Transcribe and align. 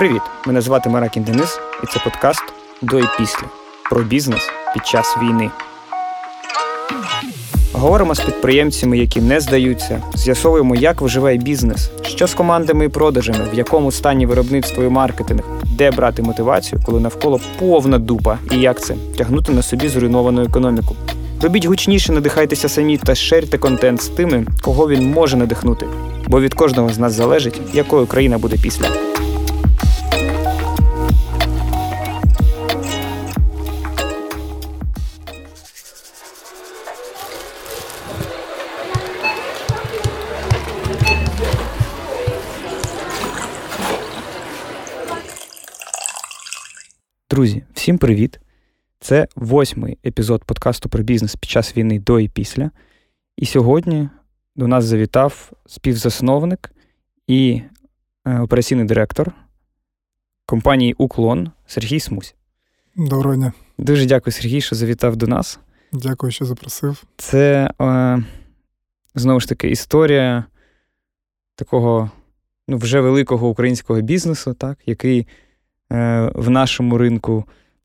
Привіт! 0.00 0.22
Мене 0.46 0.60
звати 0.60 0.88
Маракін 0.88 1.22
Денис, 1.22 1.60
і 1.84 1.86
це 1.86 2.00
подкаст 2.04 2.42
до 2.82 2.98
і 2.98 3.04
після 3.18 3.42
про 3.90 4.02
бізнес 4.02 4.50
під 4.74 4.86
час 4.86 5.16
війни. 5.22 5.50
Говоримо 7.72 8.14
з 8.14 8.20
підприємцями, 8.20 8.98
які 8.98 9.20
не 9.20 9.40
здаються, 9.40 10.02
з'ясовуємо, 10.14 10.76
як 10.76 11.00
виживає 11.00 11.38
бізнес, 11.38 11.90
що 12.02 12.26
з 12.26 12.34
командами 12.34 12.84
і 12.84 12.88
продажами, 12.88 13.38
в 13.52 13.54
якому 13.54 13.92
стані 13.92 14.26
виробництво 14.26 14.84
і 14.84 14.88
маркетинг, 14.88 15.42
де 15.64 15.90
брати 15.90 16.22
мотивацію, 16.22 16.82
коли 16.86 17.00
навколо 17.00 17.40
повна 17.58 17.98
дупа, 17.98 18.38
і 18.52 18.56
як 18.56 18.80
це 18.80 18.94
тягнути 19.18 19.52
на 19.52 19.62
собі 19.62 19.88
зруйновану 19.88 20.42
економіку. 20.42 20.96
Робіть 21.42 21.64
гучніше, 21.64 22.12
надихайтеся 22.12 22.68
самі 22.68 22.96
та 22.96 23.14
шерте 23.14 23.58
контент 23.58 24.02
з 24.02 24.08
тими, 24.08 24.46
кого 24.62 24.88
він 24.88 25.10
може 25.10 25.36
надихнути. 25.36 25.86
Бо 26.26 26.40
від 26.40 26.54
кожного 26.54 26.92
з 26.92 26.98
нас 26.98 27.12
залежить, 27.12 27.60
якою 27.72 28.06
країна 28.06 28.38
буде 28.38 28.56
після. 28.62 29.09
Друзі, 47.40 47.62
всім 47.74 47.98
привіт! 47.98 48.40
Це 48.98 49.28
восьмий 49.36 49.98
епізод 50.06 50.44
подкасту 50.44 50.88
про 50.88 51.02
бізнес 51.02 51.36
під 51.36 51.50
час 51.50 51.76
війни 51.76 51.98
до 51.98 52.20
і 52.20 52.28
після. 52.28 52.70
І 53.36 53.46
сьогодні 53.46 54.08
до 54.56 54.68
нас 54.68 54.84
завітав 54.84 55.52
співзасновник 55.66 56.72
і 57.26 57.62
е, 58.24 58.40
операційний 58.40 58.84
директор 58.84 59.32
компанії 60.46 60.94
Уклон 60.98 61.50
Сергій 61.66 62.00
Смусь. 62.00 62.34
Доброго 62.96 63.36
дня. 63.36 63.52
Дуже 63.78 64.06
дякую, 64.06 64.32
Сергій, 64.32 64.60
що 64.60 64.76
завітав 64.76 65.16
до 65.16 65.26
нас. 65.26 65.60
Дякую, 65.92 66.32
що 66.32 66.44
запросив. 66.44 67.04
Це 67.16 67.70
е, 67.80 68.22
знову 69.14 69.40
ж 69.40 69.48
таки 69.48 69.70
історія 69.70 70.44
такого 71.54 72.10
ну, 72.68 72.76
вже 72.76 73.00
великого 73.00 73.48
українського 73.48 74.00
бізнесу, 74.00 74.54
так, 74.54 74.78
який 74.86 75.26
в 76.34 76.50
нашому 76.50 76.98
ринку 76.98 77.44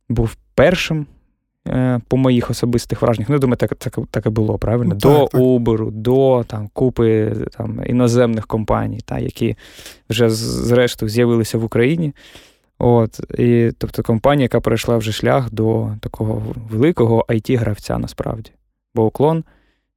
був 0.10 0.36
першим. 0.56 1.06
Е, 1.68 2.00
по 2.08 2.18
моїх 2.18 2.50
особистих 2.50 3.02
враженнях. 3.02 3.30
Ну, 3.30 3.40
думаю, 3.40 3.58
так 3.58 3.76
так, 3.76 4.00
так 4.12 4.26
і 4.26 4.30
було, 4.30 4.58
правильно? 4.58 4.94
Ну, 4.94 5.00
до 5.00 5.20
так, 5.20 5.30
так. 5.32 5.92
До 5.92 6.44
там, 6.48 6.70
купи 6.74 7.34
там, 7.58 7.82
іноземних 7.86 8.48
компаній, 8.48 9.00
та, 9.06 9.20
які 9.20 9.56
вже 10.10 10.30
зрештою 10.30 11.10
з'явилися 11.10 11.58
в 11.58 11.64
Україні. 11.64 12.14
От, 12.80 13.20
і, 13.40 13.72
Тобто 13.78 14.04
компанія, 14.04 14.44
яка 14.44 14.60
пройшла 14.60 14.98
вже 14.98 15.12
шлях 15.12 15.52
до 15.52 15.92
такого 16.02 16.42
великого 16.70 17.26
it-гравця 17.30 17.98
насправді. 17.98 18.52
Бо 18.96 19.06
уклон, 19.06 19.44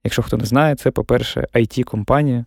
якщо 0.04 0.22
хто 0.22 0.36
не 0.36 0.44
знає, 0.44 0.74
це, 0.74 0.90
по-перше, 0.90 1.46
IT-компанія. 1.54 2.44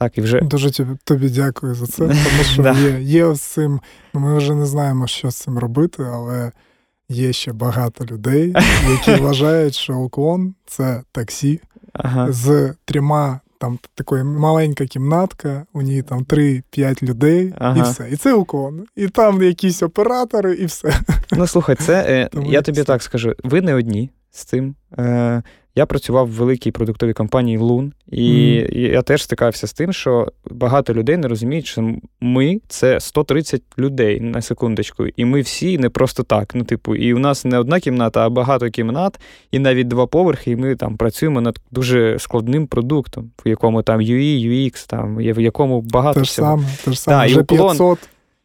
Так, 0.00 0.18
і 0.18 0.20
вже... 0.20 0.40
Дуже 0.40 0.70
тобі, 0.70 0.90
тобі 1.04 1.30
дякую 1.30 1.74
за 1.74 1.86
це, 1.86 1.96
тому 2.06 2.44
що 2.52 2.62
є 2.62 3.00
є 3.00 3.34
з 3.34 3.40
цим, 3.40 3.80
ну, 4.14 4.20
ми 4.20 4.38
вже 4.38 4.54
не 4.54 4.66
знаємо, 4.66 5.06
що 5.06 5.30
з 5.30 5.36
цим 5.36 5.58
робити, 5.58 6.06
але 6.12 6.52
є 7.08 7.32
ще 7.32 7.52
багато 7.52 8.04
людей, 8.04 8.54
які 8.90 9.14
вважають, 9.22 9.74
що 9.74 9.98
уклон 9.98 10.54
це 10.66 11.02
таксі 11.12 11.60
ага. 11.92 12.32
з 12.32 12.74
трьома. 12.84 13.40
Там 13.58 13.78
така 13.94 14.24
маленька 14.24 14.86
кімнатка, 14.86 15.66
у 15.72 15.82
ній 15.82 16.02
там 16.02 16.24
3-5 16.24 17.02
людей, 17.02 17.54
ага. 17.58 17.78
і 17.78 17.82
все. 17.82 18.08
І 18.10 18.16
це 18.16 18.34
уклон. 18.34 18.84
І 18.96 19.08
там 19.08 19.42
якісь 19.42 19.82
оператори, 19.82 20.54
і 20.54 20.64
все. 20.64 21.00
Ну, 21.32 21.46
слухай, 21.46 21.76
це 21.76 22.02
е, 22.02 22.28
я 22.46 22.62
тобі 22.62 22.84
так 22.84 23.02
скажу: 23.02 23.34
ви 23.44 23.60
не 23.60 23.74
одні 23.74 24.10
з 24.30 24.44
цим. 24.44 24.74
Е, 24.98 25.42
я 25.74 25.86
працював 25.86 26.26
в 26.26 26.30
великій 26.30 26.70
продуктовій 26.70 27.12
компанії 27.12 27.58
Лун, 27.58 27.92
і 28.08 28.22
mm. 28.22 28.78
я 28.92 29.02
теж 29.02 29.22
стикався 29.22 29.66
з 29.66 29.72
тим, 29.72 29.92
що 29.92 30.32
багато 30.50 30.94
людей 30.94 31.16
не 31.16 31.28
розуміють, 31.28 31.66
що 31.66 31.94
ми 32.20 32.60
це 32.68 33.00
130 33.00 33.62
людей 33.78 34.20
на 34.20 34.42
секундочку, 34.42 35.06
і 35.06 35.24
ми 35.24 35.40
всі 35.40 35.78
не 35.78 35.90
просто 35.90 36.22
так. 36.22 36.54
Ну, 36.54 36.64
типу, 36.64 36.96
і 36.96 37.14
у 37.14 37.18
нас 37.18 37.44
не 37.44 37.58
одна 37.58 37.80
кімната, 37.80 38.26
а 38.26 38.30
багато 38.30 38.70
кімнат, 38.70 39.20
і 39.50 39.58
навіть 39.58 39.88
два 39.88 40.06
поверхи, 40.06 40.50
і 40.50 40.56
ми 40.56 40.76
там 40.76 40.96
працюємо 40.96 41.40
над 41.40 41.60
дуже 41.70 42.18
складним 42.18 42.66
продуктом, 42.66 43.30
в 43.44 43.48
якому 43.48 43.82
там 43.82 44.00
UI, 44.00 44.50
UX, 44.50 44.86
там 44.88 45.16
в 45.16 45.40
якому 45.40 45.80
багато 45.80 46.20
те 46.20 46.24
всього. 46.24 46.48
Саме, 46.48 46.68
те 46.84 46.92
ж 46.92 47.00
саме, 47.00 47.26
вже 47.26 47.42
500 47.42 47.98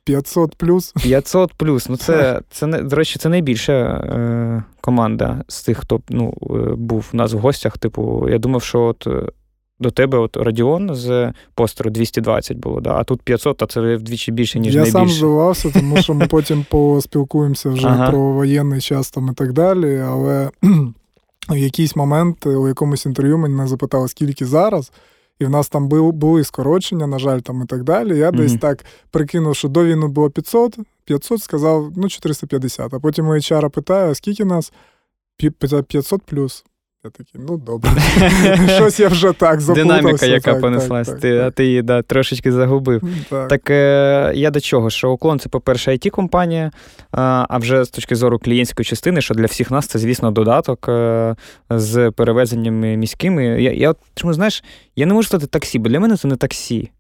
500 0.06 0.56
плюс. 0.56 0.94
500 1.04 1.54
плюс. 1.54 1.90
Ну, 1.90 1.98
це, 1.98 2.42
це, 2.52 2.68
до 2.68 2.96
речі, 2.96 3.20
це 3.20 3.30
найбільша 3.30 3.74
е, 3.74 4.64
команда 4.82 5.44
з 5.48 5.64
тих, 5.64 5.78
хто 5.78 6.02
ну, 6.10 6.34
е, 6.42 6.76
був 6.76 7.10
у 7.14 7.18
нас 7.18 7.34
в 7.34 7.38
гостях. 7.38 7.78
Типу, 7.78 8.30
я 8.30 8.38
думав, 8.38 8.64
що 8.64 8.82
от 8.82 9.08
е, 9.08 9.32
до 9.80 9.92
тебе 9.92 10.18
от 10.18 10.38
Радіон 10.38 10.96
з 10.96 11.34
постеру 11.56 11.90
220 11.90 12.58
було, 12.58 12.82
да? 12.82 12.96
а 12.96 13.04
тут 13.04 13.22
500, 13.22 13.64
а 13.64 13.66
це 13.66 13.96
вдвічі 13.96 14.32
більше, 14.32 14.60
ніж 14.60 14.76
я 14.76 14.82
найбільше. 14.82 14.98
Я 14.98 15.06
сам 15.06 15.16
здивувався, 15.16 15.72
тому 15.72 16.02
що 16.02 16.14
ми 16.14 16.28
потім 16.28 16.66
поспілкуємося 16.70 17.70
вже 17.70 17.88
ага. 17.88 18.10
про 18.10 18.32
воєнний 18.32 18.82
час 18.82 19.12
там 19.12 19.30
і 19.32 19.34
так 19.34 19.54
далі. 19.54 19.98
Але 19.98 20.50
в 21.50 21.58
якийсь 21.58 21.96
момент 21.96 22.46
у 22.46 22.68
якомусь 22.68 23.06
інтерв'ю 23.06 23.38
мене 23.38 23.68
запитали, 23.68 24.08
скільки 24.08 24.46
зараз 24.46 24.92
і 25.40 25.46
в 25.46 25.50
нас 25.50 25.70
там 25.70 25.88
були 26.12 26.44
скорочення, 26.44 27.08
на 27.08 27.20
жаль, 27.20 27.40
там 27.40 27.62
і 27.62 27.66
так 27.66 27.84
далі. 27.84 28.18
Я 28.18 28.30
mm-hmm. 28.30 28.38
десь 28.38 28.58
так 28.58 28.86
прикинув, 29.12 29.56
що 29.56 29.68
до 29.68 29.86
війни 29.86 30.08
було 30.08 30.30
500, 30.30 30.78
500 31.06 31.42
сказав, 31.42 31.92
ну 31.96 32.10
450. 32.10 32.94
А 32.94 33.00
потім 33.00 33.28
у 33.28 33.32
HR 33.32 33.70
питає, 33.70 34.16
скільки 34.16 34.46
нас? 34.46 34.74
500 35.88 36.24
плюс. 36.24 36.66
Я 37.06 37.12
такий, 37.12 37.42
ну 37.48 37.58
добре. 37.58 37.92
Щось 38.76 39.00
я 39.00 39.08
вже 39.08 39.34
так 39.34 39.62
запутався. 39.62 39.74
Динаміка, 39.74 40.26
яка 40.26 40.52
так, 40.52 40.62
понеслась, 40.62 41.08
так, 41.08 41.20
ти, 41.20 41.38
так, 41.38 41.48
а 41.48 41.52
ти 41.52 41.66
її 41.66 41.82
да, 41.82 42.02
трошечки 42.02 42.52
загубив. 42.52 43.02
Так, 43.30 43.48
так 43.48 43.70
е, 43.70 44.32
я 44.36 44.52
до 44.52 44.60
чого? 44.60 44.90
Що 44.90 45.12
Уклон 45.12 45.40
це, 45.40 45.50
по-перше, 45.50 45.92
it 45.92 46.10
компанія 46.10 46.72
а, 47.12 47.46
а 47.50 47.58
вже 47.58 47.84
з 47.84 47.90
точки 47.90 48.16
зору 48.16 48.40
клієнтської 48.40 48.86
частини, 48.86 49.22
що 49.22 49.34
для 49.34 49.46
всіх 49.46 49.72
нас 49.72 49.88
це, 49.88 50.00
звісно, 50.00 50.32
додаток 50.32 50.90
е, 50.90 51.36
з 51.70 52.12
перевезеннями 52.12 52.98
міськими. 52.98 53.46
Я, 53.46 53.72
я 53.72 53.96
чому 54.16 54.34
знаєш, 54.34 54.64
я 54.96 55.06
не 55.06 55.14
можу 55.14 55.28
сказати 55.28 55.48
таксі, 55.48 55.80
бо 55.80 55.90
для 55.90 56.00
мене 56.00 56.18
це 56.18 56.28
не 56.28 56.36
таксі. 56.36 56.92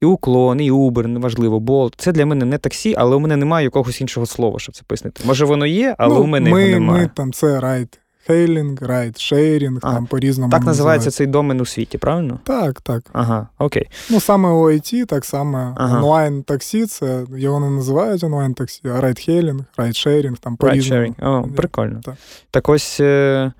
І 0.00 0.06
уклон, 0.06 0.60
і 0.60 0.72
Uber, 0.72 1.06
неважливо, 1.06 1.60
бо 1.60 1.90
це 1.96 2.12
для 2.12 2.26
мене 2.26 2.44
не 2.44 2.58
таксі, 2.58 2.94
але 2.98 3.16
у 3.16 3.20
мене 3.20 3.36
немає 3.36 3.64
якогось 3.64 4.00
іншого 4.00 4.26
слова, 4.26 4.58
щоб 4.58 4.74
це 4.74 4.82
пояснити. 4.86 5.22
Може, 5.26 5.44
воно 5.44 5.66
є, 5.66 5.94
але 5.98 6.14
ну, 6.14 6.22
у 6.22 6.26
мене 6.26 6.50
ми, 6.50 6.68
його 6.68 6.80
немає. 6.80 7.02
Ми 7.02 7.10
там 7.14 7.32
це 7.32 7.60
ride-hailing, 7.60 8.82
ridesharing, 8.82 9.80
там 9.80 10.06
по-різному. 10.06 10.50
Так 10.50 10.64
називається 10.64 11.10
цей 11.10 11.26
домен 11.26 11.60
у 11.60 11.66
світі, 11.66 11.98
правильно? 11.98 12.38
Так, 12.44 12.80
так. 12.80 13.02
Ага, 13.12 13.48
окей. 13.58 13.88
Ну, 14.10 14.20
саме 14.20 14.48
OIT, 14.48 15.06
так 15.06 15.24
само 15.24 15.74
ага. 15.78 15.96
онлайн-таксі, 15.96 16.86
це 16.86 17.24
його 17.36 17.60
не 17.60 17.70
називають 17.70 18.24
онлайн-таксі, 18.24 18.82
а 18.96 19.00
ride-hailing, 19.00 19.64
ridesharing, 19.76 20.38
там 20.38 20.56
по-різному. 20.56 21.14
О, 21.22 21.44
прикольно. 21.56 22.00
Так, 22.04 22.14
так 22.50 22.68
ось. 22.68 23.00
Е, 23.00 23.52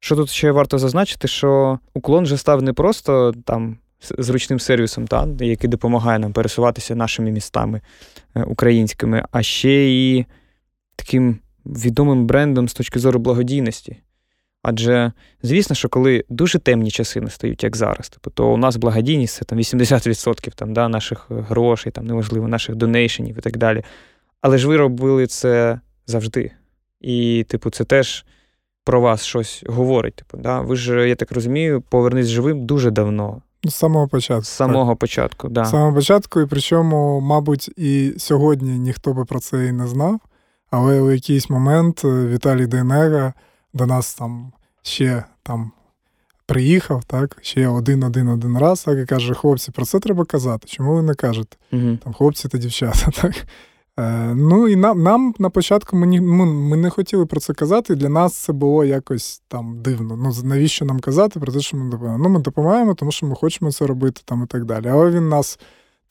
що 0.00 0.16
тут 0.16 0.30
ще 0.30 0.50
варто 0.52 0.78
зазначити, 0.78 1.28
що 1.28 1.78
Uklon 1.94 2.24
вже 2.24 2.36
став 2.36 2.62
не 2.62 2.72
просто 2.72 3.34
там 3.44 3.76
зручним 4.18 4.60
сервісом, 4.60 5.06
та, 5.06 5.28
який 5.40 5.70
допомагає 5.70 6.18
нам 6.18 6.32
пересуватися 6.32 6.94
нашими 6.94 7.30
містами 7.30 7.80
е, 8.34 8.42
українськими, 8.42 9.24
а 9.30 9.42
ще 9.42 9.90
і 9.90 10.26
таким 10.96 11.38
відомим 11.66 12.26
брендом 12.26 12.68
з 12.68 12.74
точки 12.74 12.98
зору 12.98 13.18
благодійності. 13.18 13.96
Адже, 14.62 15.12
звісно, 15.42 15.76
що 15.76 15.88
коли 15.88 16.24
дуже 16.28 16.58
темні 16.58 16.90
часи 16.90 17.20
настають, 17.20 17.64
як 17.64 17.76
зараз, 17.76 18.08
типу, 18.08 18.30
то 18.30 18.52
у 18.52 18.56
нас 18.56 18.76
благодійність 18.76 19.34
це 19.34 19.44
там 19.44 19.58
80% 19.58 20.54
там, 20.54 20.72
да, 20.72 20.88
наших 20.88 21.26
грошей, 21.28 21.92
там, 21.92 22.06
неважливо, 22.06 22.48
наших 22.48 22.76
донейшенів 22.76 23.38
і 23.38 23.40
так 23.40 23.56
далі. 23.56 23.84
Але 24.40 24.58
ж 24.58 24.68
ви 24.68 24.76
робили 24.76 25.26
це 25.26 25.80
завжди. 26.06 26.50
І, 27.00 27.46
типу, 27.48 27.70
це 27.70 27.84
теж 27.84 28.24
про 28.84 29.00
вас 29.00 29.24
щось 29.24 29.64
говорить. 29.66 30.14
Типу, 30.14 30.36
да? 30.36 30.60
Ви 30.60 30.76
ж, 30.76 31.08
я 31.08 31.14
так 31.14 31.32
розумію, 31.32 31.80
повернись 31.80 32.26
живим 32.26 32.66
дуже 32.66 32.90
давно. 32.90 33.42
З 33.64 33.74
самого 33.74 34.08
початку. 34.08 34.44
З 34.44 34.48
самого 34.48 34.92
так. 34.92 34.98
початку, 34.98 35.48
да. 35.48 35.64
З 35.64 35.70
самого 35.70 35.94
початку, 35.94 36.40
і 36.40 36.46
причому, 36.46 37.20
мабуть, 37.20 37.70
і 37.76 38.14
сьогодні 38.18 38.78
ніхто 38.78 39.12
би 39.12 39.24
про 39.24 39.40
це 39.40 39.66
і 39.66 39.72
не 39.72 39.86
знав. 39.86 40.20
Але 40.70 41.00
у 41.00 41.10
якийсь 41.10 41.50
момент 41.50 42.02
е, 42.04 42.26
Віталій 42.26 42.66
Дейнега 42.66 43.32
до 43.74 43.86
нас 43.86 44.14
там 44.14 44.52
ще 44.82 45.24
там 45.42 45.72
приїхав, 46.46 47.04
так, 47.04 47.38
ще 47.42 47.68
один-один-один 47.68 48.58
раз, 48.58 48.84
так 48.84 48.98
і 48.98 49.06
каже: 49.06 49.34
хлопці, 49.34 49.70
про 49.70 49.84
це 49.84 50.00
треба 50.00 50.24
казати. 50.24 50.66
Чому 50.68 50.94
ви 50.94 51.02
не 51.02 51.14
кажете? 51.14 51.56
uh 51.72 51.98
Там 51.98 52.12
хлопці 52.12 52.48
та 52.48 52.58
дівчата. 52.58 53.10
так. 53.22 53.34
Е, 53.98 54.34
Ну 54.34 54.68
і 54.68 54.76
нам 54.76 55.02
нам 55.02 55.34
на 55.38 55.50
початку 55.50 55.96
ми, 55.96 56.20
ми, 56.20 56.46
ми 56.46 56.76
не 56.76 56.90
хотіли 56.90 57.26
про 57.26 57.40
це 57.40 57.54
казати, 57.54 57.94
для 57.94 58.08
нас 58.08 58.34
це 58.34 58.52
було 58.52 58.84
якось 58.84 59.42
там 59.48 59.82
дивно. 59.82 60.16
Ну 60.16 60.32
навіщо 60.44 60.84
нам 60.84 61.00
казати 61.00 61.40
про 61.40 61.52
те, 61.52 61.60
що 61.60 61.76
ми 61.76 61.90
допомагаємо? 61.90 62.24
Ну, 62.24 62.30
ми 62.34 62.40
допомагаємо, 62.40 62.94
тому 62.94 63.12
що 63.12 63.26
ми 63.26 63.34
хочемо 63.34 63.72
це 63.72 63.86
робити 63.86 64.22
там 64.24 64.42
і 64.42 64.46
так 64.46 64.64
далі. 64.64 64.88
Але 64.88 65.10
він 65.10 65.28
нас 65.28 65.58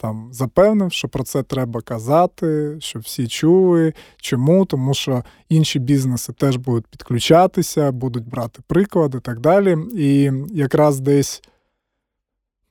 там 0.02 0.30
запевнив, 0.32 0.92
що 0.92 1.08
про 1.08 1.24
це 1.24 1.44
треба 1.44 1.82
казати, 1.82 2.78
щоб 2.80 3.02
всі 3.02 3.28
чули. 3.28 3.94
Чому? 4.18 4.66
Тому 4.66 4.94
що 4.94 5.24
інші 5.50 5.80
бізнеси 5.80 6.34
теж 6.34 6.58
будуть 6.58 6.88
підключатися, 6.88 7.92
будуть 7.92 8.30
брати 8.30 8.60
приклади 8.68 9.18
і 9.18 9.22
так 9.22 9.40
далі. 9.40 9.78
І 9.96 10.32
якраз 10.54 11.00
десь. 11.00 11.42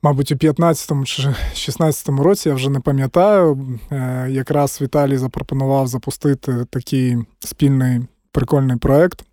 Мабуть, 0.03 0.33
у 0.33 0.35
15-му 0.35 1.05
чи 1.05 1.23
16-му 1.55 2.23
році 2.23 2.49
я 2.49 2.55
вже 2.55 2.71
не 2.71 2.81
пам'ятаю. 2.81 3.79
Е, 3.91 4.27
якраз 4.31 4.81
Віталій 4.81 5.17
запропонував 5.17 5.87
запустити 5.87 6.65
такий 6.71 7.17
спільний 7.39 8.01
прикольний 8.33 8.77
проект, 8.77 9.25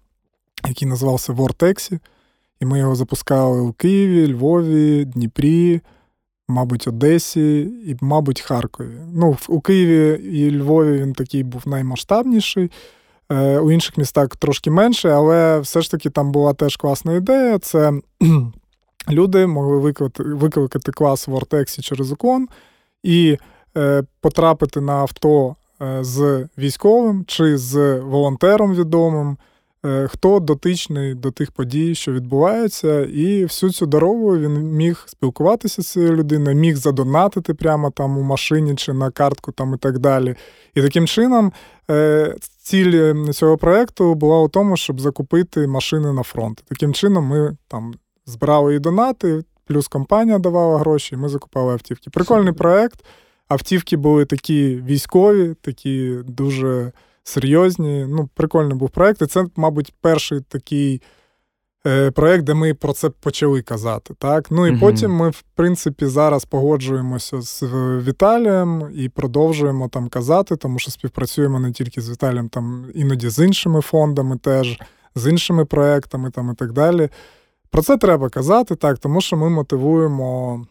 який 0.67 0.87
називався 0.87 1.33
Вортексі. 1.33 1.99
І 2.59 2.65
ми 2.65 2.79
його 2.79 2.95
запускали 2.95 3.61
у 3.61 3.73
Києві, 3.73 4.33
Львові, 4.33 5.05
Дніпрі, 5.05 5.81
мабуть, 6.47 6.87
Одесі 6.87 7.59
і, 7.61 7.95
мабуть, 8.01 8.41
Харкові. 8.41 8.97
Ну, 9.13 9.37
у 9.47 9.61
Києві 9.61 10.23
і 10.23 10.57
Львові 10.57 11.01
він 11.01 11.13
такий 11.13 11.43
був 11.43 11.67
наймасштабніший. 11.67 12.71
Е, 13.31 13.59
у 13.59 13.71
інших 13.71 13.97
містах 13.97 14.27
трошки 14.27 14.71
менше, 14.71 15.09
але 15.09 15.59
все 15.59 15.81
ж 15.81 15.91
таки 15.91 16.09
там 16.09 16.31
була 16.31 16.53
теж 16.53 16.77
класна 16.77 17.13
ідея. 17.13 17.59
Це 17.59 17.93
люди 19.09 19.47
могли 19.47 19.93
викликати, 20.17 20.91
клас 20.91 21.27
в 21.27 21.33
Ортексі 21.33 21.81
через 21.81 22.11
ікон 22.11 22.47
і 23.03 23.37
е, 23.77 24.03
потрапити 24.21 24.81
на 24.81 24.93
авто 24.93 25.55
е, 25.81 26.03
з 26.03 26.47
військовим 26.57 27.23
чи 27.27 27.57
з 27.57 27.99
волонтером 27.99 28.73
відомим. 28.73 29.37
Е, 29.85 30.07
хто 30.07 30.39
дотичний 30.39 31.13
до 31.13 31.31
тих 31.31 31.51
подій, 31.51 31.95
що 31.95 32.11
відбуваються, 32.11 33.01
і 33.03 33.43
всю 33.43 33.71
цю 33.71 33.85
дорогу 33.85 34.37
він 34.37 34.51
міг 34.51 35.03
спілкуватися 35.07 35.81
з 35.81 35.87
цією 35.87 36.15
людиною, 36.15 36.55
міг 36.55 36.75
задонатити 36.75 37.53
прямо 37.53 37.91
там 37.91 38.17
у 38.17 38.21
машині 38.21 38.75
чи 38.75 38.93
на 38.93 39.11
картку 39.11 39.51
там 39.51 39.73
і 39.73 39.77
так 39.77 39.99
далі. 39.99 40.35
І 40.75 40.81
таким 40.81 41.07
чином 41.07 41.51
е, 41.91 42.35
ціль 42.61 43.23
цього 43.31 43.57
проекту 43.57 44.15
була 44.15 44.41
у 44.41 44.47
тому, 44.47 44.77
щоб 44.77 45.01
закупити 45.01 45.67
машини 45.67 46.13
на 46.13 46.23
фронт. 46.23 46.63
Таким 46.67 46.93
чином, 46.93 47.25
ми 47.25 47.57
там 47.67 47.93
збирали 48.25 48.75
і 48.75 48.79
донати, 48.79 49.43
плюс 49.65 49.87
компанія 49.87 50.39
давала 50.39 50.79
гроші, 50.79 51.15
і 51.15 51.17
ми 51.17 51.29
закупали 51.29 51.73
автівки. 51.73 52.09
Прикольний 52.09 52.53
проект. 52.53 53.05
Автівки 53.47 53.97
були 53.97 54.25
такі 54.25 54.75
військові, 54.75 55.55
такі 55.61 56.19
дуже 56.25 56.91
серйозні. 57.27 58.05
Ну, 58.09 58.29
прикольний 58.33 58.77
був 58.77 58.89
проект. 58.89 59.21
І 59.21 59.25
це, 59.25 59.45
мабуть, 59.55 59.93
перший 60.01 60.41
такий 60.41 61.01
е, 61.87 62.11
проект, 62.11 62.43
де 62.43 62.53
ми 62.53 62.73
про 62.73 62.93
це 62.93 63.09
почали 63.09 63.61
казати. 63.61 64.13
Так? 64.17 64.51
Ну 64.51 64.67
і 64.67 64.71
угу. 64.71 64.79
потім 64.79 65.11
ми, 65.11 65.29
в 65.29 65.43
принципі, 65.55 66.05
зараз 66.05 66.45
погоджуємося 66.45 67.41
з 67.41 67.63
Віталієм 68.07 68.91
і 68.95 69.09
продовжуємо 69.09 69.87
там 69.87 70.09
казати, 70.09 70.55
тому 70.55 70.79
що 70.79 70.91
співпрацюємо 70.91 71.59
не 71.59 71.71
тільки 71.71 72.01
з 72.01 72.09
Віталієм, 72.09 72.49
там 72.49 72.85
іноді 72.95 73.29
з 73.29 73.45
іншими 73.45 73.81
фондами, 73.81 74.37
теж, 74.37 74.79
з 75.15 75.31
іншими 75.31 75.65
проектами 75.65 76.31
там 76.31 76.51
і 76.51 76.55
так 76.55 76.71
далі. 76.71 77.09
Про 77.69 77.81
це 77.81 77.97
треба 77.97 78.29
казати, 78.29 78.75
так, 78.75 78.97
тому 78.97 79.21
що 79.21 79.37
ми 79.37 79.49
мотивуємо. 79.49 80.65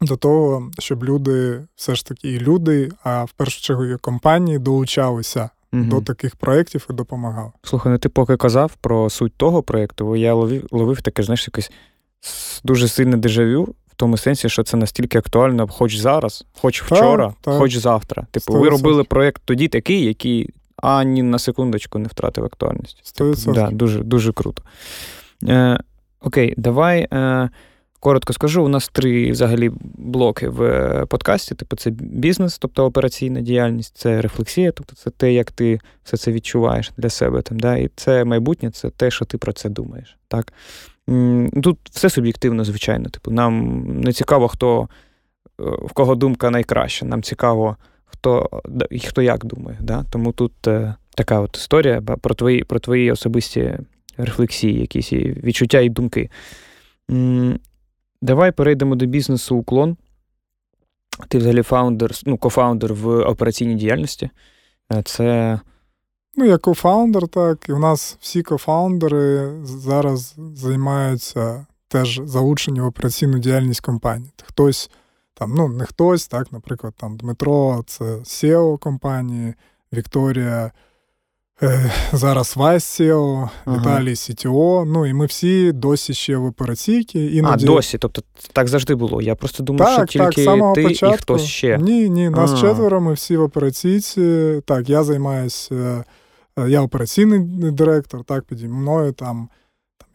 До 0.00 0.16
того, 0.16 0.70
щоб 0.78 1.04
люди, 1.04 1.64
все 1.76 1.94
ж 1.94 2.06
таки, 2.06 2.32
і 2.32 2.38
люди, 2.38 2.90
а 3.02 3.24
в 3.24 3.32
першу 3.32 3.62
чергу 3.62 3.84
і 3.84 3.96
компанії 3.96 4.58
долучалися 4.58 5.50
угу. 5.72 5.84
до 5.84 6.00
таких 6.00 6.36
проєктів 6.36 6.86
і 6.90 6.92
допомагав. 6.92 7.52
Слухай, 7.62 7.92
ну 7.92 7.98
ти 7.98 8.08
поки 8.08 8.36
казав 8.36 8.72
про 8.80 9.10
суть 9.10 9.32
того 9.36 9.62
проєкту, 9.62 10.16
я 10.16 10.34
ловив 10.34 10.66
ловив 10.70 11.02
таке, 11.02 11.22
знаєш, 11.22 11.48
якесь 11.48 11.70
дуже 12.64 12.88
сильне 12.88 13.16
дежавю. 13.16 13.74
В 13.86 14.00
тому 14.00 14.16
сенсі, 14.16 14.48
що 14.48 14.62
це 14.62 14.76
настільки 14.76 15.18
актуально, 15.18 15.68
хоч 15.68 15.96
зараз, 15.96 16.44
хоч 16.60 16.82
вчора, 16.82 17.26
так, 17.26 17.36
так. 17.40 17.54
хоч 17.54 17.76
завтра. 17.76 18.26
Типу, 18.30 18.52
100%. 18.52 18.60
ви 18.60 18.68
робили 18.68 19.04
проєкт 19.04 19.42
тоді 19.44 19.68
такий, 19.68 20.04
який 20.04 20.50
ані 20.76 21.22
на 21.22 21.38
секундочку 21.38 21.98
не 21.98 22.08
втратив 22.08 22.44
актуальність. 22.44 23.14
Типу, 23.14 23.52
да, 23.52 23.70
Дуже 23.70 24.02
дуже 24.02 24.32
круто. 24.32 24.62
Е, 25.48 25.78
Окей, 26.20 26.54
давай 26.56 27.08
е, 27.12 27.50
Коротко 28.00 28.32
скажу, 28.32 28.64
у 28.64 28.68
нас 28.68 28.88
три 28.88 29.32
взагалі 29.32 29.70
блоки 29.82 30.48
в 30.48 30.62
е, 30.62 31.06
подкасті. 31.06 31.54
Типу, 31.54 31.76
це 31.76 31.90
бізнес, 31.90 32.58
тобто 32.58 32.84
операційна 32.84 33.40
діяльність, 33.40 33.96
це 33.96 34.22
рефлексія, 34.22 34.72
тобто 34.72 34.94
це 34.94 35.10
те, 35.10 35.32
як 35.32 35.52
ти 35.52 35.80
все 36.04 36.16
це 36.16 36.32
відчуваєш 36.32 36.90
для 36.96 37.10
себе. 37.10 37.42
Там, 37.42 37.58
да? 37.58 37.76
І 37.76 37.90
це 37.96 38.24
майбутнє, 38.24 38.70
це 38.70 38.90
те, 38.90 39.10
що 39.10 39.24
ти 39.24 39.38
про 39.38 39.52
це 39.52 39.68
думаєш. 39.68 40.16
Так? 40.28 40.52
Тут 41.62 41.78
все 41.90 42.10
суб'єктивно, 42.10 42.64
звичайно. 42.64 43.08
Типу, 43.08 43.30
Нам 43.30 43.82
не 44.00 44.12
цікаво, 44.12 44.48
хто 44.48 44.82
е, 44.82 44.86
в 45.60 45.92
кого 45.92 46.14
думка 46.14 46.50
найкраща. 46.50 47.06
Нам 47.06 47.22
цікаво, 47.22 47.76
хто 48.04 48.50
хто 49.06 49.22
як 49.22 49.44
думає. 49.44 49.78
Да? 49.80 50.04
Тому 50.10 50.32
тут 50.32 50.66
е, 50.66 50.94
така 51.14 51.40
от 51.40 51.56
історія 51.56 52.00
про 52.00 52.34
твої, 52.34 52.64
про 52.64 52.78
твої 52.78 53.12
особисті 53.12 53.78
рефлексії, 54.16 54.80
якісь 54.80 55.12
і 55.12 55.18
відчуття 55.18 55.80
і 55.80 55.88
думки. 55.88 56.30
Давай 58.22 58.52
перейдемо 58.52 58.94
до 58.94 59.06
бізнесу 59.06 59.56
уклон. 59.56 59.96
Ти 61.28 61.38
взагалі 61.38 61.62
фаундер, 61.62 62.12
ну, 62.26 62.38
кофаундер 62.38 62.94
в 62.94 63.20
операційній 63.20 63.74
діяльності. 63.74 64.30
Е, 64.92 65.02
це. 65.02 65.60
Ну, 66.36 66.44
я 66.44 66.58
кофаундер, 66.58 67.28
так. 67.28 67.68
І 67.68 67.72
у 67.72 67.78
нас 67.78 68.16
всі 68.20 68.42
кофаундери 68.42 69.52
зараз 69.64 70.36
займаються 70.54 71.66
теж 71.88 72.20
залучені 72.24 72.80
в 72.80 72.86
операційну 72.86 73.38
діяльність 73.38 73.80
компанії. 73.80 74.32
Хтось 74.44 74.90
там, 75.34 75.54
ну, 75.54 75.68
не 75.68 75.84
хтось, 75.84 76.28
так, 76.28 76.52
наприклад, 76.52 76.94
там 76.96 77.16
Дмитро, 77.16 77.84
це 77.86 78.04
SEO 78.04 78.78
компанії, 78.78 79.54
Вікторія 79.92 80.72
зараз 82.12 82.56
Васіо, 82.56 83.50
ага. 83.64 83.78
Віталій 83.78 84.16
Сітіо. 84.16 84.84
Ну 84.86 85.06
і 85.06 85.12
ми 85.12 85.26
всі 85.26 85.72
досі 85.72 86.14
ще 86.14 86.36
в 86.36 86.44
операційці. 86.44 87.18
Іноді... 87.18 87.64
А, 87.64 87.66
досі. 87.66 87.98
Тобто 87.98 88.22
так 88.52 88.68
завжди 88.68 88.94
було. 88.94 89.22
Я 89.22 89.34
просто 89.34 89.62
думав, 89.62 89.96
так, 89.96 90.10
що 90.10 90.18
тільки 90.18 90.44
так, 90.44 90.74
ти 90.74 90.82
початку. 90.82 91.14
і 91.14 91.18
хтось 91.18 91.44
ще. 91.44 91.78
Ні, 91.78 92.10
ні, 92.10 92.30
нас 92.30 92.50
ага. 92.50 92.60
четверо, 92.60 93.00
ми 93.00 93.12
всі 93.12 93.36
в 93.36 93.42
операційці. 93.42 94.60
Так, 94.64 94.88
я 94.88 95.02
займаюся, 95.02 96.04
е, 96.58 96.68
я 96.68 96.82
операційний 96.82 97.40
директор, 97.70 98.24
так, 98.24 98.44
піді 98.44 98.68
мною 98.68 99.12
там 99.12 99.48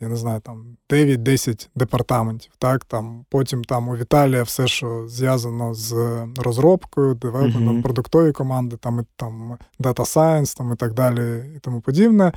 я 0.03 0.09
не 0.09 0.15
знаю, 0.15 0.41
там 0.41 0.77
9-10 0.89 1.69
департаментів. 1.75 2.51
Так, 2.57 2.85
там 2.85 3.25
Потім 3.29 3.63
там 3.63 3.89
у 3.89 3.95
Віталія 3.95 4.43
все, 4.43 4.67
що 4.67 5.07
зв'язано 5.07 5.73
з 5.73 5.93
розробкою, 6.37 7.13
девелопментом, 7.13 7.77
uh-huh. 7.77 7.83
продуктові 7.83 8.31
команди, 8.31 8.77
там 8.77 9.05
там 9.15 9.57
Data 9.79 9.93
Science 9.93 10.57
там, 10.57 10.73
і 10.73 10.75
так 10.75 10.93
далі, 10.93 11.43
і 11.55 11.59
тому 11.59 11.81
подібне. 11.81 12.31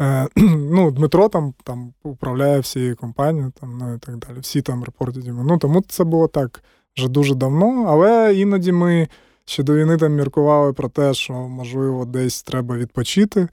Е, 0.00 0.28
ну, 0.70 0.90
Дмитро 0.90 1.28
там 1.28 1.54
там 1.64 1.92
управляє 2.02 2.60
всією 2.60 2.96
компанією, 2.96 3.52
там, 3.60 3.78
ну 3.78 3.94
і 3.94 3.98
так 3.98 4.16
далі. 4.16 4.40
Всі 4.40 4.62
там 4.62 4.84
репортять 4.84 5.24
йому. 5.24 5.44
Ну, 5.44 5.58
Тому 5.58 5.82
це 5.88 6.04
було 6.04 6.28
так 6.28 6.62
вже 6.96 7.08
дуже 7.08 7.34
давно, 7.34 7.84
але 7.88 8.34
іноді 8.34 8.72
ми 8.72 9.08
ще 9.44 9.62
до 9.62 9.74
війни 9.74 9.96
там 9.96 10.12
міркували 10.12 10.72
про 10.72 10.88
те, 10.88 11.14
що, 11.14 11.32
можливо, 11.32 12.04
десь 12.04 12.42
треба 12.42 12.76
відпочити. 12.76 13.48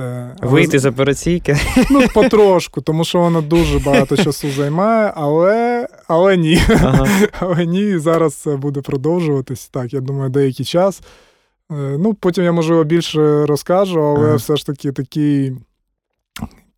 Е, 0.00 0.36
Вийти 0.42 0.78
з 0.78 0.84
операційки? 0.84 1.56
Ну, 1.90 2.08
потрошку, 2.14 2.80
тому 2.80 3.04
що 3.04 3.18
вона 3.18 3.40
дуже 3.40 3.78
багато 3.78 4.16
часу 4.16 4.50
займає, 4.50 5.12
але 5.16 5.88
але 6.08 6.36
ні. 6.36 6.60
Ага. 6.68 7.08
Але 7.40 7.66
ні, 7.66 7.98
зараз 7.98 8.34
це 8.34 8.56
буде 8.56 8.80
продовжуватись. 8.80 9.68
Так, 9.68 9.92
я 9.92 10.00
думаю, 10.00 10.30
деякий 10.30 10.66
час. 10.66 11.02
Е, 11.72 11.74
ну, 11.98 12.14
Потім 12.14 12.44
я, 12.44 12.52
можливо, 12.52 12.84
більше 12.84 13.46
розкажу, 13.46 14.00
але 14.02 14.26
ага. 14.26 14.36
все 14.36 14.56
ж 14.56 14.66
таки 14.66 14.92
такий 14.92 15.52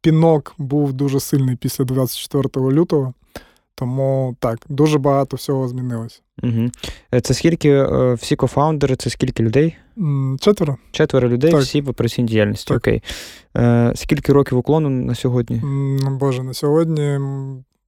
пінок 0.01 0.55
був 0.59 0.93
дуже 0.93 1.21
сильний 1.21 1.57
після 1.57 1.85
24 1.85 2.67
лютого. 2.71 3.15
Тому 3.75 4.37
так, 4.41 4.59
дуже 4.69 4.99
багато 4.99 5.37
всього 5.37 5.69
змінилось. 5.69 6.23
Угу. 6.43 6.71
Це 7.23 7.35
скільки 7.35 7.71
е, 7.71 8.15
всі 8.15 8.37
кофаундери, 8.37 8.97
це 8.97 9.11
скільки 9.11 9.43
людей? 9.43 9.77
Четверо. 10.41 10.77
Четверо 10.91 11.29
людей, 11.29 11.51
так. 11.51 11.61
всі 11.61 11.81
в 11.81 11.89
операційній 11.89 12.29
діяльності. 12.29 12.69
Так. 12.69 12.77
Окей. 12.77 13.03
Е, 13.57 13.93
Скільки 13.95 14.33
років 14.33 14.59
уклону 14.59 14.91
на 14.91 15.15
сьогодні? 15.15 15.63
Боже, 16.11 16.43
на 16.43 16.55
сьогодні 16.55 17.19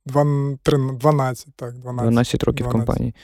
12, 0.07 1.49
так, 1.57 1.75
12. 1.79 2.03
12 2.03 2.45
років 2.45 2.67
12. 2.67 2.87
компанії. 2.87 3.15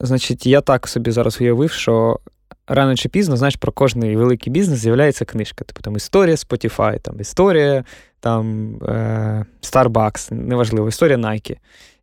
Значить, 0.00 0.46
я 0.46 0.60
так 0.60 0.88
собі 0.88 1.10
зараз 1.10 1.40
уявив, 1.40 1.70
що. 1.70 2.20
Рано 2.66 2.96
чи 2.96 3.08
пізно, 3.08 3.36
знаєш, 3.36 3.56
про 3.56 3.72
кожний 3.72 4.16
великий 4.16 4.52
бізнес 4.52 4.78
з'являється 4.78 5.24
книжка. 5.24 5.64
Типу 5.64 5.80
там 5.80 5.96
історія 5.96 6.36
Spotify, 6.36 7.00
там 7.00 7.20
історія 7.20 7.84
там 8.22 8.74
е, 8.82 9.44
Starbucks, 9.62 10.34
неважливо, 10.34 10.88
історія 10.88 11.16
Nike. 11.16 11.56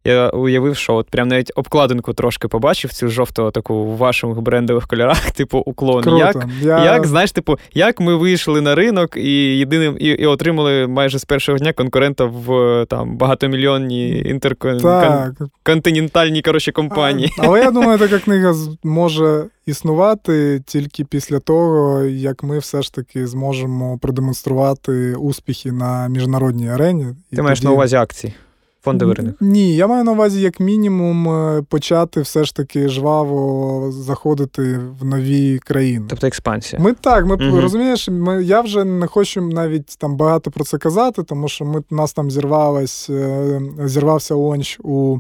Я 0.06 0.30
уявив, 0.30 0.76
що 0.76 0.96
от 0.96 1.10
прям 1.10 1.28
навіть 1.28 1.52
обкладинку 1.56 2.14
трошки 2.14 2.48
побачив 2.48 2.94
цю 2.94 3.10
жовту 3.10 3.52
таку 3.52 3.86
в 3.86 3.98
ваших 3.98 4.42
брендових 4.42 4.88
кольорах, 4.88 5.32
типу 5.36 5.58
уклон. 5.58 6.04
Круто. 6.04 6.20
Як, 6.20 6.48
я... 6.62 6.84
як 6.84 7.08
знаєш, 7.08 7.32
типу, 7.32 7.58
як 7.74 8.00
ми 8.00 8.16
вийшли 8.16 8.62
на 8.62 8.76
ринок 8.76 9.18
і 9.18 9.58
єдиним 9.58 9.98
і, 10.00 10.08
і 10.08 10.26
отримали 10.26 10.88
майже 10.88 11.20
з 11.20 11.26
першого 11.26 11.58
дня 11.58 11.74
конкурента 11.74 12.26
в 12.26 12.86
там 12.90 13.18
багатомільйонній 13.18 14.20
інтерконтинентальній 14.20 16.42
коротше, 16.42 16.72
компанії. 16.72 17.34
А, 17.38 17.46
але 17.46 17.60
я 17.60 17.72
думаю, 17.72 17.98
така 18.00 18.20
книга 18.20 18.54
може 18.84 19.46
існувати 19.66 20.64
тільки 20.66 21.06
після 21.06 21.40
того, 21.40 22.04
як 22.04 22.44
ми 22.44 22.60
все 22.60 22.82
ж 22.82 22.94
таки 22.94 23.28
зможемо 23.28 23.98
продемонструвати 23.98 25.16
успіхи 25.16 25.72
на 25.72 26.08
міжнародній 26.08 26.70
арені. 26.70 27.06
Ти 27.32 27.38
і 27.38 27.42
маєш 27.42 27.60
тоді... 27.60 27.68
на 27.68 27.74
увазі 27.74 27.96
акції? 27.96 28.34
Фондовий 28.82 29.16
ринок? 29.16 29.36
Ні, 29.42 29.76
я 29.76 29.88
маю 29.88 30.04
на 30.04 30.12
увазі, 30.12 30.42
як 30.42 30.60
мінімум, 30.60 31.30
е, 31.30 31.64
почати 31.70 32.22
все 32.22 32.44
ж 32.44 32.56
таки 32.56 32.90
жваво 32.90 33.92
заходити 33.92 34.80
в 35.00 35.06
нові 35.06 35.60
країни. 35.60 36.06
Тобто 36.10 36.28
експансія. 36.28 36.82
Ми 36.82 36.94
так, 36.94 37.26
ми 37.26 37.36
угу. 37.36 37.62
розумієш, 37.62 38.10
ми, 38.10 38.44
я 38.44 38.62
вже 38.62 38.84
не 38.86 39.08
хочу 39.08 39.42
навіть 39.42 39.96
там 39.98 40.16
багато 40.16 40.52
про 40.52 40.64
це 40.64 40.78
казати, 40.78 41.24
тому 41.24 41.48
що 41.48 41.66
ми 41.66 41.84
нас 41.90 42.14
там 42.14 42.32
зірвалось, 42.32 43.10
е, 43.10 43.62
зірвався 43.86 44.36
лонч 44.36 44.80
у 44.84 45.18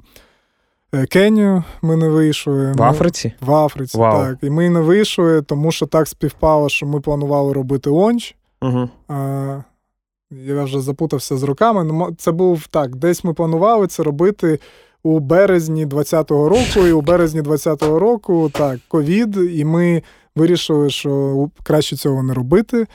е, 0.93 1.05
Кенію. 1.05 1.63
Ми 1.81 1.95
не 1.95 2.09
вийшли. 2.09 2.71
В 2.71 2.83
Африці? 2.83 3.33
В 3.41 3.51
Африці, 3.53 3.97
Вау. 3.97 4.23
так. 4.23 4.37
І 4.41 4.49
ми 4.49 4.69
не 4.69 4.79
вийшли, 4.79 5.41
тому 5.41 5.71
що 5.71 5.85
так 5.85 6.07
співпало, 6.07 6.69
що 6.69 6.85
ми 6.85 6.99
планували 6.99 7.53
робити 7.53 7.89
лонч. 7.89 8.35
Угу. 8.61 8.89
А, 9.07 9.61
я 10.31 10.63
вже 10.63 10.81
запутався 10.81 11.37
з 11.37 11.43
роками. 11.43 11.83
Ну, 11.83 12.15
це 12.17 12.31
був 12.31 12.67
так, 12.67 12.95
десь 12.95 13.23
ми 13.23 13.33
планували 13.33 13.87
це 13.87 14.03
робити 14.03 14.59
у 15.03 15.19
березні 15.19 15.85
20-го 15.85 16.49
року, 16.49 16.87
і 16.87 16.91
у 16.91 17.01
березні 17.01 17.41
20-го 17.41 17.99
року 17.99 18.51
так, 18.53 18.79
ковід, 18.87 19.37
і 19.37 19.65
ми 19.65 20.03
вирішили, 20.35 20.89
що 20.89 21.49
краще 21.63 21.95
цього 21.95 22.23
не 22.23 22.33
робити. 22.33 22.87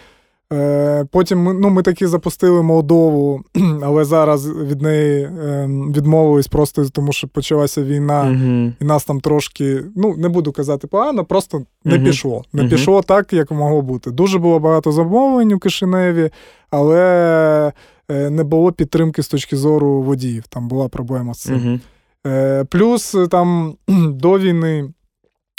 Е, 0.53 1.05
потім 1.11 1.39
ми 1.39 1.55
ну, 1.55 1.71
ми 1.71 1.83
таки 1.83 2.09
запустили 2.09 2.63
Молдову, 2.63 3.43
але 3.83 4.05
зараз 4.05 4.51
від 4.51 4.83
неї 4.83 5.25
ем, 5.25 5.93
відмовились 5.93 6.49
просто 6.49 6.89
тому, 6.89 7.13
що 7.13 7.29
почалася 7.29 7.83
війна, 7.83 8.25
uh-huh. 8.25 8.73
і 8.81 8.85
нас 8.85 9.05
там 9.05 9.21
трошки, 9.21 9.83
ну 9.97 10.15
не 10.17 10.29
буду 10.29 10.53
казати 10.53 10.87
погано, 10.87 11.25
просто 11.25 11.63
не 11.85 11.95
uh-huh. 11.95 12.05
пішло. 12.05 12.45
Не 12.53 12.63
uh-huh. 12.63 12.71
пішло 12.71 13.03
так, 13.03 13.33
як 13.33 13.51
могло 13.51 13.83
бути. 13.83 14.11
Дуже 14.11 14.39
було 14.39 14.59
багато 14.59 14.93
замовлень 14.93 15.53
у 15.53 15.59
Кишиневі, 15.59 16.31
але 16.71 17.73
е, 18.11 18.31
не 18.31 18.45
було 18.45 18.73
підтримки 18.73 19.23
з 19.23 19.29
точки 19.29 19.57
зору 19.57 20.03
водіїв. 20.03 20.45
Там 20.49 20.69
була 20.69 20.89
проблема 20.89 21.35
з 21.35 21.39
цим. 21.39 21.81
Е, 22.27 22.65
плюс 22.65 23.17
там 23.31 23.75
до 24.09 24.39
війни. 24.39 24.89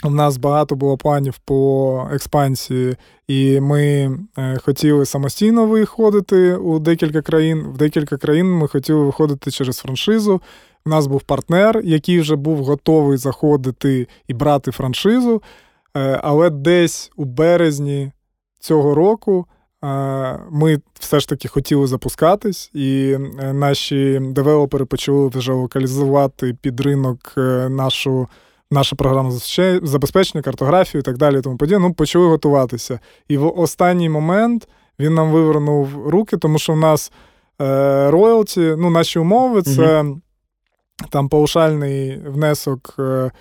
У 0.04 0.10
нас 0.10 0.38
багато 0.38 0.76
було 0.76 0.98
планів 0.98 1.38
по 1.46 2.10
експансії, 2.12 2.96
і 3.28 3.60
ми 3.60 4.12
е, 4.38 4.58
хотіли 4.58 5.06
самостійно 5.06 5.66
виходити 5.66 6.56
у 6.56 6.80
декілька 6.80 7.22
країн. 7.22 7.68
В 7.74 7.78
декілька 7.78 8.18
країн 8.18 8.52
ми 8.52 8.68
хотіли 8.68 9.00
виходити 9.06 9.52
через 9.52 9.78
франшизу. 9.78 10.42
У 10.86 10.90
нас 10.90 11.08
був 11.08 11.22
партнер, 11.22 11.82
який 11.84 12.20
вже 12.20 12.36
був 12.36 12.64
готовий 12.64 13.18
заходити 13.18 14.08
і 14.28 14.34
брати 14.34 14.72
франшизу. 14.72 15.42
Е, 15.98 16.20
але 16.24 16.50
десь 16.50 17.12
у 17.16 17.26
березні 17.26 18.12
цього 18.60 18.96
року 18.96 19.46
е, 19.84 19.88
ми 20.52 20.80
все 21.00 21.20
ж 21.20 21.30
таки 21.30 21.48
хотіли 21.48 21.88
запускатись, 21.88 22.72
і 22.74 23.18
наші 23.54 24.20
девелопери 24.22 24.86
почали 24.86 25.28
вже 25.28 25.54
локалізувати 25.54 26.58
під 26.62 26.80
ринок 26.80 27.34
нашу 27.70 28.28
наша 28.72 28.96
програма 28.96 29.32
забезпечення, 29.82 30.42
картографію 30.42 31.00
і 31.00 31.04
так 31.04 31.18
далі. 31.18 31.42
Тому 31.42 31.58
подібне, 31.58 31.88
ну, 31.88 31.94
почали 31.94 32.28
готуватися. 32.28 33.00
І 33.28 33.38
в 33.38 33.60
останній 33.60 34.10
момент 34.10 34.68
він 35.00 35.14
нам 35.14 35.32
вивернув 35.32 36.08
руки, 36.08 36.38
тому 36.38 36.60
що 36.60 36.74
в 36.74 36.78
нас 36.78 37.12
е, 37.62 38.12
роялті, 38.12 38.76
ну, 38.78 38.90
наші 38.90 39.20
умови 39.20 39.62
це 39.62 40.02
угу. 40.02 40.22
там 41.10 41.30
паушальний 41.30 42.22
внесок. 42.26 42.96
Е, 43.00 43.32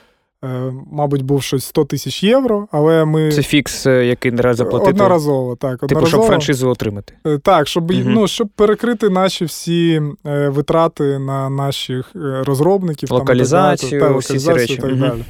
мабуть, 0.92 1.22
був 1.22 1.42
щось 1.42 1.64
100 1.64 1.84
тисяч 1.84 2.22
євро, 2.22 2.68
але 2.72 3.04
ми. 3.04 3.32
Це 3.32 3.42
фікс, 3.42 3.86
е, 3.86 4.06
який 4.06 4.32
не 4.32 4.54
заплатити? 4.54 4.90
Одноразово, 4.90 5.56
так. 5.56 5.82
Одноразово. 5.82 5.88
Типу, 5.88 6.06
щоб 6.06 6.22
франшизу 6.22 6.70
отримати. 6.70 7.14
Е, 7.26 7.38
так, 7.38 7.68
щоб 7.68 7.90
угу. 7.90 8.00
ну, 8.04 8.28
щоб 8.28 8.48
перекрити 8.48 9.10
наші 9.10 9.44
всі 9.44 10.02
витрати 10.24 11.18
на 11.18 11.50
наших 11.50 12.10
розробників, 12.46 13.12
локалізацію, 13.12 14.00
там, 14.00 14.18
всі 14.18 14.38
ці 14.38 14.52
речі. 14.52 14.76
так 14.76 14.90
угу. 14.90 15.00
далі. 15.00 15.24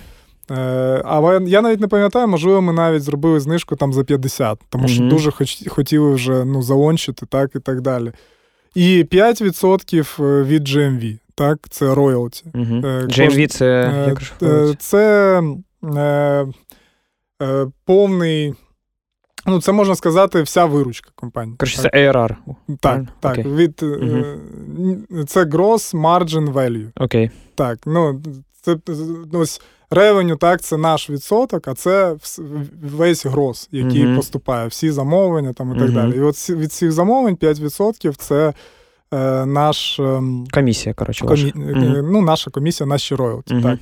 Але 1.04 1.40
я 1.46 1.62
навіть 1.62 1.80
не 1.80 1.88
пам'ятаю, 1.88 2.28
можливо, 2.28 2.62
ми 2.62 2.72
навіть 2.72 3.02
зробили 3.02 3.40
знижку 3.40 3.76
там 3.76 3.92
за 3.92 4.04
50, 4.04 4.58
тому 4.68 4.88
що 4.88 5.02
дуже 5.04 5.32
хотіли 5.68 6.14
вже 6.14 6.44
ну, 6.44 6.62
залончити, 6.62 7.26
так 7.26 7.50
і 7.54 7.58
так 7.58 7.80
далі. 7.80 8.12
І 8.74 9.04
5% 9.10 10.44
від 10.44 10.68
GMV 10.68 11.18
так, 11.34 11.58
це 11.70 11.94
роялті. 11.94 12.44
Угу. 12.54 12.74
GMV 12.84 13.46
це 13.46 13.66
е, 14.42 14.46
е, 14.46 14.74
Це 14.78 15.42
е, 15.96 16.46
е, 17.42 17.66
повний. 17.84 18.54
Ну, 19.46 19.60
це 19.60 19.72
можна 19.72 19.94
сказати, 19.94 20.42
вся 20.42 20.64
виручка 20.64 21.10
компанії. 21.14 21.56
Коротше, 21.56 21.82
це 21.82 21.88
ARR. 21.88 22.36
Так, 22.80 23.02
так. 23.20 23.38
Okay. 23.38 23.54
Від, 23.54 23.82
угу. 23.82 25.24
Це 25.24 25.44
Gross 25.44 25.94
Margin 25.94 26.52
Value. 26.52 26.90
Окей. 26.96 27.26
Okay. 27.26 27.30
Так, 27.54 27.78
ну, 27.86 28.22
це 28.60 28.76
ну, 29.32 29.38
ось 29.38 29.60
ревеню, 29.90 30.36
так, 30.36 30.60
це 30.60 30.76
наш 30.76 31.10
відсоток, 31.10 31.68
а 31.68 31.74
це 31.74 32.16
весь 32.82 33.26
гроз, 33.26 33.68
який 33.72 34.06
uh 34.06 34.16
поступає, 34.16 34.66
всі 34.66 34.90
замовлення 34.90 35.52
там 35.52 35.76
і 35.76 35.78
так 35.78 35.88
uh 35.88 35.92
далі. 35.92 36.16
І 36.16 36.20
от 36.20 36.50
від 36.50 36.70
всіх 36.70 36.92
замовлень 36.92 37.34
5% 37.36 38.14
це 38.16 38.46
Е, 38.46 38.54
наш. 39.46 40.00
Ем, 40.00 40.46
комісія, 40.52 40.94
коротше. 40.94 41.24
Комі... 41.24 41.52
Угу. 41.56 42.08
Ну, 42.12 42.22
Наша 42.22 42.50
комісія, 42.50 42.86
наші 42.86 43.14
роялті. 43.14 43.54
Угу. 43.54 43.62
так. 43.62 43.78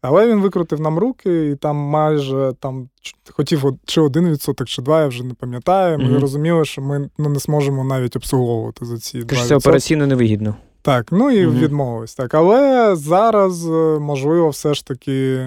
Але 0.00 0.28
він 0.28 0.40
викрутив 0.40 0.80
нам 0.80 0.98
руки, 0.98 1.50
і 1.50 1.56
там 1.56 1.76
майже 1.76 2.54
там 2.60 2.88
хотів 3.32 3.64
чи 3.84 4.00
один 4.00 4.28
відсоток, 4.30 4.68
чи 4.68 4.82
два, 4.82 5.00
я 5.00 5.06
вже 5.06 5.24
не 5.24 5.34
пам'ятаю. 5.34 5.98
Ми 5.98 6.04
mm 6.04 6.20
розуміли, 6.20 6.64
що 6.64 6.82
ми 6.82 7.10
ну, 7.18 7.28
не 7.28 7.38
зможемо 7.38 7.84
навіть 7.84 8.16
обслуговувати 8.16 8.84
за 8.84 8.98
ці. 8.98 9.22
Тож 9.22 9.46
це 9.46 9.56
операційно 9.56 10.06
невигідно. 10.06 10.54
Так, 10.86 11.12
ну 11.12 11.30
і 11.30 11.46
угу. 11.46 11.56
відмовились. 11.56 12.14
Так, 12.14 12.34
але 12.34 12.96
зараз, 12.96 13.66
е, 13.66 13.98
можливо, 14.00 14.48
все 14.48 14.74
ж 14.74 14.86
таки 14.86 15.46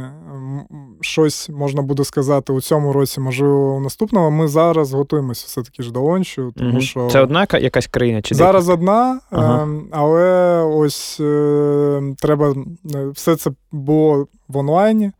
щось 1.01 1.49
можна 1.49 1.81
буде 1.81 2.03
сказати 2.03 2.53
у 2.53 2.61
цьому 2.61 2.93
році, 2.93 3.19
можливо, 3.19 3.75
у 3.75 3.79
наступному. 3.79 4.29
Ми 4.29 4.47
зараз 4.47 4.93
готуємося 4.93 5.43
все-таки 5.47 5.83
ж 5.83 5.91
до 5.91 6.01
лончу, 6.01 6.53
тому 6.57 6.71
угу. 6.71 6.81
що 6.81 7.07
це 7.11 7.21
одна 7.21 7.47
якась 7.61 7.87
країна 7.87 8.21
чи 8.21 8.35
зараз 8.35 8.67
декілька? 8.67 8.81
одна. 8.81 9.19
Ем, 9.31 9.87
але 9.91 10.61
ось 10.63 11.19
е, 11.19 12.01
треба 12.17 12.55
е, 12.95 13.07
все 13.13 13.35
це 13.35 13.51
було 13.71 14.27
в 14.47 14.57
онлайні. 14.57 15.11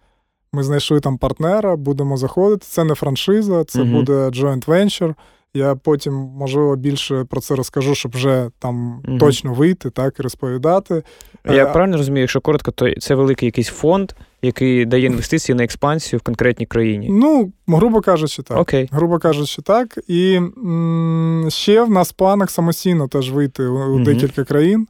Ми 0.54 0.64
знайшли 0.64 1.00
там 1.00 1.18
партнера, 1.18 1.76
будемо 1.76 2.18
заходити. 2.18 2.66
Це 2.70 2.84
не 2.84 2.96
франшиза, 2.96 3.64
це 3.64 3.82
угу. 3.82 3.92
буде 3.92 4.14
joint 4.14 4.66
venture. 4.66 5.14
Я 5.54 5.76
потім, 5.76 6.14
можливо, 6.14 6.76
більше 6.76 7.26
про 7.30 7.42
це 7.42 7.56
розкажу, 7.56 7.96
щоб 7.96 8.12
вже 8.12 8.50
там 8.60 9.02
угу. 9.08 9.18
точно 9.18 9.54
вийти, 9.54 9.90
так 9.90 10.20
і 10.20 10.24
розповідати. 10.24 11.04
Я 11.46 11.66
а, 11.66 11.70
е, 11.70 11.74
правильно 11.74 11.98
розумію, 11.98 12.22
якщо 12.22 12.42
коротко, 12.42 12.72
то 12.72 12.92
це 12.94 13.16
великий 13.16 13.46
якийсь 13.46 13.68
фонд, 13.68 14.12
який 14.42 14.86
дає 14.86 15.06
інвестиції 15.06 15.56
на 15.56 15.64
експансію 15.64 16.20
в 16.20 16.22
конкретній 16.22 16.66
країні. 16.66 17.08
Ну, 17.12 17.52
грубо 17.68 18.02
кажучи, 18.02 18.44
так. 18.44 18.58
Окей. 18.58 18.90
Грубо 18.92 19.20
кажучи, 19.20 19.62
так. 19.62 20.00
І 20.08 20.34
м- 20.34 21.48
ще 21.50 21.84
в 21.84 21.90
нас 21.90 22.10
в 22.10 22.14
планах 22.14 22.52
самостійно 22.52 23.08
теж 23.08 23.32
вийти 23.32 23.64
у, 23.64 23.76
у 23.76 23.96
угу. 23.96 24.04
декілька 24.04 24.44
країн. 24.44 24.88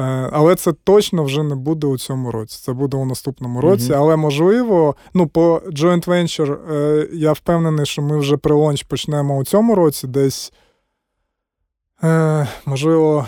Е, 0.00 0.28
але 0.32 0.54
це 0.54 0.72
точно 0.72 1.24
вже 1.24 1.42
не 1.42 1.54
буде 1.54 1.86
у 1.86 1.98
цьому 1.98 2.30
році. 2.30 2.58
Це 2.62 2.72
буде 2.72 2.96
у 2.96 3.04
наступному 3.04 3.60
році. 3.60 3.92
Mm-hmm. 3.92 3.98
Але 3.98 4.16
можливо, 4.16 4.96
ну 5.14 5.26
по 5.26 5.62
joint 5.66 6.08
venture 6.08 6.72
е, 6.72 7.08
я 7.12 7.32
впевнений, 7.32 7.86
що 7.86 8.02
ми 8.02 8.18
вже 8.18 8.36
прелонч 8.36 8.82
почнемо 8.82 9.36
у 9.36 9.44
цьому 9.44 9.74
році, 9.74 10.06
десь. 10.06 10.52
Е, 12.04 12.48
можливо, 12.66 13.26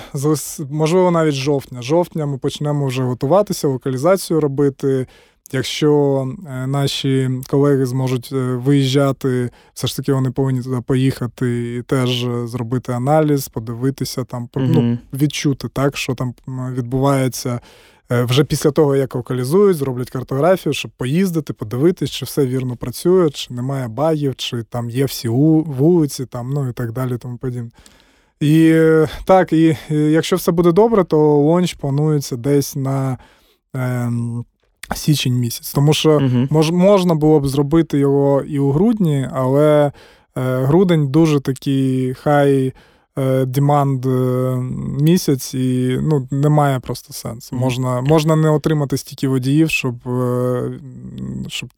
можливо, 0.70 1.10
навіть 1.10 1.34
жовтня. 1.34 1.82
Жовтня 1.82 2.26
ми 2.26 2.38
почнемо 2.38 2.86
вже 2.86 3.02
готуватися, 3.02 3.68
локалізацію 3.68 4.40
робити. 4.40 5.06
Якщо 5.54 6.26
е, 6.46 6.66
наші 6.66 7.30
колеги 7.50 7.86
зможуть 7.86 8.30
е, 8.32 8.36
виїжджати, 8.36 9.50
все 9.74 9.86
ж 9.86 9.96
таки 9.96 10.12
вони 10.12 10.30
повинні 10.30 10.62
туди 10.62 10.80
поїхати 10.86 11.76
і 11.76 11.82
теж 11.82 12.24
е, 12.24 12.46
зробити 12.46 12.92
аналіз, 12.92 13.48
подивитися 13.48 14.24
там, 14.24 14.48
mm-hmm. 14.52 14.68
ну, 14.68 14.98
відчути 15.12 15.68
так, 15.68 15.96
що 15.96 16.14
там 16.14 16.34
відбувається. 16.48 17.60
Вже 18.10 18.44
після 18.44 18.70
того, 18.70 18.96
як 18.96 19.14
локалізують, 19.14 19.76
зроблять 19.76 20.10
картографію, 20.10 20.72
щоб 20.72 20.90
поїздити, 20.90 21.52
подивитись, 21.52 22.10
чи 22.10 22.24
все 22.24 22.46
вірно 22.46 22.76
працює, 22.76 23.30
чи 23.30 23.54
немає 23.54 23.88
багів, 23.88 24.36
чи 24.36 24.62
там 24.62 24.90
є 24.90 25.04
всі 25.04 25.28
вулиці, 25.28 26.26
там, 26.26 26.50
ну 26.50 26.68
і 26.68 26.72
так 26.72 26.92
далі. 26.92 27.18
тому 27.18 27.36
подібне. 27.36 27.70
І 28.40 28.80
так, 29.24 29.52
і 29.52 29.76
якщо 29.90 30.36
все 30.36 30.52
буде 30.52 30.72
добре, 30.72 31.04
то 31.04 31.18
лонч 31.36 31.74
планується 31.74 32.36
десь 32.36 32.76
на 32.76 33.18
е, 33.76 34.10
січень 34.94 35.34
місяць. 35.34 35.72
Тому 35.72 35.92
що 35.92 36.10
угу. 36.10 36.46
мож, 36.50 36.70
можна 36.70 37.14
було 37.14 37.40
б 37.40 37.48
зробити 37.48 37.98
його 37.98 38.42
і 38.42 38.58
у 38.58 38.70
грудні, 38.70 39.28
але 39.32 39.92
е, 40.36 40.64
грудень 40.64 41.08
дуже 41.08 41.40
такий 41.40 42.14
хай. 42.14 42.72
Деманд 43.46 44.06
місяць, 45.00 45.54
і 45.54 45.98
ну, 46.02 46.28
немає 46.30 46.80
просто 46.80 47.12
сенсу. 47.12 47.56
Можна 47.56 48.00
можна 48.00 48.36
не 48.36 48.50
отримати 48.50 48.96
стільки 48.96 49.28
водіїв, 49.28 49.70
щоб 49.70 49.94
щоб 51.48 51.68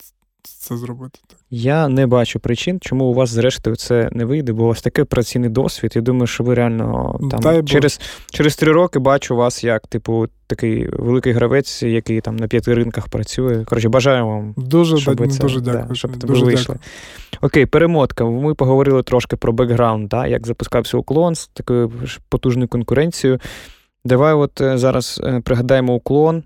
це 0.48 0.76
зробити. 0.76 1.18
Так. 1.26 1.38
Я 1.50 1.88
не 1.88 2.06
бачу 2.06 2.40
причин, 2.40 2.78
чому 2.80 3.04
у 3.04 3.14
вас, 3.14 3.30
зрештою, 3.30 3.76
це 3.76 4.08
не 4.12 4.24
вийде, 4.24 4.52
бо 4.52 4.64
у 4.64 4.66
вас 4.66 4.82
такий 4.82 5.04
операційний 5.04 5.50
досвід. 5.50 5.92
Я 5.94 6.02
думаю, 6.02 6.26
що 6.26 6.44
ви 6.44 6.54
реально 6.54 7.18
там 7.30 7.40
Дай 7.40 7.64
через 7.64 8.00
через 8.30 8.56
три 8.56 8.72
роки 8.72 8.98
бачу 8.98 9.36
вас 9.36 9.64
як, 9.64 9.86
типу, 9.86 10.26
такий 10.46 10.88
великий 10.88 11.32
гравець, 11.32 11.82
який 11.82 12.20
там 12.20 12.36
на 12.36 12.48
п'яти 12.48 12.74
ринках 12.74 13.08
працює. 13.08 13.64
Коротше, 13.64 13.88
бажаю 13.88 14.26
вам. 14.26 14.54
Дуже 14.56 14.98
щоб 14.98 15.16
да, 15.16 15.28
це, 15.28 15.42
дуже 15.42 15.60
дякую. 15.60 15.84
Да, 15.88 15.94
щоб 15.94 16.16
дуже 16.16 16.40
ви 16.40 16.46
вийшли. 16.46 16.74
Дякую. 16.74 16.78
Окей, 17.40 17.66
перемотка. 17.66 18.24
Ми 18.24 18.54
поговорили 18.54 19.02
трошки 19.02 19.36
про 19.36 19.52
бекграунд, 19.52 20.08
да, 20.08 20.26
як 20.26 20.46
запускався 20.46 20.96
уклон 20.96 21.34
з 21.34 21.46
такою 21.46 21.92
потужною 22.28 22.68
конкуренцією. 22.68 23.40
Давай, 24.04 24.34
от 24.34 24.60
е, 24.60 24.78
зараз 24.78 25.20
е, 25.24 25.40
пригадаємо 25.40 25.94
уклон. 25.94 26.42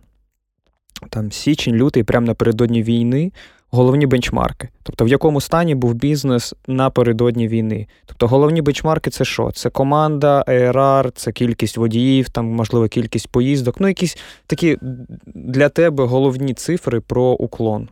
Там 1.10 1.32
січень, 1.32 1.74
лютий, 1.74 2.02
прямо 2.02 2.26
напередодні 2.26 2.82
війни 2.82 3.32
головні 3.70 4.06
бенчмарки. 4.06 4.68
Тобто, 4.82 5.04
в 5.04 5.08
якому 5.08 5.40
стані 5.40 5.74
був 5.74 5.94
бізнес 5.94 6.54
напередодні 6.66 7.48
війни. 7.48 7.86
Тобто, 8.06 8.26
головні 8.26 8.62
бенчмарки 8.62 9.10
це 9.10 9.24
що? 9.24 9.50
Це 9.50 9.70
команда, 9.70 10.44
ЕРР, 10.46 11.12
це 11.14 11.32
кількість 11.32 11.76
водіїв, 11.76 12.28
там, 12.28 12.46
можливо, 12.46 12.88
кількість 12.88 13.28
поїздок. 13.28 13.80
Ну, 13.80 13.88
якісь 13.88 14.18
такі 14.46 14.78
для 15.26 15.68
тебе 15.68 16.04
головні 16.04 16.54
цифри 16.54 17.00
про 17.00 17.22
уклон. 17.22 17.88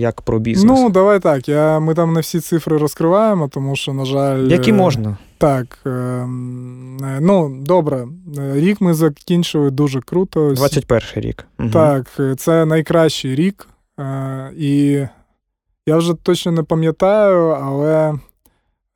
Як 0.00 0.22
про 0.22 0.38
бізнес? 0.38 0.78
Ну, 0.78 0.90
давай 0.90 1.20
так. 1.20 1.48
Я, 1.48 1.80
Ми 1.80 1.94
там 1.94 2.12
не 2.12 2.20
всі 2.20 2.40
цифри 2.40 2.76
розкриваємо, 2.76 3.48
тому 3.48 3.76
що, 3.76 3.92
на 3.92 4.04
жаль. 4.04 4.38
Які 4.38 4.72
можна? 4.72 5.16
Так. 5.38 5.78
Е, 5.86 6.26
ну, 7.20 7.62
добре. 7.62 8.06
Рік 8.52 8.80
ми 8.80 8.94
закінчили 8.94 9.70
дуже 9.70 10.00
круто. 10.00 10.52
21 10.54 11.00
рік. 11.14 11.46
Так, 11.72 12.20
це 12.36 12.64
найкращий 12.64 13.34
рік. 13.34 13.68
Е, 14.00 14.50
і 14.56 15.00
я 15.88 15.96
вже 15.96 16.14
точно 16.14 16.52
не 16.52 16.62
пам'ятаю, 16.62 17.48
але 17.48 18.14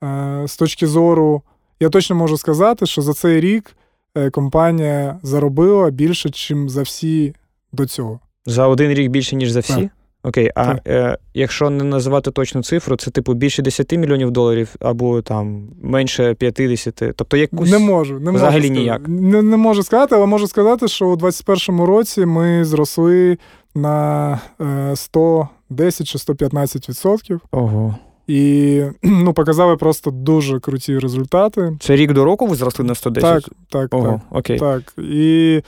е, 0.04 0.42
з 0.46 0.56
точки 0.56 0.86
зору, 0.86 1.42
я 1.80 1.88
точно 1.88 2.16
можу 2.16 2.36
сказати, 2.36 2.86
що 2.86 3.02
за 3.02 3.12
цей 3.12 3.40
рік 3.40 3.76
е, 4.16 4.30
компанія 4.30 5.18
заробила 5.22 5.90
більше, 5.90 6.28
ніж 6.28 6.70
за 6.70 6.82
всі 6.82 7.34
до 7.72 7.86
цього. 7.86 8.20
За 8.46 8.66
один 8.66 8.92
рік 8.92 9.10
більше, 9.10 9.36
ніж 9.36 9.50
за 9.50 9.60
всі? 9.60 9.74
Так. 9.74 9.90
Окей, 10.22 10.50
а. 10.54 10.76
Е, 10.86 11.18
якщо 11.34 11.70
не 11.70 11.84
називати 11.84 12.30
точну 12.30 12.62
цифру, 12.62 12.96
це 12.96 13.10
типу 13.10 13.34
більше 13.34 13.62
10 13.62 13.92
мільйонів 13.92 14.30
доларів 14.30 14.74
або 14.80 15.22
там 15.22 15.68
менше 15.82 16.34
50. 16.34 16.94
Тобто 17.16 17.36
якусь 17.36 17.70
не 17.70 17.78
можу, 17.78 18.20
не 18.20 18.30
взагалі 18.30 18.70
можу 18.70 18.80
ніяк. 18.80 19.08
Не, 19.08 19.42
не 19.42 19.56
можу 19.56 19.82
сказати, 19.82 20.14
але 20.14 20.26
можу 20.26 20.46
сказати, 20.46 20.88
що 20.88 21.06
у 21.06 21.16
2021 21.16 21.80
році 21.84 22.26
ми 22.26 22.64
зросли 22.64 23.38
на 23.74 24.40
е, 24.60 24.96
100 24.96 25.48
10 25.72 26.06
чи 26.06 26.18
115%. 26.18 27.40
Ого. 27.50 27.94
І 28.26 28.82
ну, 29.02 29.32
показали 29.32 29.76
просто 29.76 30.10
дуже 30.10 30.60
круті 30.60 30.98
результати. 30.98 31.76
Це 31.80 31.96
рік 31.96 32.12
до 32.12 32.24
року 32.24 32.46
ви 32.46 32.56
зросли 32.56 32.84
на 32.84 32.94
110? 32.94 33.44
Так, 33.44 33.52
так. 33.68 33.94
Ого, 33.94 34.12
так, 34.12 34.38
окей. 34.38 34.58
так. 34.58 34.94
І 34.98 35.62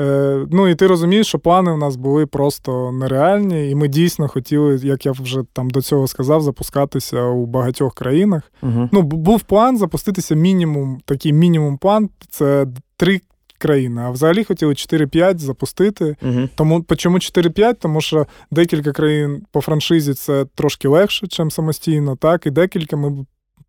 е, 0.00 0.46
ну, 0.50 0.68
і 0.68 0.74
ти 0.74 0.86
розумієш, 0.86 1.26
що 1.26 1.38
плани 1.38 1.70
у 1.70 1.76
нас 1.76 1.96
були 1.96 2.26
просто 2.26 2.92
нереальні, 2.92 3.70
і 3.70 3.74
ми 3.74 3.88
дійсно 3.88 4.28
хотіли, 4.28 4.80
як 4.82 5.06
я 5.06 5.12
вже 5.12 5.42
там 5.52 5.70
до 5.70 5.82
цього 5.82 6.08
сказав, 6.08 6.42
запускатися 6.42 7.22
у 7.22 7.46
багатьох 7.46 7.94
країнах. 7.94 8.52
Угу. 8.62 8.88
Ну, 8.92 9.02
був 9.02 9.42
план 9.42 9.78
запуститися 9.78 10.34
мінімум, 10.34 11.00
такий 11.04 11.32
мінімум 11.32 11.78
план 11.78 12.08
це 12.30 12.66
три 12.96 13.20
країни. 13.58 14.02
А 14.04 14.10
взагалі 14.10 14.44
хотіли 14.44 14.72
4-5 14.72 15.38
запустити. 15.38 16.16
Угу. 16.22 16.48
Тому 16.54 16.84
чому 16.96 17.18
4-5? 17.18 17.74
Тому 17.74 18.00
що 18.00 18.26
декілька 18.50 18.92
країн 18.92 19.42
по 19.52 19.60
франшизі 19.60 20.14
це 20.14 20.44
трошки 20.54 20.88
легше, 20.88 21.26
ніж 21.38 21.54
самостійно, 21.54 22.16
так, 22.16 22.46
і 22.46 22.50
декілька 22.50 22.96
ми 22.96 23.26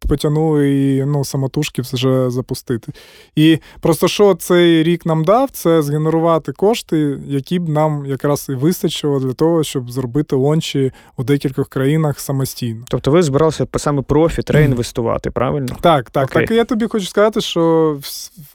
потягнули 0.08 0.72
і 0.72 1.06
ну, 1.06 1.26
самотужки 1.26 1.82
вже 1.82 2.30
запустити. 2.30 2.91
І 3.36 3.60
просто 3.80 4.08
що 4.08 4.36
цей 4.36 4.84
рік 4.84 5.06
нам 5.06 5.23
дав, 5.23 5.50
це 5.50 5.82
згенерувати 5.82 6.52
кошти, 6.52 7.19
які 7.26 7.60
б 7.60 7.69
нам 7.69 8.06
якраз 8.06 8.47
і 8.50 8.54
вистачило 8.54 9.19
для 9.19 9.34
того, 9.34 9.63
щоб 9.63 9.91
зробити 9.91 10.36
лончі 10.36 10.91
у 11.17 11.23
декількох 11.23 11.69
країнах 11.69 12.19
самостійно. 12.19 12.86
Тобто 12.88 13.12
ви 13.12 13.23
збиралися 13.23 13.67
саме 13.78 14.02
профіт 14.02 14.50
реінвестувати, 14.50 15.32
правильно? 15.32 15.78
Так, 15.82 16.10
так. 16.10 16.26
Окей. 16.26 16.41
Так 16.41 16.52
і 16.52 16.56
я 16.56 16.65
тобі 16.65 16.88
хочу 16.88 17.06
сказати, 17.06 17.41
що 17.41 18.00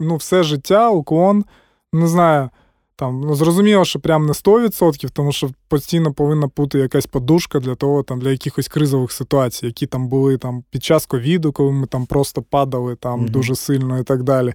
ну, 0.01 0.17
все 0.17 0.43
життя 0.43 0.91
уклон, 0.91 1.45
не 1.93 2.07
знаю. 2.07 2.51
Там, 2.97 3.21
ну, 3.21 3.35
Зрозуміло, 3.35 3.85
що 3.85 4.01
прям 4.01 4.27
не 4.27 4.33
100%, 4.33 5.11
тому 5.13 5.33
що 5.33 5.51
постійно 5.69 6.13
повинна 6.13 6.51
бути 6.57 6.79
якась 6.79 7.07
подушка 7.07 7.61
для 7.61 7.75
того, 7.75 8.03
там, 8.03 8.21
для 8.21 8.31
якихось 8.31 8.69
кризових 8.69 9.13
ситуацій, 9.13 9.67
які 9.67 9.87
там 9.87 10.09
були 10.09 10.39
там, 10.39 10.65
під 10.71 10.85
час 10.85 11.07
ковіду, 11.07 11.53
коли 11.53 11.73
ми 11.73 11.87
там 11.87 12.07
просто 12.07 12.43
падали 12.43 12.97
там, 12.97 13.21
mm-hmm. 13.21 13.31
дуже 13.31 13.55
сильно 13.55 13.99
і 13.99 14.03
так 14.03 14.23
далі. 14.23 14.55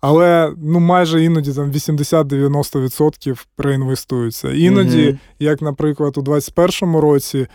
Але 0.00 0.52
ну, 0.62 0.80
майже 0.80 1.24
іноді 1.24 1.52
там 1.52 1.72
80-90% 1.72 3.46
реінвестуються. 3.58 4.52
Іноді, 4.52 5.06
mm-hmm. 5.06 5.18
як, 5.38 5.62
наприклад, 5.62 6.18
у 6.18 6.22
2021 6.22 6.96
році, 6.96 7.46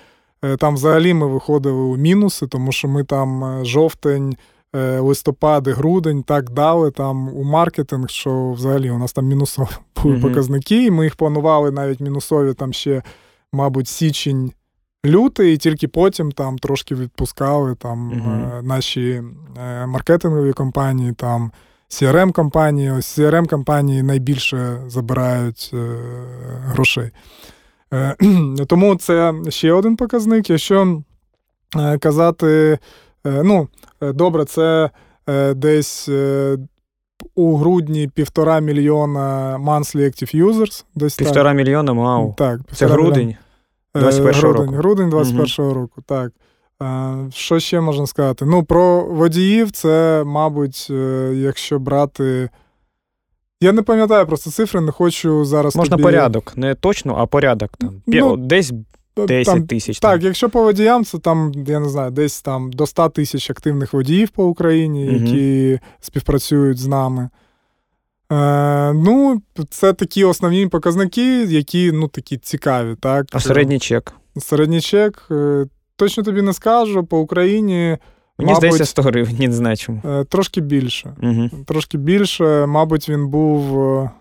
е, 0.44 0.58
там 0.58 0.76
взагалі 0.76 1.14
ми 1.14 1.28
виходили 1.28 1.82
у 1.82 1.98
мінуси, 1.98 2.48
тому 2.48 2.72
що 2.72 2.88
ми 2.88 3.04
там 3.04 3.44
е, 3.44 3.66
жовтень. 3.66 4.36
Е, 4.76 5.00
листопад 5.00 5.68
і 5.68 5.72
грудень 5.72 6.24
так 6.24 6.50
дали 6.50 6.92
там 6.92 7.28
у 7.28 7.44
маркетинг, 7.44 8.10
що 8.10 8.52
взагалі 8.52 8.90
у 8.90 8.98
нас 8.98 9.14
там 9.14 9.26
мінусові 9.26 9.68
були 10.04 10.16
mm-hmm. 10.16 10.22
показники, 10.22 10.86
і 10.86 10.92
ми 10.92 11.04
їх 11.04 11.16
планували 11.16 11.72
навіть 11.72 12.00
мінусові 12.00 12.54
там 12.54 12.74
ще, 12.74 13.02
мабуть, 13.54 13.88
січень. 13.88 14.52
Лютий, 15.06 15.54
і 15.54 15.58
тільки 15.58 15.88
потім 15.88 16.32
там 16.32 16.58
трошки 16.58 16.96
відпускали 16.96 17.76
там 17.76 18.12
uh-huh. 18.12 18.64
наші 18.64 19.24
е, 19.58 19.86
маркетингові 19.86 20.54
компанії, 20.54 21.14
там 21.14 21.52
crm 21.90 22.32
компанії 22.32 22.92
Ось 22.92 23.20
crm 23.20 23.50
компанії 23.50 24.04
найбільше 24.04 24.82
забирають 24.88 25.72
е, 25.74 25.98
грошей. 26.66 27.12
Тому 28.68 28.96
це 28.96 29.34
ще 29.50 29.74
один 29.74 29.96
показник. 29.96 30.50
Якщо 30.50 31.02
казати, 32.00 32.80
ну, 33.26 33.68
Е, 34.02 34.14
добре, 34.14 34.46
це 34.46 34.90
е, 35.30 35.54
десь 35.54 36.10
е, 36.10 36.58
у 37.36 37.56
грудні 37.56 38.08
півтора 38.08 38.60
мільйона 38.60 39.58
monthly 39.66 39.98
active 39.98 40.46
users. 40.46 40.86
Десь 40.96 41.16
Півтора 41.16 41.50
так. 41.50 41.58
мільйона, 41.58 41.92
вау. 41.92 42.34
Так, 42.38 42.60
Це 42.74 42.88
грудень 42.88 43.36
21 43.96 44.42
року. 44.42 44.72
Грудень 44.72 45.10
21 45.10 45.66
угу. 45.66 45.74
року, 45.74 46.02
так. 46.06 46.32
Що 47.34 47.60
ще 47.60 47.82
можна 47.82 48.08
сказати? 48.08 48.46
Ну, 48.46 48.64
про 48.64 49.04
водіїв, 49.04 49.72
це, 49.72 50.24
мабуть, 50.26 50.90
якщо 51.34 51.80
брати. 51.80 52.50
Я 53.62 53.72
не 53.72 53.82
пам'ятаю 53.82 54.28
просто 54.28 54.52
цифри, 54.52 54.82
не 54.82 54.92
хочу 54.92 55.46
зараз. 55.46 55.76
Можна 55.76 55.92
тобі... 55.92 56.04
порядок, 56.04 56.58
не 56.58 56.76
точно, 56.76 57.16
а 57.18 57.26
порядок 57.26 57.70
там. 57.78 58.02
Ну, 58.08 58.38
Десь 58.38 58.74
10 59.18 59.68
тисяч. 59.68 60.00
Так, 60.00 60.24
якщо 60.24 60.50
по 60.50 60.64
водіям, 60.64 61.06
це 61.06 61.20
там, 61.20 61.52
я 61.68 61.80
не 61.80 61.90
знаю, 61.90 62.12
десь 62.12 62.42
там 62.42 62.72
до 62.74 62.88
100 62.88 63.10
тисяч 63.10 63.50
активних 63.50 63.94
водіїв 63.94 64.30
по 64.30 64.46
Україні, 64.46 65.10
угу. 65.10 65.26
які 65.26 65.80
співпрацюють 66.00 66.78
з 66.78 66.88
нами. 66.88 67.30
Е, 68.32 68.94
Ну, 68.94 69.42
це 69.70 69.94
такі 69.94 70.24
основні 70.24 70.68
показники, 70.68 71.44
які 71.44 71.92
ну, 71.92 72.08
такі 72.08 72.38
цікаві. 72.38 72.96
так. 72.96 73.26
А 73.32 73.40
середній 73.40 73.80
чек? 73.80 74.14
Середній 74.38 74.82
чек. 74.82 75.28
Е, 75.32 75.66
точно 75.96 76.24
тобі 76.24 76.42
не 76.42 76.54
скажу, 76.54 77.04
по 77.04 77.20
Україні. 77.20 77.98
Мені 78.38 78.52
мабуть, 78.52 78.58
здається, 78.58 78.86
100 78.86 79.02
гривень, 79.02 79.76
чому. 79.78 80.02
Е, 80.06 80.24
трошки 80.24 80.62
більше. 80.62 81.16
Угу. 81.24 81.50
Трошки 81.66 81.98
більше, 81.98 82.66
мабуть, 82.66 83.10
він 83.10 83.28
був. 83.28 83.80
Е, 83.80 84.12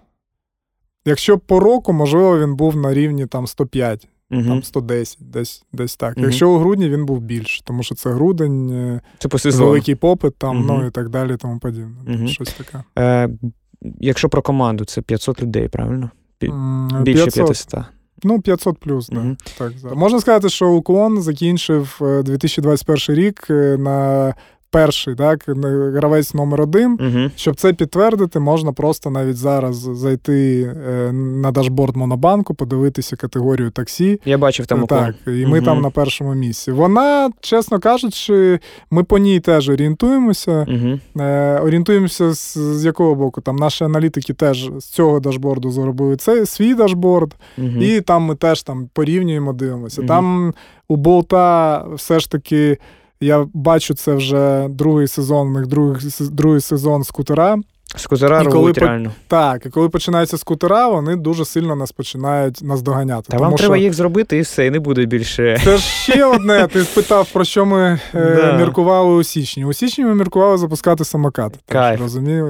якщо 1.05 1.39
по 1.39 1.61
року, 1.61 1.93
можливо, 1.93 2.39
він 2.39 2.57
був 2.57 2.77
на 2.77 2.95
рівні 2.95 3.27
там 3.27 3.47
105 3.47 4.09
угу. 4.35 4.49
там 4.49 4.63
110, 4.63 5.19
десь 5.21 5.65
десь 5.73 5.97
так. 5.97 6.17
Угу. 6.17 6.27
Якщо 6.27 6.51
у 6.51 6.59
грудні 6.59 6.89
він 6.89 7.07
був 7.07 7.21
більше, 7.21 7.65
тому 7.65 7.83
що 7.83 7.95
це 7.95 8.11
грудень, 8.11 9.01
це 9.19 9.51
великий 9.51 9.95
попит, 9.95 10.37
там, 10.37 10.57
угу. 10.57 10.67
ну 10.69 10.87
і 10.87 10.91
так 10.91 11.09
далі, 11.09 11.37
тому 11.37 11.59
подібне. 11.59 12.29
Щось 12.29 12.53
таке. 12.53 12.85
Е, 12.99 13.29
Якщо 14.01 14.29
про 14.29 14.43
команду, 14.43 14.85
це 14.85 15.03
500 15.03 15.43
людей, 15.43 15.69
правильно? 15.69 16.11
Більше 17.03 17.25
500. 17.25 17.47
500. 17.47 17.85
Ну, 18.23 18.41
500 18.41 18.79
плюс, 18.79 19.11
угу. 19.11 19.37
так. 19.59 19.73
Можна 19.95 20.21
сказати, 20.21 20.49
що 20.49 20.71
уклон 20.71 21.23
закінчив 21.23 21.99
2021 22.25 23.17
е, 23.17 23.21
рік 23.21 23.47
е, 23.51 23.77
на 23.79 24.35
перший, 24.75 25.15
так, 25.15 25.45
гравець 25.95 26.35
номер 26.35 26.61
один. 26.63 26.93
Угу. 26.93 27.31
Щоб 27.37 27.57
це 27.57 27.73
підтвердити, 27.73 28.41
можна 28.41 28.73
просто 28.73 29.11
навіть 29.11 29.37
зараз 29.37 29.77
зайти 29.77 30.63
е, 30.63 31.13
на 31.13 31.51
дашборд 31.51 31.97
Монобанку, 31.97 32.55
подивитися 32.55 33.17
категорію 33.17 33.71
таксі. 33.71 34.21
Я 34.25 34.39
бачив 34.39 34.67
там 34.67 34.87
Так, 34.87 35.15
і 35.27 35.47
ми 35.47 35.59
угу. 35.59 35.67
там 35.67 35.81
на 35.81 35.91
першому 35.91 36.35
місці. 36.35 36.73
Вона, 36.73 37.31
чесно 37.41 37.79
кажучи, 37.79 38.59
ми 38.91 39.05
по 39.05 39.19
ній 39.19 39.41
теж 39.41 39.69
орієнтуємося. 39.69 40.67
Угу. 40.69 41.23
Е, 41.25 41.59
Орієнтуємося 41.59 42.35
з, 42.35 42.59
з 42.59 42.85
якого 42.85 43.15
боку? 43.15 43.41
Там 43.41 43.57
наші 43.57 43.85
аналітики 43.85 44.35
теж 44.35 44.71
з 44.79 44.85
цього 44.85 45.21
дашборду 45.21 45.71
зробили 45.71 46.17
цей 46.17 46.47
свій 46.47 46.75
дашборд, 46.75 47.35
і 47.81 48.01
там 48.01 48.23
ми 48.23 48.35
теж 48.35 48.63
там 48.63 48.89
порівнюємо, 48.93 49.53
дивимося. 49.53 50.03
Там 50.03 50.55
у 50.89 50.97
болта 50.97 51.85
все 51.97 52.21
ж 52.21 52.31
таки. 52.31 52.79
Я 53.25 53.47
бачу 53.55 53.95
це 53.95 54.15
вже 54.15 54.69
другий 54.69 55.09
сезон, 55.09 55.49
у 55.49 55.59
них 55.59 55.67
другий, 55.67 56.11
другий 56.21 56.61
сезон 56.61 57.05
скутера. 57.05 57.59
Скутера 57.97 58.43
і 58.43 58.47
коли 58.47 58.73
реально. 58.73 59.11
Так, 59.29 59.67
і 59.67 59.71
коли 59.71 59.89
починаються 59.89 60.39
скутера, 60.39 60.89
вони 60.89 61.17
дуже 61.17 61.45
сильно 61.45 61.77
нас 61.77 61.93
починають 61.93 62.63
наздоганяти. 62.63 63.23
Та 63.31 63.37
тому, 63.37 63.43
вам 63.43 63.59
що... 63.59 63.59
треба 63.59 63.77
їх 63.77 63.95
зробити, 63.95 64.39
і 64.39 64.41
все, 64.41 64.67
і 64.67 64.71
не 64.71 64.81
буде 64.81 65.05
більше. 65.05 65.61
Це 65.65 65.77
ж 65.77 65.83
ще 65.83 66.25
одне. 66.25 66.67
Ти 66.73 66.85
спитав, 66.85 67.29
про 67.33 67.45
що 67.45 67.67
ми 67.67 68.01
е, 68.15 68.35
да. 68.37 68.57
міркували 68.57 69.15
у 69.15 69.23
січні. 69.23 69.65
У 69.65 69.73
січні 69.73 70.05
ми 70.05 70.15
міркували 70.15 70.59
запускати 70.59 71.05
самокати. 71.05 71.59
Кайф. 71.69 72.01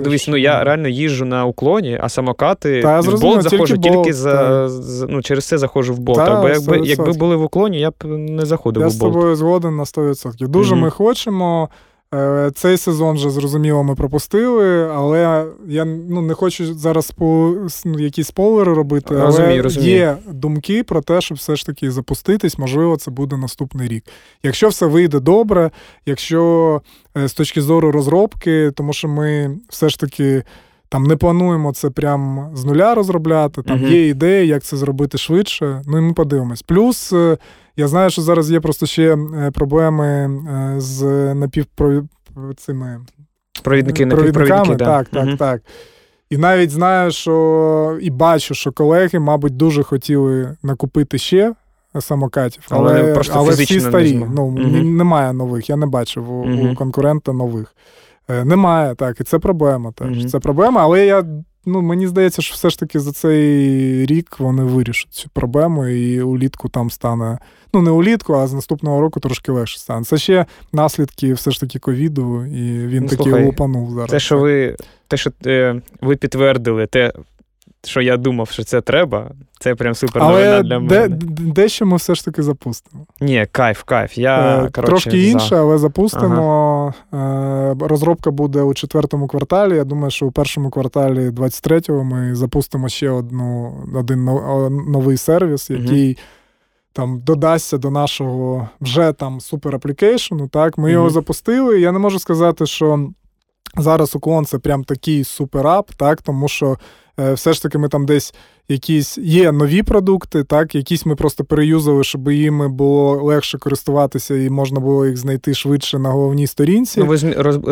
Дивись, 0.04 0.28
ну 0.28 0.36
я 0.36 0.64
реально 0.64 0.88
їжджу 0.88 1.24
на 1.24 1.44
уклоні, 1.44 1.98
а 2.02 2.08
самокати 2.08 2.82
Та, 2.82 3.00
в 3.00 3.20
болт 3.20 3.42
заходжу 3.42 3.78
тільки, 3.78 3.96
тільки 3.96 4.12
за 4.12 4.68
ну, 5.08 5.22
через 5.22 5.44
це 5.44 5.58
заходжу 5.58 5.94
в 5.94 5.98
болт. 5.98 6.18
Та, 6.18 6.38
Або 6.38 6.48
якби 6.48 6.80
якби 6.84 7.12
були 7.12 7.36
в 7.36 7.42
уклоні, 7.42 7.80
я 7.80 7.90
б 7.90 7.94
не 8.04 8.46
заходив 8.46 8.82
я 8.82 8.88
в 8.88 8.90
болт. 8.90 9.02
Я 9.02 9.10
з 9.10 9.14
тобою 9.14 9.36
згоден 9.36 9.76
на 9.76 9.84
100%. 9.84 10.48
Дуже 10.48 10.74
mm-hmm. 10.74 10.78
ми 10.78 10.90
хочемо. 10.90 11.68
Е, 12.14 12.50
цей 12.54 12.76
сезон 12.76 13.16
вже 13.16 13.30
зрозуміло 13.30 13.84
ми 13.84 13.94
пропустили, 13.94 14.88
але 14.88 15.46
я 15.66 15.84
ну, 15.84 16.22
не 16.22 16.34
хочу 16.34 16.74
зараз 16.74 17.10
по 17.10 17.54
ну, 17.84 17.98
якісь 17.98 18.26
спойлери 18.26 18.74
робити. 18.74 19.14
але 19.14 19.24
розумію, 19.24 19.62
розумію. 19.62 19.96
є 19.96 20.16
думки 20.30 20.82
про 20.82 21.00
те, 21.00 21.20
щоб 21.20 21.38
все 21.38 21.56
ж 21.56 21.66
таки 21.66 21.90
запуститись. 21.90 22.58
Можливо, 22.58 22.96
це 22.96 23.10
буде 23.10 23.36
наступний 23.36 23.88
рік. 23.88 24.04
Якщо 24.42 24.68
все 24.68 24.86
вийде 24.86 25.20
добре, 25.20 25.70
якщо 26.06 26.82
е, 27.16 27.28
з 27.28 27.34
точки 27.34 27.62
зору 27.62 27.90
розробки, 27.90 28.70
тому 28.70 28.92
що 28.92 29.08
ми 29.08 29.56
все 29.68 29.88
ж 29.88 30.00
таки. 30.00 30.42
Там 30.88 31.04
не 31.04 31.16
плануємо 31.16 31.72
це 31.72 31.90
прям 31.90 32.50
з 32.54 32.64
нуля 32.64 32.94
розробляти. 32.94 33.62
Там 33.62 33.78
uh-huh. 33.78 33.90
є 33.90 34.08
ідеї, 34.08 34.48
як 34.48 34.62
це 34.62 34.76
зробити 34.76 35.18
швидше. 35.18 35.82
Ну 35.86 35.98
і 35.98 36.00
ми 36.00 36.12
подивимось. 36.12 36.62
Плюс 36.62 37.12
е, 37.12 37.38
я 37.76 37.88
знаю, 37.88 38.10
що 38.10 38.22
зараз 38.22 38.50
є 38.50 38.60
просто 38.60 38.86
ще 38.86 39.16
е, 39.16 39.50
проблеми 39.50 40.06
е, 40.06 40.74
з 40.80 41.02
напівпровідцями. 41.34 43.00
Провідники, 43.62 44.06
напівпровідники, 44.06 44.74
да. 44.74 44.84
так, 44.84 45.08
так, 45.08 45.26
угу. 45.26 45.36
так. 45.36 45.62
І 46.30 46.36
навіть 46.36 46.70
знаю, 46.70 47.10
що 47.10 47.98
і 48.00 48.10
бачу, 48.10 48.54
що 48.54 48.72
колеги, 48.72 49.18
мабуть, 49.18 49.56
дуже 49.56 49.82
хотіли 49.82 50.56
накупити 50.62 51.18
ще 51.18 51.54
самокатів, 52.00 52.62
але 52.68 53.00
але, 53.00 53.22
але 53.32 53.50
всі 53.50 53.80
старі. 53.80 54.14
Не 54.14 54.26
ну, 54.34 54.42
угу. 54.44 54.58
Немає 54.82 55.32
нових, 55.32 55.70
я 55.70 55.76
не 55.76 55.86
бачив 55.86 56.32
угу. 56.32 56.68
у 56.72 56.74
конкурента 56.74 57.32
нових. 57.32 57.74
Е, 58.28 58.44
немає, 58.44 58.94
так, 58.94 59.20
і 59.20 59.24
це 59.24 59.38
проблема 59.38 59.92
теж. 59.92 60.26
Це 60.26 60.38
проблема, 60.40 60.82
але 60.82 61.06
я 61.06 61.24
ну, 61.66 61.82
мені 61.82 62.06
здається, 62.06 62.42
що 62.42 62.54
все 62.54 62.70
ж 62.70 62.78
таки 62.78 63.00
за 63.00 63.12
цей 63.12 64.06
рік 64.06 64.36
вони 64.38 64.62
вирішать 64.62 65.12
цю 65.12 65.28
проблему, 65.28 65.86
і 65.86 66.22
улітку 66.22 66.68
там 66.68 66.90
стане. 66.90 67.38
Ну, 67.74 67.82
не 67.82 67.90
улітку, 67.90 68.34
а 68.34 68.46
з 68.46 68.52
наступного 68.52 69.00
року 69.00 69.20
трошки 69.20 69.52
легше 69.52 69.78
стане. 69.78 70.04
Це 70.04 70.18
ще 70.18 70.46
наслідки 70.72 71.34
все 71.34 71.50
ж 71.50 71.60
таки 71.60 71.78
ковіду, 71.78 72.44
і 72.46 72.86
він 72.86 73.02
ну, 73.02 73.08
таки 73.08 73.32
лупанув 73.32 73.90
зараз. 73.94 74.10
Те, 74.10 74.20
що 74.20 74.38
ви 74.38 74.76
те, 75.08 75.16
що 75.16 75.32
е, 75.46 75.82
ви 76.00 76.16
підтвердили, 76.16 76.86
те, 76.86 77.12
що 77.86 78.00
я 78.00 78.16
думав, 78.16 78.48
що 78.50 78.64
це 78.64 78.80
треба, 78.80 79.30
це 79.58 79.74
прям 79.74 79.94
супер 79.94 80.22
новина 80.22 80.62
для 80.62 80.78
мене. 80.78 81.08
Де, 81.08 81.26
дещо 81.52 81.86
ми 81.86 81.96
все 81.96 82.14
ж 82.14 82.24
таки 82.24 82.42
запустимо. 82.42 83.06
Ні, 83.20 83.46
кайф, 83.52 83.82
кайф. 83.82 84.18
Я, 84.18 84.56
е, 84.56 84.58
коротше, 84.58 84.82
Трошки 84.82 85.28
інше, 85.28 85.56
але 85.56 85.78
запустимо. 85.78 86.94
Ага. 87.12 87.72
Е, 87.72 87.86
розробка 87.88 88.30
буде 88.30 88.62
у 88.62 88.74
четвертому 88.74 89.28
кварталі. 89.28 89.76
Я 89.76 89.84
думаю, 89.84 90.10
що 90.10 90.26
у 90.26 90.30
першому 90.30 90.70
кварталі 90.70 91.28
23-го 91.28 92.04
ми 92.04 92.34
запустимо 92.34 92.88
ще 92.88 93.10
одну, 93.10 93.74
один 93.94 94.24
новий 94.88 95.16
сервіс, 95.16 95.70
який. 95.70 96.12
Угу. 96.12 96.20
Там 96.96 97.20
додасться 97.20 97.78
до 97.78 97.90
нашого 97.90 98.68
вже 98.80 99.12
там 99.12 99.40
супер 99.40 99.74
аплікейшену. 99.74 100.48
Так, 100.48 100.78
ми 100.78 100.88
mm 100.88 100.92
його 100.92 101.10
запустили. 101.10 101.80
Я 101.80 101.92
не 101.92 101.98
можу 101.98 102.18
сказати, 102.18 102.66
що 102.66 103.08
зараз 103.76 104.16
уклон 104.16 104.44
це 104.44 104.58
прям 104.58 104.84
такий 104.84 105.24
суперап, 105.24 105.90
так, 105.94 106.22
тому 106.22 106.48
що 106.48 106.76
Е, 107.20 107.32
все 107.32 107.52
ж 107.52 107.62
таки 107.62 107.78
ми 107.78 107.88
там 107.88 108.06
десь 108.06 108.34
якісь 108.68 109.18
є 109.18 109.52
нові 109.52 109.82
продукти, 109.82 110.44
так, 110.44 110.74
якісь 110.74 111.06
ми 111.06 111.16
просто 111.16 111.44
переюзали, 111.44 112.04
щоб 112.04 112.30
їм 112.30 112.72
було 112.72 113.22
легше 113.22 113.58
користуватися 113.58 114.34
і 114.34 114.50
можна 114.50 114.80
було 114.80 115.06
їх 115.06 115.16
знайти 115.16 115.54
швидше 115.54 115.98
на 115.98 116.10
головній 116.10 116.46
сторінці. 116.46 117.00
Ну, 117.00 117.06
Ви 117.06 117.16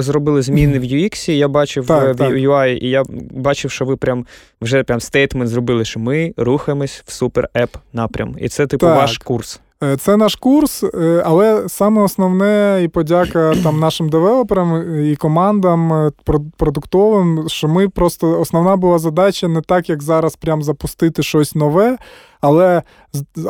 зробили 0.02 0.42
зміни 0.42 0.78
в 0.78 0.82
UX, 0.82 1.30
я 1.30 1.48
бачив 1.48 1.86
так, 1.86 2.14
в 2.14 2.18
так. 2.18 2.32
UI, 2.32 2.78
і 2.78 2.90
я 2.90 3.02
бачив, 3.30 3.70
що 3.70 3.84
ви 3.84 3.96
прям 3.96 4.26
вже 4.60 4.82
прям 4.82 5.00
statement 5.00 5.50
зробили, 5.50 5.84
що 5.84 6.00
ми 6.00 6.34
рухаємось 6.36 7.02
в 7.06 7.12
super 7.12 7.48
app 7.54 7.76
напрям. 7.92 8.36
І 8.38 8.48
це, 8.48 8.66
типу, 8.66 8.86
так. 8.86 8.96
ваш 8.96 9.18
курс. 9.18 9.60
Е, 9.82 9.96
це 9.96 10.16
наш 10.16 10.36
курс, 10.36 10.84
е, 10.84 11.22
але 11.26 11.68
саме 11.68 12.02
основне 12.02 12.80
і 12.84 12.88
подяка 12.88 13.54
там 13.62 13.80
нашим 13.80 14.08
девелоперам 14.08 14.96
і 15.04 15.16
командам 15.16 15.92
е, 15.92 16.10
продуктовим, 16.56 17.44
що 17.48 17.68
ми 17.68 17.88
просто 17.88 18.40
основна 18.40 18.76
була 18.76 18.98
задача 18.98 19.48
не 19.48 19.60
так, 19.60 19.88
як 19.88 20.02
зараз, 20.02 20.36
прям 20.36 20.62
запустити 20.62 21.22
щось 21.22 21.54
нове, 21.54 21.98
але 22.40 22.82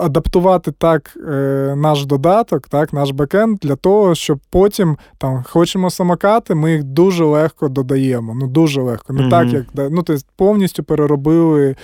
адаптувати 0.00 0.72
так 0.72 1.16
наш 1.76 2.06
додаток, 2.06 2.68
так, 2.68 2.92
наш 2.92 3.10
бекенд 3.10 3.58
для 3.62 3.76
того, 3.76 4.14
щоб 4.14 4.38
потім 4.50 4.96
там 5.18 5.44
хочемо 5.48 5.90
самокати, 5.90 6.54
ми 6.54 6.72
їх 6.72 6.84
дуже 6.84 7.24
легко 7.24 7.68
додаємо. 7.68 8.34
Ну 8.40 8.46
дуже 8.46 8.82
легко. 8.82 9.12
Не 9.12 9.22
mm-hmm. 9.22 9.30
так, 9.30 9.52
як 9.52 9.64
ну, 9.90 10.02
тобто 10.02 10.22
повністю 10.36 10.84
переробили 10.84 11.76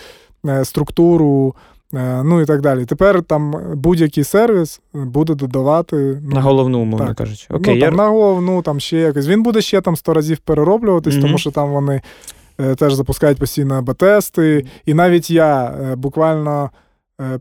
структуру. 0.63 1.55
Е, 1.95 2.23
ну 2.23 2.41
і 2.41 2.45
так 2.45 2.61
далі. 2.61 2.85
Тепер 2.85 3.23
там 3.23 3.55
будь-який 3.75 4.25
сервіс 4.25 4.81
буде 4.95 5.35
додавати. 5.35 5.97
Ну, 6.23 6.35
на 6.35 6.41
головну, 6.41 6.81
умовно 6.81 7.15
кажучи. 7.15 7.47
Окей, 7.51 7.75
ну, 7.75 7.81
там, 7.81 7.91
я... 7.91 7.97
На 7.97 8.09
головну 8.09 8.63
там 8.63 8.81
ще 8.81 8.97
якось. 8.97 9.29
Він 9.29 9.43
буде 9.43 9.61
ще 9.61 9.81
там 9.81 9.97
100 9.97 10.15
разів 10.15 10.39
перероблюватись, 10.39 11.15
mm-hmm. 11.15 11.23
тому 11.23 11.39
що 11.39 11.51
там 11.51 11.73
вони 11.73 12.01
е, 12.61 12.75
теж 12.75 12.95
запускають 12.95 13.39
постійно 13.39 13.75
АБ-тести. 13.75 14.67
І 14.87 14.95
навіть 14.95 15.31
я 15.31 15.67
е, 15.67 15.97
буквально 15.97 16.71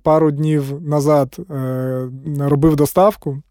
пару 0.03 0.31
днів 0.31 0.81
назад 0.81 1.38
е, 1.51 2.10
робив 2.39 2.75
доставку. 2.75 3.41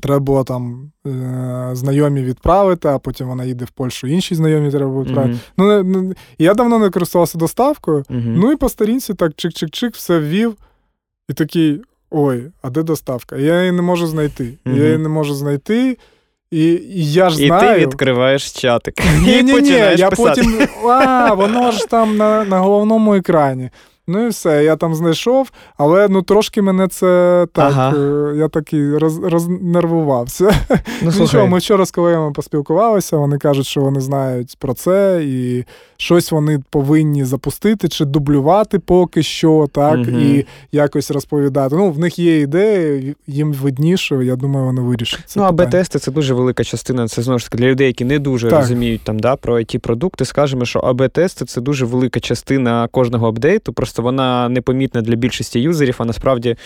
Треба 0.00 0.20
було 0.20 0.44
там 0.44 0.92
е, 1.06 1.70
знайомі 1.72 2.22
відправити, 2.22 2.88
а 2.88 2.98
потім 2.98 3.28
вона 3.28 3.44
їде 3.44 3.64
в 3.64 3.70
Польщу, 3.70 4.06
інші 4.06 4.34
знайомі 4.34 4.70
треба 4.70 5.02
відправити. 5.02 5.38
Mm-hmm. 5.58 5.84
Ну, 5.84 6.14
Я 6.38 6.54
давно 6.54 6.78
не 6.78 6.90
користувався 6.90 7.38
доставкою, 7.38 7.98
mm-hmm. 7.98 8.36
ну 8.36 8.52
і 8.52 8.56
по 8.56 8.68
сторінці 8.68 9.14
так 9.14 9.32
чик-чик-чик, 9.32 9.94
все 9.94 10.18
ввів. 10.18 10.56
І 11.28 11.32
такий: 11.32 11.82
ой, 12.10 12.50
а 12.62 12.70
де 12.70 12.82
доставка? 12.82 13.36
Я 13.36 13.60
її 13.60 13.72
не 13.72 13.82
можу 13.82 14.06
знайти. 14.06 14.44
Mm-hmm. 14.44 14.78
Я 14.78 14.84
її 14.84 14.98
не 14.98 15.08
можу 15.08 15.34
знайти. 15.34 15.98
І, 16.50 16.64
і 16.72 17.12
я 17.12 17.30
ж 17.30 17.44
і 17.44 17.46
знаю... 17.46 17.80
ти 17.80 17.86
відкриваєш 17.86 18.52
чатик. 18.52 18.94
Ні, 19.20 19.42
ні, 19.42 19.60
ні, 19.60 19.70
я 19.96 20.10
потім. 20.10 20.68
А, 20.84 21.34
воно 21.34 21.70
ж 21.70 21.88
там 21.88 22.16
на, 22.16 22.44
на 22.44 22.58
головному 22.58 23.14
екрані. 23.14 23.70
Ну 24.06 24.26
і 24.26 24.28
все, 24.28 24.64
я 24.64 24.76
там 24.76 24.94
знайшов, 24.94 25.50
але 25.76 26.08
ну 26.08 26.22
трошки 26.22 26.62
мене 26.62 26.88
це 26.88 27.46
так. 27.52 27.72
Ага. 27.72 27.96
Е, 27.96 28.36
я 28.36 28.48
такий 28.48 28.98
роз, 28.98 29.18
рознервувався. 29.18 30.54
Ну, 31.02 31.12
Нічого, 31.20 31.46
ми 31.46 31.58
вчора 31.58 31.86
з 31.86 31.90
колегами 31.90 32.32
поспілкувалися, 32.32 33.16
вони 33.16 33.38
кажуть, 33.38 33.66
що 33.66 33.80
вони 33.80 34.00
знають 34.00 34.56
про 34.58 34.74
це, 34.74 35.20
і 35.24 35.64
щось 35.96 36.32
вони 36.32 36.62
повинні 36.70 37.24
запустити 37.24 37.88
чи 37.88 38.04
дублювати 38.04 38.78
поки 38.78 39.22
що, 39.22 39.68
так, 39.72 39.98
угу. 39.98 40.18
і 40.18 40.46
якось 40.72 41.10
розповідати. 41.10 41.76
Ну, 41.76 41.90
в 41.90 41.98
них 41.98 42.18
є 42.18 42.40
ідеї, 42.40 43.16
їм 43.26 43.52
видніше, 43.52 44.24
я 44.24 44.36
думаю, 44.36 44.66
вони 44.66 44.80
вирішать. 44.80 45.22
це 45.26 45.40
Ну, 45.40 45.46
а 45.46 45.52
Б-тести 45.52 45.98
це 45.98 46.10
дуже 46.10 46.34
велика 46.34 46.64
частина. 46.64 47.08
Це 47.08 47.22
знову 47.22 47.38
ж 47.38 47.44
таки 47.44 47.58
для 47.58 47.66
людей, 47.66 47.86
які 47.86 48.04
не 48.04 48.18
дуже 48.18 48.50
так. 48.50 48.58
розуміють 48.58 49.00
там 49.04 49.18
да, 49.18 49.36
про 49.36 49.56
it 49.58 49.78
продукти 49.78 50.24
Скажемо, 50.24 50.64
що 50.64 50.78
АБ-тести 50.78 51.44
це 51.44 51.60
дуже 51.60 51.84
велика 51.84 52.20
частина 52.20 52.88
кожного 52.88 53.28
апдейту. 53.28 53.72
Просто 53.72 53.91
просто 53.92 54.02
вона 54.02 54.48
непомітна 54.48 55.02
для 55.02 55.14
більшості 55.14 55.60
юзерів, 55.60 55.94
а 55.98 56.04
насправді 56.04 56.56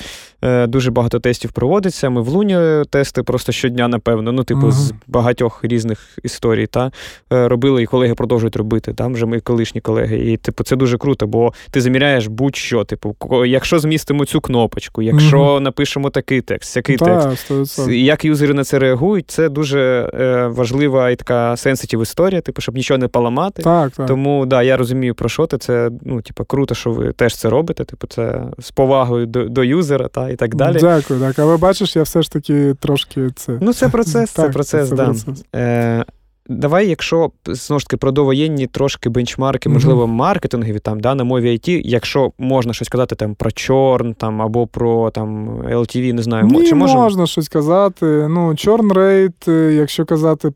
е, 0.42 0.66
дуже 0.66 0.90
багато 0.90 1.20
тестів 1.20 1.52
проводиться. 1.52 2.10
Ми 2.10 2.22
в 2.22 2.28
Луні 2.28 2.84
тести 2.90 3.22
просто 3.22 3.52
щодня, 3.52 3.88
напевно, 3.88 4.32
ну, 4.32 4.44
типу, 4.44 4.66
uh-huh. 4.66 4.70
з 4.70 4.92
багатьох 5.06 5.60
різних 5.64 6.18
історій, 6.22 6.66
та 6.66 6.90
е, 7.32 7.48
робили, 7.48 7.82
і 7.82 7.86
колеги 7.86 8.14
продовжують 8.14 8.56
робити. 8.56 8.94
Там 8.94 9.14
вже 9.14 9.26
ми 9.26 9.40
колишні 9.40 9.80
колеги. 9.80 10.16
І, 10.18 10.36
типу, 10.36 10.64
це 10.64 10.76
дуже 10.76 10.98
круто, 10.98 11.26
бо 11.26 11.52
ти 11.70 11.80
заміряєш 11.80 12.26
будь-що. 12.26 12.84
Типу, 12.84 13.16
якщо 13.46 13.78
змістимо 13.78 14.24
цю 14.24 14.40
кнопочку, 14.40 15.02
якщо 15.02 15.38
uh-huh. 15.38 15.60
напишемо 15.60 16.10
такий 16.10 16.40
текст, 16.40 16.76
який 16.76 16.96
текст, 16.96 17.50
100%. 17.50 17.90
як 17.92 18.24
юзери 18.24 18.54
на 18.54 18.64
це 18.64 18.78
реагують, 18.78 19.30
це 19.30 19.48
дуже 19.48 20.10
е, 20.14 20.46
важлива 20.46 21.10
і 21.10 21.16
така 21.16 21.56
сенситів 21.56 22.02
історія, 22.02 22.40
типу, 22.40 22.60
щоб 22.60 22.76
нічого 22.76 22.98
не 22.98 23.08
поламати. 23.08 23.62
Так, 23.62 23.90
так. 23.90 24.06
Тому 24.06 24.46
да, 24.46 24.62
я 24.62 24.76
розумію, 24.76 25.14
про 25.14 25.28
що 25.28 25.46
ти. 25.46 25.58
Це 25.58 25.90
ну, 26.02 26.22
типу, 26.22 26.44
круто, 26.44 26.74
що 26.74 26.90
ви 26.90 27.12
теж 27.16 27.36
це 27.36 27.50
робите. 27.50 27.84
Типу, 27.84 28.06
це 28.06 28.44
з 28.58 28.70
повагою 28.70 29.26
до 29.26 29.48
до 29.48 29.64
юзера 29.64 30.08
та, 30.08 30.30
і 30.30 30.36
так 30.36 30.54
далі. 30.54 30.78
Дякую, 30.80 31.20
так. 31.20 31.38
Але 31.38 31.56
бачиш, 31.56 31.96
я 31.96 32.02
все 32.02 32.22
ж 32.22 32.32
таки 32.32 32.74
трошки 32.80 33.30
це. 33.36 33.58
Ну, 33.60 33.72
це 33.72 33.88
процес, 33.88 34.30
це 34.30 34.48
процес. 34.48 34.90
Да. 34.90 35.04
Процес. 35.04 35.44
Е, 35.54 36.04
Давай, 36.48 36.88
якщо 36.88 37.30
знову 37.46 37.80
ж 37.80 37.86
таки 37.86 37.96
про 37.96 38.12
довоєнні 38.12 38.66
трошки 38.66 39.08
бенчмарки, 39.08 39.68
можливо, 39.68 40.04
mm-hmm. 40.04 40.12
маркетингові 40.12 40.78
там 40.78 41.00
да, 41.00 41.14
на 41.14 41.24
мові 41.24 41.50
IT, 41.50 41.80
якщо 41.84 42.32
можна 42.38 42.72
щось 42.72 42.88
казати 42.88 43.14
там 43.14 43.34
про 43.34 43.50
чорн 43.50 44.14
там 44.14 44.42
або 44.42 44.66
про 44.66 45.10
там 45.10 45.48
LTV, 45.62 46.12
не 46.12 46.22
знаю, 46.22 46.46
Ні, 46.46 46.68
чи 46.68 46.74
можна 46.74 47.00
можна 47.00 47.26
щось 47.26 47.48
казати. 47.48 48.06
Ну, 48.28 48.54
чорн 48.56 48.92
рейт, 48.92 49.48
е, 49.48 49.72
якщо 49.72 50.04
казати, 50.04 50.52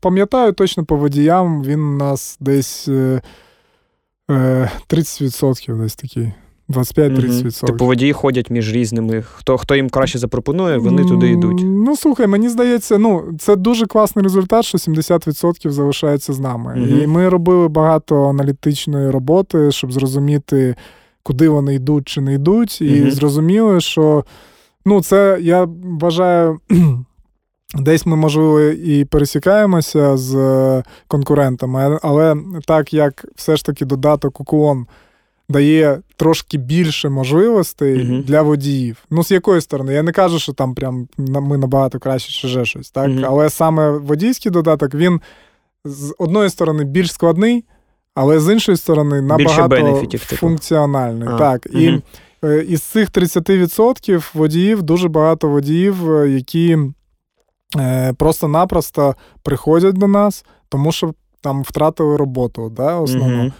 пам'ятаю 0.00 0.52
точно 0.52 0.84
по 0.84 0.96
водіям, 0.96 1.64
він 1.64 1.80
у 1.80 1.96
нас 1.96 2.36
десь 2.40 2.88
30% 4.88 5.72
е, 5.72 5.82
десь 5.82 5.96
такий. 5.96 6.32
25-30%. 6.68 7.62
Угу. 7.62 7.72
Типу 7.72 7.86
водії 7.86 8.12
ходять 8.12 8.50
між 8.50 8.72
різними. 8.72 9.24
Хто 9.34 9.58
хто 9.58 9.74
їм 9.74 9.90
краще 9.90 10.18
запропонує, 10.18 10.78
вони 10.78 11.04
туди 11.04 11.30
йдуть. 11.30 11.60
Ну 11.64 11.96
слухай, 11.96 12.26
мені 12.26 12.48
здається, 12.48 12.98
ну 12.98 13.24
це 13.38 13.56
дуже 13.56 13.86
класний 13.86 14.22
результат, 14.22 14.64
що 14.64 14.78
70% 14.78 15.70
залишається 15.70 16.32
з 16.32 16.40
нами. 16.40 16.74
Угу. 16.76 17.02
І 17.02 17.06
ми 17.06 17.28
робили 17.28 17.68
багато 17.68 18.28
аналітичної 18.28 19.10
роботи, 19.10 19.70
щоб 19.72 19.92
зрозуміти, 19.92 20.74
куди 21.22 21.48
вони 21.48 21.74
йдуть 21.74 22.08
чи 22.08 22.20
не 22.20 22.34
йдуть. 22.34 22.80
І 22.80 23.02
угу. 23.02 23.10
зрозуміли, 23.10 23.80
що 23.80 24.24
ну, 24.86 25.02
це 25.02 25.38
я 25.40 25.68
вважаю. 26.00 26.58
Десь 27.74 28.06
ми, 28.06 28.16
можливо, 28.16 28.60
і 28.60 29.04
пересікаємося 29.04 30.16
з 30.16 30.82
конкурентами, 31.06 31.98
але 32.02 32.36
так 32.66 32.94
як 32.94 33.24
все 33.36 33.56
ж 33.56 33.64
таки 33.64 33.84
додаток 33.84 34.40
уклон 34.40 34.86
дає 35.48 35.98
трошки 36.16 36.58
більше 36.58 37.08
можливостей 37.08 37.96
uh-huh. 37.96 38.24
для 38.24 38.42
водіїв. 38.42 39.04
Ну, 39.10 39.24
з 39.24 39.30
якої 39.30 39.60
сторони? 39.60 39.94
Я 39.94 40.02
не 40.02 40.12
кажу, 40.12 40.38
що 40.38 40.52
там 40.52 40.74
прям 40.74 41.08
ми 41.18 41.58
набагато 41.58 41.98
краще 41.98 42.32
чи 42.32 42.46
вже 42.46 42.64
щось, 42.64 42.90
так? 42.90 43.10
Uh-huh. 43.10 43.26
Але 43.28 43.50
саме 43.50 43.90
водійський 43.90 44.52
додаток, 44.52 44.94
він 44.94 45.20
з 45.84 46.14
одної 46.18 46.50
сторони 46.50 46.84
більш 46.84 47.12
складний, 47.12 47.64
але 48.14 48.40
з 48.40 48.52
іншої 48.52 48.78
сторони 48.78 49.22
набагато 49.22 50.06
типу. 50.06 50.36
функціональний. 50.36 51.28
А, 51.28 51.38
так. 51.38 51.66
Uh-huh. 51.66 51.78
І 51.80 52.02
е, 52.44 52.64
із 52.68 52.82
цих 52.82 53.10
30% 53.10 54.30
водіїв 54.34 54.82
дуже 54.82 55.08
багато 55.08 55.48
водіїв, 55.48 56.12
е, 56.12 56.30
які 56.30 56.72
е, 56.72 56.92
просто-напросто 58.16 59.14
приходять 59.42 59.94
до 59.94 60.06
нас, 60.06 60.44
тому 60.68 60.92
що 60.92 61.14
там 61.40 61.62
втратили 61.62 62.16
роботу, 62.16 62.72
да, 62.76 62.94
основно 62.94 63.52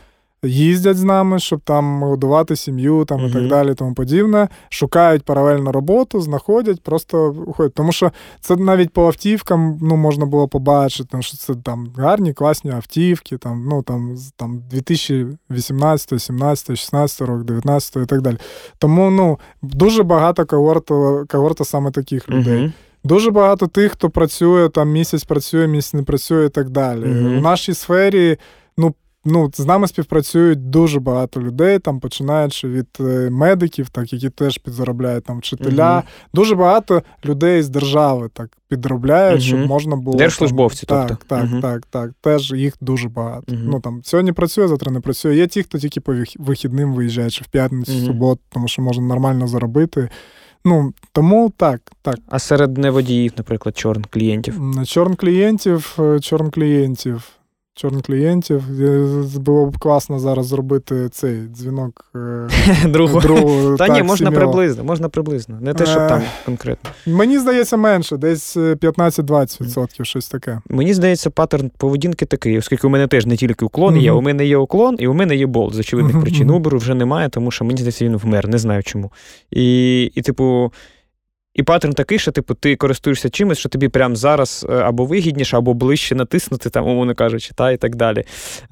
їздять 0.44 0.96
з 0.96 1.04
нами, 1.04 1.38
щоб 1.38 1.60
там 1.60 2.02
годувати 2.02 2.56
сім'ю 2.56 3.04
там, 3.04 3.20
mm-hmm. 3.20 3.30
і 3.30 3.32
так 3.32 3.48
далі, 3.48 3.74
тому 3.74 3.94
подібне. 3.94 4.48
Шукають 4.68 5.22
паралельно 5.22 5.72
роботу, 5.72 6.20
знаходять, 6.20 6.82
просто 6.82 7.34
уходять. 7.46 7.74
Тому 7.74 7.92
що 7.92 8.12
це 8.40 8.56
навіть 8.56 8.90
по 8.90 9.06
автівкам 9.06 9.78
ну, 9.82 9.96
можна 9.96 10.26
було 10.26 10.48
побачити, 10.48 11.22
що 11.22 11.36
це 11.36 11.54
там 11.54 11.88
гарні, 11.96 12.32
класні 12.32 12.70
автівки, 12.70 13.36
там, 13.36 13.66
ну, 13.70 13.82
там, 13.82 14.16
там 14.36 14.62
2018, 14.70 16.22
17, 16.22 16.78
16 16.78 17.20
рок, 17.20 17.44
19 17.44 17.96
і 17.96 18.06
так 18.06 18.22
далі. 18.22 18.36
Тому 18.78 19.10
ну, 19.10 19.38
дуже 19.62 20.02
багато 20.02 20.46
когорта, 20.46 21.24
когорта 21.28 21.64
саме 21.64 21.90
таких 21.90 22.28
людей. 22.28 22.62
Mm-hmm. 22.62 22.72
Дуже 23.04 23.30
багато 23.30 23.66
тих, 23.66 23.92
хто 23.92 24.10
працює, 24.10 24.68
там 24.68 24.90
місяць 24.90 25.24
працює, 25.24 25.66
місяць 25.66 25.94
не 25.94 26.02
працює 26.02 26.46
і 26.46 26.48
так 26.48 26.70
далі. 26.70 27.04
Mm-hmm. 27.04 27.38
В 27.38 27.42
нашій 27.42 27.74
сфері 27.74 28.38
ну, 28.76 28.94
ну, 29.24 29.50
з 29.54 29.66
нами 29.66 29.88
співпрацюють 29.88 30.70
дуже 30.70 31.00
багато 31.00 31.40
людей, 31.40 31.78
там 31.78 32.00
починаючи 32.00 32.68
від 32.68 32.86
е, 33.00 33.30
медиків, 33.30 33.88
так 33.88 34.12
які 34.12 34.30
теж 34.30 34.58
підзаробляють 34.58 35.24
там 35.24 35.38
вчителя. 35.38 35.94
Угу. 35.96 36.04
Дуже 36.34 36.54
багато 36.54 37.02
людей 37.24 37.62
з 37.62 37.68
держави 37.68 38.30
так 38.32 38.56
підробляють, 38.68 39.40
угу. 39.40 39.46
щоб 39.46 39.58
можна 39.58 39.96
було 39.96 40.18
держслужбовці. 40.18 40.86
Там, 40.86 41.06
тобто. 41.08 41.24
Так, 41.26 41.50
так, 41.50 41.62
так, 41.62 41.86
так. 41.90 42.10
Теж 42.20 42.52
їх 42.52 42.74
дуже 42.80 43.08
багато. 43.08 43.44
Ну 43.48 43.80
там 43.80 44.00
сьогодні 44.04 44.32
працює, 44.32 44.68
завтра 44.68 44.92
не 44.92 45.00
працює. 45.00 45.36
Є 45.36 45.46
ті, 45.46 45.62
хто 45.62 45.78
тільки 45.78 46.00
по 46.00 46.14
вихідним 46.38 46.94
виїжджає, 46.94 47.30
чи 47.30 47.44
в 47.44 47.48
п'ятницю, 47.48 47.92
в 47.92 48.04
суботу, 48.04 48.40
тому 48.48 48.68
що 48.68 48.82
можна 48.82 49.04
нормально 49.04 49.46
заробити. 49.46 50.08
Ну, 50.64 50.92
тому 51.12 51.52
так, 51.56 51.92
так. 52.02 52.18
А 52.28 52.38
серед 52.38 52.78
неводіїв, 52.78 53.32
наприклад, 53.36 53.78
чорн 53.78 54.04
клієнтів? 54.10 54.60
Чорн 54.86 55.14
клієнтів, 55.14 55.96
е, 55.98 56.20
чорн 56.20 56.50
клієнтів 56.50 57.41
чорних 57.74 58.02
клієнтів. 58.02 58.62
Було 59.40 59.66
б 59.66 59.78
класно 59.78 60.18
зараз 60.18 60.46
зробити 60.46 61.08
цей 61.08 61.40
дзвінок 61.40 62.04
е, 62.16 62.48
другу. 62.88 63.20
другу. 63.20 63.76
Та 63.76 63.86
так, 63.86 63.96
ні, 63.96 64.02
можна 64.02 64.26
сім'ю. 64.26 64.40
приблизно, 64.40 64.84
можна 64.84 65.08
приблизно. 65.08 65.58
Не 65.60 65.74
те, 65.74 65.86
що 65.86 66.00
е, 66.00 66.08
там 66.08 66.22
конкретно. 66.44 66.90
Мені 67.06 67.38
здається, 67.38 67.76
менше, 67.76 68.16
десь 68.16 68.56
15-20%, 68.56 70.04
щось 70.04 70.28
таке. 70.28 70.60
Мені 70.68 70.94
здається, 70.94 71.30
паттерн 71.30 71.70
поведінки 71.78 72.26
такий, 72.26 72.58
оскільки 72.58 72.86
у 72.86 72.90
мене 72.90 73.06
теж 73.06 73.26
не 73.26 73.36
тільки 73.36 73.64
уклон 73.64 73.96
є, 73.96 74.12
у 74.12 74.20
мене 74.20 74.46
є 74.46 74.56
уклон, 74.56 74.96
і 74.98 75.06
у 75.06 75.14
мене 75.14 75.36
є 75.36 75.46
болт 75.46 75.74
з 75.74 75.78
очевидних 75.78 76.20
причин. 76.20 76.50
Уберу 76.50 76.78
вже 76.78 76.94
немає, 76.94 77.28
тому 77.28 77.50
що 77.50 77.64
мені 77.64 77.78
здається, 77.78 78.04
він 78.04 78.16
вмер, 78.16 78.48
не 78.48 78.58
знаю 78.58 78.82
чому. 78.82 79.12
І, 79.50 80.02
і 80.14 80.22
типу. 80.22 80.72
І 81.54 81.62
паттерн 81.62 81.92
такий, 81.92 82.18
що 82.18 82.32
типу, 82.32 82.54
ти 82.54 82.76
користуєшся 82.76 83.30
чимось, 83.30 83.58
що 83.58 83.68
тобі 83.68 83.88
прямо 83.88 84.14
зараз 84.14 84.66
е, 84.68 84.72
або 84.72 85.04
вигідніше, 85.04 85.56
або 85.56 85.74
ближче 85.74 86.14
натиснути, 86.14 86.70
там, 86.70 86.88
умовно 86.88 87.14
кажучи, 87.14 87.50
та, 87.54 87.70
і 87.70 87.76
так 87.76 87.96
далі. 87.96 88.24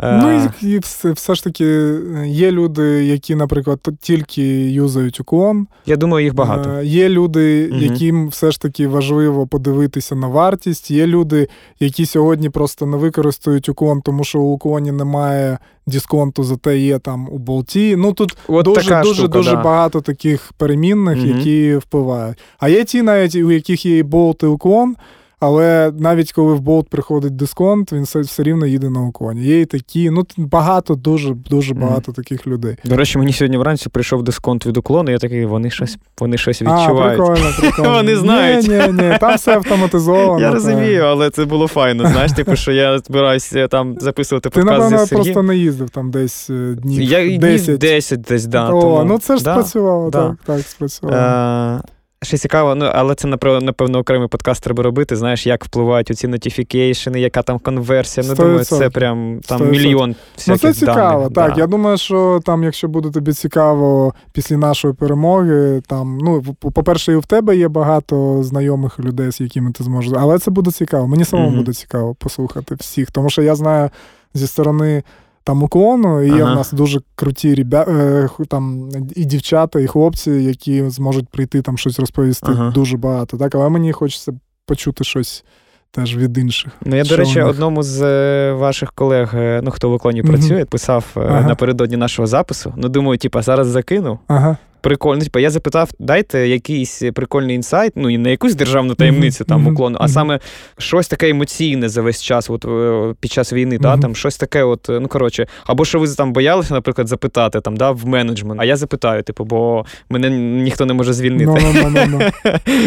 Ну 0.02 0.28
е, 0.28 0.52
і, 0.62 0.66
і 0.66 0.78
все, 0.78 1.12
все 1.12 1.34
ж 1.34 1.44
таки 1.44 1.64
е, 1.64 2.24
є 2.26 2.50
люди, 2.50 2.82
які, 3.04 3.34
наприклад, 3.34 3.88
тільки 4.00 4.42
юзають 4.70 5.20
уклон. 5.20 5.66
Я 5.86 5.96
думаю, 5.96 6.24
їх 6.24 6.34
багато. 6.34 6.82
Є 6.82 7.08
люди, 7.08 7.68
угу. 7.72 7.80
яким 7.80 8.28
все 8.28 8.50
ж 8.50 8.60
таки 8.60 8.88
важливо 8.88 9.46
подивитися 9.46 10.14
на 10.14 10.26
вартість. 10.26 10.90
Є 10.90 11.06
люди, 11.06 11.48
які 11.80 12.06
сьогодні 12.06 12.50
просто 12.50 12.86
не 12.86 12.96
використають 12.96 13.68
уклон, 13.68 14.02
тому 14.02 14.24
що 14.24 14.40
у 14.40 14.52
уклоні 14.52 14.92
немає 14.92 15.58
дисконту, 15.86 16.44
зате 16.44 16.78
є 16.78 16.98
там 16.98 17.28
у 17.30 17.38
болті. 17.38 17.96
Ну 17.96 18.12
тут 18.12 18.36
От 18.48 18.64
дуже 18.64 19.00
дуже 19.02 19.14
штука, 19.14 19.28
дуже 19.28 19.50
да. 19.50 19.62
багато 19.62 20.00
таких 20.00 20.52
перемінних, 20.56 21.18
угу. 21.18 21.26
які 21.26 21.76
впливають. 21.76 22.38
А 22.58 22.68
є 22.72 22.84
ті, 22.84 23.02
навіть 23.02 23.34
у 23.34 23.50
яких 23.50 23.86
є 23.86 23.98
і 23.98 24.02
болт 24.02 24.42
і 24.42 24.46
уклон. 24.46 24.96
Але 25.40 25.92
навіть 25.98 26.32
коли 26.32 26.54
в 26.54 26.60
болт 26.60 26.88
приходить 26.88 27.36
дисконт, 27.36 27.92
він 27.92 28.02
все, 28.02 28.20
все 28.20 28.42
рівно 28.42 28.66
їде 28.66 28.90
на 28.90 29.00
уклоні. 29.00 29.42
Є 29.42 29.60
і 29.60 29.64
такі, 29.64 30.10
ну 30.10 30.26
багато, 30.36 30.94
дуже 30.94 31.34
дуже 31.34 31.74
багато 31.74 32.12
mm. 32.12 32.14
таких 32.14 32.46
людей. 32.46 32.76
До 32.84 32.96
речі, 32.96 33.18
мені 33.18 33.32
сьогодні 33.32 33.58
вранці 33.58 33.88
прийшов 33.88 34.22
дисконт 34.22 34.66
від 34.66 34.76
уклону, 34.76 35.10
я 35.10 35.18
такий, 35.18 35.46
вони 35.46 35.70
щось 35.70 35.98
вони 36.18 36.38
щось 36.38 36.62
відчувають. 36.62 37.20
А, 37.20 37.24
прикольно, 37.24 37.50
прикольно. 37.60 37.92
Вони 37.92 38.16
знають. 38.16 38.68
Ні, 38.68 38.74
ні, 38.74 38.92
ні, 38.92 39.16
там 39.20 39.36
все 39.36 39.54
автоматизовано. 39.54 40.40
Я 40.40 40.50
розумію, 40.50 41.02
але 41.02 41.30
це 41.30 41.44
було 41.44 41.68
файно. 41.68 42.08
Знаєш, 42.08 42.32
типу, 42.32 42.56
що 42.56 42.72
я 42.72 42.98
збираюся 42.98 43.68
там 43.68 43.96
записувати 44.00 44.50
подкаст. 44.50 44.78
Ти, 44.78 44.94
напевно, 44.94 45.06
просто 45.06 45.42
не 45.42 45.56
їздив 45.56 45.90
там 45.90 46.10
десь 46.10 46.50
е, 46.50 46.74
днів. 46.74 47.02
Я 47.02 47.38
10. 47.38 47.78
10 47.78 48.20
десь, 48.20 48.46
да. 48.46 48.70
О, 48.70 48.80
тому... 48.80 49.04
ну 49.04 49.18
це 49.18 49.36
ж 49.36 49.44
да, 49.44 49.52
спрацювало, 49.52 50.10
да. 50.10 50.28
так, 50.28 50.36
так, 50.46 50.60
спрацювало. 50.60 51.18
А... 51.18 51.80
Ще 52.22 52.38
цікаво, 52.38 52.74
ну 52.74 52.84
але 52.94 53.14
це 53.14 53.28
напевно 53.28 53.98
окремий 53.98 54.28
подкаст 54.28 54.62
треба 54.62 54.82
робити. 54.82 55.16
Знаєш, 55.16 55.46
як 55.46 55.64
впливають 55.64 56.10
оці 56.10 56.28
нотіфікейшени, 56.28 57.20
яка 57.20 57.42
там 57.42 57.58
конверсія. 57.58 58.26
Ну, 58.28 58.34
думаю, 58.34 58.64
це 58.64 58.90
прям 58.90 59.40
там 59.46 59.60
100%. 59.60 59.70
мільйон 59.70 60.14
всяких 60.36 60.62
Ну, 60.64 60.72
це 60.72 60.78
цікаво. 60.78 61.28
Даних, 61.28 61.34
так, 61.34 61.54
да. 61.54 61.60
я 61.60 61.66
думаю, 61.66 61.98
що 61.98 62.40
там, 62.44 62.64
якщо 62.64 62.88
буде 62.88 63.10
тобі 63.10 63.32
цікаво 63.32 64.14
після 64.32 64.56
нашої 64.56 64.94
перемоги, 64.94 65.82
там, 65.86 66.18
ну, 66.18 66.42
по-перше, 66.60 67.12
і 67.12 67.16
в 67.16 67.26
тебе 67.26 67.56
є 67.56 67.68
багато 67.68 68.42
знайомих 68.42 69.00
людей, 69.00 69.32
з 69.32 69.40
якими 69.40 69.72
ти 69.72 69.84
зможеш. 69.84 70.12
Але 70.16 70.38
це 70.38 70.50
буде 70.50 70.70
цікаво. 70.70 71.08
Мені 71.08 71.24
самому 71.24 71.50
mm-hmm. 71.50 71.56
буде 71.56 71.72
цікаво 71.72 72.14
послухати 72.14 72.74
всіх, 72.74 73.10
тому 73.10 73.30
що 73.30 73.42
я 73.42 73.54
знаю 73.54 73.90
зі 74.34 74.46
сторони 74.46 75.02
там 75.50 75.62
уклону, 75.62 76.22
і 76.22 76.26
є 76.26 76.42
ага. 76.42 76.52
в 76.52 76.56
нас 76.56 76.72
дуже 76.72 77.00
круті 77.14 77.54
ребя... 77.54 77.84
Е, 77.88 78.28
там 78.48 78.88
і 79.16 79.24
дівчата, 79.24 79.80
і 79.80 79.86
хлопці, 79.86 80.30
які 80.30 80.90
зможуть 80.90 81.28
прийти 81.28 81.62
там 81.62 81.78
щось 81.78 82.00
розповісти 82.00 82.46
ага. 82.50 82.70
дуже 82.70 82.96
багато. 82.96 83.36
Так, 83.36 83.54
але 83.54 83.68
мені 83.68 83.92
хочеться 83.92 84.32
почути 84.66 85.04
щось 85.04 85.44
теж 85.90 86.16
від 86.16 86.38
інших. 86.38 86.72
Ну, 86.84 86.96
я, 86.96 87.04
до 87.04 87.16
речі, 87.16 87.40
одному 87.40 87.82
з 87.82 88.02
е, 88.02 88.52
ваших 88.52 88.92
колег, 88.92 89.30
е, 89.34 89.60
ну 89.64 89.70
хто 89.70 89.90
в 89.90 89.92
уклоні 89.92 90.22
працює, 90.22 90.64
писав 90.64 91.04
ага. 91.14 91.48
напередодні 91.48 91.96
нашого 91.96 92.26
запису. 92.26 92.72
Ну, 92.76 92.88
думаю, 92.88 93.18
типа, 93.18 93.42
зараз 93.42 93.66
закину. 93.66 94.18
Ага 94.26 94.56
прикольно. 94.80 95.22
Типу, 95.22 95.38
я 95.38 95.50
запитав, 95.50 95.90
дайте 95.98 96.48
якийсь 96.48 97.02
прикольний 97.14 97.56
інсайт, 97.56 97.92
ну 97.96 98.10
і 98.10 98.18
не 98.18 98.30
якусь 98.30 98.54
державну 98.54 98.94
таємницю 98.94 99.44
там 99.44 99.66
уклону, 99.66 99.98
а 100.00 100.08
саме 100.08 100.40
щось 100.78 101.08
таке 101.08 101.28
емоційне 101.28 101.88
за 101.88 102.02
весь 102.02 102.22
час, 102.22 102.50
от 102.50 102.64
е, 102.64 103.14
під 103.20 103.32
час 103.32 103.52
війни, 103.52 103.78
да, 103.78 103.96
там 103.96 104.14
щось 104.16 104.36
таке, 104.36 104.62
от, 104.62 104.86
ну 104.88 105.08
коротше, 105.08 105.46
або 105.66 105.84
що 105.84 105.98
ви 105.98 106.08
там 106.08 106.32
боялися, 106.32 106.74
наприклад, 106.74 107.08
запитати 107.08 107.60
там, 107.60 107.76
да, 107.76 107.90
в 107.90 108.06
менеджмент. 108.06 108.60
А 108.60 108.64
я 108.64 108.76
запитаю, 108.76 109.22
типу, 109.22 109.44
бо 109.44 109.84
мене 110.08 110.30
ніхто 110.62 110.86
не 110.86 110.94
може 110.94 111.12
звільнити. 111.12 111.50
No, 111.50 111.92
no, 111.92 112.32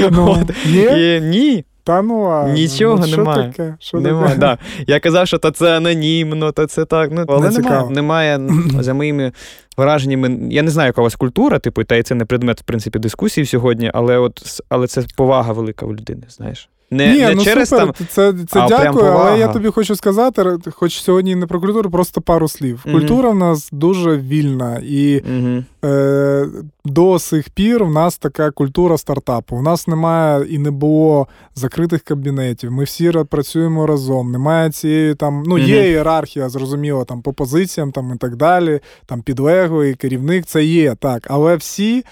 no, 0.09 0.11
no. 0.11 0.97
І, 0.97 1.21
ні. 1.21 1.63
Та 1.83 2.01
ну 2.01 2.25
а 2.25 2.49
нічого 2.49 3.05
ну, 3.07 3.17
немає. 3.17 3.51
Таке? 3.51 3.75
Що 3.79 3.99
немає, 3.99 4.27
таке? 4.27 4.39
Да. 4.39 4.57
Я 4.87 4.99
казав, 4.99 5.27
що 5.27 5.37
то 5.37 5.51
це 5.51 5.77
анонімно, 5.77 6.51
то 6.51 6.65
це 6.65 6.85
так. 6.85 7.09
Ну, 7.11 7.25
Але 7.27 7.49
не 7.49 7.59
немає, 7.59 7.89
немає 7.89 8.39
за 8.79 8.93
моїми 8.93 9.31
враженнями. 9.77 10.37
Я 10.49 10.61
не 10.61 10.71
знаю, 10.71 10.87
яка 10.87 11.01
у 11.01 11.03
вас 11.03 11.15
культура, 11.15 11.59
типу, 11.59 11.83
та 11.83 11.95
й 11.95 12.03
це 12.03 12.15
не 12.15 12.25
предмет, 12.25 12.59
в 12.59 12.63
принципі, 12.63 12.99
дискусії 12.99 13.45
сьогодні, 13.45 13.91
але 13.93 14.17
от 14.17 14.61
але 14.69 14.87
це 14.87 15.03
повага 15.15 15.53
велика 15.53 15.85
у 15.85 15.93
людини, 15.93 16.23
знаєш. 16.29 16.69
Не, 16.93 17.13
Ні, 17.13 17.19
не 17.19 17.35
ну 17.35 17.43
через 17.43 17.69
супер, 17.69 17.85
там, 17.85 18.07
це 18.09 18.33
це 18.49 18.59
а 18.59 18.67
дякую, 18.67 19.05
але 19.05 19.39
я 19.39 19.47
тобі 19.47 19.69
хочу 19.69 19.95
сказати, 19.95 20.57
хоч 20.71 21.01
сьогодні 21.01 21.35
не 21.35 21.47
про 21.47 21.59
культуру, 21.59 21.91
просто 21.91 22.21
пару 22.21 22.47
слів. 22.47 22.83
Mm-hmm. 22.85 22.91
Культура 22.91 23.29
в 23.29 23.35
нас 23.35 23.69
дуже 23.71 24.17
вільна, 24.17 24.81
і 24.83 25.21
mm-hmm. 25.21 25.63
е, 25.85 26.47
до 26.85 27.19
сих 27.19 27.49
пір 27.49 27.83
в 27.83 27.91
нас 27.91 28.17
така 28.17 28.51
культура 28.51 28.97
стартапу. 28.97 29.55
У 29.55 29.61
нас 29.61 29.87
немає 29.87 30.45
і 30.49 30.57
не 30.57 30.71
було 30.71 31.27
закритих 31.55 32.01
кабінетів. 32.01 32.71
Ми 32.71 32.83
всі 32.83 33.11
працюємо 33.29 33.87
разом. 33.87 34.31
Немає 34.31 34.71
цієї 34.71 35.15
там, 35.15 35.43
ну, 35.47 35.55
mm-hmm. 35.55 35.67
є 35.67 35.89
ієрархія, 35.89 36.49
зрозуміло, 36.49 37.05
там 37.05 37.21
по 37.21 37.33
позиціям 37.33 37.91
там 37.91 38.11
і 38.15 38.17
так 38.17 38.35
далі, 38.35 38.79
там 39.05 39.21
підлеглий, 39.21 39.93
керівник, 39.93 40.45
це 40.45 40.63
є 40.63 40.95
так. 40.95 41.27
Але 41.29 41.55
всі. 41.55 42.03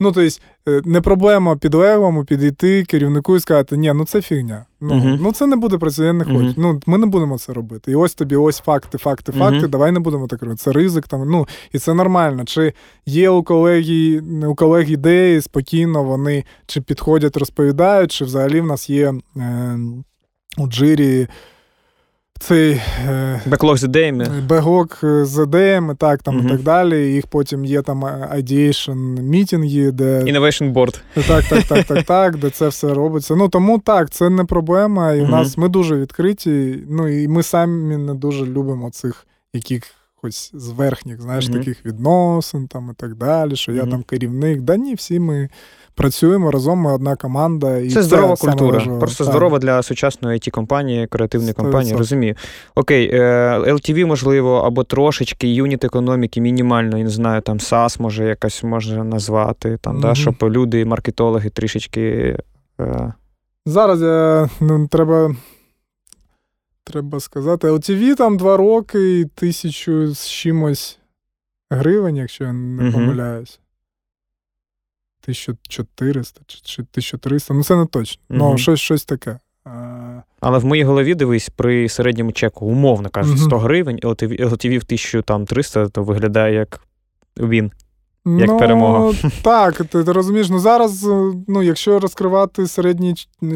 Ну, 0.00 0.12
тобто, 0.12 0.36
не 0.84 1.00
проблема 1.00 1.56
підлеглому 1.56 2.24
підійти 2.24 2.84
керівнику 2.84 3.36
і 3.36 3.40
сказати, 3.40 3.76
ні, 3.76 3.92
ну 3.92 4.04
це 4.04 4.22
фігня. 4.22 4.66
Ну 4.80 4.94
uh-huh. 4.94 5.18
ну 5.20 5.32
це 5.32 5.46
не 5.46 5.56
буде 5.56 5.78
працювати, 5.78 6.06
я 6.06 6.12
не 6.12 6.24
хочу. 6.24 6.36
Uh-huh. 6.36 6.54
Ну, 6.56 6.80
ми 6.86 6.98
не 6.98 7.06
будемо 7.06 7.38
це 7.38 7.52
робити. 7.52 7.92
І 7.92 7.94
ось 7.94 8.14
тобі 8.14 8.36
ось 8.36 8.60
факти, 8.60 8.98
факти, 8.98 9.32
факти. 9.32 9.58
Uh-huh. 9.58 9.68
Давай 9.68 9.92
не 9.92 10.00
будемо 10.00 10.26
так 10.26 10.42
робити. 10.42 10.58
Це 10.58 10.72
ризик 10.72 11.08
там. 11.08 11.30
Ну, 11.30 11.48
і 11.72 11.78
це 11.78 11.94
нормально. 11.94 12.44
Чи 12.44 12.72
є 13.06 13.30
у 13.30 13.42
колеги 13.42 14.22
у 14.46 14.54
колег 14.54 14.90
ідеї 14.90 15.40
спокійно, 15.40 16.02
вони 16.02 16.44
чи 16.66 16.80
підходять, 16.80 17.36
розповідають, 17.36 18.12
чи 18.12 18.24
взагалі 18.24 18.60
в 18.60 18.66
нас 18.66 18.90
є 18.90 19.14
е, 19.36 19.78
у 20.58 20.66
джирі 20.66 21.28
цей 22.38 22.80
беклог 23.46 23.76
з 23.76 23.84
ідеями. 23.84 24.42
Беклог 24.48 24.86
з 25.22 25.42
ідеями, 25.42 25.94
так 25.94 26.22
там 26.22 26.40
uh-huh. 26.40 26.46
і 26.46 26.48
так 26.48 26.62
далі. 26.62 27.12
Їх 27.12 27.26
потім 27.26 27.64
є 27.64 27.82
там 27.82 28.04
ideation 28.04 29.22
мітинги, 29.22 29.90
де. 29.90 30.20
Innovation 30.20 30.72
board. 30.72 31.00
Так, 31.28 31.44
так, 31.44 31.64
так, 31.64 31.84
так, 31.86 32.02
так, 32.06 32.36
де 32.36 32.50
це 32.50 32.68
все 32.68 32.94
робиться. 32.94 33.36
Ну 33.36 33.48
тому 33.48 33.78
так, 33.78 34.10
це 34.10 34.30
не 34.30 34.44
проблема. 34.44 35.12
І 35.12 35.20
uh-huh. 35.20 35.26
в 35.26 35.30
нас 35.30 35.58
ми 35.58 35.68
дуже 35.68 35.96
відкриті. 35.96 36.84
Ну 36.90 37.08
і 37.08 37.28
ми 37.28 37.42
самі 37.42 37.96
не 37.96 38.14
дуже 38.14 38.46
любимо 38.46 38.90
цих 38.90 39.26
яких. 39.52 39.82
Хоч 40.22 40.50
з 40.54 40.68
верхніх, 40.68 41.20
знаєш, 41.20 41.48
mm-hmm. 41.48 41.58
таких 41.58 41.86
відносин 41.86 42.68
там 42.68 42.90
і 42.92 42.94
так 42.94 43.14
далі, 43.14 43.56
що 43.56 43.72
mm-hmm. 43.72 43.84
я 43.84 43.86
там 43.86 44.02
керівник. 44.02 44.60
Да 44.60 44.76
ні, 44.76 44.94
всі 44.94 45.20
ми 45.20 45.48
працюємо 45.96 46.50
разом, 46.50 46.78
ми 46.78 46.92
одна 46.92 47.16
команда. 47.16 47.78
І 47.78 47.90
Це 47.90 48.02
здорова 48.02 48.36
це 48.36 48.46
культура. 48.46 48.80
Просто 48.80 49.24
так. 49.24 49.32
здорова 49.32 49.58
для 49.58 49.82
сучасної 49.82 50.38
it 50.38 50.50
компанії, 50.50 51.06
креативної 51.06 51.52
компанії. 51.52 51.96
Розумію. 51.96 52.34
Окей, 52.74 53.10
е, 53.12 53.20
LTV, 53.58 54.06
можливо, 54.06 54.56
або 54.56 54.84
трошечки, 54.84 55.48
юніт 55.54 55.84
економіки, 55.84 56.40
мінімально, 56.40 56.98
я 56.98 57.04
не 57.04 57.10
знаю, 57.10 57.40
там 57.40 57.58
SaaS 57.58 58.02
може 58.02 58.24
якась 58.28 58.62
можна 58.62 59.04
назвати, 59.04 59.78
там, 59.80 59.96
mm-hmm. 59.96 60.00
да, 60.00 60.14
щоб 60.14 60.34
люди, 60.42 60.84
маркетологи 60.84 61.50
трішечки. 61.50 62.36
Е... 62.80 63.12
Зараз 63.66 64.02
я, 64.02 64.48
ну, 64.60 64.88
треба. 64.88 65.36
Треба 66.84 67.20
сказати, 67.20 67.70
LTV 67.70 68.16
там 68.16 68.36
два 68.36 68.56
роки 68.56 69.20
і 69.20 69.24
тисячу 69.24 70.14
з 70.14 70.28
чимось 70.28 70.98
гривень, 71.70 72.16
якщо 72.16 72.44
я 72.44 72.52
не 72.52 72.90
помиляюсь. 72.90 73.60
1400 75.28 76.40
чи 76.46 76.82
1300, 76.82 77.54
ну 77.54 77.64
це 77.64 77.76
не 77.76 77.86
точно. 77.86 78.22
Ну, 78.28 78.58
щось 78.58 78.80
щось 78.80 79.04
таке. 79.04 79.38
Але 80.40 80.58
в 80.58 80.64
моїй 80.64 80.84
голові 80.84 81.14
дивись, 81.14 81.48
при 81.48 81.88
середньому 81.88 82.32
чеку, 82.32 82.66
умовно 82.66 83.08
кажуть, 83.08 83.38
100 83.40 83.58
гривень, 83.58 83.96
LTV, 83.96 84.40
LTV 84.40 84.78
в 84.78 84.84
1300, 84.84 85.88
то 85.88 86.02
виглядає 86.02 86.54
як 86.54 86.80
він 87.38 87.72
як 88.26 88.48
ну, 88.48 88.58
перемога. 88.58 89.12
Так, 89.42 89.76
ти, 89.76 90.04
ти 90.04 90.12
розумієш, 90.12 90.48
ну 90.48 90.58
зараз, 90.58 91.06
е, 91.06 91.32
ну, 91.48 91.62
якщо 91.62 91.98
розкривати 91.98 92.66
середній 92.66 93.14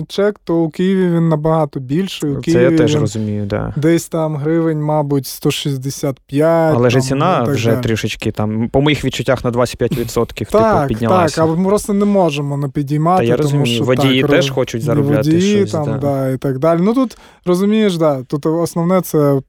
чек, 0.08 0.40
то 0.44 0.56
у 0.56 0.70
Києві 0.70 1.10
він 1.16 1.28
набагато 1.28 1.80
більший. 1.80 2.30
У 2.30 2.34
Це 2.34 2.40
Києві 2.40 2.72
я 2.72 2.78
теж 2.78 2.96
розумію, 2.96 3.46
да. 3.46 3.74
Десь 3.76 4.08
там 4.08 4.36
гривень, 4.36 4.82
мабуть, 4.82 5.26
165. 5.26 6.74
Але 6.76 6.90
ж 6.90 7.00
ціна 7.00 7.42
вже 7.42 7.70
далі. 7.70 7.82
трішечки 7.82 8.32
там, 8.32 8.68
по 8.68 8.80
моїх 8.80 9.04
відчуттях 9.04 9.44
на 9.44 9.50
25% 9.50 10.34
типу, 10.34 10.50
так, 10.50 10.88
піднялася. 10.88 11.36
Так, 11.36 11.44
а 11.44 11.54
ми 11.54 11.68
просто 11.68 11.92
не 11.92 12.04
можемо 12.04 12.56
не 12.56 12.68
підіймати. 12.68 13.22
Та 13.22 13.28
я 13.28 13.36
розумію, 13.36 13.64
тому 13.64 13.74
що 13.74 13.84
водії 13.84 14.22
так, 14.22 14.30
теж 14.30 14.50
хочуть 14.50 14.82
заробляти. 14.82 15.30
Водії 15.30 15.56
щось, 15.56 15.72
там, 15.72 15.84
да. 15.84 15.98
да, 15.98 16.30
і 16.30 16.36
так 16.36 16.58
далі. 16.58 16.80
Ну 16.82 16.94
тут 16.94 17.18
розумієш, 17.44 17.96
да, 17.96 18.22
тут 18.22 18.46
основне 18.46 19.00
це 19.00 19.40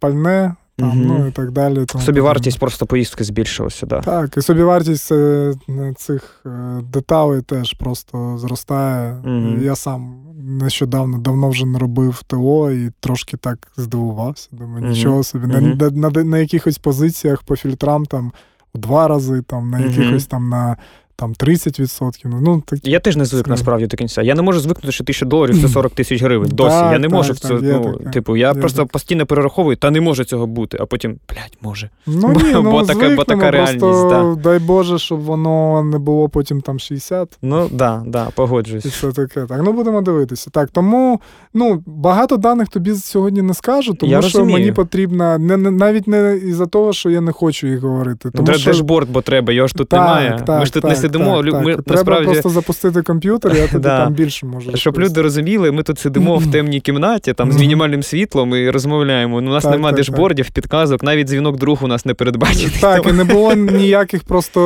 пальне 0.00 0.54
там, 0.78 0.88
угу. 0.88 1.18
ну 1.18 1.26
і 1.26 1.30
так 1.30 1.50
далі. 1.50 1.84
Тому 1.84 2.04
Собівартість 2.04 2.58
просто 2.58 2.86
поїздки 2.86 3.24
збільшилася, 3.24 3.86
да. 3.86 4.00
Так, 4.00 4.36
і 4.36 4.42
собівартість 4.42 5.12
е, 5.12 5.54
цих 5.96 6.40
е, 6.46 6.80
деталей 6.92 7.42
теж 7.42 7.72
просто 7.72 8.38
зростає. 8.38 9.22
Угу. 9.24 9.62
Я 9.62 9.76
сам 9.76 10.16
нещодавно 10.38 11.18
давно 11.18 11.48
вже 11.48 11.66
не 11.66 11.78
робив 11.78 12.22
ТО 12.26 12.70
і 12.70 12.90
трошки 13.00 13.36
так 13.36 13.68
здивувався. 13.76 14.48
Думаю, 14.52 14.84
угу. 14.84 14.92
нічого 14.92 15.24
собі. 15.24 15.46
На, 15.46 15.60
на, 15.60 15.90
на, 15.90 16.24
на 16.24 16.38
якихось 16.38 16.78
позиціях 16.78 17.42
по 17.42 17.56
фільтрам 17.56 18.06
там 18.06 18.32
два 18.74 19.08
рази, 19.08 19.42
там, 19.42 19.70
на 19.70 19.80
якихось 19.80 20.26
там 20.26 20.48
на 20.48 20.76
там 21.16 21.32
30%. 21.32 22.40
Ну, 22.40 22.62
так... 22.66 22.78
Я 22.82 23.00
теж 23.00 23.16
не 23.16 23.24
звик 23.24 23.46
насправді 23.46 23.86
до 23.86 23.96
кінця. 23.96 24.22
Я 24.22 24.34
не 24.34 24.42
можу 24.42 24.60
звикнути, 24.60 24.92
що 24.92 25.04
тисяча 25.04 25.26
доларів 25.26 25.62
це 25.62 25.68
40 25.72 25.92
тисяч 25.92 26.22
гривень. 26.22 26.50
Досі. 26.50 26.70
Так, 26.70 26.92
я 26.92 26.98
не 26.98 27.08
можу 27.08 27.34
так, 27.34 27.36
в 27.36 27.40
це. 27.40 27.54
Ну, 27.54 27.92
таке. 27.98 28.10
типу, 28.10 28.36
я 28.36 28.54
просто 28.54 28.82
таке. 28.82 28.92
постійно 28.92 29.26
перераховую, 29.26 29.76
та 29.76 29.90
не 29.90 30.00
може 30.00 30.24
цього 30.24 30.46
бути, 30.46 30.78
а 30.80 30.86
потім, 30.86 31.18
блядь, 31.28 31.58
може. 31.60 31.90
Ну, 32.06 32.28
ні, 32.44 32.50
ну, 32.52 32.62
бо, 32.62 32.82
така, 32.82 33.10
бо 33.10 33.24
така 33.24 33.50
реальність. 33.50 33.78
Просто, 33.78 34.36
да. 34.36 34.42
Дай 34.42 34.58
Боже, 34.58 34.98
щоб 34.98 35.20
воно 35.20 35.82
не 35.82 35.98
було 35.98 36.28
потім 36.28 36.60
там 36.60 36.78
60. 36.78 37.38
Ну, 37.42 37.68
так, 37.68 37.76
да, 37.76 38.02
да, 38.06 38.28
погоджуюсь. 38.34 38.84
І 38.84 38.88
все 38.88 39.12
таке. 39.12 39.46
Так, 39.46 39.60
ну 39.64 39.72
будемо 39.72 40.02
дивитися. 40.02 40.50
Так, 40.50 40.70
тому 40.70 41.20
ну, 41.54 41.82
багато 41.86 42.36
даних 42.36 42.68
тобі 42.68 42.94
сьогодні 42.94 43.42
не 43.42 43.54
скажу, 43.54 43.94
тому 43.94 44.12
я 44.12 44.22
що 44.22 44.38
розумію. 44.38 44.74
мені 44.74 45.38
не, 45.38 45.56
не, 45.56 45.70
навіть 45.70 46.06
не 46.06 46.36
із-за 46.36 46.66
того, 46.66 46.92
що 46.92 47.10
я 47.10 47.20
не 47.20 47.32
хочу 47.32 47.66
їх 47.66 47.80
говорити. 47.80 48.30
Тому 48.30 48.54
що... 48.54 48.70
Дешборд, 48.70 49.10
бо 49.10 49.20
треба, 49.20 49.52
його 49.52 49.68
ж 49.68 49.74
тут 49.74 49.92
немає. 49.92 50.44
Ми 50.48 50.66
ж 50.66 50.72
тут 50.72 50.84
не 50.84 50.96
сидимо. 51.06 51.42
Ми, 51.42 51.50
Треба 51.52 51.82
насправді... 51.86 52.24
просто 52.24 52.48
запустити 52.48 53.02
комп'ютер, 53.02 53.56
я 53.56 53.66
тобі 53.68 53.82
да. 53.82 54.04
там 54.04 54.12
більше 54.12 54.46
можу. 54.46 54.76
Щоб 54.76 54.98
люди 54.98 55.22
розуміли, 55.22 55.72
ми 55.72 55.82
тут 55.82 55.98
сидимо 55.98 56.36
в 56.36 56.50
темній 56.50 56.80
кімнаті, 56.80 57.32
там 57.32 57.52
з 57.52 57.60
мінімальним 57.60 58.02
світлом 58.02 58.54
і 58.54 58.70
розмовляємо. 58.70 59.40
Ну, 59.40 59.50
у 59.50 59.52
нас 59.52 59.64
так, 59.64 59.72
немає 59.72 59.92
так, 59.92 59.96
дешбордів, 59.96 60.50
підказок, 60.50 61.02
навіть 61.02 61.26
дзвінок 61.26 61.56
другу 61.56 61.86
у 61.86 61.88
нас 61.88 62.06
не 62.06 62.14
передбачений. 62.14 62.76
Так, 62.80 63.06
і 63.08 63.12
не 63.12 63.24
було 63.24 63.54
ніяких 63.54 64.24
просто 64.24 64.60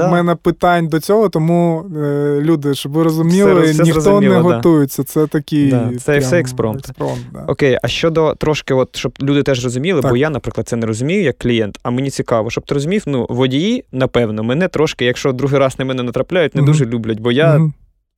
в 0.08 0.12
мене 0.12 0.34
питань 0.34 0.88
до 0.88 1.00
цього, 1.00 1.28
тому 1.28 1.84
е, 1.96 2.38
люди, 2.40 2.74
щоб 2.74 2.92
ви 2.92 3.02
розуміли, 3.02 3.62
все, 3.62 3.72
все 3.72 3.82
ніхто 3.82 4.20
не 4.20 4.38
готується. 4.38 5.04
Це 5.04 5.26
такі. 5.26 5.74
Це 6.02 6.18
все 6.18 6.40
експромт. 6.40 6.90
Окей, 7.46 7.78
а 7.82 7.88
щодо 7.88 8.34
трошки, 8.34 8.74
от, 8.74 8.96
щоб 8.96 9.12
люди 9.22 9.42
теж 9.42 9.64
розуміли, 9.64 10.00
бо 10.00 10.16
я, 10.16 10.30
наприклад, 10.30 10.68
це 10.68 10.76
не 10.76 10.86
розумію 10.86 11.22
як 11.22 11.38
клієнт, 11.38 11.78
а 11.82 11.90
мені 11.90 12.10
цікаво, 12.10 12.50
щоб 12.50 12.64
ти 12.64 12.74
розумів, 12.74 13.02
ну, 13.06 13.26
водії, 13.28 13.84
напевно, 13.92 14.42
мене 14.42 14.68
трошки, 14.68 15.04
якщо 15.04 15.32
другий 15.46 15.60
раз 15.60 15.78
на 15.78 15.84
мене 15.84 16.02
натрапляють, 16.02 16.54
не 16.54 16.62
дуже 16.62 16.86
люблять, 16.86 17.20
бо 17.20 17.32
я. 17.32 17.60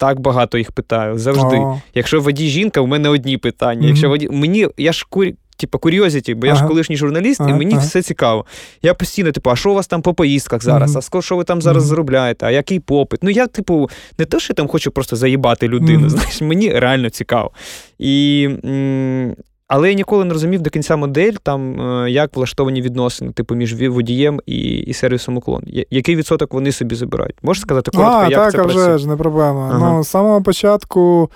Так 0.01 0.21
багато 0.21 0.59
їх 0.59 0.73
питаю 0.73 1.19
завжди. 1.19 1.57
Oh. 1.57 1.81
Якщо 1.95 2.21
водій 2.21 2.49
жінка, 2.49 2.81
у 2.81 2.87
мене 2.87 3.09
одні 3.09 3.39
питання. 3.39 3.83
Mm-hmm. 3.83 3.89
Якщо 3.89 4.09
водій... 4.09 4.29
мені 4.31 4.69
я 4.77 4.93
ж 4.93 5.07
курі. 5.11 5.35
Типа 5.57 5.79
курйозіті, 5.79 6.35
бо 6.35 6.47
я 6.47 6.53
ага. 6.53 6.63
ж 6.63 6.69
колишній 6.69 6.97
журналіст, 6.97 7.41
ага, 7.41 7.51
і 7.51 7.53
мені 7.53 7.75
ага. 7.75 7.83
все 7.83 8.03
цікаво. 8.03 8.45
Я 8.83 8.95
постійно, 8.95 9.33
типу, 9.33 9.51
а 9.51 9.57
що 9.57 9.71
у 9.71 9.75
вас 9.75 9.87
там 9.87 10.03
по 10.03 10.15
поїздках 10.15 10.63
зараз? 10.63 10.97
Mm-hmm. 10.97 11.19
А 11.19 11.23
що 11.23 11.37
ви 11.37 11.45
там 11.45 11.63
зараз 11.63 11.85
mm-hmm. 11.85 11.87
заробляєте? 11.87 12.47
А 12.47 12.51
який 12.51 12.81
попит? 12.81 13.23
Ну 13.23 13.31
я, 13.31 13.47
типу, 13.47 13.91
не 14.19 14.25
те, 14.25 14.41
що 14.41 14.51
я 14.51 14.55
там 14.55 14.69
хочу 14.69 14.91
просто 14.91 15.17
заїбати 15.17 15.69
людину. 15.69 16.07
Mm-hmm. 16.07 16.11
Знаєш, 16.19 16.41
мені 16.41 16.73
реально 16.73 17.11
цікаво. 17.11 17.51
І 17.99 18.49
м- 18.65 19.37
але 19.69 19.89
я 19.89 19.95
ніколи 19.95 20.25
не 20.25 20.33
розумів 20.33 20.61
до 20.61 20.71
кінця 20.71 20.97
модель, 20.97 21.33
там 21.43 21.81
е, 21.81 22.11
як 22.11 22.37
влаштовані 22.37 22.83
відносини, 22.83 23.33
типу, 23.33 23.55
між 23.55 23.89
водієм 23.89 24.41
і 24.47 24.61
і 24.79 24.93
сервісом 24.93 25.37
уклон. 25.37 25.63
Який 25.91 26.17
відсоток 26.17 26.55
вони 26.55 26.73
собі 26.73 26.95
забирають? 26.95 27.37
Можеш 27.43 27.61
сказати 27.61 27.91
коротко, 27.91 28.17
а, 28.17 28.29
як 28.29 28.41
так, 28.41 28.53
це 28.53 28.59
а 28.59 28.63
працює? 28.65 28.83
вже 28.83 28.99
ж 28.99 29.09
не 29.09 29.17
проблема. 29.17 29.71
Ага. 29.73 29.93
Ну, 29.93 30.05
з 30.05 30.09
самого 30.09 30.43
початку 30.43 31.31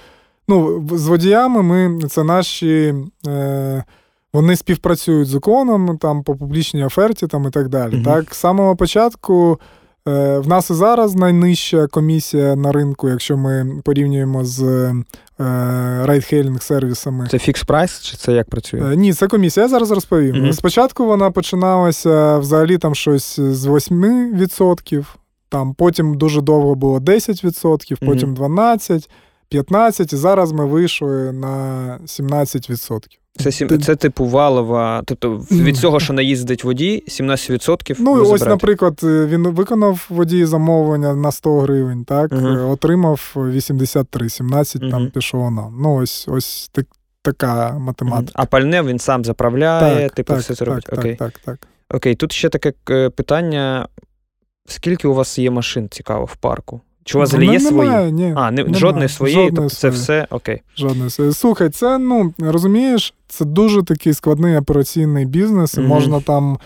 Ну, 0.49 0.89
з 0.93 1.07
водіями 1.07 1.63
ми 1.63 2.09
це 2.09 2.25
наші. 2.25 2.95
Е, 3.27 3.85
вони 4.33 4.57
співпрацюють 4.57 5.29
з 5.29 5.35
уклоном 5.35 5.99
там 5.99 6.23
по 6.23 6.37
публічній 6.37 6.85
оферті 6.85 7.27
там 7.27 7.47
і 7.47 7.51
так 7.51 7.69
далі. 7.69 7.93
Mm-hmm. 7.93 8.05
Так, 8.05 8.35
з 8.35 8.39
самого 8.39 8.77
початку 8.77 9.61
в 10.07 10.43
нас 10.47 10.71
і 10.71 10.75
зараз 10.75 11.15
найнижча 11.15 11.87
комісія 11.87 12.57
на 12.57 12.73
ринку, 12.73 13.09
якщо 13.09 13.37
ми 13.37 13.81
порівнюємо 13.85 14.45
з 14.45 14.63
е, 14.63 14.95
райдхейлінг 16.05 16.63
сервісами. 16.63 17.27
Це 17.31 17.39
фікс 17.39 17.65
прайс, 17.65 18.01
чи 18.01 18.17
це 18.17 18.33
як 18.33 18.51
працює? 18.51 18.81
Е, 18.93 18.97
ні, 18.97 19.13
це 19.13 19.29
комісія. 19.29 19.65
Я 19.65 19.69
зараз 19.69 19.91
розповім. 19.91 20.37
Mm-hmm. 20.37 20.53
Спочатку 20.53 21.07
вона 21.07 21.31
починалася 21.31 22.39
взагалі 22.39 22.79
там 22.79 22.95
щось 22.95 23.41
з 23.41 23.67
8%, 23.67 25.05
там 25.49 25.75
потім 25.75 26.19
дуже 26.19 26.41
довго 26.41 26.75
було 26.75 26.99
10%, 26.99 28.07
потім 28.07 28.35
12%. 28.35 29.09
15, 29.53 30.13
і 30.13 30.17
зараз 30.17 30.53
ми 30.53 30.67
вийшли 30.67 31.33
на 31.33 31.99
17%. 32.07 33.19
Це 33.37 33.53
сім... 33.53 33.81
це 33.81 33.97
типу 33.97 34.27
валова. 34.27 35.03
Тобто 35.05 35.37
від 35.51 35.77
цього, 35.77 36.01
що 36.01 36.13
наїздить 36.13 36.65
водій, 36.65 37.05
17%. 37.09 37.97
Ну, 37.99 38.13
ось, 38.13 38.29
забираєте. 38.29 38.49
наприклад, 38.49 39.01
він 39.03 39.49
виконав 39.49 40.07
водій 40.09 40.45
замовлення 40.45 41.15
на 41.15 41.33
100 41.33 41.61
гривень, 41.61 42.05
так, 42.05 42.33
uh 42.33 42.71
отримав 42.71 43.33
83, 43.37 44.29
17 44.29 44.83
uh 44.83 44.91
там 44.91 45.11
пішло 45.11 45.51
нам. 45.51 45.79
Ну, 45.83 45.95
ось 45.95 46.29
ось 46.29 46.71
так, 46.73 46.87
така 47.23 47.79
математика. 47.79 48.33
А 48.35 48.45
пальне 48.45 48.83
він 48.83 48.99
сам 48.99 49.25
заправляє, 49.25 50.09
так, 50.09 50.15
типу, 50.15 50.33
так, 50.33 50.43
все 50.43 50.55
це 50.55 50.65
робить. 50.65 50.85
Так, 50.85 50.99
Окей. 50.99 51.17
так, 51.17 51.39
так, 51.45 51.69
Окей, 51.91 52.15
тут 52.15 52.33
ще 52.33 52.49
таке 52.49 52.73
е, 52.91 53.11
питання: 53.11 53.89
скільки 54.67 55.09
у 55.09 55.15
вас 55.15 55.39
є 55.39 55.51
машин 55.51 55.89
цікаво 55.91 56.25
в 56.25 56.37
парку? 56.37 56.81
Чи 57.05 57.19
у 57.19 57.21
вас 57.21 57.35
є 57.35 57.61
свої? 57.61 57.89
Немає, 57.89 58.13
ні, 58.13 58.33
а, 58.37 58.51
не, 58.51 58.75
жодної 58.75 59.09
своєї, 59.09 59.51
тобто 59.51 59.71
це 59.71 59.77
своєї. 59.77 60.01
все 60.01 60.27
окей. 60.31 60.63
Жодної 60.77 61.11
своєї. 61.11 61.35
Слухай, 61.35 61.69
це, 61.69 61.99
ну, 61.99 62.35
розумієш, 62.39 63.15
це 63.29 63.45
дуже 63.45 63.83
такий 63.83 64.15
складний 64.15 64.57
операційний 64.57 65.27
бізнес, 65.27 65.75
і 65.75 65.81
mm-hmm. 65.81 65.87
можна 65.87 66.21
там 66.21 66.59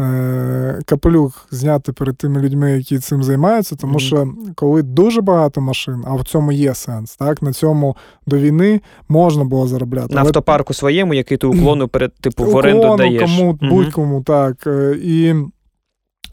е- 0.00 0.78
капелюх 0.86 1.46
зняти 1.50 1.92
перед 1.92 2.16
тими 2.16 2.40
людьми, 2.40 2.72
які 2.72 2.98
цим 2.98 3.22
займаються, 3.22 3.76
тому 3.76 3.94
mm-hmm. 3.94 3.98
що 3.98 4.28
коли 4.54 4.82
дуже 4.82 5.20
багато 5.20 5.60
машин, 5.60 6.04
а 6.06 6.14
в 6.14 6.24
цьому 6.24 6.52
є 6.52 6.74
сенс, 6.74 7.16
так, 7.16 7.42
на 7.42 7.52
цьому 7.52 7.96
до 8.26 8.38
війни 8.38 8.80
можна 9.08 9.44
було 9.44 9.66
заробляти. 9.66 10.14
На 10.14 10.20
Але... 10.20 10.28
автопарку 10.28 10.74
своєму, 10.74 11.14
який 11.14 11.36
ти 11.36 11.46
уклону 11.46 11.88
перед 11.88 12.14
типу 12.14 12.44
в 12.44 12.54
оренду 12.56 12.78
уклону, 12.78 12.96
даєш. 12.96 13.22
Кому, 13.22 13.52
mm-hmm. 13.52 13.68
Будь-кому, 13.68 14.22
так. 14.22 14.66
Е, 14.66 14.98
і 15.02 15.34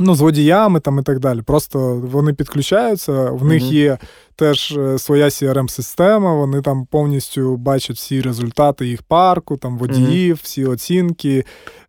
Ну, 0.06 0.16
з 0.16 0.22
водіями 0.22 0.80
там 0.80 1.00
і 1.00 1.02
так 1.04 1.20
далі. 1.20 1.42
Просто 1.42 1.96
вони 1.96 2.34
підключаються, 2.34 3.32
в 3.32 3.46
них 3.46 3.64
є 3.64 3.98
теж 4.36 4.72
е, 4.72 5.00
своя 5.00 5.26
crm 5.26 5.68
система 5.68 6.36
вони 6.36 6.62
там 6.62 6.86
повністю 6.86 7.58
бачать 7.58 7.96
всі 7.96 8.22
результати 8.22 8.88
їх 8.88 9.04
парку, 9.04 9.58
там 9.58 9.78
водіїв, 9.78 10.36
mm-hmm. 10.36 10.44
всі 10.44 10.66
оцінки, 10.66 11.46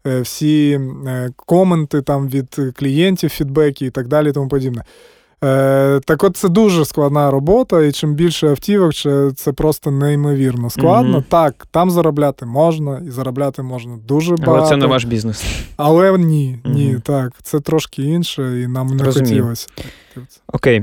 е, 0.07 0.21
всі 0.21 0.81
е, 1.07 1.31
коменти 1.37 2.03
там 2.03 2.29
від 2.29 2.61
клієнтів, 2.77 3.31
фідбеки 3.31 3.87
і 3.87 3.91
так 3.91 4.09
далі. 4.09 4.33
тому 4.33 4.49
подібне. 4.49 4.85
Е, 5.45 6.01
Так 6.05 6.25
от 6.25 6.37
це 6.37 6.49
дуже 6.49 6.85
складна 6.85 7.31
робота, 7.31 7.83
і 7.83 7.93
чим 7.93 8.15
більше 8.15 8.49
автівок, 8.49 8.93
це 9.37 9.53
просто 9.53 9.91
неймовірно 9.91 10.71
складно. 10.71 11.19
Mm-hmm. 11.19 11.29
Так, 11.29 11.67
там 11.71 11.91
заробляти 11.91 12.47
можна, 12.47 13.03
і 13.07 13.11
заробляти 13.11 13.63
можна 13.63 13.97
дуже 14.07 14.37
багато. 14.37 14.53
Але 14.53 14.69
це 14.69 14.77
не 14.77 14.87
ваш 14.87 15.05
бізнес. 15.05 15.45
Але 15.77 16.19
ні, 16.19 16.59
ні, 16.65 16.95
mm-hmm. 16.95 17.01
так, 17.01 17.33
це 17.43 17.61
трошки 17.61 18.03
інше, 18.03 18.63
і 18.63 18.67
нам 18.67 18.87
не 18.87 19.05
Розумію. 19.05 19.43
хотілося. 19.43 19.69
Окей. 20.53 20.83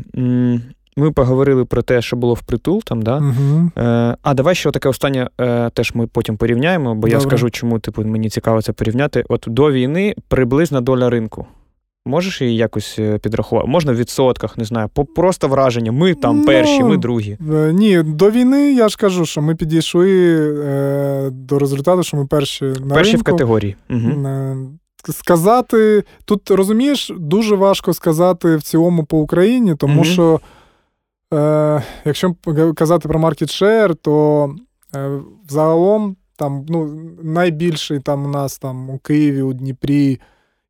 Ми 0.95 1.12
поговорили 1.12 1.66
про 1.66 1.82
те, 1.82 2.01
що 2.01 2.16
було 2.16 2.34
впритул 2.34 2.84
там, 2.84 3.01
да? 3.01 3.18
Угу. 3.18 3.72
Е, 3.78 4.18
А 4.22 4.34
давай 4.34 4.55
ще 4.55 4.72
таке 4.72 4.89
останнє 4.89 5.30
е, 5.41 5.70
теж 5.70 5.91
ми 5.95 6.07
потім 6.07 6.38
порівняємо, 6.38 6.95
бо 6.95 7.01
Добре. 7.01 7.12
я 7.12 7.20
скажу, 7.20 7.49
чому 7.49 7.80
типу, 7.80 8.03
мені 8.03 8.30
цікаво 8.30 8.62
це 8.62 8.74
порівняти. 8.74 9.24
От 9.30 9.43
до 9.47 9.72
війни 9.72 10.16
приблизна 10.28 10.82
доля 10.82 11.09
ринку. 11.09 11.45
Можеш 12.06 12.41
її 12.41 12.56
якось 12.56 12.95
е, 12.99 13.18
підрахувати? 13.18 13.68
Можна 13.68 13.91
в 13.91 13.95
відсотках, 13.95 14.58
не 14.58 14.66
знаю, 14.66 14.89
просто 14.89 15.47
враження. 15.47 15.91
Ми 15.91 16.14
там 16.14 16.39
ну, 16.39 16.45
перші, 16.45 16.84
ми 16.84 16.97
другі. 16.97 17.38
Е, 17.54 17.74
ні, 17.74 18.04
до 18.04 18.32
війни 18.32 18.74
я 18.74 18.89
ж 18.89 18.97
кажу, 18.97 19.26
що 19.26 19.41
ми 19.41 19.56
підійшли 19.56 20.36
е, 20.66 21.30
до 21.32 21.60
результату, 21.60 22.04
що 22.04 22.18
ми 22.18 22.26
перші 22.26 22.66
на 22.66 22.95
перші 22.95 23.12
ринку. 23.12 23.22
в 23.22 23.32
категорії. 23.32 23.76
Угу. 23.89 24.28
Сказати 25.10 26.04
тут 26.26 26.52
розумієш, 26.52 27.12
дуже 27.18 27.56
важко 27.56 27.93
сказати 27.93 28.56
в 28.56 28.62
цілому 28.62 29.06
по 29.06 29.18
Україні, 29.18 29.76
тому 29.76 29.95
угу. 29.95 30.04
що 30.04 30.39
е, 31.34 31.84
якщо 32.06 32.36
казати 32.76 33.08
про 33.08 33.20
market 33.20 33.64
share, 33.64 33.95
то 33.95 34.49
е, 34.95 35.20
загалом 35.49 36.16
там 36.36 36.66
ну, 36.70 37.02
найбільший 37.24 37.99
там 37.99 38.26
у 38.26 38.28
нас 38.28 38.58
там 38.58 38.89
у 38.89 38.97
Києві, 38.97 39.41
у 39.41 39.54
Дніпрі 39.54 40.20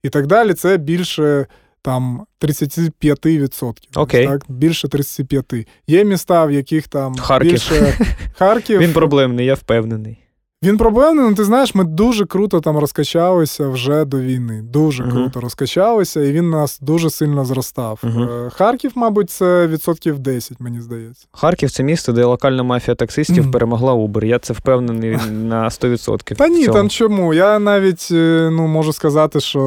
і 0.04 0.10
так 0.10 0.28
далі, 0.28 0.54
це 0.54 0.78
більше 0.78 1.46
там 1.82 2.26
35%. 2.42 3.74
Окей. 3.96 4.28
Так? 4.28 4.42
Більше 4.48 4.88
35%. 4.88 5.68
Є 5.88 6.04
міста, 6.04 6.46
в 6.46 6.52
яких 6.52 6.88
там 6.88 7.16
Харків. 7.16 7.52
більше 7.52 7.98
Харків. 8.38 8.80
Він 8.80 8.94
проблемний, 8.94 9.46
я 9.46 9.54
впевнений. 9.54 10.18
Він 10.64 10.78
проблемний, 10.78 11.26
ну 11.30 11.36
ти 11.36 11.44
знаєш, 11.44 11.76
ми 11.76 11.84
дуже 11.84 12.26
круто 12.26 12.60
там 12.60 12.78
розкачалися 12.78 13.68
вже 13.68 14.06
до 14.06 14.20
війни. 14.20 14.62
Дуже 14.62 15.04
uh-huh. 15.04 15.12
круто 15.12 15.40
розкачалися, 15.40 16.22
і 16.22 16.32
він 16.32 16.50
нас 16.50 16.80
дуже 16.82 17.10
сильно 17.10 17.46
зростав. 17.46 18.00
Uh-huh. 18.04 18.50
Харків, 18.50 18.92
мабуть, 18.96 19.30
це 19.30 19.68
відсотків 19.68 20.20
10, 20.20 20.60
мені 20.60 20.82
здається. 20.82 21.28
Харків 21.32 21.72
це 21.72 21.84
місто, 21.84 22.14
де 22.14 22.24
локальна 22.24 22.64
мафія 22.64 22.96
таксистів 22.96 23.46
uh-huh. 23.46 23.52
перемогла 23.52 23.94
Uber. 23.94 24.26
Я 24.26 24.40
це 24.40 24.54
впевнений 24.54 25.18
на 25.32 25.70
100%. 25.70 26.36
Та 26.36 26.48
ні, 26.48 26.68
там 26.68 26.90
чому? 26.90 27.34
Я 27.34 27.60
навіть 27.60 28.08
е, 28.12 28.50
ну, 28.52 28.68
можу 28.68 28.94
сказати, 28.94 29.40
що 29.40 29.62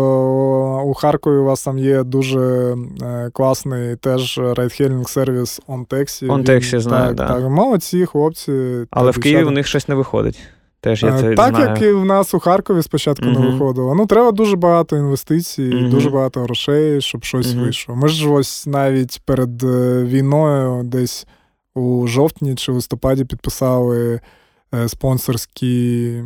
у 0.87 0.95
Харкові 0.95 1.37
у 1.37 1.45
вас 1.45 1.65
там 1.65 1.79
є 1.79 2.03
дуже 2.03 2.77
е, 3.03 3.31
класний 3.33 3.97
теж 3.97 4.41
райдхелінг 4.57 5.09
сервіс 5.09 5.61
OnTaxi. 5.69 6.27
OnTaxi, 6.27 6.79
знаю, 6.81 7.07
так, 7.07 7.29
да. 7.29 7.35
так. 7.35 7.51
Молодці, 7.51 8.07
хлопці. 8.07 8.53
Але 8.91 9.11
в 9.11 9.19
Києві 9.19 9.45
у 9.45 9.51
них 9.51 9.67
щось 9.67 9.89
не 9.89 9.95
виходить. 9.95 10.39
Теж 10.85 11.03
я 11.03 11.13
це 11.21 11.35
Так, 11.35 11.55
знаю. 11.55 11.71
як 11.71 11.83
і 11.83 11.93
в 11.93 12.05
нас 12.05 12.35
у 12.35 12.39
Харкові 12.39 12.83
спочатку 12.83 13.27
mm-hmm. 13.27 13.41
не 13.41 13.47
виходило. 13.47 13.95
Ну, 13.95 14.07
треба 14.07 14.33
дуже 14.33 14.57
багато 14.57 14.97
інвестицій, 14.97 15.63
mm-hmm. 15.63 15.91
дуже 15.91 16.11
багато 16.11 16.41
грошей, 16.41 17.01
щоб 17.01 17.25
щось 17.25 17.47
mm-hmm. 17.47 17.63
вийшло. 17.63 17.97
Ми 17.97 18.09
ж 18.09 18.31
ось 18.31 18.67
навіть 18.67 19.21
перед 19.25 19.63
е, 19.63 20.05
війною, 20.05 20.83
десь 20.85 21.27
у 21.75 22.07
жовтні 22.07 22.55
чи 22.55 22.73
листопаді 22.73 23.25
підписали 23.25 24.21
е, 24.75 24.89
спонсорський 24.89 26.23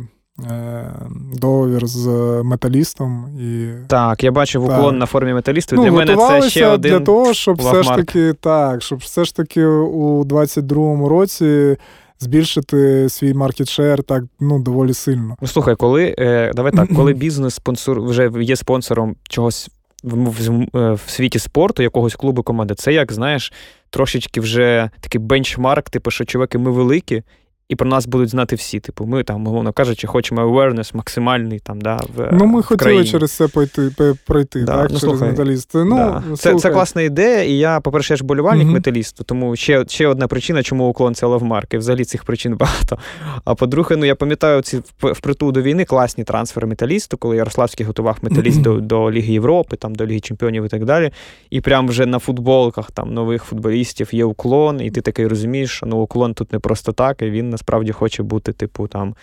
е, 0.51 0.91
договір 1.33 1.87
з 1.87 2.07
металістом. 2.43 3.25
І... 3.39 3.69
Так, 3.87 4.23
я 4.23 4.31
бачив 4.31 4.63
уклон 4.63 4.97
на 4.97 5.05
формі 5.05 5.33
металістів. 5.33 5.77
Ну, 5.77 5.83
для 5.83 5.91
мене 5.91 6.15
це 6.15 6.49
ще 6.49 6.67
один 6.67 6.91
для 6.91 6.99
того, 6.99 7.33
щоб 7.33 7.57
все 7.57 7.83
ж 7.83 7.89
таки 7.89 8.33
так, 8.33 8.81
щоб 8.81 8.99
все 8.99 9.25
ж 9.25 9.35
таки 9.35 9.65
у 9.65 10.23
22-му 10.23 11.09
році 11.09 11.77
збільшити 12.19 13.09
свій 13.09 13.33
маркетшер 13.33 14.03
так 14.03 14.23
ну 14.39 14.59
доволі 14.59 14.93
сильно. 14.93 15.35
Ну, 15.41 15.47
слухай, 15.47 15.75
коли 15.75 16.15
е, 16.19 16.51
давай 16.53 16.71
так, 16.71 16.89
коли 16.95 17.13
бізнес 17.13 17.55
спонсор 17.55 18.01
вже 18.01 18.31
є 18.41 18.55
спонсором 18.55 19.15
чогось 19.29 19.69
в, 20.03 20.15
в, 20.15 20.77
е, 20.77 20.93
в 20.93 21.01
світі 21.07 21.39
спорту, 21.39 21.83
якогось 21.83 22.15
клубу 22.15 22.43
команди, 22.43 22.75
це 22.75 22.93
як 22.93 23.11
знаєш, 23.11 23.53
трошечки 23.89 24.41
вже 24.41 24.89
такий 24.99 25.21
бенчмарк, 25.21 25.89
типу, 25.89 26.11
що 26.11 26.25
чуваки, 26.25 26.57
ми 26.57 26.71
великі, 26.71 27.23
і 27.69 27.75
про 27.75 27.89
нас 27.89 28.07
будуть 28.07 28.29
знати 28.29 28.55
всі. 28.55 28.79
Типу, 28.79 29.05
ми 29.05 29.23
там, 29.23 29.47
умовно 29.47 29.71
кажучи, 29.71 30.07
хочемо 30.07 30.41
awareness 30.41 30.95
максимальний 30.95 31.59
там, 31.59 31.81
да, 31.81 31.99
в 32.15 32.29
Ну, 32.31 32.45
ми 32.45 32.59
в 32.59 32.63
хотіли 32.63 32.77
країні. 32.77 33.05
через 33.05 33.31
це 33.31 33.47
пойти, 33.47 33.91
пройти, 34.25 34.63
да, 34.63 34.81
так, 34.81 34.91
ну, 34.93 34.99
через 34.99 35.21
металісти. 35.21 35.77
Ну, 35.83 35.95
да. 35.95 36.23
Це 36.37 36.55
це 36.55 36.69
класна 36.69 37.01
ідея, 37.01 37.43
і 37.43 37.51
я, 37.51 37.79
по-перше, 37.79 38.13
я 38.13 38.17
ж 38.17 38.23
болівальник 38.23 38.67
mm-hmm. 38.67 38.71
металісту, 38.71 39.23
тому 39.23 39.55
ще 39.55 39.85
ще 39.87 40.07
одна 40.07 40.27
причина, 40.27 40.63
чому 40.63 40.89
уклон 40.89 41.15
це 41.15 41.25
лавмарк, 41.25 41.73
і 41.73 41.77
взагалі 41.77 42.05
цих 42.05 42.23
причин 42.23 42.55
багато. 42.57 42.97
А 43.45 43.55
по-друге, 43.55 43.95
ну 43.95 44.05
я 44.05 44.15
пам'ятаю 44.15 44.61
ці 44.61 44.81
впритул 45.01 45.51
до 45.51 45.61
війни 45.61 45.85
класні 45.85 46.23
трансфери 46.23 46.67
металісту, 46.67 47.17
коли 47.17 47.37
Ярославський 47.37 47.85
готував 47.85 48.17
металіст 48.21 48.59
mm-hmm. 48.59 48.81
до 48.81 48.99
до 48.99 49.11
Ліги 49.11 49.33
Європи, 49.33 49.75
там, 49.75 49.95
до 49.95 50.05
Ліги 50.05 50.19
Чемпіонів 50.19 50.65
і 50.65 50.67
так 50.67 50.85
далі. 50.85 51.11
І 51.49 51.61
прям 51.61 51.87
вже 51.87 52.05
на 52.05 52.19
футболках 52.19 52.91
там 52.91 53.13
нових 53.13 53.43
футболістів 53.43 54.09
є 54.11 54.25
уклон, 54.25 54.81
і 54.81 54.91
ти 54.91 55.01
такий 55.01 55.27
розумієш, 55.27 55.71
що 55.71 55.85
ну 55.85 55.97
уклон 55.97 56.33
тут 56.33 56.53
не 56.53 56.59
просто 56.59 56.91
так, 56.91 57.21
і 57.21 57.29
він 57.29 57.49
насправді 57.59 57.91
хоче 57.91 58.23
бути 58.23 58.53
типу, 58.53 58.87
там. 58.87 59.15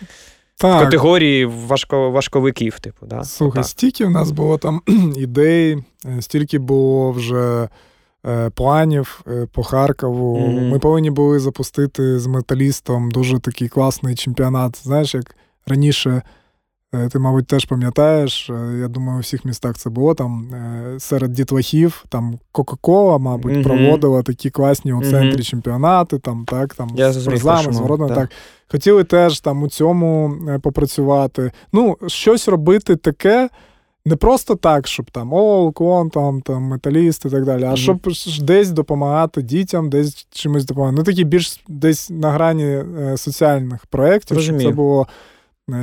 Так. 0.57 0.81
В 0.81 0.85
категорії 0.85 1.45
важко, 1.45 2.11
важковиків, 2.11 2.79
типу, 2.79 3.05
да? 3.05 3.23
Слухай, 3.23 3.63
стільки 3.63 4.05
в 4.05 4.09
нас 4.09 4.31
було 4.31 4.57
там 4.57 4.81
ідей, 5.17 5.83
е, 6.05 6.21
стільки 6.21 6.59
було 6.59 7.11
вже 7.11 7.69
е, 8.25 8.49
планів 8.49 9.21
е, 9.27 9.47
по 9.51 9.63
Харкову. 9.63 10.37
Mm-hmm. 10.37 10.69
Ми 10.71 10.79
повинні 10.79 11.11
були 11.11 11.39
запустити 11.39 12.19
з 12.19 12.27
металістом 12.27 13.11
дуже 13.11 13.39
такий 13.39 13.67
класний 13.67 14.15
чемпіонат. 14.15 14.79
Знаєш, 14.83 15.13
як 15.15 15.35
раніше 15.67 16.21
ти, 16.91 17.19
мабуть, 17.19 17.47
теж 17.47 17.65
пам'ятаєш, 17.65 18.49
е, 18.49 18.77
я 18.81 18.87
думаю, 18.87 19.17
у 19.17 19.21
всіх 19.21 19.45
містах 19.45 19.77
це 19.77 19.89
було 19.89 20.13
там 20.13 20.53
е, 20.53 20.99
серед 20.99 21.31
дітлахів, 21.31 22.05
там 22.09 22.39
Кока-Кола, 22.51 23.17
мабуть, 23.17 23.53
mm-hmm. 23.53 23.63
проводила 23.63 24.23
такі 24.23 24.49
класні 24.49 24.93
у 24.93 25.01
центрі 25.01 25.39
mm-hmm. 25.39 25.49
чемпіонати, 25.49 26.19
там, 26.19 26.45
так, 26.45 26.75
там 26.75 26.89
я 26.95 27.13
з 27.13 27.25
призами, 27.25 27.73
з 27.73 27.79
так. 27.79 28.15
так. 28.15 28.29
Хотіли 28.67 29.03
теж 29.03 29.39
там 29.39 29.63
у 29.63 29.67
цьому 29.67 30.35
попрацювати. 30.61 31.51
Ну, 31.73 31.97
щось 32.07 32.47
робити 32.47 32.95
таке. 32.95 33.49
Не 34.05 34.15
просто 34.15 34.55
так, 34.55 34.87
щоб 34.87 35.11
там 35.11 35.33
о, 35.33 35.65
уклон, 35.65 36.09
там, 36.09 36.41
там 36.41 36.63
металіст 36.63 37.25
і 37.25 37.29
так 37.29 37.45
далі, 37.45 37.63
а 37.63 37.71
mm-hmm. 37.71 37.75
щоб 37.75 38.45
десь 38.45 38.71
допомагати 38.71 39.41
дітям, 39.41 39.89
десь 39.89 40.27
чимось 40.31 40.65
допомагати. 40.65 40.97
Ну, 40.97 41.03
такі 41.03 41.23
більш 41.23 41.63
десь 41.67 42.09
на 42.09 42.31
грані 42.31 42.63
е, 42.63 43.17
соціальних 43.17 43.85
проєктів, 43.85 44.41
щоб 44.41 44.61
це 44.61 44.69
було 44.69 45.07
Е, 45.07 45.11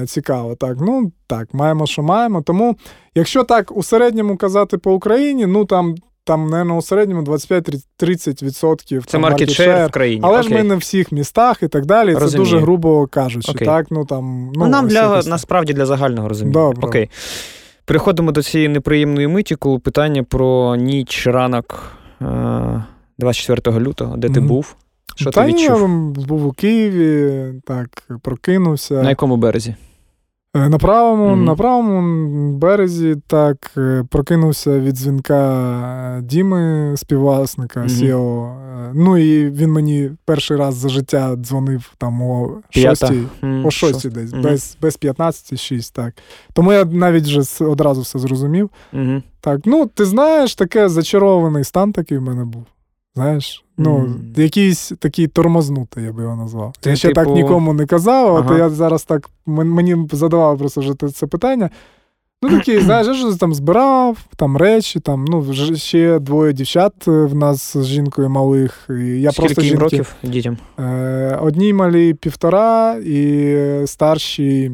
цікаво. 0.07 0.55
Так, 0.55 0.77
ну 0.81 1.13
так, 1.27 1.55
маємо, 1.55 1.87
що 1.87 2.03
маємо. 2.03 2.43
Тому, 2.43 2.77
якщо 3.15 3.45
так 3.45 3.77
у 3.77 3.83
середньому 3.83 4.37
казати 4.37 4.79
по 4.79 4.93
Україні, 4.93 5.47
ну 5.47 5.65
там. 5.65 5.95
Там, 6.27 6.47
наверное, 6.47 6.77
у 6.79 6.83
середньому 6.83 7.23
25-30%. 7.23 9.07
Це 9.07 9.19
маркет-шер 9.19 9.89
в 9.89 9.91
країні. 9.91 10.21
Але 10.25 10.39
Окей. 10.39 10.49
ж 10.49 10.55
ми 10.55 10.63
не 10.63 10.75
в 10.75 10.79
всіх 10.79 11.13
містах 11.13 11.63
і 11.63 11.69
так 11.69 11.87
далі. 11.87 12.15
Розумію. 12.15 12.31
Це 12.31 12.39
дуже 12.39 12.59
грубо 12.59 13.07
кажучи. 13.07 13.53
Окей. 13.53 13.67
Так, 13.67 13.87
ну, 13.91 14.05
там, 14.05 14.47
ну, 14.47 14.53
ну 14.57 14.67
Нам 14.67 14.89
для 14.89 15.23
насправді 15.23 15.73
для 15.73 15.87
загального 15.87 16.29
розуміння. 16.29 16.53
Добре. 16.53 16.89
Окей. 16.89 17.11
Переходимо 17.85 18.33
до 18.33 18.43
цієї 18.43 18.69
неприємної 18.69 19.29
миті, 19.29 19.57
коли 19.57 19.79
питання 19.79 20.23
про 20.23 20.77
ніч 20.77 21.27
ранок 21.27 21.93
24 23.19 23.77
е, 23.77 23.81
лютого, 23.81 24.17
де 24.17 24.29
mm-hmm. 24.29 24.35
ти 24.35 24.41
був. 24.41 24.77
Що 25.17 25.31
Та 25.31 25.47
ти 25.47 25.53
відчув? 25.53 25.81
я 25.81 25.87
був 26.27 26.47
у 26.47 26.53
Києві, 26.53 27.53
так, 27.65 28.09
прокинувся. 28.23 29.03
На 29.03 29.09
якому 29.09 29.37
березі? 29.37 29.75
Е, 30.57 30.69
на 30.69 30.79
правому 30.79 31.25
mm-hmm. 31.25 31.45
на 31.45 31.55
правому 31.55 32.53
березі 32.59 33.17
так 33.27 33.71
е, 33.77 34.05
прокинувся 34.11 34.81
від 34.81 34.95
дзвінка 34.95 36.21
Діми, 36.23 36.93
співвласника 36.97 37.81
mm-hmm. 37.81 37.89
Сіо. 37.89 38.47
Е, 38.47 38.93
ну 38.95 39.19
і 39.19 39.51
він 39.51 39.73
мені 39.73 40.11
перший 40.25 40.57
раз 40.57 40.75
за 40.75 40.89
життя 40.89 41.37
дзвонив 41.37 41.93
там 41.99 42.23
о 42.23 42.61
шостій, 42.71 43.23
mm-hmm. 43.43 43.67
о 43.67 43.71
шостій 43.71 44.09
десь, 44.09 44.33
без 44.33 44.77
без 44.83 44.99
15-6, 44.99 45.93
так. 45.95 46.15
Тому 46.53 46.73
я 46.73 46.85
навіть 46.85 47.25
вже 47.25 47.65
одразу 47.65 48.01
все 48.01 48.19
зрозумів. 48.19 48.71
Так, 49.41 49.61
ну 49.65 49.87
ти 49.87 50.05
знаєш, 50.05 50.55
таке 50.55 50.89
зачарований 50.89 51.65
стан 51.65 51.93
такий 51.93 52.19
в 52.19 52.23
мене 52.23 52.45
був. 52.45 52.65
Знаєш, 53.17 53.65
ну, 53.79 53.99
mm. 53.99 54.41
якийсь 54.41 54.93
такий 54.99 55.27
тормознутий, 55.27 56.05
я 56.05 56.13
би 56.13 56.23
його 56.23 56.37
назвав. 56.37 56.75
Ти, 56.81 56.91
я 56.91 56.97
ще 56.97 57.09
типу... 57.09 57.21
так 57.21 57.35
нікому 57.35 57.73
не 57.73 57.87
казав, 57.87 58.37
ага. 58.37 58.53
от 58.53 58.59
я 58.59 58.71
зараз 58.71 59.05
так 59.05 59.31
мені 59.47 60.09
задавав 60.13 60.59
просто 60.59 60.81
вже 60.81 60.95
це 60.95 61.27
питання. 61.27 61.71
Ну, 62.43 62.51
такий, 62.51 62.79
знаєш, 62.85 63.07
я 63.07 63.15
щось 63.15 63.37
там 63.37 63.55
збирав, 63.55 64.19
там 64.37 64.57
речі, 64.57 65.01
там, 65.01 65.25
ну, 65.25 65.55
ще 65.75 66.19
двоє 66.19 66.53
дівчат 66.53 67.07
в 67.07 67.35
нас 67.35 67.77
з 67.77 67.85
жінкою 67.85 68.31
малих. 68.31 68.87
І 68.91 69.21
я 69.21 69.33
Скільки 69.33 69.55
просто 69.55 69.63
їм 69.63 69.79
років 69.79 70.15
дітям? 70.23 70.59
Е, 70.79 71.39
Одній 71.43 71.73
малі 71.73 72.15
півтора, 72.15 72.97
і 73.05 73.87
старшій 73.87 74.73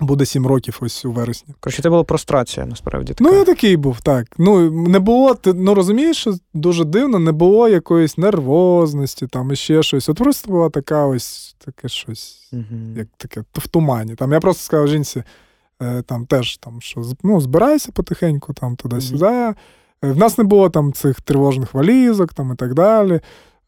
Буде 0.00 0.26
сім 0.26 0.46
років 0.46 0.78
ось 0.80 1.04
у 1.04 1.12
вересні. 1.12 1.54
Коротше, 1.60 1.82
це 1.82 1.90
була 1.90 2.04
прострація, 2.04 2.66
насправді. 2.66 3.14
така. 3.14 3.30
Ну, 3.30 3.36
я 3.36 3.44
такий 3.44 3.76
був, 3.76 4.00
так. 4.00 4.26
Ну, 4.38 4.70
не 4.70 4.98
було, 4.98 5.34
ти 5.34 5.54
ну 5.54 5.74
розумієш, 5.74 6.16
що 6.16 6.34
дуже 6.54 6.84
дивно, 6.84 7.18
не 7.18 7.32
було 7.32 7.68
якоїсь 7.68 8.18
нервозності, 8.18 9.26
там 9.26 9.52
і 9.52 9.56
ще 9.56 9.82
щось. 9.82 10.08
От 10.08 10.18
просто 10.18 10.50
була 10.50 10.70
така 10.70 11.06
ось 11.06 11.56
таке 11.64 11.88
щось, 11.88 12.50
uh 12.52 12.98
як 12.98 13.08
таке 13.16 13.44
в 13.52 13.68
тумані. 13.68 14.14
Там 14.14 14.32
Я 14.32 14.40
просто 14.40 14.62
сказав 14.62 14.88
жінці, 14.88 15.22
е, 15.82 16.02
там 16.02 16.26
теж 16.26 16.56
там, 16.56 16.80
що 16.80 17.02
ну, 17.22 17.40
збирайся 17.40 17.92
потихеньку, 17.92 18.52
там 18.52 18.76
туди-сюди. 18.76 19.24
uh 19.24 19.54
В 20.02 20.16
нас 20.16 20.38
не 20.38 20.44
було 20.44 20.70
там 20.70 20.92
цих 20.92 21.20
тривожних 21.20 21.74
валізок 21.74 22.34
там 22.34 22.52
і 22.52 22.56
так 22.56 22.74
далі. 22.74 23.20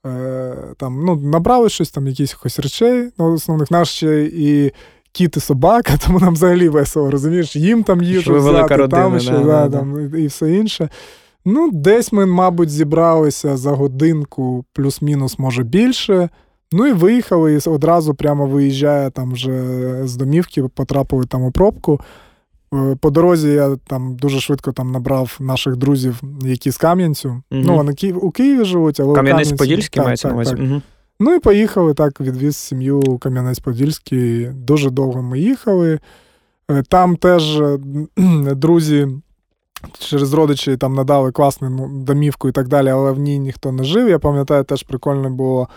Е, 0.06 0.74
там, 0.76 1.04
ну, 1.04 1.16
Набрали 1.16 1.68
щось 1.68 1.90
там, 1.90 2.06
якихось 2.06 2.58
речей, 2.58 3.10
ну, 3.18 3.34
основних 3.34 3.70
наш 3.70 3.88
ще 3.88 4.22
і 4.24 4.72
кіт 5.12 5.36
і 5.36 5.40
собака, 5.40 5.96
тому 6.06 6.18
нам 6.18 6.34
взагалі 6.34 6.68
весело, 6.68 7.11
розумієш, 7.11 7.56
їм 7.56 7.82
там 7.82 8.02
їжу 8.02 8.38
взяти, 8.38 8.76
родина, 8.76 9.02
там 9.02 9.20
ще, 9.20 9.32
да, 9.32 9.38
да, 9.38 9.68
да, 9.68 9.78
там, 9.78 10.16
і 10.16 10.26
все 10.26 10.54
інше. 10.54 10.88
Ну, 11.44 11.70
десь 11.72 12.12
ми, 12.12 12.26
мабуть, 12.26 12.70
зібралися 12.70 13.56
за 13.56 13.70
годинку, 13.70 14.64
плюс-мінус, 14.72 15.38
може 15.38 15.62
більше. 15.62 16.28
Ну 16.72 16.86
і 16.86 16.92
виїхали, 16.92 17.54
і 17.54 17.68
одразу 17.68 18.14
прямо 18.14 18.46
виїжджає 18.46 19.11
там 19.11 19.32
вже 19.32 19.62
з 20.04 20.16
домівки, 20.16 20.62
потрапили 20.62 21.24
там 21.24 21.42
у 21.42 21.50
пробку. 21.50 22.00
Е, 22.74 22.96
по 23.00 23.11
дорозі 23.11 23.48
я 23.48 23.76
там 23.86 24.16
дуже 24.16 24.40
швидко 24.40 24.72
там 24.72 24.92
набрав 24.92 25.36
наших 25.40 25.76
друзів, 25.76 26.22
які 26.42 26.70
з 26.70 26.76
Кам'янцю. 26.76 27.28
Угу. 27.28 27.42
Ну, 27.50 27.76
вони 27.76 27.92
у 28.12 28.30
Києві 28.30 28.64
живуть, 28.64 29.00
але 29.00 29.14
Кам'янець-Подільський 29.14 30.04
мається 30.04 30.28
на 30.28 30.34
увазі. 30.34 30.82
Ну 31.22 31.34
і 31.34 31.38
поїхали 31.38 31.94
так, 31.94 32.20
відвіз 32.20 32.56
сім'ю 32.56 33.00
Кам'янець-Подільський. 33.00 34.52
Дуже 34.52 34.90
довго 34.90 35.22
ми 35.22 35.40
їхали. 35.40 36.00
Е, 36.70 36.82
там 36.88 37.16
теж 37.16 37.60
е, 37.60 37.78
друзі 38.54 39.08
через 39.98 40.32
родичі 40.32 40.76
там 40.76 40.94
надали 40.94 41.32
класну 41.32 41.70
ну, 41.70 42.04
домівку 42.04 42.48
і 42.48 42.52
так 42.52 42.68
далі, 42.68 42.88
але 42.88 43.12
в 43.12 43.18
ній 43.18 43.38
ніхто 43.38 43.72
не 43.72 43.84
жив. 43.84 44.08
Я 44.08 44.18
пам'ятаю, 44.18 44.64
теж 44.64 44.82
прикольно 44.82 45.30
було 45.30 45.68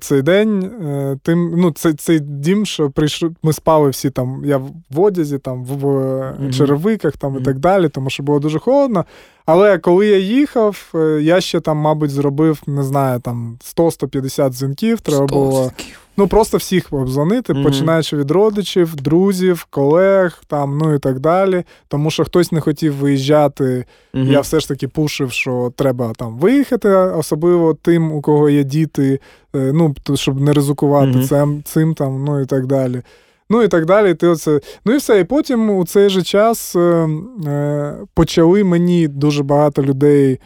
цей 0.00 0.22
день, 0.22 0.64
е, 0.64 1.18
тим, 1.22 1.54
ну, 1.56 1.70
цей 1.70 1.94
цей 1.94 2.20
дім, 2.20 2.66
що 2.66 2.90
прийшов, 2.90 3.30
ми 3.42 3.52
спали 3.52 3.90
всі 3.90 4.10
там, 4.10 4.42
я 4.44 4.56
в 4.90 5.00
одязі, 5.00 5.38
там, 5.38 5.64
в 5.64 5.84
mm-hmm. 5.84 6.52
черевиках 6.52 7.16
там, 7.16 7.34
mm-hmm. 7.34 7.40
і 7.40 7.44
так 7.44 7.58
далі, 7.58 7.88
тому 7.88 8.10
що 8.10 8.22
було 8.22 8.38
дуже 8.40 8.58
холодно. 8.58 9.04
Але 9.46 9.78
коли 9.78 10.06
я 10.06 10.18
їхав, 10.18 10.94
я 11.20 11.40
ще 11.40 11.60
там, 11.60 11.76
мабуть, 11.76 12.10
зробив, 12.10 12.62
не 12.66 12.82
знаю, 12.82 13.20
там 13.20 13.58
100-150 13.76 14.50
дзвінків. 14.50 15.00
Треба 15.00 15.26
було 15.26 15.72
ну, 16.16 16.28
просто 16.28 16.56
всіх 16.56 16.92
обзвонити, 16.92 17.52
mm-hmm. 17.52 17.62
починаючи 17.62 18.16
від 18.16 18.30
родичів, 18.30 18.94
друзів, 18.94 19.66
колег, 19.70 20.42
там, 20.46 20.78
ну 20.78 20.94
і 20.94 20.98
так 20.98 21.20
далі. 21.20 21.64
Тому 21.88 22.10
що 22.10 22.24
хтось 22.24 22.52
не 22.52 22.60
хотів 22.60 22.94
виїжджати. 22.94 23.84
Я 24.14 24.40
все 24.40 24.60
ж 24.60 24.68
таки 24.68 24.88
пушив, 24.88 25.32
що 25.32 25.72
треба 25.76 26.12
там 26.16 26.38
виїхати, 26.38 26.88
особливо 26.88 27.74
тим, 27.74 28.12
у 28.12 28.20
кого 28.20 28.50
є 28.50 28.64
діти. 28.64 29.20
Е, 29.56 29.72
ну, 29.74 29.94
щоб 30.14 30.40
не 30.40 30.52
ризикувати 30.52 31.18
mm-hmm. 31.18 31.28
цим, 31.28 31.62
цим 31.64 31.94
там, 31.94 32.24
ну 32.24 32.40
і 32.40 32.46
так 32.46 32.66
далі. 32.66 33.02
Ну 33.50 33.62
і 33.62 33.68
так 33.68 33.86
далі. 33.86 34.14
Ти 34.14 34.26
оце... 34.26 34.60
Ну 34.84 34.94
і 34.94 34.96
все. 34.96 35.20
І 35.20 35.24
потім 35.24 35.70
у 35.70 35.84
цей 35.84 36.08
же 36.08 36.22
час 36.22 36.76
е, 36.76 37.08
е, 37.46 37.94
почали 38.14 38.64
мені 38.64 39.08
дуже 39.08 39.42
багато 39.42 39.82
людей 39.82 40.40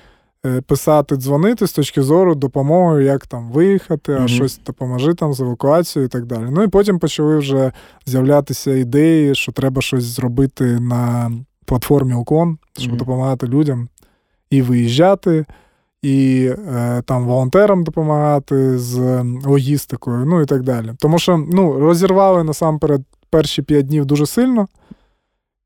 писати, 0.67 1.17
дзвонити 1.17 1.67
з 1.67 1.73
точки 1.73 2.03
зору 2.03 2.35
допомоги, 2.35 3.05
як 3.05 3.27
там 3.27 3.51
виїхати, 3.51 4.13
mm-hmm. 4.13 4.25
а 4.25 4.29
щось 4.29 4.61
допоможи 4.67 5.15
там 5.15 5.33
з 5.33 5.41
евакуацією 5.41 6.07
і 6.07 6.09
так 6.09 6.27
далі. 6.27 6.47
Ну 6.51 6.63
і 6.63 6.69
потім 6.69 6.99
почали 6.99 7.39
вже 7.39 7.73
з'являтися 8.07 8.75
ідеї, 8.75 9.35
що 9.35 9.53
треба 9.53 9.83
щось 9.83 10.05
зробити 10.05 10.65
на 10.65 11.33
платформі 11.65 12.15
Окон, 12.15 12.59
щоб 12.79 12.93
mm-hmm. 12.93 12.97
допомагати 12.97 13.47
людям 13.47 13.89
і 14.51 14.63
виїжджати 14.63 15.45
і 16.03 16.51
е, 16.69 17.03
там 17.07 17.27
волонтерам 17.27 17.85
допомагати 17.85 18.79
з 18.79 19.25
логістикою, 19.47 20.25
ну 20.27 20.41
і 20.43 20.47
так 20.47 20.63
далі. 20.63 20.93
Тому 20.99 21.19
що 21.19 21.45
ну, 21.53 21.81
розірвали 21.81 22.45
насамперед 22.45 23.03
перші 23.31 23.63
п'ять 23.63 23.87
днів 23.87 24.05
дуже 24.05 24.27
сильно. 24.27 24.69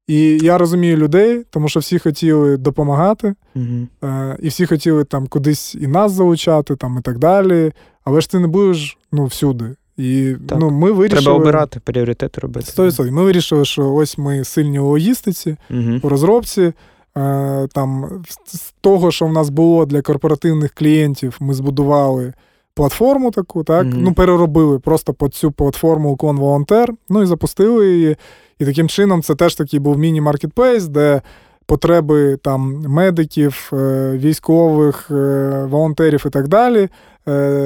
І 0.07 0.39
я 0.43 0.59
розумію 0.59 0.97
людей, 0.97 1.45
тому 1.51 1.69
що 1.69 1.81
всі 1.81 1.99
хотіли 1.99 2.57
допомагати, 2.57 3.35
угу. 3.55 3.87
е, 4.05 4.37
і 4.43 4.49
всі 4.49 4.67
хотіли 4.67 5.05
там 5.05 5.27
кудись 5.27 5.75
і 5.75 5.87
нас 5.87 6.13
залучати, 6.13 6.77
там 6.77 6.99
і 6.99 7.03
так 7.03 7.19
далі. 7.19 7.73
Але 8.05 8.21
ж 8.21 8.31
ти 8.31 8.39
не 8.39 8.47
будеш 8.47 8.99
ну, 9.13 9.25
всюди. 9.25 9.65
І 9.97 10.35
так. 10.49 10.59
ну, 10.61 10.71
ми 10.71 10.93
вирішили... 10.93 11.23
Треба 11.23 11.39
обирати, 11.39 11.81
пріоритети 11.85 12.41
робити. 12.41 12.83
100%. 12.83 13.11
Ми 13.11 13.23
вирішили, 13.23 13.65
що 13.65 13.95
ось 13.95 14.19
ми 14.19 14.45
сильні 14.45 14.79
у 14.79 14.87
логістиці, 14.87 15.57
угу. 15.71 16.01
у 16.03 16.09
розробці. 16.09 16.73
Е, 17.17 17.69
там 17.73 18.23
з 18.47 18.73
того, 18.81 19.11
що 19.11 19.27
в 19.27 19.33
нас 19.33 19.49
було 19.49 19.87
для 19.87 20.03
корпоративних 20.03 20.73
клієнтів, 20.75 21.37
ми 21.41 21.55
збудували 21.55 22.33
платформу 22.75 23.31
таку, 23.31 23.65
так, 23.65 23.87
mm-hmm. 23.87 23.99
ну, 23.99 24.15
переробили 24.15 24.79
просто 24.79 25.15
по 25.15 25.29
цю 25.29 25.53
платформу 25.53 26.15
Ucon 26.15 26.37
Волонтер, 26.37 26.95
ну 27.09 27.23
і 27.23 27.27
запустили 27.27 27.93
її. 27.93 28.17
І 28.59 28.65
таким 28.65 28.89
чином 28.89 29.23
це 29.23 29.35
теж 29.35 29.55
такий 29.55 29.81
був 29.81 29.99
міні-маркетплейс, 29.99 30.85
де 30.85 31.23
потреби 31.67 32.37
там 32.37 32.85
медиків, 32.89 33.71
е, 33.73 34.13
військових, 34.19 35.11
е, 35.11 35.67
волонтерів 35.71 36.25
і 36.27 36.31
так 36.31 36.49
далі. 36.49 36.89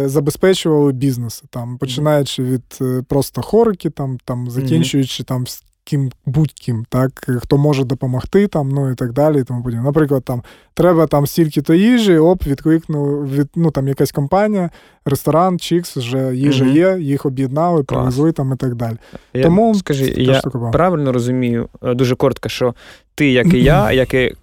Забезпечували 0.04 0.92
бізнес, 0.92 1.42
там, 1.50 1.78
починаючи 1.78 2.42
від 2.42 2.78
просто 3.08 3.42
хорики, 3.42 3.90
там, 3.90 4.18
там, 4.24 4.50
закінчуючи 4.50 5.24
там 5.24 5.46
ким 5.86 6.10
будь-ким, 6.26 6.84
так, 6.88 7.26
хто 7.42 7.58
може 7.58 7.84
допомогти 7.84 8.46
там, 8.46 8.68
ну 8.68 8.90
і 8.90 8.94
так 8.94 9.12
далі. 9.12 9.40
І 9.40 9.44
тому 9.44 9.62
подібне. 9.62 9.84
Наприклад, 9.84 10.24
там 10.24 10.42
треба 10.74 11.06
там 11.06 11.26
стільки-то 11.26 11.74
їжі, 11.74 12.18
оп, 12.18 12.46
відкликнув 12.46 13.30
від 13.30 13.48
ну 13.56 13.70
там 13.70 13.88
якась 13.88 14.12
компанія, 14.12 14.70
ресторан, 15.04 15.58
Чікс, 15.58 15.96
вже 15.96 16.36
їжа 16.36 16.64
mm 16.64 16.72
є, 16.72 16.98
їх 17.00 17.26
об'єднали, 17.26 17.82
привезли 17.82 18.32
там 18.32 18.52
і 18.52 18.56
так 18.56 18.74
далі. 18.74 18.96
Я, 19.34 19.42
Тому 19.42 19.74
скажи, 19.74 20.14
я 20.16 20.42
правильно 20.72 21.12
розумію 21.12 21.68
е, 21.82 21.94
дуже 21.94 22.14
коротко, 22.14 22.48
що 22.48 22.74
ти, 23.14 23.30
як 23.30 23.54
і 23.54 23.62
я, 23.62 23.92
як 23.92 24.14
і 24.14 24.34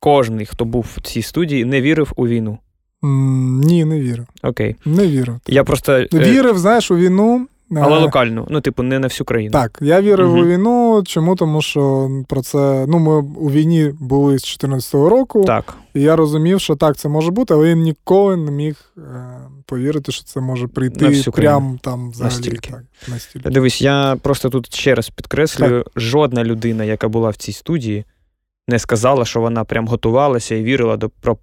кожен, 0.00 0.46
хто 0.46 0.64
був 0.64 0.86
в 0.96 1.00
цій 1.00 1.22
студії, 1.22 1.64
не 1.64 1.80
вірив 1.80 2.12
у 2.16 2.26
війну. 2.26 2.58
Ні, 3.02 3.84
не 3.84 4.00
вірив. 4.00 4.26
Окей. 4.42 4.76
Не 4.84 5.06
вірив. 5.06 5.40
Я 5.46 5.64
просто... 5.64 5.92
Е, 5.92 6.08
вірив, 6.12 6.58
знаєш, 6.58 6.90
у 6.90 6.96
війну. 6.96 7.46
Але 7.76 7.96
е, 7.96 8.00
локально, 8.00 8.46
ну, 8.50 8.60
типу, 8.60 8.82
не 8.82 8.98
на 8.98 9.06
всю 9.06 9.24
країну. 9.24 9.52
Так, 9.52 9.78
я 9.82 10.00
вірив 10.00 10.30
угу. 10.30 10.40
у 10.40 10.46
війну. 10.46 11.02
Чому? 11.06 11.36
Тому 11.36 11.62
що 11.62 12.10
про 12.28 12.42
це. 12.42 12.84
Ну, 12.88 12.98
ми 12.98 13.16
у 13.18 13.50
війні 13.50 13.90
були 14.00 14.38
з 14.38 14.42
2014 14.42 14.94
року. 14.94 15.44
Так. 15.44 15.76
І 15.94 16.00
я 16.00 16.16
розумів, 16.16 16.60
що 16.60 16.76
так, 16.76 16.96
це 16.96 17.08
може 17.08 17.30
бути, 17.30 17.54
але 17.54 17.68
я 17.68 17.74
ніколи 17.74 18.36
не 18.36 18.50
міг 18.50 18.92
е, 18.98 19.02
повірити, 19.66 20.12
що 20.12 20.24
це 20.24 20.40
може 20.40 20.68
прийти 20.68 21.22
прямо 21.32 21.78
там 21.82 22.10
взагалі. 22.10 22.34
Настільки. 22.34 22.70
Так, 22.70 22.82
настільки. 23.08 23.50
Дивись, 23.50 23.82
я 23.82 24.16
просто 24.22 24.50
тут 24.50 24.74
ще 24.74 24.94
раз 24.94 25.10
підкреслюю: 25.10 25.82
так. 25.82 25.92
жодна 25.96 26.44
людина, 26.44 26.84
яка 26.84 27.08
була 27.08 27.30
в 27.30 27.36
цій 27.36 27.52
студії, 27.52 28.04
не 28.68 28.78
сказала, 28.78 29.24
що 29.24 29.40
вона 29.40 29.64
прям 29.64 29.88
готувалася 29.88 30.54
і 30.54 30.62
вірила 30.62 30.96
до 30.96 31.08
про 31.08 31.36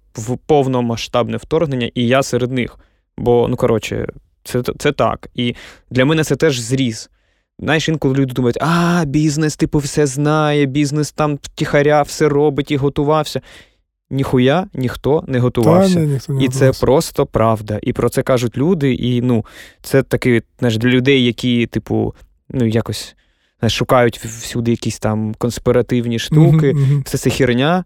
повномасштабне 0.46 1.36
вторгнення, 1.36 1.90
і 1.94 2.06
я 2.06 2.22
серед 2.22 2.52
них. 2.52 2.78
Бо, 3.18 3.48
ну 3.48 3.56
коротше, 3.56 4.08
це 4.44 4.62
це 4.78 4.92
так. 4.92 5.28
І 5.34 5.54
для 5.90 6.04
мене 6.04 6.24
це 6.24 6.36
теж 6.36 6.58
зріз. 6.58 7.10
Знаєш, 7.58 7.88
інколи 7.88 8.14
люди 8.14 8.32
думають, 8.32 8.58
а, 8.60 9.04
бізнес, 9.06 9.56
типу, 9.56 9.78
все 9.78 10.06
знає, 10.06 10.66
бізнес 10.66 11.12
там 11.12 11.38
тихаря, 11.54 12.02
все 12.02 12.28
робить 12.28 12.70
і 12.70 12.76
готувався. 12.76 13.40
Ніхуя 14.10 14.66
ніхто 14.74 15.24
не 15.26 15.38
готувався. 15.38 15.94
Та, 15.94 16.00
ні, 16.00 16.06
ніхто 16.06 16.32
не 16.32 16.44
і 16.44 16.46
готувався. 16.46 16.72
це 16.72 16.86
просто 16.86 17.26
правда. 17.26 17.78
І 17.82 17.92
про 17.92 18.08
це 18.08 18.22
кажуть 18.22 18.56
люди. 18.56 18.94
І 18.94 19.22
ну, 19.22 19.44
це 19.82 20.02
таки 20.02 20.42
знаєш, 20.58 20.78
для 20.78 20.88
людей, 20.88 21.24
які, 21.24 21.66
типу, 21.66 22.14
ну, 22.48 22.66
якось 22.66 23.16
шукають 23.68 24.18
всюди 24.18 24.70
якісь 24.70 24.98
там 24.98 25.34
конспіративні 25.34 26.18
штуки. 26.18 26.76
Все 27.04 27.18
це 27.18 27.30
херня. 27.30 27.84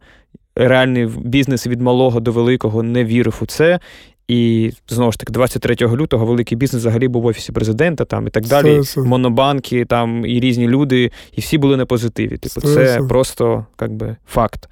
Реальний 0.56 1.06
бізнес 1.06 1.66
від 1.66 1.80
малого 1.80 2.20
до 2.20 2.32
великого 2.32 2.82
не 2.82 3.04
вірив 3.04 3.38
у 3.40 3.46
це. 3.46 3.80
І 4.28 4.72
знову 4.88 5.12
ж 5.12 5.18
таки, 5.18 5.32
23 5.32 5.76
лютого 5.86 6.26
великий 6.26 6.58
бізнес 6.58 6.80
взагалі 6.80 7.08
був 7.08 7.22
в 7.22 7.26
офісі 7.26 7.52
президента 7.52 8.04
там 8.04 8.26
і 8.26 8.30
так 8.30 8.46
далі. 8.46 8.78
Все, 8.78 9.00
Монобанки, 9.00 9.84
там 9.84 10.26
і 10.26 10.40
різні 10.40 10.68
люди, 10.68 11.10
і 11.32 11.40
всі 11.40 11.58
були 11.58 11.76
на 11.76 11.86
позитиві. 11.86 12.36
Типу, 12.36 12.60
це 12.60 13.00
просто 13.08 13.66
як 13.80 13.92
би, 13.92 14.16
факт. 14.26 14.68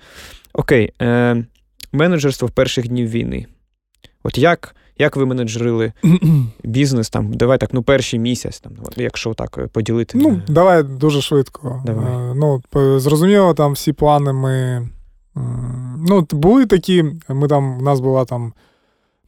Окей, 0.53 0.93
е, 1.03 1.45
менеджерство 1.93 2.49
в 2.49 2.51
перших 2.51 2.89
днів 2.89 3.09
війни. 3.09 3.47
От 4.23 4.39
як 4.39 4.75
як 4.99 5.17
ви 5.17 5.27
менеджерили 5.27 5.93
бізнес 6.65 7.11
там? 7.11 7.33
Давай 7.33 7.59
так, 7.59 7.75
ну 7.75 7.83
перший 7.83 8.19
місяць, 8.19 8.61
там, 8.61 8.73
якщо 8.97 9.35
так 9.35 9.59
е, 9.59 9.67
поділити. 9.67 10.19
Ну, 10.19 10.43
давай 10.49 10.83
дуже 10.83 11.23
швидко. 11.23 11.83
Давай. 11.87 12.07
Е, 12.07 12.35
ну, 12.35 12.63
Зрозуміло, 13.01 13.55
там 13.55 13.73
всі 13.73 13.93
плани 13.93 14.33
ми. 14.33 14.89
Ну, 16.09 16.27
були 16.31 16.67
такі, 16.67 17.05
ми 17.29 17.49
там, 17.49 17.79
у 17.79 17.83
нас 17.83 18.01
була 18.01 18.25
там 18.25 18.53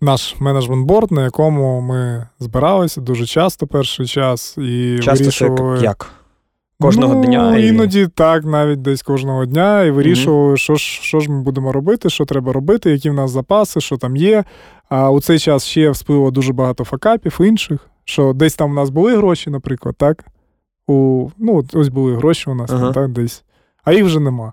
наш 0.01 0.37
менеджмент-борд, 0.41 1.13
на 1.13 1.25
якому 1.25 1.81
ми 1.81 2.29
збиралися 2.39 3.01
дуже 3.01 3.27
часто 3.27 3.67
перший 3.67 4.07
час 4.07 4.59
і 4.59 4.99
часто 5.03 5.25
вирішували. 5.25 5.79
Це 5.79 5.85
як? 5.85 6.11
Кожного 6.81 7.15
ну, 7.15 7.25
дня? 7.25 7.57
Іноді 7.57 8.01
і... 8.01 8.07
так, 8.07 8.45
навіть 8.45 8.83
десь 8.83 9.03
кожного 9.03 9.47
дня, 9.47 9.83
і 9.83 9.91
вирішували, 9.91 10.53
mm-hmm. 10.53 10.57
що 10.57 10.75
ж 10.75 10.85
що 11.03 11.21
ж 11.21 11.31
ми 11.31 11.43
будемо 11.43 11.73
робити, 11.73 12.11
що 12.11 12.25
треба 12.25 12.53
робити, 12.53 12.91
які 12.91 13.11
в 13.11 13.15
нас 13.15 13.31
запаси, 13.31 13.81
що 13.81 13.97
там 13.97 14.17
є. 14.17 14.45
А 14.89 15.11
у 15.11 15.21
цей 15.21 15.39
час 15.39 15.65
ще 15.65 15.91
всплило 15.91 16.31
дуже 16.31 16.53
багато 16.53 16.85
факапів 16.85 17.41
інших, 17.41 17.91
що 18.05 18.33
десь 18.33 18.55
там 18.55 18.71
у 18.71 18.75
нас 18.75 18.91
були 18.91 19.17
гроші, 19.17 19.51
наприклад, 19.51 19.95
так? 19.99 20.25
У, 20.87 21.29
Ну, 21.39 21.65
ось 21.73 21.89
були 21.89 22.17
гроші 22.17 22.51
у 22.51 22.55
нас 22.55 22.71
там, 22.71 22.93
так, 22.93 23.09
десь, 23.09 23.45
а 23.85 23.93
їх 23.93 24.05
вже 24.05 24.21
нема. 24.21 24.53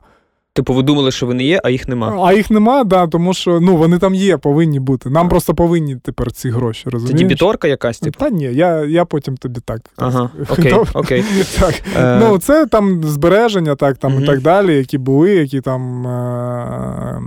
Типу, 0.53 0.73
ви 0.73 0.83
думали, 0.83 1.11
що 1.11 1.25
вони 1.25 1.43
є, 1.43 1.61
а 1.63 1.69
їх 1.69 1.87
нема. 1.87 2.25
А 2.25 2.33
їх 2.33 2.51
нема, 2.51 2.83
да, 2.83 3.07
тому 3.07 3.33
що 3.33 3.59
ну, 3.59 3.77
вони 3.77 3.99
там 3.99 4.15
є, 4.15 4.37
повинні 4.37 4.79
бути. 4.79 5.09
Нам 5.09 5.29
просто 5.29 5.53
повинні 5.53 5.95
тепер 5.95 6.31
ці 6.31 6.49
гроші. 6.49 6.89
розумієш? 6.89 7.19
Це 7.19 7.27
дебіторка 7.27 7.67
якась, 7.67 7.99
типу? 7.99 8.19
Та 8.19 8.29
ні, 8.29 8.43
я 8.43 8.85
я 8.85 9.05
потім 9.05 9.37
тобі 9.37 9.59
так. 9.65 9.81
Ага, 9.97 10.29
окей, 10.49 10.73
окей. 10.93 11.23
Так. 11.59 11.81
Е... 11.97 12.19
Ну, 12.19 12.37
Це 12.37 12.65
там 12.65 13.03
збереження, 13.03 13.75
так, 13.75 13.97
там 13.97 14.13
угу. 14.13 14.21
і 14.21 14.25
так 14.25 14.41
далі, 14.41 14.75
які 14.75 14.97
були, 14.97 15.31
які 15.31 15.61
там. 15.61 16.07
Е... 16.07 17.21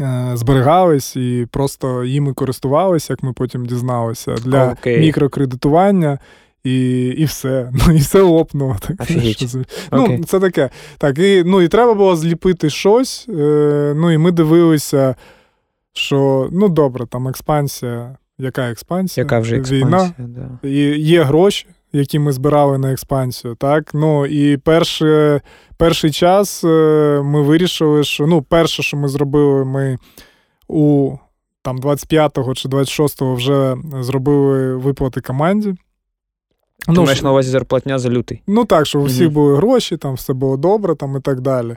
е 0.00 0.30
зберігались 0.34 1.16
і 1.16 1.46
просто 1.50 2.04
їми 2.04 2.32
користувалися, 2.32 3.12
як 3.12 3.22
ми 3.22 3.32
потім 3.32 3.66
дізналися, 3.66 4.34
для 4.34 4.68
okay. 4.68 5.00
мікрокредитування 5.00 6.18
і 6.64 7.06
і 7.08 7.24
все. 7.24 7.72
Ну, 7.88 7.94
І 7.94 7.98
все 7.98 8.22
лопнуло. 8.22 8.76
Так, 8.80 9.10
Ну, 9.92 10.24
Це 10.24 10.40
таке. 10.40 10.70
Так, 10.98 11.18
і 11.18 11.42
ну, 11.46 11.62
і 11.62 11.68
треба 11.68 11.94
було 11.94 12.16
зліпити 12.16 12.70
щось. 12.70 13.26
Е, 13.28 13.92
Ну 13.96 14.10
і 14.12 14.18
ми 14.18 14.32
дивилися, 14.32 15.14
що 15.92 16.48
ну 16.52 16.68
добре, 16.68 17.06
там 17.06 17.28
експансія. 17.28 18.16
Яка 18.38 18.70
експансія? 18.70 19.24
Яка 19.24 19.38
вже 19.38 19.56
експансія, 19.56 20.14
Війна. 20.18 20.58
Да. 20.62 20.68
І 20.68 20.74
Є 21.00 21.22
гроші, 21.22 21.66
які 21.92 22.18
ми 22.18 22.32
збирали 22.32 22.78
на 22.78 22.92
експансію. 22.92 23.54
так, 23.54 23.94
ну 23.94 24.26
І 24.26 24.56
перший, 24.56 25.40
перший 25.76 26.10
час 26.10 26.64
е, 26.64 27.20
ми 27.24 27.42
вирішили, 27.42 28.04
що 28.04 28.26
ну, 28.26 28.42
перше, 28.42 28.82
що 28.82 28.96
ми 28.96 29.08
зробили, 29.08 29.64
ми 29.64 29.98
у 30.68 31.12
там 31.62 31.78
25-го 31.80 32.54
чи 32.54 32.68
26-го 32.68 33.34
вже 33.34 33.76
зробили 34.00 34.76
виплати 34.76 35.20
команді. 35.20 35.74
Ти 36.86 36.92
ну, 36.92 37.04
маєш 37.04 37.22
на 37.22 37.30
увазі 37.30 37.50
зарплатня 37.50 37.98
за 37.98 38.10
лютий. 38.10 38.42
Ну 38.46 38.64
так, 38.64 38.86
що 38.86 39.00
у 39.00 39.04
всіх 39.04 39.30
були 39.30 39.56
гроші, 39.56 39.96
там 39.96 40.14
все 40.14 40.32
було 40.32 40.56
добре 40.56 40.94
там 40.94 41.16
і 41.16 41.20
так 41.20 41.40
далі. 41.40 41.76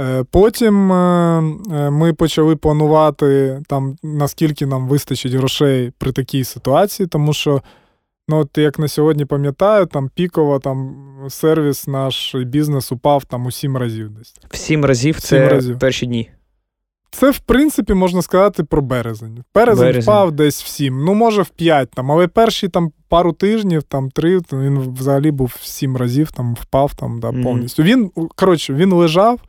Е, 0.00 0.24
потім 0.30 0.92
е, 0.92 1.38
е, 1.72 1.90
ми 1.90 2.12
почали 2.12 2.56
планувати, 2.56 3.60
там, 3.68 3.96
наскільки 4.02 4.66
нам 4.66 4.88
вистачить 4.88 5.32
грошей 5.32 5.92
при 5.98 6.12
такій 6.12 6.44
ситуації, 6.44 7.06
тому 7.06 7.32
що, 7.32 7.62
ну, 8.28 8.38
от 8.38 8.58
як 8.58 8.78
на 8.78 8.88
сьогодні 8.88 9.24
пам'ятаю, 9.24 9.86
там 9.86 10.10
піково 10.14 10.58
там 10.58 10.96
сервіс 11.28 11.88
наш 11.88 12.34
бізнес 12.34 12.92
упав 12.92 13.24
там 13.24 13.46
у 13.46 13.50
сім 13.50 13.76
разів 13.76 14.10
десь. 14.10 14.34
В 14.50 14.56
сім 14.56 14.84
разів 14.84 15.20
це 15.20 15.48
разів. 15.48 15.78
перші 15.78 16.06
дні. 16.06 16.30
Це, 17.14 17.30
в 17.30 17.38
принципі, 17.38 17.94
можна 17.94 18.22
сказати 18.22 18.64
про 18.64 18.82
березень. 18.82 19.44
Березень, 19.54 19.86
березень 19.86 20.02
впав 20.02 20.32
десь 20.32 20.62
в 20.62 20.66
7, 20.66 21.04
ну, 21.04 21.14
може, 21.14 21.42
в 21.42 21.48
5, 21.48 21.90
там, 21.90 22.12
але 22.12 22.28
перші 22.28 22.68
там 22.68 22.92
пару 23.08 23.32
тижнів, 23.32 23.82
там 23.82 24.10
три, 24.10 24.40
він 24.52 24.78
взагалі 24.78 25.30
був 25.30 25.52
в 25.60 25.66
7 25.66 25.96
разів, 25.96 26.32
там 26.32 26.54
впав 26.54 26.94
там, 26.94 27.20
да, 27.20 27.32
повністю. 27.32 27.82
Mm-hmm. 27.82 27.86
Він, 27.86 28.10
коротше, 28.36 28.74
він 28.74 28.92
лежав 28.92 29.40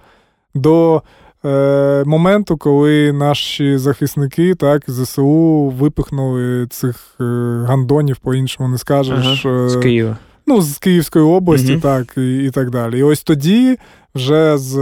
до 0.56 1.04
е, 1.46 2.04
моменту, 2.06 2.58
коли 2.58 3.14
наші 3.14 3.78
захисники, 3.78 4.56
так, 4.56 4.84
ЗСУ 4.88 5.74
випихнули 5.78 6.68
цих 6.68 7.16
е, 7.22 7.24
гандонів, 7.68 8.18
по-іншому 8.18 8.70
не 8.70 8.78
скажеш. 8.78 9.46
Ага, 9.46 9.70
з 9.70 9.76
Києва. 9.76 10.18
Ну, 10.48 10.62
з 10.62 10.78
Київської 10.78 11.26
області, 11.26 11.76
mm-hmm. 11.76 11.82
так, 11.82 12.14
і, 12.18 12.44
і 12.44 12.50
так 12.50 12.70
далі. 12.70 13.00
І 13.00 13.04
ось 13.04 13.24
тоді, 13.24 13.78
вже 14.16 14.58
з 14.58 14.78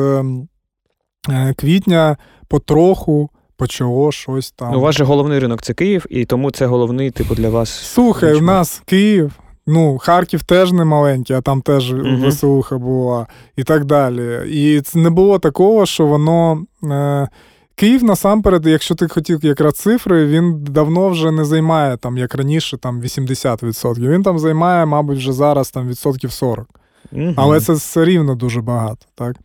е, 1.30 1.54
квітня 1.58 2.18
потроху 2.52 3.30
почало 3.58 4.12
щось 4.12 4.52
там. 4.52 4.76
У 4.76 4.80
вас 4.80 4.96
же 4.96 5.04
головний 5.04 5.40
ринок 5.40 5.62
це 5.62 5.74
Київ, 5.74 6.06
і 6.10 6.26
тому 6.26 6.52
це 6.52 6.66
головний, 6.66 7.12
типу, 7.12 7.36
для 7.36 7.50
вас. 7.50 7.70
Слухай, 7.70 8.34
у 8.34 8.42
нас 8.42 8.82
Київ. 8.86 9.32
Ну, 9.68 9.98
Харків 9.98 10.44
теж 10.44 10.72
не 10.72 10.86
маленький, 10.86 11.36
а 11.36 11.42
там 11.42 11.62
теж 11.62 11.94
uh-huh. 11.94 12.22
веселуха 12.22 12.78
була, 12.78 13.28
і 13.56 13.64
так 13.64 13.86
далі. 13.86 14.40
І 14.50 14.82
це 14.82 15.00
не 15.00 15.10
було 15.10 15.40
такого, 15.40 15.86
що 15.86 16.06
воно. 16.06 16.66
Е, 16.84 17.28
Київ 17.76 18.04
насамперед, 18.04 18.68
якщо 18.68 18.96
ти 18.96 19.08
хотів 19.08 19.46
якраз 19.46 19.74
цифри, 19.74 20.26
він 20.26 20.64
давно 20.64 21.10
вже 21.10 21.32
не 21.32 21.46
займає, 21.46 21.98
там, 21.98 22.18
як 22.18 22.36
раніше, 22.36 22.78
там 22.78 23.02
80%. 23.02 24.10
Він 24.10 24.24
там 24.24 24.40
займає, 24.40 24.86
мабуть, 24.86 25.18
вже 25.18 25.34
зараз 25.34 25.72
там 25.72 25.88
відсотків 25.88 26.32
40. 26.32 26.68
Uh-huh. 27.14 27.34
Але 27.38 27.60
це 27.60 27.74
все 27.74 28.06
рівно 28.06 28.36
дуже 28.36 28.62
багато. 28.62 29.06
так? 29.16 29.36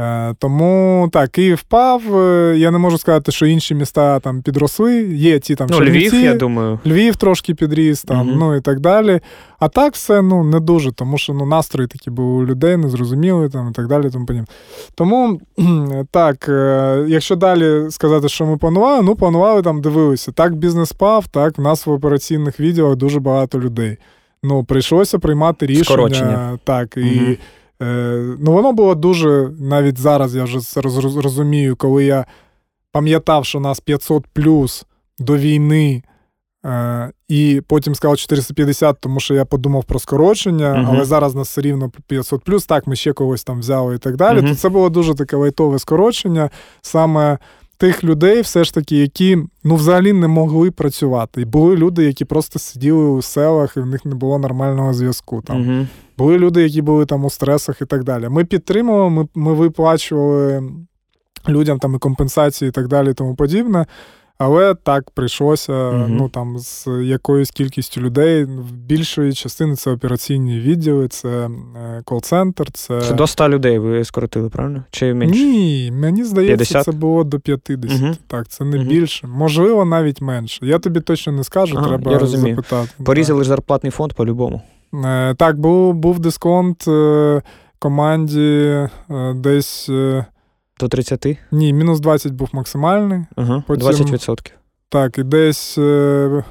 Е, 0.00 0.34
тому 0.38 1.08
так, 1.12 1.30
Київ 1.30 1.56
впав. 1.56 2.16
Е, 2.16 2.54
я 2.58 2.70
не 2.70 2.78
можу 2.78 2.98
сказати, 2.98 3.32
що 3.32 3.46
інші 3.46 3.74
міста 3.74 4.20
там 4.20 4.42
підросли. 4.42 5.02
Є 5.02 5.38
ті 5.38 5.54
там 5.54 5.68
ну, 5.70 5.78
Чернівці, 5.78 6.16
Львів, 6.16 6.24
я 6.24 6.34
думаю. 6.34 6.78
Львів 6.86 7.16
трошки 7.16 7.54
підріс, 7.54 8.02
там, 8.02 8.28
угу. 8.28 8.36
ну 8.38 8.56
і 8.56 8.60
так 8.60 8.80
далі. 8.80 9.20
А 9.58 9.68
так 9.68 9.94
все 9.94 10.22
ну, 10.22 10.44
не 10.44 10.60
дуже, 10.60 10.92
тому 10.92 11.18
що 11.18 11.34
ну, 11.34 11.46
настрої 11.46 11.88
такі 11.88 12.10
були 12.10 12.28
у 12.28 12.46
людей, 12.46 12.76
незрозуміли 12.76 13.48
там, 13.48 13.68
і 13.70 13.72
так 13.72 13.86
далі. 13.86 14.10
Тому 14.10 14.26
Тому 14.94 15.40
так, 16.10 16.48
е, 16.48 17.04
якщо 17.08 17.36
далі 17.36 17.90
сказати, 17.90 18.28
що 18.28 18.46
ми 18.46 18.56
планували, 18.56 19.02
ну 19.02 19.16
планували 19.16 19.62
там, 19.62 19.80
дивилися. 19.80 20.32
Так, 20.32 20.56
бізнес 20.56 20.92
пав, 20.92 21.26
так, 21.26 21.58
в 21.58 21.62
нас 21.62 21.86
в 21.86 21.90
операційних 21.90 22.60
відділах 22.60 22.96
дуже 22.96 23.20
багато 23.20 23.60
людей. 23.60 23.96
Ну, 24.42 24.64
прийшлося 24.64 25.18
приймати 25.18 25.66
рішення. 25.66 26.58
Так, 26.64 26.96
і. 26.96 27.38
Е, 27.82 28.36
Ну, 28.40 28.52
воно 28.52 28.72
було 28.72 28.94
дуже, 28.94 29.50
навіть 29.60 29.98
зараз 29.98 30.34
я 30.36 30.44
вже 30.44 30.60
це 30.60 30.80
розумію, 30.80 31.76
коли 31.76 32.04
я 32.04 32.24
пам'ятав, 32.92 33.44
що 33.44 33.60
нас 33.60 33.80
500 33.80 34.26
плюс 34.26 34.86
до 35.18 35.36
війни. 35.36 36.02
Е, 36.64 37.12
І 37.28 37.62
потім 37.66 37.94
сказав 37.94 38.16
450, 38.16 38.96
тому 39.00 39.20
що 39.20 39.34
я 39.34 39.44
подумав 39.44 39.84
про 39.84 39.98
скорочення, 39.98 40.74
uh-huh. 40.74 40.86
але 40.88 41.04
зараз 41.04 41.34
нас 41.34 41.48
все 41.48 41.60
рівно 41.60 41.90
500 42.06 42.44
плюс, 42.44 42.66
так, 42.66 42.86
ми 42.86 42.96
ще 42.96 43.12
когось 43.12 43.44
там 43.44 43.60
взяли 43.60 43.94
і 43.94 43.98
так 43.98 44.16
далі. 44.16 44.38
Uh-huh. 44.38 44.48
То 44.48 44.54
це 44.54 44.68
було 44.68 44.88
дуже 44.90 45.14
таке 45.14 45.36
лайтове 45.36 45.78
скорочення. 45.78 46.50
Саме 46.82 47.38
тих 47.80 48.04
людей, 48.04 48.40
все 48.40 48.64
ж 48.64 48.74
таки, 48.74 48.96
які 48.96 49.38
ну, 49.64 49.74
взагалі 49.74 50.12
не 50.12 50.28
могли 50.28 50.70
працювати. 50.70 51.42
І 51.42 51.44
були 51.44 51.76
люди, 51.76 52.04
які 52.04 52.24
просто 52.24 52.58
сиділи 52.58 53.04
у 53.04 53.22
селах, 53.22 53.76
і 53.76 53.80
в 53.80 53.86
них 53.86 54.04
не 54.04 54.14
було 54.14 54.38
нормального 54.38 54.94
зв'язку. 54.94 55.42
Там. 55.42 55.62
Uh-huh. 55.62 55.86
Були 56.18 56.38
люди, 56.38 56.62
які 56.62 56.82
були 56.82 57.06
там 57.06 57.24
у 57.24 57.30
стресах 57.30 57.80
і 57.80 57.84
так 57.84 58.04
далі. 58.04 58.28
Ми 58.28 58.44
підтримували, 58.44 59.10
ми, 59.10 59.26
ми 59.34 59.54
виплачували 59.54 60.62
людям 61.48 61.78
там 61.78 61.94
і 61.94 61.98
компенсації 61.98 62.68
і 62.68 62.72
так 62.72 62.88
далі, 62.88 63.10
і 63.10 63.14
тому 63.14 63.34
подібне. 63.34 63.86
Але 64.42 64.74
так 64.74 65.10
прийшлося 65.10 65.72
uh 65.72 66.06
ну 66.08 66.28
там 66.28 66.58
з 66.58 66.86
якоюсь 67.02 67.50
кількістю 67.50 68.00
людей. 68.00 68.46
Більшої 68.72 69.32
частини 69.32 69.76
це 69.76 69.90
операційні 69.90 70.60
відділи, 70.60 71.08
це 71.08 71.28
е, 71.76 72.02
кол-центр. 72.04 72.70
Це 72.72 73.00
Це 73.00 73.14
до 73.14 73.26
100 73.26 73.48
людей 73.48 73.78
ви 73.78 74.04
скоротили, 74.04 74.48
правильно? 74.48 74.84
Чи 74.90 75.14
менше? 75.14 75.40
Ні, 75.40 75.90
мені 75.94 76.24
здається, 76.24 76.56
50? 76.56 76.84
це 76.84 76.92
було 76.92 77.24
до 77.24 77.40
50. 77.40 77.80
uh 77.80 78.16
Так, 78.26 78.48
це 78.48 78.64
не 78.64 78.76
uh 78.76 78.86
більше. 78.86 79.26
Можливо, 79.26 79.84
навіть 79.84 80.20
менше. 80.20 80.66
Я 80.66 80.78
тобі 80.78 81.00
точно 81.00 81.32
не 81.32 81.44
скажу, 81.44 81.76
ага, 81.78 81.88
треба 81.88 82.12
я 82.12 82.18
розумію. 82.18 82.56
запитати. 82.56 82.90
Порізали 83.04 83.44
ж 83.44 83.48
зарплатний 83.48 83.90
фонд 83.90 84.12
по-любому. 84.12 84.62
Е, 85.04 85.34
Так, 85.34 85.58
був 85.58 85.94
був 85.94 86.20
дисконт 86.20 86.88
е, 86.88 87.42
команді 87.78 88.78
десь. 89.34 89.90
До 90.80 90.88
30? 90.88 91.38
Ні, 91.52 91.72
мінус 91.72 92.00
20 92.00 92.32
був 92.32 92.48
максимальний. 92.52 93.24
Ага, 93.36 93.64
Потім, 93.66 93.88
20%. 93.88 94.50
Так, 94.88 95.18
і 95.18 95.22
десь. 95.22 95.78
Е, 95.78 96.44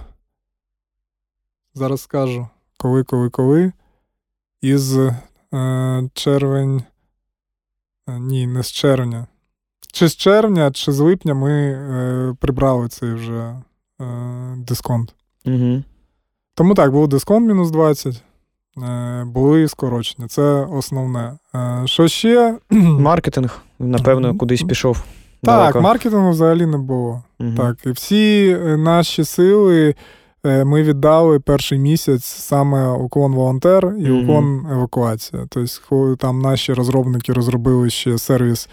зараз 1.73 2.01
скажу, 2.01 2.47
коли, 2.77 3.03
коли, 3.03 3.29
коли. 3.29 3.71
Із 4.61 4.97
е, 4.97 6.09
червень. 6.13 6.83
Е, 8.07 8.19
ні, 8.19 8.47
не 8.47 8.63
з 8.63 8.71
червня. 8.71 9.27
Чи 9.91 10.07
з 10.07 10.15
червня, 10.15 10.71
чи 10.71 10.91
з 10.91 10.99
липня 10.99 11.33
ми 11.33 11.51
е, 11.51 12.35
прибрали 12.39 12.87
цей 12.87 13.13
вже 13.13 13.55
е, 14.01 14.55
дисконт. 14.57 15.15
Угу. 15.45 15.83
Тому 16.55 16.73
так, 16.73 16.91
був 16.91 17.07
дисконт 17.07 17.47
мінус 17.47 17.71
20. 17.71 18.23
Е, 18.83 19.23
були 19.25 19.67
скорочення. 19.67 20.27
Це 20.27 20.43
основне. 20.71 21.33
Е, 21.55 21.81
що 21.85 22.07
ще? 22.07 22.57
Маркетинг, 22.99 23.61
напевно, 23.79 24.37
кудись 24.37 24.61
пішов. 24.61 25.03
Так, 25.43 25.55
далеко. 25.55 25.81
маркетингу 25.81 26.29
взагалі 26.29 26.65
не 26.65 26.77
було. 26.77 27.23
Угу. 27.39 27.51
Так, 27.57 27.77
І 27.85 27.91
всі 27.91 28.57
е, 28.65 28.77
наші 28.77 29.23
сили 29.23 29.95
ми 30.43 30.83
віддали 30.83 31.39
перший 31.39 31.79
місяць 31.79 32.23
саме 32.23 32.89
уклон 32.89 33.33
волонтер 33.33 33.93
і 33.99 34.11
уклон 34.11 34.67
евакуація. 34.71 35.45
Тобто, 35.49 36.15
там 36.15 36.39
наші 36.39 36.73
розробники 36.73 37.33
розробили 37.33 37.89
ще 37.89 38.17
сервіс. 38.17 38.69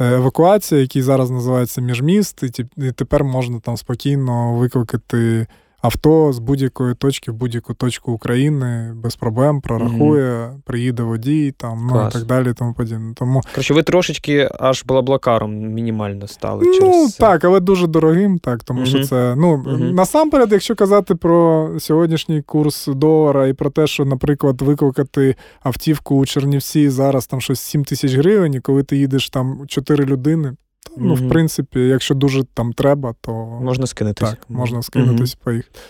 Евакуація, 0.00 0.80
який 0.80 1.02
зараз 1.02 1.30
називається 1.30 1.80
Міжміст, 1.80 2.42
і 2.76 2.92
тепер 2.92 3.24
можна 3.24 3.60
там 3.60 3.76
спокійно 3.76 4.54
викликати 4.54 5.46
авто 5.82 6.32
з 6.32 6.38
будь-якої 6.38 6.94
точки 6.94 7.30
в 7.30 7.34
будь-яку 7.34 7.74
точку 7.74 8.12
України 8.12 8.92
без 8.94 9.16
проблем 9.16 9.60
прорахує, 9.60 10.30
mm-hmm. 10.30 10.60
приїде 10.64 11.02
водій, 11.02 11.54
там 11.56 11.90
ну 11.92 12.08
і 12.08 12.12
так 12.12 12.24
далі. 12.24 12.52
Тому 12.52 12.74
подібне. 12.74 13.14
Тому 13.14 13.42
Короче, 13.54 13.74
ви 13.74 13.82
трошечки 13.82 14.48
аж 14.60 14.84
блаблакаром 14.84 15.56
мінімально 15.56 16.26
стали. 16.28 16.64
Ну 16.66 16.74
через 16.74 17.14
так, 17.14 17.44
але 17.44 17.60
дуже 17.60 17.86
дорогим, 17.86 18.38
так 18.38 18.64
тому 18.64 18.80
mm-hmm. 18.80 18.86
що 18.86 19.04
це 19.04 19.34
ну 19.36 19.56
mm-hmm. 19.56 19.92
насамперед, 19.92 20.52
якщо 20.52 20.74
казати 20.74 21.14
про 21.14 21.70
сьогоднішній 21.78 22.42
курс 22.42 22.86
долара 22.86 23.46
і 23.46 23.52
про 23.52 23.70
те, 23.70 23.86
що, 23.86 24.04
наприклад, 24.04 24.62
викликати 24.62 25.36
автівку 25.62 26.16
у 26.16 26.26
Чернівці 26.26 26.88
зараз 26.90 27.26
там 27.26 27.40
щось 27.40 27.60
7 27.60 27.84
тисяч 27.84 28.14
гривень, 28.14 28.54
і 28.54 28.60
коли 28.60 28.82
ти 28.82 28.96
їдеш 28.96 29.30
там 29.30 29.64
4 29.68 30.04
людини. 30.04 30.52
Ну, 30.96 31.14
mm-hmm. 31.14 31.26
в 31.26 31.28
принципі, 31.28 31.80
якщо 31.80 32.14
дуже 32.14 32.44
там 32.44 32.72
треба, 32.72 33.14
то 33.20 33.32
можна 33.62 33.86
скинутись. 33.86 34.30
Так, 34.30 34.38
можна 34.48 34.82
скинутись 34.82 35.36
mm-hmm. 35.36 35.44
поїхати. 35.44 35.80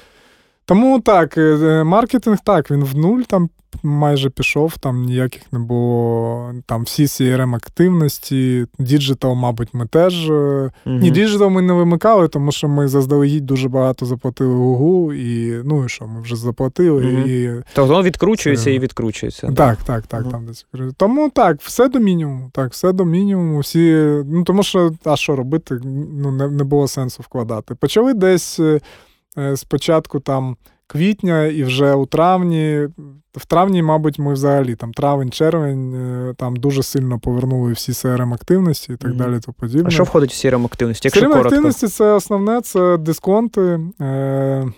Тому 0.70 1.00
так, 1.00 1.38
е, 1.38 1.40
е, 1.40 1.84
маркетинг 1.84 2.38
так, 2.44 2.70
він 2.70 2.84
в 2.84 2.96
нуль 2.96 3.20
там 3.20 3.50
майже 3.82 4.30
пішов, 4.30 4.78
там 4.78 5.02
ніяких 5.02 5.52
не 5.52 5.58
було. 5.58 6.52
Там 6.66 6.82
всі 6.82 7.02
CRM 7.02 7.56
активності, 7.56 8.66
digital, 8.78 9.34
мабуть, 9.34 9.68
ми 9.74 9.86
теж. 9.86 10.30
Mm-hmm. 10.30 10.70
Ні, 10.86 11.10
digital 11.10 11.50
ми 11.50 11.62
не 11.62 11.72
вимикали, 11.72 12.28
тому 12.28 12.52
що 12.52 12.68
ми 12.68 12.88
заздалегідь 12.88 13.46
дуже 13.46 13.68
багато 13.68 14.06
заплатили 14.06 14.54
Гуглу, 14.54 15.12
і 15.12 15.62
ну 15.64 15.84
і 15.84 15.88
що, 15.88 16.06
ми 16.06 16.20
вже 16.20 16.36
заплатили. 16.36 17.02
Mm-hmm. 17.02 17.28
і... 17.28 17.62
Тобто 17.72 17.92
воно 17.92 18.02
відкручується 18.02 18.64
це... 18.64 18.74
і 18.74 18.78
відкручується. 18.78 19.46
Так, 19.46 19.54
так, 19.54 19.76
так. 19.84 20.06
так 20.06 20.24
mm-hmm. 20.24 20.30
там 20.30 20.46
десь. 20.46 20.66
Тому 20.96 21.30
так, 21.30 21.60
все 21.60 21.88
до 21.88 21.98
мінімуму. 21.98 22.50
Так, 22.52 22.72
все 22.72 22.92
до 22.92 23.04
мінімуму. 23.04 23.58
Всі, 23.58 23.92
ну 24.26 24.44
Тому 24.44 24.62
що, 24.62 24.92
а 25.04 25.16
що 25.16 25.36
робити, 25.36 25.80
ну 26.22 26.30
не, 26.30 26.48
не 26.48 26.64
було 26.64 26.88
сенсу 26.88 27.22
вкладати. 27.22 27.74
Почали 27.74 28.14
десь. 28.14 28.60
Е, 29.38 29.56
спочатку 29.56 30.20
там 30.20 30.56
квітня, 30.86 31.44
і 31.44 31.62
вже 31.62 31.94
у 31.94 32.06
травні. 32.06 32.88
В 33.36 33.46
травні, 33.46 33.82
мабуть, 33.82 34.18
ми 34.18 34.32
взагалі 34.32 34.74
там 34.74 34.92
травень-червень 34.92 35.94
е, 35.94 36.34
там 36.34 36.56
дуже 36.56 36.82
сильно 36.82 37.18
повернули 37.18 37.72
всі 37.72 37.92
crm 37.92 38.34
активності 38.34 38.92
і 38.92 38.96
так 38.96 39.10
mm-hmm. 39.10 39.16
далі. 39.16 39.40
то 39.40 39.52
подібне. 39.52 39.84
А 39.86 39.90
що 39.90 40.04
входить 40.04 40.32
в 40.32 40.46
crm 40.46 40.64
активності? 40.64 41.08
Якщо 41.08 41.26
crm 41.26 41.38
активності 41.38 41.88
це 41.88 42.12
основне, 42.12 42.60
це 42.60 42.96
дисконти. 42.96 43.80
Е, 44.00 44.72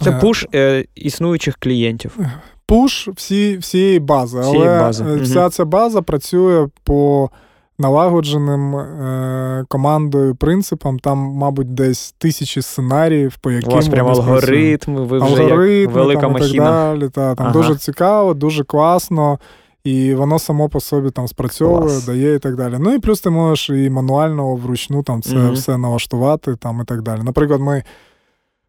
Це 0.00 0.12
пуш 0.12 0.46
е, 0.54 0.84
існуючих 0.94 1.56
клієнтів. 1.58 2.18
Пуш 2.66 3.08
всі, 3.08 3.56
всієї 3.56 3.98
бази. 3.98 4.40
Всієї 4.40 4.68
але 4.68 4.80
бази. 4.80 5.16
вся 5.16 5.50
ця 5.50 5.64
база 5.64 6.02
працює 6.02 6.68
по 6.84 7.30
налагодженим 7.78 8.76
е, 8.76 9.64
командою 9.68 10.34
принципом. 10.34 10.98
Там, 10.98 11.18
мабуть, 11.18 11.74
десь 11.74 12.14
тисячі 12.18 12.62
сценаріїв, 12.62 13.36
по 13.36 13.50
яким 13.50 13.72
У 13.72 13.76
вас 13.76 13.88
прямо 13.88 14.10
алгоритми, 14.10 15.04
ви 15.04 15.18
вже 15.18 15.42
алгоритми, 15.42 15.80
як 15.80 15.90
велика 15.92 16.20
там, 16.20 16.32
машина. 16.32 16.52
І 16.52 16.58
так 16.58 16.98
далі. 16.98 17.08
Та, 17.08 17.34
там 17.34 17.46
ага. 17.46 17.52
Дуже 17.52 17.76
цікаво, 17.76 18.34
дуже 18.34 18.64
класно. 18.64 19.38
І 19.84 20.14
воно 20.14 20.38
само 20.38 20.68
по 20.68 20.80
собі 20.80 21.10
там 21.10 21.28
спрацьовує, 21.28 21.80
Клас. 21.80 22.06
дає 22.06 22.34
і 22.34 22.38
так 22.38 22.56
далі. 22.56 22.74
Ну 22.80 22.94
і 22.94 22.98
плюс 22.98 23.20
ти 23.20 23.30
можеш 23.30 23.70
і 23.70 23.90
мануально 23.90 24.54
вручну 24.54 25.02
там 25.02 25.22
це 25.22 25.34
mm 25.34 25.52
все 25.52 25.78
налаштувати 25.78 26.56
там 26.56 26.80
і 26.80 26.84
так 26.84 27.02
далі. 27.02 27.20
Наприклад, 27.22 27.60
ми 27.60 27.84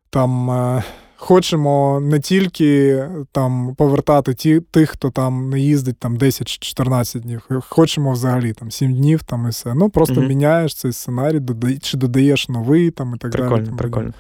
там 0.10 0.52
е, 0.52 0.84
хочемо 1.24 2.00
не 2.00 2.20
тільки 2.20 3.04
там 3.32 3.76
повертати 3.76 4.34
ті, 4.34 4.60
тих, 4.60 4.90
хто 4.90 5.10
там 5.10 5.50
не 5.50 5.60
їздить 5.60 5.98
там 6.00 6.18
10-14 6.18 7.20
днів. 7.20 7.42
Хочемо 7.70 8.12
взагалі 8.12 8.54
там 8.54 8.72
7 8.72 8.94
днів 8.94 9.24
там 9.24 9.46
і 9.46 9.50
все. 9.50 9.74
Ну 9.74 9.90
просто 9.90 10.14
mm 10.14 10.28
міняєш 10.28 10.76
цей 10.76 10.92
сценарій, 10.92 11.40
додай, 11.40 11.78
чи 11.78 11.98
додаєш 11.98 12.50
новий 12.50 12.92
там 12.92 13.14
і 13.16 13.18
так 13.18 13.32
прикольно, 13.32 13.66
далі. 13.66 13.78
Прикольно. 13.78 14.14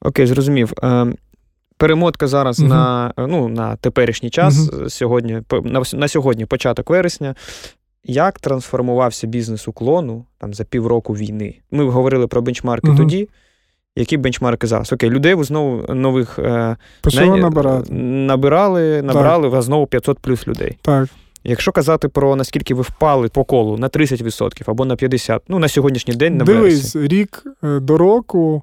Окей, 0.00 0.26
зрозумів. 0.26 0.72
Е, 0.82 1.06
перемотка 1.76 2.26
зараз 2.26 2.60
mm 2.60 2.68
на 2.68 3.14
ну, 3.18 3.48
на 3.48 3.76
теперішній 3.76 4.30
час. 4.30 4.54
mm 4.54 4.90
Сьогодні 4.90 5.42
на, 5.50 5.82
на 5.92 6.08
сьогодні, 6.08 6.46
початок 6.46 6.90
вересня. 6.90 7.34
Як 8.04 8.38
трансформувався 8.38 9.26
бізнес 9.26 9.68
уклону 9.68 10.24
там 10.38 10.54
за 10.54 10.64
півроку 10.64 11.12
війни? 11.12 11.60
Ми 11.70 11.84
говорили 11.84 12.26
про 12.26 12.42
бенчмарки 12.42 12.88
mm 12.88 12.96
тоді. 12.96 13.28
Які 13.96 14.16
бенчмарки 14.16 14.66
зараз? 14.66 14.92
Окей, 14.92 15.10
людей 15.10 15.34
ви 15.34 15.44
знову 15.44 15.94
нових 15.94 16.38
е, 16.38 16.76
не, 17.14 17.36
набирати. 17.36 17.92
набирали, 17.92 19.02
набрали 19.02 19.48
вас 19.48 19.64
знову 19.64 19.86
500 19.86 20.18
плюс 20.18 20.48
людей. 20.48 20.78
Так. 20.82 21.08
Якщо 21.44 21.72
казати 21.72 22.08
про 22.08 22.36
наскільки 22.36 22.74
ви 22.74 22.82
впали 22.82 23.28
по 23.28 23.44
колу 23.44 23.78
на 23.78 23.88
30% 23.88 24.62
або 24.66 24.84
на 24.84 24.94
50%, 24.96 25.40
ну 25.48 25.58
на 25.58 25.68
сьогоднішній 25.68 26.14
день 26.14 26.36
на 26.36 26.44
Дивись, 26.44 26.94
вересі. 26.94 27.14
рік 27.14 27.44
е, 27.64 27.80
до 27.80 27.98
року. 27.98 28.62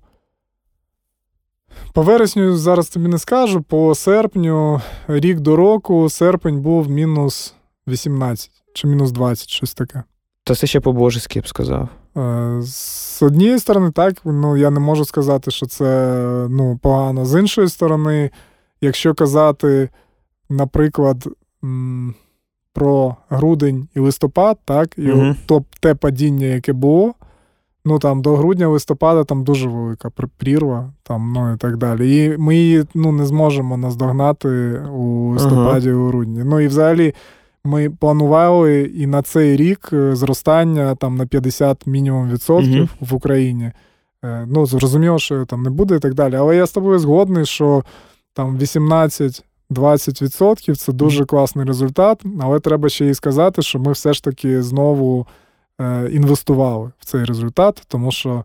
По 1.93 2.01
вересню 2.01 2.57
зараз 2.57 2.89
тобі 2.89 3.07
не 3.07 3.17
скажу, 3.17 3.61
по 3.61 3.95
серпню, 3.95 4.81
рік 5.07 5.39
до 5.39 5.55
року, 5.55 6.09
серпень 6.09 6.61
був 6.61 6.89
мінус 6.89 7.53
18 7.87 8.51
чи 8.73 8.87
мінус 8.87 9.11
20, 9.11 9.49
щось 9.49 9.73
таке. 9.73 10.03
Та 10.49 10.55
це 10.55 10.67
ще 10.67 10.79
по-божески 10.79 11.39
я 11.39 11.41
б 11.41 11.47
сказав. 11.47 11.89
Е, 12.17 12.61
з 12.61 13.21
однієї 13.21 13.59
сторони, 13.59 13.91
так, 13.91 14.15
ну 14.25 14.57
я 14.57 14.69
не 14.69 14.79
можу 14.79 15.05
сказати, 15.05 15.51
що 15.51 15.65
це 15.65 16.15
ну, 16.49 16.79
погано. 16.81 17.25
З 17.25 17.39
іншої 17.39 17.67
сторони, 17.67 18.29
якщо 18.81 19.13
казати, 19.13 19.89
наприклад, 20.49 21.27
про 22.73 23.15
грудень 23.29 23.87
і 23.95 23.99
листопад, 23.99 24.57
так, 24.65 24.97
і 24.97 25.11
угу. 25.11 25.35
то, 25.45 25.63
те 25.79 25.95
падіння, 25.95 26.45
яке 26.45 26.73
було, 26.73 27.13
ну 27.85 27.99
там 27.99 28.21
до 28.21 28.35
грудня-листопада 28.35 29.23
там 29.23 29.43
дуже 29.43 29.67
велика 29.67 30.09
прірва, 30.37 30.93
там, 31.03 31.33
ну 31.33 31.53
і 31.53 31.57
так 31.57 31.77
далі. 31.77 32.25
І 32.25 32.37
ми 32.37 32.55
її 32.55 32.85
ну, 32.93 33.11
не 33.11 33.25
зможемо 33.25 33.77
наздогнати 33.77 34.49
у 34.79 35.29
листопаді, 35.31 35.89
ага. 35.89 35.99
у 35.99 36.07
грудні. 36.07 36.41
Ну 36.45 36.59
і 36.59 36.67
взагалі. 36.67 37.13
Ми 37.63 37.89
планували 37.89 38.81
і 38.81 39.07
на 39.07 39.21
цей 39.21 39.55
рік 39.55 39.89
е, 39.93 40.15
зростання 40.15 40.95
там 40.95 41.15
на 41.15 41.25
50 41.25 41.87
мінімум 41.87 42.29
відсотків 42.29 42.89
в 42.99 43.13
Україні. 43.13 43.71
Е, 44.25 44.47
ну, 44.49 44.65
зрозуміло, 44.65 45.19
що 45.19 45.45
там 45.45 45.63
не 45.63 45.69
буде 45.69 45.95
і 45.95 45.99
так 45.99 46.13
далі. 46.13 46.35
Але 46.35 46.55
я 46.55 46.65
з 46.65 46.71
тобою 46.71 46.99
згодний, 46.99 47.45
що 47.45 47.83
там 48.33 48.57
18-20% 48.57 50.75
це 50.75 50.93
дуже 50.93 51.25
класний 51.25 51.65
результат. 51.65 52.23
Але 52.41 52.59
треба 52.59 52.89
ще 52.89 53.05
й 53.05 53.13
сказати, 53.13 53.61
що 53.61 53.79
ми 53.79 53.91
все 53.91 54.13
ж 54.13 54.23
таки 54.23 54.63
знову 54.63 55.27
е, 55.81 56.09
інвестували 56.11 56.91
в 56.99 57.05
цей 57.05 57.25
результат, 57.25 57.83
тому 57.87 58.11
що 58.11 58.43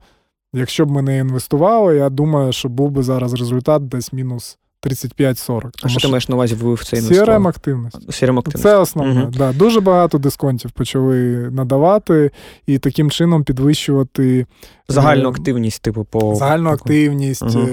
якщо 0.53 0.87
б 0.87 0.91
ми 0.91 1.03
не 1.03 1.19
інвестували, 1.19 1.97
я 1.97 2.11
думаю, 2.11 2.53
що 2.53 2.69
був 2.69 2.91
би 2.91 3.03
зараз 3.03 3.35
результат 3.35 3.89
десь 3.89 4.13
мінус. 4.13 4.59
35-40. 4.87 5.71
А 5.83 5.89
що 5.89 6.01
ти 6.01 6.09
маєш 6.09 6.29
на 6.29 6.35
увазі 6.35 6.55
в 6.55 6.85
цей 6.85 7.01
crm 7.01 7.49
активність. 7.49 8.09
crm 8.09 8.39
активність. 8.39 8.63
Це 8.63 8.77
основне. 8.77 9.23
Угу. 9.23 9.33
Да. 9.37 9.53
Дуже 9.53 9.81
багато 9.81 10.19
дисконтів 10.19 10.71
почали 10.71 11.51
надавати 11.51 12.31
і 12.67 12.79
таким 12.79 13.11
чином 13.11 13.45
підвищувати 13.45 14.41
е, 14.41 14.47
загальну 14.89 15.29
активність, 15.29 15.83
типу, 15.83 16.05
по 16.05 16.35
загальну 16.35 16.71
активність. 16.71 17.43
Угу. 17.43 17.69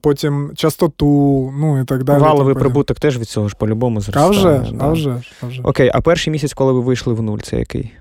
Потім 0.00 0.52
частоту, 0.56 1.06
ну 1.58 1.80
і 1.80 1.84
так 1.84 2.04
далі. 2.04 2.22
Валовий 2.22 2.54
прибуток 2.54 3.00
теж 3.00 3.18
від 3.18 3.28
цього 3.28 3.48
ж 3.48 3.56
по-любому 3.58 4.00
зростає. 4.00 4.26
А 4.26 4.30
вже 4.30 4.72
да. 4.72 4.84
а 4.84 4.88
вже 4.88 5.22
а 5.42 5.46
вже. 5.46 5.62
Окей, 5.62 5.90
а 5.94 6.00
перший 6.00 6.30
місяць, 6.30 6.52
коли 6.52 6.72
ви 6.72 6.80
вийшли 6.80 7.14
в 7.14 7.22
нуль, 7.22 7.38
це 7.38 7.58
який? 7.58 7.92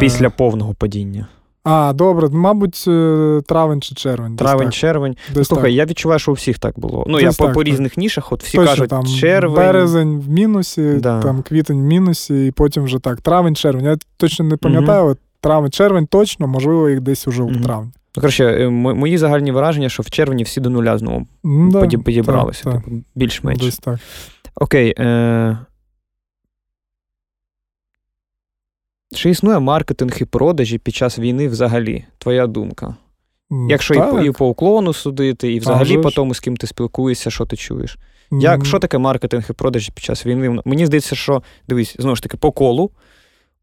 Після 0.00 0.30
повного 0.30 0.74
падіння. 0.74 1.26
А, 1.64 1.92
добре, 1.92 2.28
мабуть, 2.28 2.84
е, 2.88 3.40
травень 3.46 3.80
чи 3.80 3.94
червень. 3.94 4.36
Травень, 4.36 4.72
червень. 4.72 5.16
Десь 5.34 5.48
Слухай, 5.48 5.70
так. 5.70 5.76
я 5.76 5.84
відчуваю, 5.84 6.18
що 6.18 6.30
у 6.30 6.34
всіх 6.34 6.58
так 6.58 6.78
було. 6.78 7.04
Ну, 7.08 7.20
десь 7.20 7.40
я 7.40 7.46
по, 7.46 7.52
по 7.52 7.62
різних 7.62 7.96
нішах, 7.96 8.32
от 8.32 8.42
всі 8.42 8.56
Точно, 8.58 8.70
кажуть, 8.70 8.90
там 8.90 9.06
червень. 9.06 9.56
Березень 9.56 10.20
в 10.20 10.28
мінусі, 10.28 10.94
да. 11.02 11.22
там 11.22 11.42
квітень 11.42 11.80
в 11.80 11.84
мінусі, 11.84 12.46
і 12.46 12.50
потім 12.50 12.84
вже 12.84 12.98
так. 12.98 13.20
Травень, 13.20 13.56
червень. 13.56 13.84
Я 13.84 13.96
точно 14.16 14.44
не 14.44 14.56
пам'ятаю, 14.56 15.04
угу. 15.04 15.16
травень, 15.40 15.70
червень 15.70 16.06
точно, 16.06 16.46
можливо, 16.46 16.88
їх 16.88 17.00
десь 17.00 17.28
уже 17.28 17.42
в 17.42 17.62
травні. 17.62 17.90
Ну, 18.16 18.20
коротше, 18.20 18.44
е, 18.44 18.68
мої 18.70 19.18
загальні 19.18 19.52
враження, 19.52 19.88
що 19.88 20.02
в 20.02 20.10
червні 20.10 20.42
всі 20.42 20.60
до 20.60 20.70
нуля 20.70 20.98
знову 20.98 21.26
да, 21.44 21.86
підібралися. 21.86 22.64
Так, 22.64 22.84
типу, 22.84 22.96
більш-менш. 23.14 23.60
Десь 23.62 23.78
так. 23.78 23.98
Окей. 24.54 24.94
Е- 24.98 25.58
Чи 29.14 29.30
існує 29.30 29.58
маркетинг 29.58 30.16
і 30.20 30.24
продажі 30.24 30.78
під 30.78 30.94
час 30.94 31.18
війни 31.18 31.48
взагалі? 31.48 32.04
Твоя 32.18 32.46
думка? 32.46 32.96
Якщо 33.68 33.94
так. 33.94 34.08
і, 34.08 34.12
по, 34.12 34.20
і 34.20 34.30
по 34.30 34.48
уклону 34.48 34.92
судити, 34.92 35.52
і 35.52 35.58
взагалі 35.58 35.98
по 35.98 36.10
тому, 36.10 36.34
з 36.34 36.40
ким 36.40 36.56
ти 36.56 36.66
спілкуєшся, 36.66 37.30
що 37.30 37.46
ти 37.46 37.56
чуєш. 37.56 37.98
Як, 38.30 38.60
mm 38.60 38.64
Що 38.64 38.78
таке 38.78 38.98
маркетинг 38.98 39.46
і 39.50 39.52
продажі 39.52 39.92
під 39.94 40.04
час 40.04 40.26
війни? 40.26 40.60
Мені 40.64 40.86
здається, 40.86 41.16
що 41.16 41.42
дивись, 41.68 41.96
знову 41.98 42.16
ж 42.16 42.22
таки, 42.22 42.36
по 42.36 42.52
колу 42.52 42.90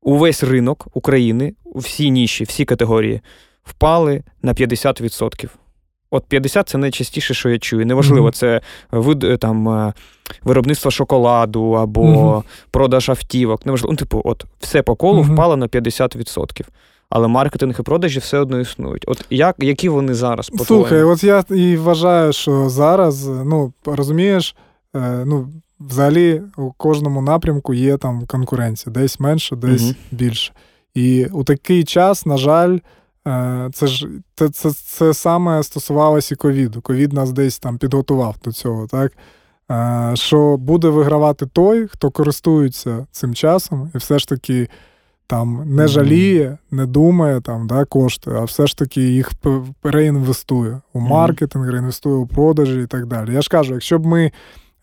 увесь 0.01 0.43
ринок 0.43 0.87
України, 0.93 1.53
всі 1.75 2.11
ніші, 2.11 2.43
всі 2.43 2.65
категорії 2.65 3.21
впали 3.63 4.23
на 4.41 4.53
50%. 4.53 5.49
От 6.11 6.25
50 6.25 6.69
це 6.69 6.77
найчастіше, 6.77 7.33
що 7.33 7.49
я 7.49 7.59
чую. 7.59 7.85
Неважливо, 7.85 8.27
mm-hmm. 8.27 8.31
це 8.31 8.61
вид 8.91 9.23
е, 9.23 9.37
там 9.37 9.69
е, 9.69 9.93
виробництво 10.43 10.91
шоколаду 10.91 11.71
або 11.71 12.01
mm-hmm. 12.01 12.43
продаж 12.71 13.09
автівок. 13.09 13.65
Неважливо. 13.65 13.91
Ну, 13.91 13.97
типу, 13.97 14.21
от 14.25 14.45
все 14.59 14.81
по 14.81 14.95
колу 14.95 15.21
mm-hmm. 15.21 15.33
впало 15.33 15.57
на 15.57 15.67
50%. 15.67 16.65
Але 17.09 17.27
маркетинг 17.27 17.75
і 17.79 17.83
продажі 17.83 18.19
все 18.19 18.39
одно 18.39 18.59
існують. 18.59 19.03
От 19.07 19.25
як, 19.29 19.55
які 19.59 19.89
вони 19.89 20.13
зараз 20.13 20.49
по 20.49 20.65
Слухай, 20.65 21.03
от 21.03 21.23
я 21.23 21.43
і 21.49 21.77
вважаю, 21.77 22.33
що 22.33 22.69
зараз, 22.69 23.27
ну, 23.27 23.73
розумієш, 23.85 24.55
е, 24.95 25.23
ну, 25.25 25.49
взагалі 25.79 26.41
у 26.57 26.71
кожному 26.71 27.21
напрямку 27.21 27.73
є 27.73 27.97
там 27.97 28.25
конкуренція, 28.27 28.93
десь 28.93 29.19
менше, 29.19 29.55
десь 29.55 29.95
більше. 30.11 30.53
І 30.93 31.25
у 31.25 31.43
такий 31.43 31.83
час, 31.83 32.25
на 32.25 32.37
жаль. 32.37 32.77
Е, 33.27 33.69
це 33.73 33.87
ж 33.87 34.07
це, 34.35 34.49
це, 34.49 34.71
це 34.71 35.13
саме 35.13 35.63
стосувалося 35.63 36.35
і 36.35 36.37
ковіду. 36.37 36.81
Ковід 36.81 37.13
нас 37.13 37.31
десь 37.31 37.59
там 37.59 37.77
підготував 37.77 38.35
до 38.45 38.51
цього, 38.51 38.87
так? 38.87 39.11
Е, 39.71 40.11
що 40.15 40.57
буде 40.57 40.89
вигравати 40.89 41.45
той, 41.45 41.87
хто 41.87 42.11
користується 42.11 43.07
цим 43.11 43.33
часом, 43.33 43.91
і 43.95 43.97
все 43.97 44.19
ж 44.19 44.27
таки 44.27 44.69
там 45.27 45.75
не 45.75 45.87
жаліє, 45.87 46.57
не 46.71 46.85
думає 46.85 47.41
там, 47.41 47.67
да, 47.67 47.85
кошти, 47.85 48.31
а 48.31 48.43
все 48.43 48.67
ж 48.67 48.77
таки 48.77 49.01
їх 49.01 49.31
реінвестує 49.83 50.81
у 50.93 50.99
маркетинг, 50.99 51.71
реінвестує 51.71 52.15
у 52.15 52.27
продажі 52.27 52.81
і 52.81 52.87
так 52.87 53.05
далі. 53.05 53.33
Я 53.33 53.41
ж 53.41 53.49
кажу, 53.49 53.73
якщо 53.73 53.99
б 53.99 54.05
ми 54.05 54.31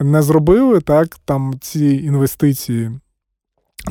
не 0.01 0.23
зробили 0.23 0.81
так, 0.81 1.17
там 1.25 1.55
ці 1.61 1.87
інвестиції, 1.87 2.91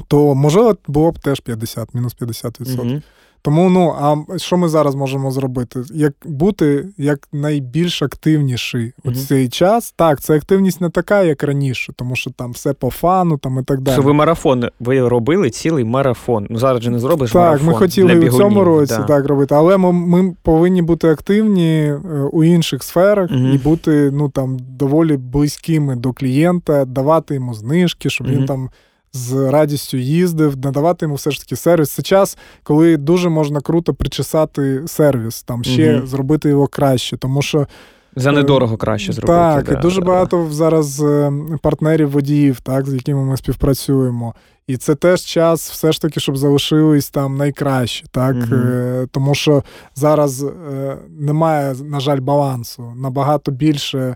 то 0.07 0.35
можливо 0.35 0.77
було 0.87 1.11
б 1.11 1.19
теж 1.19 1.39
50, 1.39 1.93
мінус 1.93 2.15
50%. 2.21 3.01
Mm-hmm. 3.37 3.41
Тому 3.41 3.69
ну 3.69 3.95
а 4.01 4.37
що 4.37 4.57
ми 4.57 4.69
зараз 4.69 4.95
можемо 4.95 5.31
зробити? 5.31 5.83
Як 5.93 6.13
бути 6.25 6.85
як 6.97 7.27
найбільш 7.33 8.01
активніший 8.01 8.93
у 9.03 9.11
цей 9.11 9.49
час? 9.49 9.93
Так, 9.95 10.21
це 10.21 10.35
активність 10.35 10.81
не 10.81 10.89
така, 10.89 11.23
як 11.23 11.43
раніше, 11.43 11.93
тому 11.95 12.15
що 12.15 12.31
там 12.31 12.51
все 12.51 12.73
по 12.73 12.89
фану 12.89 13.37
там 13.37 13.59
і 13.59 13.63
так 13.63 13.81
далі. 13.81 13.95
Що 13.95 14.01
ви 14.01 14.13
марафон 14.13 14.63
ви 14.79 15.07
робили 15.07 15.49
цілий 15.49 15.83
марафон. 15.83 16.47
Ну 16.49 16.59
зараз 16.59 16.83
же 16.83 16.89
не 16.89 16.99
зробиш. 16.99 17.31
Так, 17.31 17.41
марафон 17.41 17.67
ми 17.67 17.73
хотіли 17.73 18.15
для 18.15 18.29
у 18.29 18.37
цьому 18.37 18.63
році 18.63 18.95
да. 18.97 19.03
так 19.03 19.25
робити, 19.25 19.55
але 19.55 19.77
ми, 19.77 19.91
ми 19.91 20.35
повинні 20.43 20.81
бути 20.81 21.09
активні 21.09 21.83
е, 21.83 21.97
у 22.31 22.43
інших 22.43 22.83
сферах 22.83 23.29
угу. 23.31 23.47
і 23.47 23.57
бути 23.57 24.11
ну 24.13 24.29
там 24.29 24.57
доволі 24.69 25.17
близькими 25.17 25.95
до 25.95 26.13
клієнта, 26.13 26.85
давати 26.85 27.35
йому 27.35 27.53
знижки, 27.53 28.09
щоб 28.09 28.27
угу. 28.27 28.35
він 28.35 28.45
там 28.45 28.69
з 29.13 29.51
радістю 29.51 29.97
їздив, 29.97 30.57
надавати 30.57 31.05
йому 31.05 31.15
все 31.15 31.31
ж 31.31 31.39
таки 31.39 31.55
сервіс. 31.55 31.89
Це 31.89 32.01
час, 32.01 32.37
коли 32.63 32.97
дуже 32.97 33.29
можна 33.29 33.61
круто 33.61 33.93
причесати 33.93 34.81
сервіс, 34.87 35.43
там 35.43 35.63
ще 35.63 35.97
угу. 35.97 36.07
зробити 36.07 36.49
його 36.49 36.67
краще, 36.67 37.17
тому 37.17 37.41
що. 37.41 37.67
За 38.15 38.31
недорого 38.31 38.77
краще 38.77 39.13
зробити. 39.13 39.33
Так, 39.33 39.65
да, 39.65 39.79
і 39.79 39.81
дуже 39.81 40.01
да. 40.01 40.07
багато 40.07 40.47
зараз 40.51 41.01
е, 41.01 41.31
партнерів 41.61 42.11
водіїв, 42.11 42.59
так, 42.61 42.89
з 42.89 42.93
якими 42.93 43.25
ми 43.25 43.37
співпрацюємо. 43.37 44.35
І 44.67 44.77
це 44.77 44.95
теж 44.95 45.21
час, 45.21 45.71
все 45.71 45.91
ж 45.91 46.01
таки, 46.01 46.19
щоб 46.19 46.37
залишились 46.37 47.09
там 47.09 47.37
найкращі, 47.37 48.05
так 48.11 48.35
угу. 48.35 49.07
тому 49.11 49.35
що 49.35 49.63
зараз 49.95 50.43
е, 50.43 50.97
немає, 51.19 51.75
на 51.83 51.99
жаль, 51.99 52.19
балансу. 52.19 52.93
Набагато 52.95 53.51
більше 53.51 53.97
Е, 53.99 54.15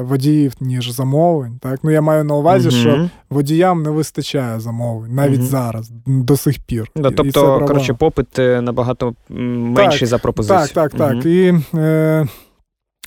водіїв, 0.00 0.54
ніж 0.60 0.90
замовлень. 0.90 1.58
Так? 1.60 1.80
Ну, 1.82 1.90
Я 1.90 2.00
маю 2.00 2.24
на 2.24 2.34
увазі, 2.34 2.68
uh 2.68 2.80
що 2.80 3.10
водіям 3.30 3.82
не 3.82 3.90
вистачає 3.90 4.60
замовлень 4.60 5.14
навіть 5.14 5.40
uh 5.40 5.44
зараз, 5.44 5.90
до 6.06 6.36
сих 6.36 6.58
пір. 6.58 6.90
Да, 6.96 7.10
тобто, 7.10 7.60
коротше, 7.66 7.94
попит 7.94 8.38
е, 8.38 8.60
набагато 8.60 9.14
менший 9.28 10.00
так, 10.00 10.08
за 10.08 10.18
пропозицію. 10.18 10.74
Так, 10.74 10.90
так, 10.90 10.94
так. 10.94 11.14
uh 11.14 11.28
І 11.28 11.62
е, 11.78 12.26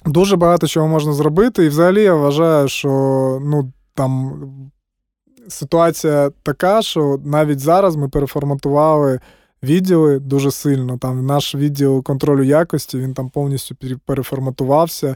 дуже 0.05 0.35
багато 0.35 0.67
чого 0.67 0.87
можна 0.87 1.13
зробити. 1.13 1.65
І 1.65 1.69
взагалі 1.69 2.03
я 2.03 2.13
вважаю, 2.13 2.67
що 2.67 2.89
ну, 3.41 3.71
там 3.93 4.41
ситуація 5.47 6.31
така, 6.43 6.81
що 6.81 7.19
навіть 7.25 7.59
зараз 7.59 7.95
ми 7.95 8.09
переформатували. 8.09 9.19
Відділи 9.63 10.19
дуже 10.19 10.51
сильно. 10.51 10.97
Там 10.97 11.25
наш 11.25 11.55
відділ 11.55 12.03
контролю 12.03 12.43
якості 12.43 12.97
він 12.97 13.13
там 13.13 13.29
повністю 13.29 13.75
переформатувався 14.05 15.15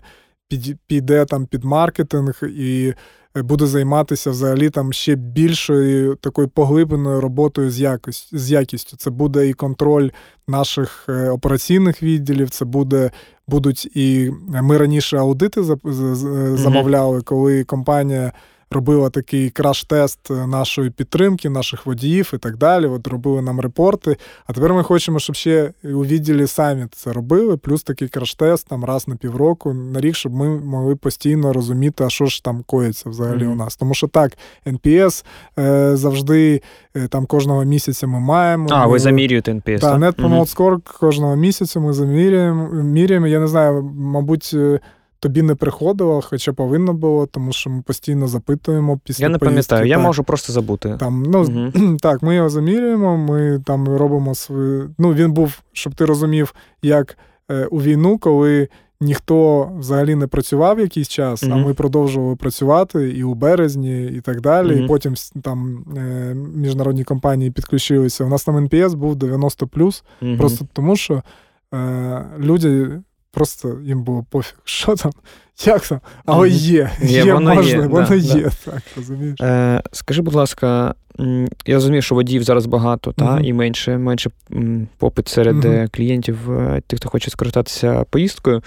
піде 0.87 1.25
там 1.25 1.45
під 1.45 1.63
маркетинг 1.63 2.39
і 2.43 2.93
е, 3.37 3.41
буде 3.41 3.67
займатися 3.67 4.29
взагалі 4.29 4.69
там 4.69 4.93
ще 4.93 5.15
більшою 5.15 6.15
такою 6.15 6.47
поглибленою 6.47 7.21
роботою 7.21 7.71
з 7.71 7.79
якістю. 7.79 8.37
з 8.37 8.51
якістю. 8.51 8.97
Це 8.97 9.09
буде 9.09 9.47
і 9.47 9.53
контроль 9.53 10.09
наших 10.47 11.05
е, 11.09 11.29
операційних 11.29 12.03
відділів, 12.03 12.49
це 12.49 12.65
буде. 12.65 13.11
Будуть 13.47 13.85
і 13.85 14.31
ми 14.47 14.77
раніше 14.77 15.17
аудити 15.17 15.63
замовляли, 16.55 17.21
коли 17.21 17.63
компанія 17.63 18.31
робила 18.73 19.09
такий 19.09 19.49
краш-тест 19.49 20.47
нашої 20.47 20.89
підтримки, 20.89 21.49
наших 21.49 21.85
водіїв 21.85 22.31
і 22.33 22.37
так 22.37 22.57
далі. 22.57 22.85
От 22.85 23.07
робили 23.07 23.41
нам 23.41 23.59
репорти. 23.59 24.17
А 24.45 24.53
тепер 24.53 24.73
ми 24.73 24.83
хочемо, 24.83 25.19
щоб 25.19 25.35
ще 25.35 25.71
у 25.83 26.05
відділі 26.05 26.47
самі 26.47 26.85
це 26.91 27.13
робили, 27.13 27.57
плюс 27.57 27.83
такий 27.83 28.07
краш-тест 28.07 28.67
там 28.69 28.85
раз 28.85 29.07
на 29.07 29.15
півроку, 29.15 29.73
на 29.73 30.01
рік, 30.01 30.15
щоб 30.15 30.33
ми 30.33 30.59
могли 30.59 30.95
постійно 30.95 31.53
розуміти, 31.53 32.03
а 32.03 32.09
що 32.09 32.25
ж 32.25 32.43
там 32.43 32.63
коїться 32.65 33.09
взагалі 33.09 33.43
mm-hmm. 33.43 33.51
у 33.51 33.55
нас. 33.55 33.75
Тому 33.75 33.93
що 33.93 34.07
так, 34.07 34.37
NPS 34.65 35.25
е, 35.59 35.95
завжди 35.95 36.61
е, 36.95 37.07
там 37.07 37.25
кожного 37.25 37.63
місяця 37.63 38.07
ми 38.07 38.19
маємо. 38.19 38.67
А, 38.71 38.87
ви 38.87 38.99
замірюєте 38.99 39.53
NPS. 39.53 39.79
Так, 39.79 39.99
Net 39.99 40.15
Promote 40.15 40.55
Score 40.55 40.99
кожного 40.99 41.35
місяця 41.35 41.79
ми 41.79 41.93
замірюємо. 41.93 42.69
Міряємо. 42.73 43.27
Я 43.27 43.39
не 43.39 43.47
знаю, 43.47 43.91
мабуть. 43.95 44.55
Тобі 45.23 45.41
не 45.41 45.55
приходило, 45.55 46.21
хоча 46.21 46.53
повинно 46.53 46.93
було, 46.93 47.25
тому 47.25 47.53
що 47.53 47.69
ми 47.69 47.81
постійно 47.81 48.27
запитуємо 48.27 48.99
після. 49.03 49.25
Я 49.25 49.29
не 49.29 49.37
поїздки, 49.37 49.69
пам'ятаю, 49.69 49.89
я 49.89 49.99
можу 49.99 50.23
просто 50.23 50.53
забути. 50.53 50.95
Там, 50.99 51.23
ну, 51.23 51.71
угу. 51.75 51.97
Так, 52.01 52.23
ми 52.23 52.35
його 52.35 52.49
замірюємо, 52.49 53.17
ми 53.17 53.61
там 53.65 53.87
робимо 53.87 54.35
свою. 54.35 54.89
Ну, 54.97 55.13
він 55.13 55.31
був, 55.31 55.61
щоб 55.73 55.95
ти 55.95 56.05
розумів, 56.05 56.55
як 56.81 57.17
е, 57.51 57.65
у 57.65 57.81
війну, 57.81 58.17
коли 58.17 58.67
ніхто 59.01 59.69
взагалі 59.79 60.15
не 60.15 60.27
працював 60.27 60.79
якийсь 60.79 61.07
час, 61.07 61.43
mm-hmm. 61.43 61.53
а 61.53 61.57
ми 61.57 61.73
продовжували 61.73 62.35
працювати 62.35 63.09
і 63.09 63.23
у 63.23 63.33
березні, 63.33 64.05
і 64.05 64.21
так 64.21 64.41
далі. 64.41 64.71
Mm-hmm. 64.71 64.85
І 64.85 64.87
потім 64.87 65.13
там 65.41 65.85
е, 65.97 66.33
міжнародні 66.55 67.03
компанії 67.03 67.51
підключилися. 67.51 68.23
У 68.23 68.29
нас 68.29 68.43
там 68.43 68.57
НПС 68.57 68.93
був 68.93 69.15
90 69.15 69.65
mm-hmm. 69.65 70.37
просто 70.37 70.65
тому 70.73 70.95
що 70.95 71.23
е, 71.73 72.25
люди. 72.39 72.99
Просто 73.33 73.77
їм 73.83 74.03
було 74.03 74.25
пофіг, 74.29 74.59
що 74.63 74.95
там, 74.95 75.11
як 75.65 75.87
там, 75.87 75.99
але 76.25 76.49
є, 76.49 76.91
є, 77.01 77.25
є 77.25 77.33
воно 77.33 77.55
можна, 77.55 77.71
є, 77.71 77.87
воно 77.87 78.07
да, 78.07 78.15
є. 78.15 78.43
Да. 78.43 78.71
так, 78.71 78.81
розумієш. 78.97 79.41
Е, 79.41 79.81
Скажи, 79.91 80.21
будь 80.21 80.33
ласка, 80.33 80.95
я 81.65 81.75
розумію, 81.75 82.01
що 82.01 82.15
водіїв 82.15 82.43
зараз 82.43 82.65
багато, 82.65 83.11
та, 83.11 83.25
uh-huh. 83.25 83.41
і 83.41 83.53
менше 83.53 83.97
менше 83.97 84.29
попит 84.97 85.27
серед 85.27 85.55
uh-huh. 85.55 85.95
клієнтів, 85.95 86.51
е, 86.51 86.81
тих, 86.87 86.99
хто 86.99 87.09
хоче 87.09 87.31
скористатися 87.31 88.05
поїздкою. 88.09 88.61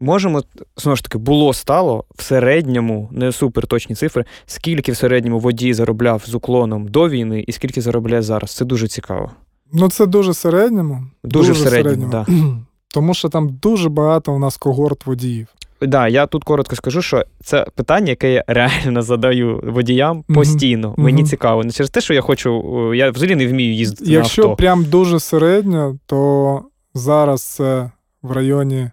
Можемо, 0.00 0.42
знову 0.76 0.96
ж 0.96 1.02
таки, 1.02 1.18
було 1.18 1.52
стало 1.52 2.04
в 2.14 2.22
середньому, 2.22 3.08
не 3.12 3.32
супер 3.32 3.66
точні 3.66 3.96
цифри, 3.96 4.24
скільки 4.46 4.92
в 4.92 4.96
середньому 4.96 5.38
водій 5.38 5.74
заробляв 5.74 6.22
з 6.26 6.34
уклоном 6.34 6.88
до 6.88 7.08
війни 7.08 7.44
і 7.46 7.52
скільки 7.52 7.80
заробляє 7.80 8.22
зараз. 8.22 8.50
Це 8.50 8.64
дуже 8.64 8.88
цікаво. 8.88 9.30
Ну, 9.72 9.90
це 9.90 10.06
дуже 10.06 10.34
середньому. 10.34 11.02
Дуже, 11.24 11.48
дуже 11.48 11.64
в 11.64 11.68
середньому, 11.68 12.12
так. 12.12 12.26
Да. 12.28 12.34
Тому 12.88 13.14
що 13.14 13.28
там 13.28 13.48
дуже 13.48 13.88
багато 13.88 14.32
у 14.32 14.38
нас 14.38 14.56
когорт 14.56 15.06
водіїв. 15.06 15.46
Так, 15.78 15.88
да, 15.88 16.08
я 16.08 16.26
тут 16.26 16.44
коротко 16.44 16.76
скажу, 16.76 17.02
що 17.02 17.24
це 17.40 17.66
питання, 17.74 18.10
яке 18.10 18.32
я 18.32 18.44
реально 18.46 19.02
задаю 19.02 19.60
водіям 19.64 20.22
постійно. 20.22 20.88
Mm-hmm. 20.88 21.00
Мені 21.00 21.22
mm-hmm. 21.22 21.26
цікаво. 21.26 21.64
Не 21.64 21.70
через 21.70 21.90
те, 21.90 22.00
що 22.00 22.14
я 22.14 22.20
хочу, 22.20 22.94
я 22.94 23.10
взагалі 23.10 23.36
не 23.36 23.46
вмію 23.46 23.74
їздити. 23.74 24.10
Якщо 24.10 24.42
на 24.42 24.48
авто. 24.48 24.56
прям 24.56 24.84
дуже 24.84 25.20
середньо, 25.20 25.98
то 26.06 26.62
зараз 26.94 27.42
це 27.42 27.90
в 28.22 28.32
районі, 28.32 28.90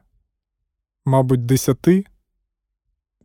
мабуть, 1.05 1.45
10 1.45 1.77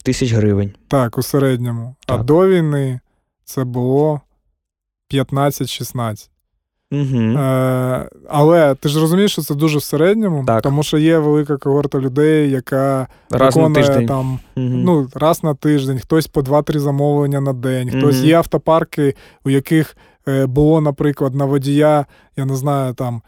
тисяч 0.04 0.32
гривень. 0.32 0.72
Так, 0.88 1.18
у 1.18 1.22
середньому. 1.22 1.96
Так. 2.06 2.20
А 2.20 2.22
до 2.22 2.48
війни 2.48 3.00
це 3.44 3.64
було 3.64 4.20
15-16. 5.10 6.28
Угу. 6.93 7.18
Е, 7.18 8.09
Але 8.28 8.74
ти 8.74 8.89
ж 8.89 9.01
розумієш, 9.01 9.32
що 9.32 9.43
це 9.43 9.55
дуже 9.55 9.78
в 9.78 9.82
середньому, 9.82 10.45
так. 10.45 10.62
тому 10.62 10.82
що 10.82 10.99
є 10.99 11.18
велика 11.18 11.57
когорта 11.57 11.99
людей, 11.99 12.51
яка 12.51 13.07
раз 13.30 13.57
виконує 13.57 13.89
на 13.89 14.07
там 14.07 14.26
угу. 14.57 14.66
ну, 14.66 15.09
раз 15.14 15.45
на 15.45 15.55
тиждень, 15.55 15.99
хтось 15.99 16.26
по 16.26 16.41
2-3 16.41 16.78
замовлення 16.78 17.41
на 17.41 17.53
день, 17.53 17.91
хтось 17.91 18.18
угу. 18.18 18.26
є 18.26 18.34
автопарки, 18.34 19.14
у 19.45 19.51
яких 19.51 19.97
е, 20.28 20.47
було, 20.47 20.80
наприклад, 20.80 21.34
на 21.34 21.45
водія, 21.45 22.07
я 22.36 22.45
не 22.45 22.57
знаю, 22.57 22.95
там 22.95 23.22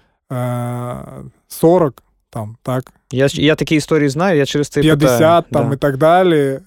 40 1.49 1.95
е, 1.99 2.10
там, 2.31 2.57
так? 2.63 2.93
Я 3.13 3.29
я 3.33 3.55
такі 3.55 3.77
історії 3.77 4.09
знаю, 4.09 4.39
я 4.39 4.47
через 4.47 4.69
це 4.69 4.81
50 4.81 5.19
питаю. 5.19 5.43
там 5.53 5.69
да. 5.69 5.75
і 5.75 5.79
так 5.79 5.97
далі. 5.97 6.59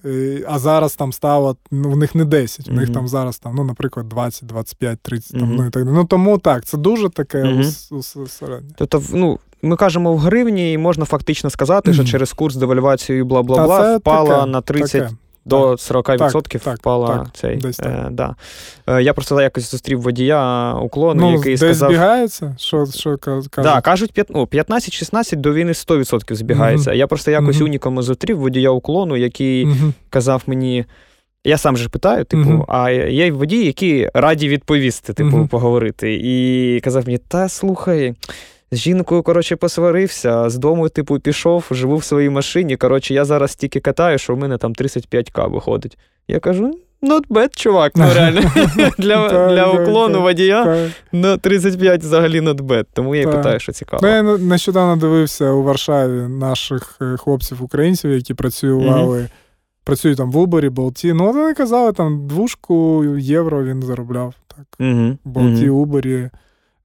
А 0.48 0.58
зараз 0.58 0.94
там 0.94 1.12
стало, 1.12 1.56
ну, 1.70 1.90
в 1.90 1.96
них 1.96 2.14
не 2.14 2.24
10, 2.24 2.66
mm-hmm. 2.66 2.72
в 2.72 2.74
них 2.74 2.92
там 2.92 3.08
зараз, 3.08 3.38
там, 3.38 3.54
ну, 3.54 3.64
наприклад, 3.64 4.08
20, 4.08 4.46
25, 4.46 4.98
30, 5.02 5.34
mm-hmm. 5.34 5.40
там, 5.40 5.56
ну 5.56 5.66
і 5.66 5.70
так 5.70 5.84
далі. 5.84 5.94
Ну 5.94 6.04
тому 6.04 6.38
так, 6.38 6.64
це 6.64 6.78
дуже 6.78 7.08
таке 7.08 7.42
mm-hmm. 7.42 8.28
середнє. 8.28 8.70
Тобто, 8.76 9.02
ну, 9.12 9.38
ми 9.62 9.76
кажемо 9.76 10.14
в 10.14 10.18
гривні, 10.18 10.72
і 10.72 10.78
можна 10.78 11.04
фактично 11.04 11.50
сказати, 11.50 11.94
що 11.94 12.04
через 12.04 12.32
курс 12.32 12.56
девальвацію 12.56 13.24
бла 13.24 13.42
бла 13.42 13.64
бла 13.64 13.96
впала 13.96 14.38
таке, 14.38 14.50
на 14.50 14.60
30. 14.60 14.92
Таке. 14.92 15.14
До 15.44 15.72
40% 15.72 16.58
так, 16.58 16.78
впала 16.78 17.08
так, 17.08 17.26
цей. 17.34 17.56
Десь 17.56 17.76
так. 17.76 17.86
Е, 17.86 18.08
да. 18.10 18.34
е, 18.86 19.02
Я 19.02 19.14
просто 19.14 19.40
якось 19.40 19.70
зустрів 19.70 20.00
водія 20.02 20.72
уклону, 20.74 21.20
ну, 21.20 21.32
який 21.32 21.52
десь 21.52 21.60
сказав... 21.60 21.90
збігається? 21.90 22.54
Що 22.58 22.86
що 22.86 23.16
кажуть? 23.16 23.52
Да, 23.56 23.80
кажуть, 23.80 24.12
15-16 24.14 25.36
до 25.36 25.52
війни 25.52 25.72
100% 25.72 26.34
збігається. 26.34 26.90
Mm-hmm. 26.90 26.96
Я 26.96 27.06
просто 27.06 27.30
якось 27.30 27.56
mm-hmm. 27.56 27.64
унікому 27.64 28.02
зустрів 28.02 28.38
водія 28.38 28.70
уклону, 28.70 29.16
який 29.16 29.66
mm-hmm. 29.66 29.92
казав 30.10 30.42
мені. 30.46 30.84
Я 31.46 31.58
сам 31.58 31.76
же 31.76 31.88
питаю, 31.88 32.24
типу, 32.24 32.50
uh-huh. 32.50 32.64
а 32.68 32.90
є 32.90 33.32
водії, 33.32 33.66
які 33.66 34.10
раді 34.14 34.48
відповісти, 34.48 35.12
типу, 35.12 35.36
uh-huh. 35.36 35.48
поговорити. 35.48 36.14
І 36.22 36.80
казав 36.80 37.06
мені: 37.06 37.18
та 37.18 37.48
слухай, 37.48 38.14
з 38.74 38.78
жінкою, 38.78 39.22
коротше, 39.22 39.56
посварився, 39.56 40.50
з 40.50 40.58
дому, 40.58 40.88
типу, 40.88 41.18
пішов, 41.18 41.64
живу 41.70 41.96
в 41.96 42.04
своїй 42.04 42.30
машині. 42.30 42.76
Коротше, 42.76 43.14
я 43.14 43.24
зараз 43.24 43.54
тільки 43.56 43.80
катаю, 43.80 44.18
що 44.18 44.34
в 44.34 44.38
мене 44.38 44.58
там 44.58 44.72
35к 44.72 45.50
виходить. 45.50 45.98
Я 46.28 46.38
кажу. 46.40 46.78
Not 47.02 47.26
bad, 47.28 47.48
чувак, 47.56 47.92
ну 47.96 48.04
реально. 48.14 48.40
Для 48.98 49.48
для 49.48 49.72
уклону 49.72 50.20
водія 50.22 50.88
на 51.12 51.36
35 51.36 52.00
взагалі 52.00 52.40
not 52.40 52.60
bad. 52.60 52.84
Тому 52.92 53.14
я 53.14 53.22
і 53.22 53.26
питаю, 53.26 53.60
що 53.60 53.72
цікаво. 53.72 54.00
Ну, 54.02 54.08
Я 54.08 54.22
нещодавно 54.22 54.96
дивився 54.96 55.50
у 55.50 55.62
Варшаві 55.62 56.28
наших 56.28 56.96
е, 57.02 57.16
хлопців-українців, 57.16 58.10
які 58.10 58.34
працювали, 58.34 59.28
працюють 59.84 60.18
там 60.18 60.30
в 60.30 60.36
Убері, 60.36 60.68
Болті. 60.68 61.12
Ну, 61.12 61.32
вони 61.32 61.54
казали, 61.54 61.92
там 61.92 62.26
двушку 62.28 63.04
євро 63.18 63.64
він 63.64 63.82
заробляв. 63.82 64.34
так. 64.56 64.88
Болті, 65.24 65.68
Убері. 65.68 66.30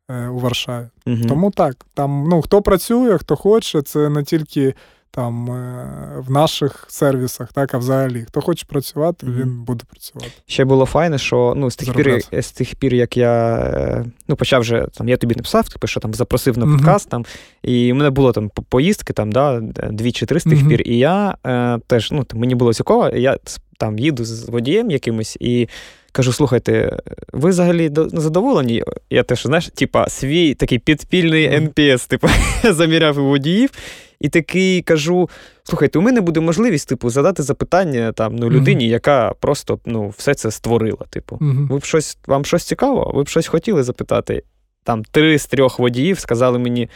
Е, 0.09 0.27
у 0.27 0.39
Варшаві. 0.39 0.85
Угу. 1.07 1.21
Тому 1.27 1.51
так, 1.51 1.85
там 1.93 2.27
ну, 2.29 2.41
хто 2.41 2.61
працює, 2.61 3.17
хто 3.17 3.35
хоче, 3.35 3.81
це 3.81 4.09
не 4.09 4.23
тільки 4.23 4.73
там 5.11 5.51
е, 5.51 6.23
в 6.27 6.31
наших 6.31 6.85
сервісах, 6.87 7.53
так, 7.53 7.73
а 7.73 7.77
взагалі, 7.77 8.25
хто 8.27 8.41
хоче 8.41 8.65
працювати, 8.69 9.25
угу. 9.25 9.35
він 9.39 9.63
буде 9.63 9.83
працювати. 9.89 10.31
Ще 10.45 10.65
було 10.65 10.85
файне, 10.85 11.17
що 11.17 11.53
ну, 11.57 11.71
з 11.71 11.75
тих 11.75 11.93
пір, 11.93 12.21
з 12.31 12.51
тих 12.51 12.75
пір, 12.75 12.93
як 12.93 13.17
я 13.17 13.55
е, 13.55 14.05
ну, 14.27 14.35
почав 14.35 14.61
вже 14.61 14.87
там, 14.93 15.09
я 15.09 15.17
тобі 15.17 15.35
написав, 15.35 15.69
типу, 15.69 15.87
що 15.87 15.99
там 15.99 16.13
запросив 16.13 16.57
на 16.57 16.65
подкаст, 16.65 17.05
угу. 17.05 17.11
там, 17.11 17.25
і 17.63 17.91
в 17.91 17.95
мене 17.95 18.09
було 18.09 18.31
там 18.31 18.49
поїздки, 18.69 19.13
там, 19.13 19.31
да, 19.31 19.59
дві 19.91 20.11
чи 20.11 20.25
три 20.25 20.39
з 20.39 20.43
тих 20.43 20.67
пір, 20.67 20.81
і 20.85 20.97
я 20.97 21.37
е, 21.45 21.79
теж 21.87 22.11
ну, 22.11 22.25
мені 22.33 22.55
було 22.55 22.73
цікаво, 22.73 23.09
я 23.09 23.37
там 23.77 23.99
їду 23.99 24.25
з 24.25 24.49
водієм 24.49 24.91
якимось 24.91 25.37
і. 25.39 25.67
Кажу, 26.11 26.33
слухайте, 26.33 26.97
ви 27.33 27.49
взагалі 27.49 27.91
задоволені? 27.93 28.83
Я 29.09 29.23
теж, 29.23 29.43
знаєш, 29.43 29.67
типа, 29.67 30.09
свій 30.09 30.53
такий 30.53 30.79
підпільний 30.79 31.45
НПС, 31.45 32.07
типу, 32.07 32.27
заміряв 32.63 33.15
водіїв. 33.15 33.69
І 34.19 34.29
такий 34.29 34.81
кажу: 34.81 35.29
слухайте, 35.63 35.99
у 35.99 36.01
мене 36.01 36.21
буде 36.21 36.39
можливість, 36.39 36.89
типу, 36.89 37.09
задати 37.09 37.43
запитання 37.43 38.11
там 38.11 38.35
ну, 38.35 38.49
людині, 38.49 38.85
mm-hmm. 38.85 38.91
яка 38.91 39.33
просто 39.39 39.79
ну, 39.85 40.13
все 40.17 40.33
це 40.33 40.51
створила. 40.51 41.05
Типу, 41.09 41.35
mm-hmm. 41.35 41.67
ви 41.67 41.77
б 41.77 41.83
щось, 41.83 42.17
вам 42.27 42.45
щось 42.45 42.63
цікаво? 42.63 43.11
Ви 43.15 43.23
б 43.23 43.27
щось 43.27 43.47
хотіли 43.47 43.83
запитати? 43.83 44.43
Там 44.83 45.03
три 45.03 45.39
з 45.39 45.45
трьох 45.45 45.79
водіїв 45.79 46.19
сказали 46.19 46.59
мені. 46.59 46.89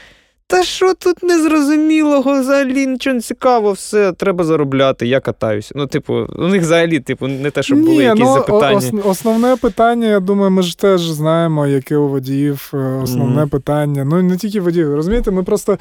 Та 0.48 0.64
що 0.64 0.94
тут 0.94 1.24
незрозумілого, 1.24 2.40
взагалі 2.42 2.88
нічого 2.88 3.14
не 3.14 3.22
цікаво, 3.22 3.72
все, 3.72 4.12
треба 4.12 4.44
заробляти, 4.44 5.08
я 5.08 5.20
катаюся. 5.20 5.74
Ну, 5.76 5.88
типу, 5.88 6.14
у 6.14 6.48
них 6.48 6.62
взагалі, 6.62 7.00
типу, 7.00 7.28
не 7.28 7.52
те, 7.52 7.64
щоб 7.64 7.80
були 7.80 7.92
Ні, 7.92 8.04
якісь 8.04 8.24
ну, 8.24 8.34
запитання. 8.34 8.78
Ос- 8.78 9.06
основне 9.06 9.56
питання, 9.56 10.08
я 10.08 10.20
думаю, 10.20 10.52
ми 10.52 10.62
ж 10.62 10.80
теж 10.80 11.02
знаємо, 11.02 11.68
яке 11.68 11.98
у 11.98 12.08
водіїв 12.08 12.72
е, 12.74 12.78
основне 12.78 13.42
mm-hmm. 13.42 13.50
питання. 13.50 14.06
Ну, 14.06 14.22
не 14.22 14.38
тільки 14.38 14.62
водіїв, 14.62 14.96
розумієте, 14.96 15.32
ми 15.32 15.44
просто 15.44 15.78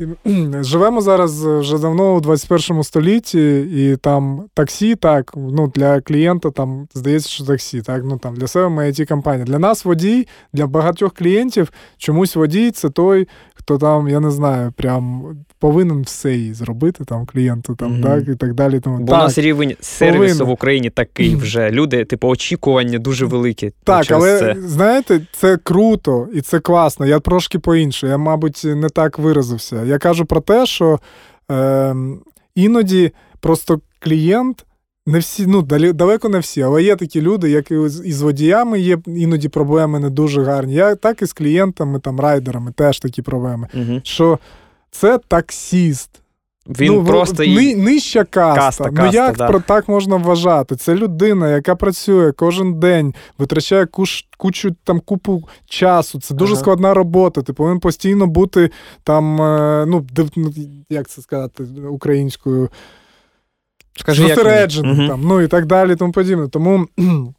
Живемо 0.60 1.00
зараз 1.00 1.44
вже 1.44 1.78
давно 1.78 2.14
у 2.14 2.20
21 2.20 2.82
столітті, 2.82 3.60
і 3.60 3.96
там 3.96 4.44
таксі, 4.54 4.96
так, 4.96 5.32
ну 5.36 5.72
для 5.74 6.00
клієнта 6.00 6.50
там 6.50 6.88
здається, 6.94 7.28
що 7.28 7.44
таксі, 7.44 7.82
так, 7.82 8.02
ну 8.04 8.18
там 8.18 8.36
для 8.36 8.46
себе 8.46 8.68
ми 8.68 8.84
it 8.84 9.08
компанія. 9.08 9.44
Для 9.44 9.58
нас 9.58 9.84
водій, 9.84 10.26
для 10.52 10.66
багатьох 10.66 11.14
клієнтів 11.14 11.72
чомусь 11.98 12.36
водій 12.36 12.70
це 12.70 12.90
той, 12.90 13.28
хто 13.60 13.78
там, 13.78 14.08
я 14.08 14.20
не 14.20 14.30
знаю, 14.30 14.72
прям 14.76 15.24
повинен 15.58 16.02
все 16.02 16.34
їй 16.34 16.54
зробити 16.54 17.04
там 17.04 17.26
клієнту, 17.26 17.74
там, 17.74 17.92
mm-hmm. 17.92 18.02
так, 18.02 18.28
і 18.28 18.34
так 18.34 18.54
далі. 18.54 18.80
Тому, 18.80 18.98
Бо 18.98 19.12
так, 19.12 19.20
у 19.20 19.22
нас 19.22 19.38
рівень 19.38 19.76
сервісу 19.80 20.18
повинен. 20.18 20.46
в 20.46 20.50
Україні 20.50 20.90
такий 20.90 21.36
вже. 21.36 21.70
Люди, 21.70 22.04
типу, 22.04 22.28
очікування 22.28 22.98
дуже 22.98 23.26
великі. 23.26 23.72
Так, 23.84 24.10
але 24.10 24.38
це. 24.38 24.56
знаєте, 24.58 25.20
це 25.32 25.56
круто 25.56 26.28
і 26.34 26.40
це 26.40 26.60
класно. 26.60 27.06
Я 27.06 27.20
трошки 27.20 27.58
по-інше. 27.58 28.06
Я, 28.06 28.18
мабуть, 28.18 28.62
не 28.64 28.88
так 28.88 29.18
виразився. 29.18 29.84
Я 29.84 29.98
кажу 29.98 30.24
про 30.24 30.40
те, 30.40 30.66
що 30.66 31.00
е, 31.50 31.94
іноді 32.54 33.12
просто 33.40 33.80
клієнт. 33.98 34.64
Не 35.10 35.18
всі, 35.18 35.46
ну 35.46 35.62
далеко 35.92 36.28
не 36.28 36.38
всі, 36.38 36.62
але 36.62 36.82
є 36.82 36.96
такі 36.96 37.20
люди, 37.20 37.50
як 37.50 37.70
і 37.70 37.88
з 37.88 38.22
водіями 38.22 38.80
є 38.80 38.98
іноді 39.06 39.48
проблеми 39.48 39.98
не 39.98 40.10
дуже 40.10 40.42
гарні. 40.42 40.74
Я 40.74 40.94
так 40.94 41.22
і 41.22 41.26
з 41.26 41.32
клієнтами, 41.32 42.00
там, 42.00 42.20
райдерами 42.20 42.72
теж 42.72 43.00
такі 43.00 43.22
проблеми. 43.22 43.68
Угу. 43.74 44.00
Що 44.02 44.38
це 44.90 45.18
таксіст. 45.28 46.10
Він 46.78 46.92
ну, 46.92 47.04
просто 47.04 47.44
ни, 47.44 47.76
нижча 47.76 48.24
каста. 48.24 48.60
каста 48.60 48.84
ну 48.90 48.96
каста, 48.96 49.16
як 49.16 49.36
да. 49.36 49.48
про 49.48 49.60
так 49.60 49.88
можна 49.88 50.16
вважати? 50.16 50.76
Це 50.76 50.94
людина, 50.94 51.50
яка 51.50 51.74
працює 51.74 52.32
кожен 52.32 52.80
день, 52.80 53.14
витрачає 53.38 53.86
куш, 53.86 54.24
кучу 54.36 54.70
там 54.84 55.00
купу 55.00 55.48
часу. 55.66 56.20
Це 56.20 56.34
дуже 56.34 56.52
ага. 56.52 56.60
складна 56.60 56.94
робота. 56.94 57.42
Ти 57.42 57.52
повинен 57.52 57.80
постійно 57.80 58.26
бути 58.26 58.70
там, 59.04 59.42
е, 59.42 59.86
ну, 59.86 60.06
ну 60.36 60.52
як 60.90 61.08
це 61.08 61.22
сказати, 61.22 61.64
українською 61.90 62.68
зосереджений, 64.06 64.98
як... 64.98 65.08
там, 65.08 65.20
ну 65.24 65.40
і 65.40 65.48
так 65.48 65.66
далі, 65.66 65.96
тому 65.96 66.12
подібне. 66.12 66.48
Тому 66.48 66.86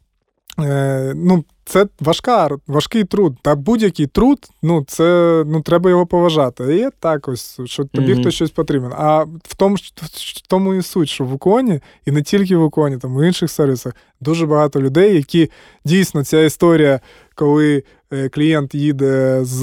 Е, 0.60 1.12
ну, 1.16 1.44
Це 1.64 1.86
важка, 2.00 2.48
важкий 2.66 3.04
труд. 3.04 3.36
Та 3.42 3.54
будь-який 3.54 4.06
труд, 4.06 4.38
ну, 4.62 4.84
це 4.88 5.04
ну, 5.46 5.60
треба 5.60 5.90
його 5.90 6.06
поважати. 6.06 6.76
є 6.76 6.90
так 7.00 7.28
ось, 7.28 7.60
що 7.64 7.84
тобі 7.84 8.14
mm-hmm. 8.14 8.20
хтось 8.20 8.34
щось 8.34 8.50
потрібен. 8.50 8.92
А 8.96 9.22
в 9.22 9.54
тому 9.56 9.76
в 9.76 10.48
тому 10.48 10.74
і 10.74 10.82
суть, 10.82 11.08
що 11.08 11.24
в 11.24 11.32
Уконі, 11.32 11.80
і 12.06 12.10
не 12.10 12.22
тільки 12.22 12.56
в 12.56 12.64
Уконі, 12.64 12.98
там 12.98 13.16
в 13.16 13.26
інших 13.26 13.50
сервісах 13.50 13.92
дуже 14.20 14.46
багато 14.46 14.80
людей, 14.80 15.14
які 15.14 15.50
дійсно 15.84 16.24
ця 16.24 16.40
історія, 16.40 17.00
коли 17.34 17.82
Е, 18.12 18.28
клієнт 18.28 18.74
їде 18.74 19.38
з 19.44 19.60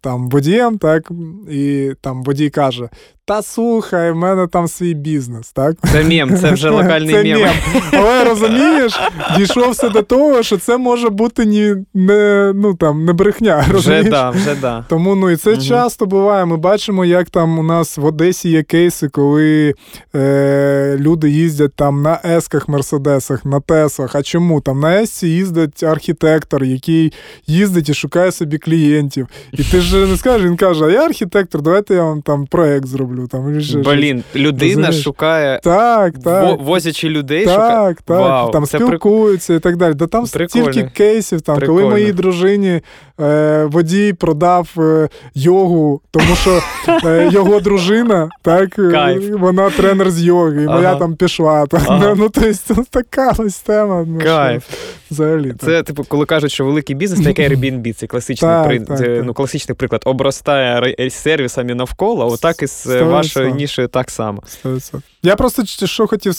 там 0.00 0.28
водієм, 0.28 0.78
так, 0.78 1.10
і 1.50 1.92
там 2.00 2.22
водій 2.22 2.50
каже: 2.50 2.88
Та 3.28 3.42
слухай, 3.42 4.12
в 4.12 4.16
мене 4.16 4.46
там 4.46 4.68
свій 4.68 4.94
бізнес. 4.94 5.52
так? 5.52 5.76
Це 5.92 6.04
мєм, 6.04 6.36
це 6.36 6.50
вже 6.50 6.70
локальний 6.80 7.14
це 7.14 7.22
мєм. 7.22 7.50
Але 7.92 8.24
розумієш, 8.24 9.00
дійшовся 9.36 9.88
до 9.88 10.02
того, 10.02 10.42
що 10.42 10.56
це 10.56 10.78
може 10.78 11.08
бути 11.08 11.44
ні, 11.44 11.74
не 11.94 12.52
ну, 12.54 12.74
там, 12.74 13.04
не 13.04 13.12
брехня. 13.12 13.64
розумієш? 13.70 14.02
Вже 14.02 14.10
да, 14.10 14.30
вже 14.30 14.54
да. 14.54 14.84
Тому 14.88 15.14
ну, 15.14 15.30
і 15.30 15.36
це 15.36 15.52
угу. 15.52 15.62
часто 15.62 16.06
буває. 16.06 16.44
Ми 16.44 16.56
бачимо, 16.56 17.04
як 17.04 17.30
там 17.30 17.58
у 17.58 17.62
нас 17.62 17.98
в 17.98 18.04
Одесі 18.04 18.50
є 18.50 18.62
кейси, 18.62 19.08
коли 19.08 19.74
е, 20.14 20.96
люди 20.98 21.30
їздять 21.30 21.74
там 21.74 22.02
на 22.02 22.20
есках, 22.24 22.68
мерседесах, 22.68 23.44
на 23.44 23.60
Теслах. 23.60 24.14
А 24.14 24.22
чому? 24.22 24.60
Там 24.60 24.80
на 24.80 25.02
Есці 25.02 25.28
їздить 25.28 25.82
архітектор, 25.82 26.64
який 26.64 27.12
їздить 27.46 27.88
і 27.88 27.94
шукає 27.94 28.32
собі 28.32 28.58
клієнтів. 28.58 29.28
І 29.52 29.64
ти 29.64 29.80
ж 29.80 30.06
не 30.06 30.16
скажеш, 30.16 30.46
він 30.46 30.56
каже, 30.56 30.84
а 30.84 30.90
я 30.90 31.04
архітектор, 31.04 31.62
давайте 31.62 31.94
я 31.94 32.02
вам 32.02 32.22
там 32.22 32.46
проект 32.46 32.86
зроблю. 32.86 33.17
Там, 33.26 33.60
Блін, 33.84 34.24
людина 34.36 34.74
Розумієш? 34.74 35.04
шукає 35.04 35.60
так, 35.62 36.14
так. 36.24 36.60
возячи 36.60 37.08
людей, 37.08 37.44
так, 37.44 37.54
шукає. 37.54 37.94
так, 38.04 38.20
Вау, 38.20 38.50
там 38.50 38.66
спілкуються 38.66 39.52
прик... 39.52 39.60
і 39.60 39.62
так 39.62 39.76
далі. 39.76 39.94
Да 39.94 40.06
там 40.06 40.26
Прикольно. 40.26 40.72
стільки 40.72 40.90
кейсів, 40.94 41.40
там, 41.40 41.60
коли 41.66 41.84
моїй 41.84 42.12
дружині 42.12 42.80
е, 43.20 43.64
водій 43.64 44.12
продав 44.12 44.68
е, 44.78 45.08
йогу, 45.34 46.00
тому 46.10 46.34
що 46.34 46.62
е, 47.04 47.28
його 47.32 47.60
дружина, 47.60 48.28
так, 48.42 48.78
е, 48.78 48.90
Кайф. 48.90 49.24
вона 49.30 49.70
тренер 49.70 50.10
з 50.10 50.22
йоги, 50.22 50.62
і 50.62 50.66
ага. 50.66 50.76
моя 50.76 50.94
там 50.94 51.16
пішла. 51.16 51.66
Так, 51.66 51.82
ага. 51.86 52.14
Ну, 52.16 52.28
тобто, 52.28 52.84
така 52.90 53.32
ось 53.38 53.58
тема. 53.58 54.04
Ну, 54.08 54.18
Кайф. 54.18 54.64
Що, 55.06 55.07
взагалі. 55.10 55.54
Це, 55.58 55.82
типу, 55.82 56.04
коли 56.08 56.26
кажуть, 56.26 56.52
що 56.52 56.64
великий 56.64 56.96
бізнес, 56.96 57.20
таке 57.20 57.48
Airbnb, 57.48 57.92
це 57.92 58.06
класичний 58.06 58.50
так, 58.50 58.66
при... 58.66 58.80
так, 58.80 58.98
так. 58.98 59.24
ну, 59.24 59.34
класичний 59.34 59.76
приклад. 59.76 60.02
Обростає 60.04 61.10
сервісами 61.10 61.74
навколо, 61.74 62.32
отак 62.32 62.62
і 62.62 62.66
з 62.66 62.86
100%. 62.86 63.08
вашою 63.08 63.54
нішою 63.54 63.88
так 63.88 64.10
само. 64.10 64.42
100%. 64.64 65.00
Я 65.22 65.36
просто 65.36 65.86
що 65.86 66.06
хотів 66.06 66.34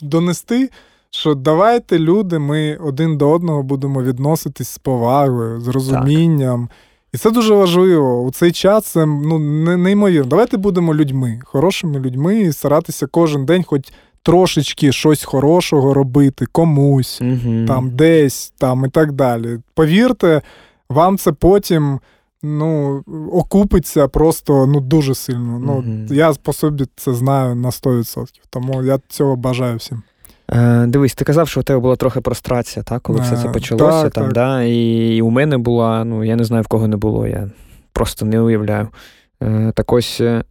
донести. 0.00 0.70
Що 1.14 1.34
давайте, 1.34 1.98
люди, 1.98 2.38
ми 2.38 2.76
один 2.76 3.16
до 3.16 3.30
одного 3.30 3.62
будемо 3.62 4.02
відноситись 4.02 4.68
з 4.68 4.78
повагою, 4.78 5.60
з 5.60 5.68
розумінням. 5.68 6.66
Так. 6.66 6.76
І 7.12 7.18
це 7.18 7.30
дуже 7.30 7.54
важливо. 7.54 8.22
У 8.22 8.30
цей 8.30 8.52
час 8.52 8.86
це 8.86 9.06
ну, 9.06 9.38
неймовірно. 9.76 10.28
Давайте 10.28 10.56
будемо 10.56 10.94
людьми, 10.94 11.40
хорошими 11.44 12.00
людьми, 12.00 12.40
і 12.40 12.52
старатися 12.52 13.06
кожен 13.06 13.44
день, 13.44 13.62
хоч 13.62 13.80
трошечки 14.22 14.92
щось 14.92 15.24
хорошого 15.24 15.94
робити 15.94 16.46
комусь, 16.52 17.20
угу. 17.20 17.66
там 17.66 17.90
десь 17.90 18.52
там 18.58 18.84
і 18.84 18.88
так 18.88 19.12
далі. 19.12 19.58
Повірте, 19.74 20.42
вам 20.88 21.18
це 21.18 21.32
потім 21.32 22.00
ну, 22.42 23.02
окупиться 23.32 24.08
просто 24.08 24.66
ну, 24.66 24.80
дуже 24.80 25.14
сильно. 25.14 25.58
Ну, 25.58 25.72
угу. 25.72 26.14
Я 26.14 26.32
по 26.42 26.52
собі 26.52 26.84
це 26.96 27.14
знаю 27.14 27.54
на 27.54 27.70
100%. 27.70 28.26
Тому 28.50 28.82
я 28.82 28.98
цього 29.08 29.36
бажаю 29.36 29.76
всім. 29.76 30.02
Е, 30.50 30.86
Дивись, 30.86 31.14
ти 31.14 31.24
казав, 31.24 31.48
що 31.48 31.60
у 31.60 31.62
тебе 31.62 31.80
була 31.80 31.96
трохи 31.96 32.20
прострація, 32.20 32.82
так, 32.82 33.02
коли 33.02 33.18
е, 33.18 33.22
все 33.22 33.36
це 33.36 33.48
почалося. 33.48 34.02
Так, 34.02 34.12
там, 34.12 34.24
так. 34.24 34.32
Да? 34.32 34.62
І, 34.62 35.16
і 35.16 35.22
у 35.22 35.30
мене 35.30 35.58
була, 35.58 36.04
ну 36.04 36.24
я 36.24 36.36
не 36.36 36.44
знаю 36.44 36.62
в 36.62 36.66
кого 36.66 36.88
не 36.88 36.96
було, 36.96 37.26
я 37.26 37.50
просто 37.92 38.26
не 38.26 38.40
уявляю. 38.40 38.88
Е, 39.42 39.72
Так 39.74 39.92
ось, 39.92 40.20
е, 40.20 40.44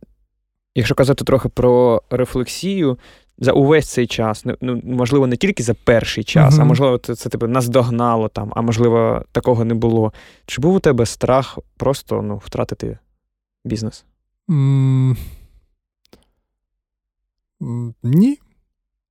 якщо 0.76 0.95
казати 0.95 1.24
трохи 1.24 1.49
про 1.49 2.01
рефлексію, 2.09 2.97
за 3.41 3.51
увесь 3.51 3.89
цей 3.89 4.07
час, 4.07 4.45
ну, 4.61 4.81
можливо, 4.83 5.27
не 5.27 5.35
тільки 5.35 5.63
за 5.63 5.73
перший 5.73 6.23
час, 6.23 6.55
uh-huh. 6.55 6.61
а 6.61 6.65
можливо, 6.65 6.97
це, 6.97 7.15
це 7.15 7.29
тебе 7.29 7.47
наздогнало 7.47 8.27
там, 8.27 8.51
а 8.55 8.61
можливо, 8.61 9.25
такого 9.31 9.65
не 9.65 9.73
було. 9.73 10.13
Чи 10.45 10.61
був 10.61 10.75
у 10.75 10.79
тебе 10.79 11.05
страх 11.05 11.59
просто 11.77 12.21
ну, 12.21 12.37
втратити 12.45 12.97
бізнес? 13.65 14.05
Mm. 14.49 15.17
Ні. 18.03 18.39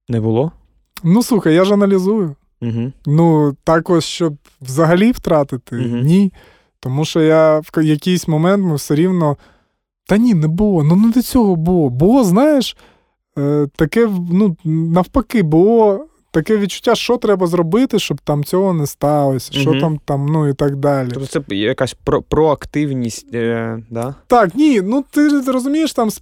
Не 0.09 0.21
було? 0.21 0.53
Ну, 1.03 1.23
слухай, 1.23 1.55
я 1.55 1.65
ж 1.65 1.75
аналізую. 1.75 2.37
Угу. 2.63 2.93
Ну, 3.07 3.57
також, 3.65 4.05
щоб 4.05 4.37
взагалі 4.61 5.13
втратити, 5.13 5.77
угу. 5.77 5.97
ні. 5.97 6.33
Тому 6.81 7.05
що 7.05 7.23
я 7.23 7.59
в 7.59 7.85
якийсь 7.85 8.29
момент 8.29 8.65
ми 8.65 8.75
все 8.75 8.95
рівно. 8.95 9.37
Та 10.07 10.17
ні, 10.17 10.35
не 10.35 10.49
було. 10.49 10.85
Ну 10.85 10.97
не 10.97 11.13
до 11.13 11.23
цього 11.23 11.57
було. 11.57 11.89
Було, 11.89 12.25
знаєш, 12.25 12.77
таке 13.77 14.09
ну, 14.33 14.57
навпаки 14.65 15.43
було 15.43 16.07
таке 16.31 16.57
відчуття, 16.57 16.95
що 16.95 17.17
треба 17.17 17.47
зробити, 17.47 17.99
щоб 17.99 18.21
там 18.21 18.45
цього 18.45 18.73
не 18.73 18.87
сталося, 18.87 19.53
що 19.53 19.71
угу. 19.71 19.81
там 19.81 20.01
там, 20.05 20.27
ну 20.27 20.49
і 20.49 20.55
так 20.55 20.77
далі. 20.77 21.09
Тобто 21.15 21.29
це 21.29 21.57
якась 21.57 21.95
про- 22.05 22.23
проактивність, 22.23 23.35
е, 23.35 23.79
да? 23.91 24.15
Так, 24.27 24.55
ні, 24.55 24.81
ну 24.81 25.05
ти 25.11 25.41
розумієш, 25.53 25.93
там 25.93 26.11
з 26.11 26.21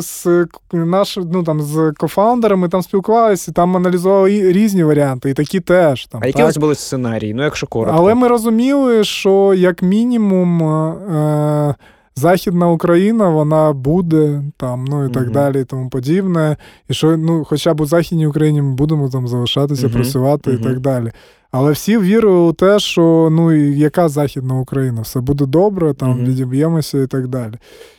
з, 0.00 0.46
наш, 0.72 1.18
ну, 1.32 1.42
там, 1.42 1.62
з 1.62 1.92
кофаундерами 1.96 2.68
там 2.68 2.82
спілкувалися, 2.82 3.52
там 3.52 3.76
аналізували 3.76 4.52
різні 4.52 4.84
варіанти, 4.84 5.30
і 5.30 5.34
такі 5.34 5.60
теж. 5.60 6.06
Там, 6.06 6.20
А 6.24 6.26
які 6.26 6.42
у 6.42 6.44
вас 6.44 6.56
були 6.56 6.74
сценарії? 6.74 7.34
Ну, 7.34 7.42
якщо 7.42 7.66
коротко. 7.66 7.96
Але 7.98 8.14
ми 8.14 8.28
розуміли, 8.28 9.04
що 9.04 9.54
як 9.54 9.82
мінімум. 9.82 10.62
Е, 10.62 11.74
Західна 12.16 12.70
Україна, 12.70 13.28
вона 13.28 13.72
буде 13.72 14.42
там, 14.56 14.84
ну 14.84 15.04
і 15.04 15.08
так 15.08 15.22
mm-hmm. 15.28 15.32
далі, 15.32 15.60
і 15.60 15.64
тому 15.64 15.88
подібне. 15.90 16.56
І 16.88 16.94
що, 16.94 17.16
ну, 17.16 17.44
хоча 17.44 17.74
б 17.74 17.80
у 17.80 17.86
Західній 17.86 18.26
Україні 18.26 18.62
ми 18.62 18.74
будемо 18.74 19.08
там 19.08 19.28
залишатися, 19.28 19.86
mm-hmm. 19.86 19.92
працювати 19.92 20.50
mm-hmm. 20.50 20.60
і 20.60 20.62
так 20.62 20.80
далі. 20.80 21.12
Але 21.56 21.72
всі 21.72 21.98
вірили 21.98 22.38
у 22.38 22.52
те, 22.52 22.78
що 22.78 23.28
ну 23.32 23.52
і 23.52 23.78
яка 23.78 24.08
Західна 24.08 24.60
Україна, 24.60 25.00
все 25.00 25.20
буде 25.20 25.46
добре, 25.46 25.94
там 25.94 26.24
відіб'ємося 26.24 27.02
і 27.02 27.06
так 27.06 27.28
далі. 27.28 27.54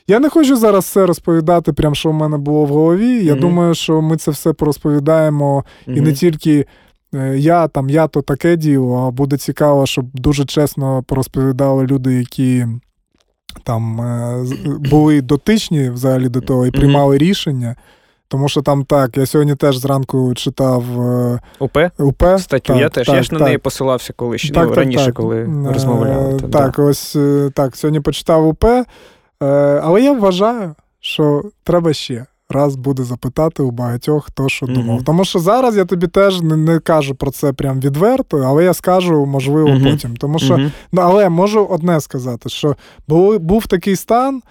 Я 0.08 0.20
не 0.20 0.30
хочу 0.30 0.58
зараз 0.58 0.84
все 0.84 1.06
розповідати, 1.06 1.74
прям 1.74 1.96
що 1.96 2.10
в 2.10 2.14
мене 2.14 2.38
було 2.38 2.66
в 2.66 2.68
голові. 2.68 3.26
Я 3.26 3.36
думаю, 3.36 3.74
що 3.74 4.02
ми 4.02 4.18
це 4.18 4.32
все 4.32 4.54
порозповідаємо 4.54 5.66
і 5.88 6.02
не 6.02 6.14
тільки. 6.14 6.66
Е, 7.14 7.38
я 7.38 7.68
там, 7.68 7.90
я 7.90 8.08
то 8.08 8.22
таке 8.22 8.56
діло, 8.56 8.96
а 9.08 9.12
буде 9.12 9.38
цікаво, 9.38 9.86
щоб 9.86 10.06
дуже 10.14 10.46
чесно 10.46 11.04
порозповідали 11.04 11.86
люди, 11.86 12.14
які 12.14 12.66
там 13.64 14.02
е, 14.02 14.46
були 14.66 15.22
дотичні 15.22 15.90
взагалі 15.90 16.30
до 16.30 16.42
того 16.42 16.68
і 16.68 16.72
приймали 16.72 17.18
рішення. 17.18 17.76
Тому 18.28 18.50
що 18.50 18.62
там 18.62 18.86
так, 18.86 19.18
я 19.18 19.26
сьогодні 19.26 19.56
теж 19.56 19.78
зранку 19.78 20.34
читав 20.34 21.02
е, 21.02 21.40
УП? 21.60 21.78
УП. 22.00 22.24
Статтю 22.40 22.74
так, 22.74 22.82
я 22.82 22.90
теж. 22.90 23.08
Так, 23.08 23.16
я 23.16 23.24
ж 23.24 23.34
на 23.34 23.40
неї 23.40 23.58
посилався 23.58 24.14
коли 24.14 24.38
ще 24.38 24.54
ну, 24.56 24.74
раніше, 24.74 25.12
коли 25.12 25.38
е, 25.38 25.74
розмовляли. 25.74 26.40
Так, 26.40 26.80
ось 26.80 27.18
так, 27.54 27.76
сьогодні 27.76 28.00
почитав 28.00 28.48
УП, 28.48 28.66
але 29.84 30.02
я 30.02 30.14
вважаю, 30.14 30.76
що 31.00 31.44
треба 31.64 31.94
ще 31.94 32.26
раз 32.50 32.76
буде 32.76 33.04
запитати 33.04 33.64
у 33.64 33.72
багатьох, 33.72 34.26
хто 34.26 34.50
що 34.50 34.66
думав. 34.66 35.00
Mm-hmm. 35.00 35.04
Тому 35.04 35.26
що 35.26 35.40
зараз 35.40 35.78
я 35.78 35.86
тобі 35.86 36.08
теж 36.08 36.42
не, 36.42 36.56
не 36.56 36.80
кажу 36.80 37.16
про 37.16 37.32
це 37.32 37.54
прям 37.54 37.80
відверто, 37.80 38.38
але 38.38 38.64
я 38.64 38.74
скажу, 38.74 39.26
можливо, 39.26 39.70
mm-hmm. 39.70 39.92
потім. 39.92 40.18
Тому 40.18 40.40
що, 40.40 40.54
mm-hmm. 40.54 40.72
ну, 40.92 41.02
але 41.02 41.30
можу 41.30 41.66
одне 41.66 42.02
сказати, 42.02 42.50
що 42.50 42.76
був, 43.08 43.40
був 43.40 43.68
такий 43.68 43.96
стан. 43.96 44.42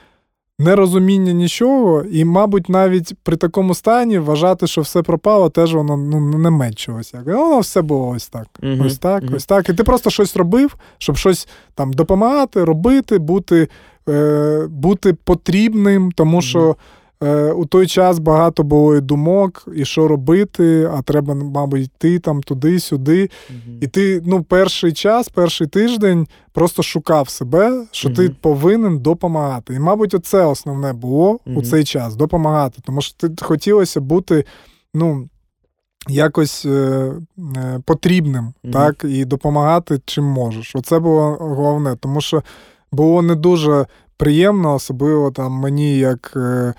Нерозуміння 0.59 1.33
нічого, 1.33 2.03
і, 2.03 2.25
мабуть, 2.25 2.69
навіть 2.69 3.15
при 3.23 3.37
такому 3.37 3.75
стані 3.75 4.19
вважати, 4.19 4.67
що 4.67 4.81
все 4.81 5.03
пропало, 5.03 5.51
теж 5.51 5.75
воно 5.75 5.97
ну, 5.97 6.21
не 6.21 6.51
меншилося. 6.51 7.23
Воно 7.27 7.59
все 7.59 7.83
було 7.83 8.09
ось 8.09 8.29
так. 8.29 8.47
Uh-huh, 8.63 8.87
ось 8.87 8.99
так, 8.99 9.23
uh-huh. 9.23 9.37
ось 9.37 9.47
так. 9.47 9.69
І 9.69 9.75
ти 9.75 9.85
просто 9.85 10.11
щось 10.11 10.37
робив, 10.37 10.77
щоб 10.99 11.17
щось 11.17 11.49
там 11.75 11.93
допомагати, 11.93 12.65
робити, 12.65 13.19
бути 13.19 13.69
е, 14.09 14.67
бути 14.71 15.13
потрібним, 15.13 16.13
тому 16.13 16.43
що 16.43 16.69
Е, 16.71 17.04
у 17.57 17.67
той 17.67 17.87
час 17.87 18.19
багато 18.19 18.63
було 18.63 18.97
і 18.97 19.01
думок, 19.01 19.69
і 19.77 19.85
що 19.85 20.09
робити, 20.09 20.91
а 20.95 21.03
треба, 21.03 21.35
мабуть, 21.35 21.83
йти 21.83 22.19
там 22.19 22.43
туди-сюди. 22.43 23.23
mm 23.23 23.79
І 23.81 23.87
ти 23.87 24.23
ну, 24.27 24.43
перший 24.43 24.93
час, 24.93 25.29
перший 25.29 25.67
тиждень 25.67 26.27
просто 26.53 26.83
шукав 26.83 27.29
себе, 27.29 27.87
що 27.91 28.09
mm 28.09 28.15
ти 28.15 28.31
повинен 28.41 28.99
допомагати. 28.99 29.75
І, 29.75 29.79
мабуть, 29.79 30.15
оце 30.15 30.45
основне 30.45 30.93
було 30.93 31.33
mm 31.33 31.59
у 31.59 31.63
цей 31.63 31.85
час 31.85 32.17
допомагати. 32.17 32.79
Тому 32.85 33.01
що 33.01 33.29
ти 33.29 33.45
хотілося 33.45 34.01
бути, 34.01 34.45
ну. 34.95 35.29
Якось 36.09 36.65
е, 36.67 37.13
е, 37.57 37.81
потрібним, 37.85 38.53
mm-hmm. 38.65 38.73
так, 38.73 39.05
і 39.05 39.25
допомагати 39.25 40.01
чим 40.05 40.25
можеш. 40.25 40.77
Оце 40.77 40.99
було 40.99 41.37
головне, 41.41 41.97
тому 42.01 42.21
що 42.21 42.43
було 42.93 43.23
не 43.23 43.35
дуже 43.35 43.87
приємно, 44.17 44.75
особливо 44.75 45.31
там 45.31 45.53
мені, 45.53 45.99
як 45.99 46.33
е, 46.37 46.75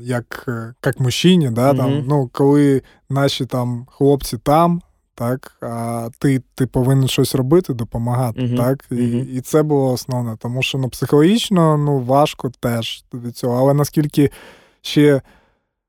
як 0.00 0.48
як 0.86 1.00
мужчині, 1.00 1.50
да, 1.50 1.72
mm-hmm. 1.72 2.04
ну, 2.08 2.30
коли 2.32 2.82
наші 3.08 3.46
там 3.46 3.86
хлопці 3.90 4.38
там, 4.38 4.82
так, 5.14 5.56
а 5.60 6.08
ти 6.18 6.42
ти 6.54 6.66
повинен 6.66 7.08
щось 7.08 7.34
робити, 7.34 7.74
допомагати. 7.74 8.40
Mm-hmm. 8.40 8.56
так, 8.56 8.84
І 8.90 8.94
mm-hmm. 8.94 9.28
і 9.28 9.40
це 9.40 9.62
було 9.62 9.92
основне. 9.92 10.36
Тому 10.38 10.62
що 10.62 10.78
ну, 10.78 10.88
психологічно 10.88 11.78
ну, 11.78 11.98
важко 11.98 12.50
теж 12.60 13.04
від 13.14 13.36
цього. 13.36 13.58
Але 13.58 13.74
наскільки 13.74 14.30
ще 14.80 15.20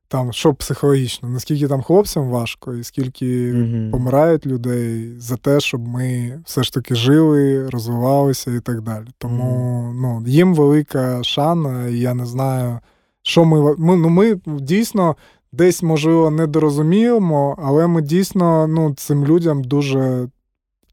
там, 0.08 0.34
що 0.34 0.54
психологічно, 0.54 1.30
наскільки 1.30 1.68
там 1.68 1.82
хлопцям 1.82 2.30
важко, 2.30 2.74
і 2.74 2.84
скільки 2.84 3.26
mm-hmm. 3.26 3.92
помирають 3.92 4.46
людей 4.46 5.14
за 5.20 5.38
те, 5.38 5.60
щоб 5.60 5.88
ми 5.88 6.40
все 6.46 6.64
ж 6.64 6.74
таки 6.74 6.96
жили, 6.96 7.70
розвивалися 7.70 8.56
і 8.56 8.60
так 8.60 8.82
далі. 8.82 9.06
Тому 9.18 9.92
ну, 10.02 10.24
їм 10.28 10.56
велика 10.56 11.24
шана, 11.24 11.88
і 11.88 12.00
я 12.00 12.14
не 12.14 12.26
знаю, 12.26 12.80
що 13.22 13.46
ми 13.46 13.76
ми, 13.78 13.98
ну, 13.98 14.10
ми 14.10 14.40
дійсно. 14.46 15.16
Десь, 15.52 15.84
можливо, 15.84 16.32
не 16.32 16.48
дорозуміємо, 16.48 17.58
але 17.64 17.88
ми 17.88 18.02
дійсно 18.02 18.68
ну, 18.68 18.94
цим 18.94 19.26
людям 19.26 19.64
дуже 19.64 20.28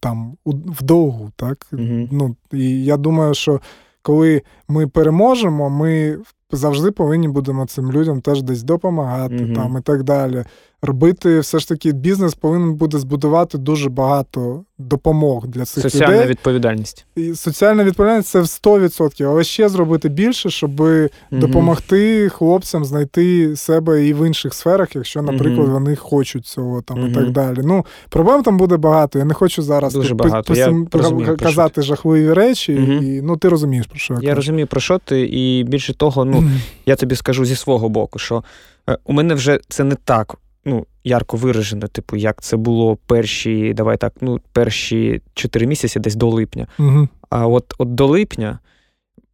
там 0.01 0.37
вдовгу, 0.47 1.31
так? 1.37 1.67
Mm-hmm. 1.73 2.09
Ну, 2.13 2.37
І 2.53 2.85
я 2.85 2.97
думаю, 2.97 3.35
що 3.35 3.61
коли 4.03 4.43
ми 4.69 4.87
переможемо, 4.87 5.71
ми 5.71 6.19
завжди 6.53 6.91
повинні 6.91 7.29
будемо 7.29 7.67
цим 7.67 7.93
людям 7.93 8.21
теж 8.21 8.43
десь 8.43 8.63
допомагати 8.63 9.35
mm-hmm. 9.35 9.55
там 9.55 9.77
і 9.79 9.81
так 9.81 10.03
далі 10.03 10.45
робити 10.85 11.41
все 11.41 11.59
ж 11.59 11.69
таки 11.69 11.93
бізнес 11.93 12.35
повинен 12.35 12.75
буде 12.75 12.99
збудувати 12.99 13.59
дуже 13.59 13.89
багато 13.91 14.65
допомог 14.79 15.47
для 15.47 15.65
цих 15.65 15.83
Соціальна 15.83 16.07
людей. 16.07 16.17
Соціальна 16.17 16.31
відповідальність. 16.31 17.07
І 17.17 17.35
Соціальна 17.35 17.85
відповідальність 17.85 18.29
це 18.29 18.41
в 18.41 18.45
100%, 18.45 19.25
але 19.25 19.45
ще 19.45 19.69
зробити 19.69 20.09
більше, 20.09 20.51
щоб 20.51 20.81
угу. 20.81 21.09
допомогти 21.31 22.29
хлопцям 22.29 22.85
знайти 22.85 23.57
себе 23.57 24.07
і 24.07 24.15
в 24.15 24.27
інших 24.27 24.55
сферах, 24.55 24.97
якщо, 24.97 25.23
наприклад, 25.23 25.69
угу. 25.69 25.73
вони 25.73 25.97
хочуть 25.97 26.47
цього 26.47 26.83
там 26.83 26.99
угу. 26.99 27.09
і 27.09 27.13
так 27.13 27.31
далі. 27.31 27.59
Ну, 27.65 27.87
проблем 28.09 28.43
там 28.43 28.57
буде 28.57 28.77
багато. 28.77 29.19
Я 29.19 29.25
не 29.25 29.35
хочу 29.35 29.63
зараз 29.63 29.95
дуже 29.95 30.15
багато. 30.15 30.55
Я 30.55 30.75
розумію, 30.93 31.37
казати 31.37 31.83
жахливі 31.83 32.33
речі, 32.33 32.73
і 32.73 33.23
ну 33.23 33.37
ти 33.37 33.49
розумієш 33.49 33.87
про 33.87 33.99
що 33.99 34.15
я, 34.15 34.21
я 34.23 34.29
кажу. 34.29 34.37
розумію 34.37 34.67
про 34.67 34.81
що 34.81 34.99
ти, 34.99 35.21
і 35.21 35.65
більше 35.65 35.95
того, 35.95 36.25
ну 36.25 36.51
я 36.87 36.97
тобі 36.97 37.15
скажу 37.15 37.45
зі 37.45 37.57
свого 37.57 37.89
боку, 37.89 38.19
що 38.19 38.45
е, 38.89 38.99
у 39.05 39.13
мене 39.13 39.35
вже 39.35 39.61
це 39.69 39.85
не 39.85 39.95
так 39.95 40.37
ну, 40.65 40.87
ярко 41.05 41.37
виражено, 41.37 41.89
типу, 41.89 42.17
як 42.17 42.43
це 42.43 42.57
було 42.57 42.97
перші, 43.07 43.75
давай 43.75 43.97
так, 43.97 44.15
ну, 44.21 44.41
перші 44.53 45.23
чотири 45.35 45.67
місяці 45.67 46.01
десь 46.01 46.15
до 46.15 46.29
липня. 46.29 46.67
Угу. 46.79 47.09
А 47.31 47.47
от 47.47 47.75
от 47.79 47.95
до 47.95 48.07
липня 48.07 48.59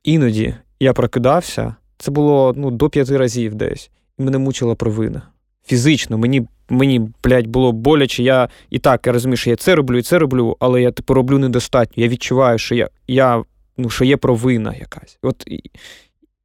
іноді 0.05 0.55
я 0.81 0.93
прокидався, 0.93 1.75
це 1.99 2.11
було 2.11 2.55
ну, 2.57 2.71
до 2.71 2.91
п'яти 2.91 3.17
разів 3.17 3.55
десь, 3.55 3.91
і 4.19 4.23
мене 4.23 4.39
мучила 4.39 4.75
провина. 4.75 5.23
Фізично, 5.67 6.19
мені, 6.19 6.47
мені, 6.69 7.11
блядь, 7.25 7.47
було 7.47 7.73
боляче. 7.73 8.23
Я 8.23 8.49
і 8.71 8.79
так 8.79 9.07
я 9.07 9.13
розумію, 9.13 9.37
що 9.37 9.51
я 9.51 9.57
це 9.57 9.75
роблю 9.75 9.99
і 9.99 10.03
це 10.03 10.19
роблю, 10.19 10.57
але 10.61 10.83
я 10.83 10.93
типу 10.93 11.15
роблю 11.15 11.39
недостатньо. 11.39 12.03
Я 12.03 12.09
відчуваю, 12.09 12.59
що 12.59 12.75
я, 12.75 12.89
я 13.09 13.43
ну, 13.77 13.91
що 13.91 14.05
є 14.05 14.17
провина 14.17 14.75
якась. 14.75 15.19
От, 15.23 15.45
І, 15.47 15.63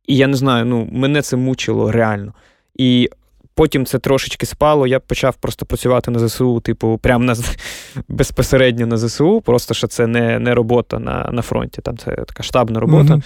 і 0.07 0.17
я 0.17 0.27
не 0.27 0.37
знаю, 0.37 0.65
ну, 0.65 0.89
мене 0.91 1.21
це 1.21 1.37
мучило 1.37 1.91
реально. 1.91 2.33
І 2.75 3.09
Потім 3.55 3.85
це 3.85 3.99
трошечки 3.99 4.45
спало. 4.45 4.87
Я 4.87 4.99
почав 4.99 5.35
просто 5.35 5.65
працювати 5.65 6.11
на 6.11 6.27
ЗСУ, 6.27 6.59
типу, 6.59 6.97
прямо 6.97 7.23
на 7.23 7.35
безпосередньо 8.07 8.85
на 8.85 8.97
ЗСУ, 8.97 9.41
просто 9.41 9.73
що 9.73 9.87
це 9.87 10.07
не 10.07 10.39
не 10.39 10.55
робота 10.55 10.99
на 10.99 11.29
на 11.31 11.41
фронті, 11.41 11.81
там 11.81 11.97
це 11.97 12.11
така 12.11 12.43
штабна 12.43 12.79
робота. 12.79 13.13
Mm-hmm. 13.13 13.23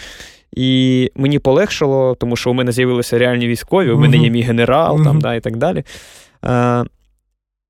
І 0.51 1.11
мені 1.15 1.39
полегшало, 1.39 2.15
тому 2.15 2.35
що 2.35 2.51
у 2.51 2.53
мене 2.53 2.72
з'явилися 2.72 3.18
реальні 3.18 3.47
військові, 3.47 3.91
у 3.91 3.95
mm-hmm. 3.95 3.99
мене 3.99 4.18
є 4.18 4.30
мій 4.30 4.41
генерал 4.41 4.97
mm-hmm. 4.97 5.03
там, 5.03 5.22
да, 5.22 5.35
і 5.35 5.39
так 5.39 5.57
далі. 5.57 5.84
А, 6.41 6.84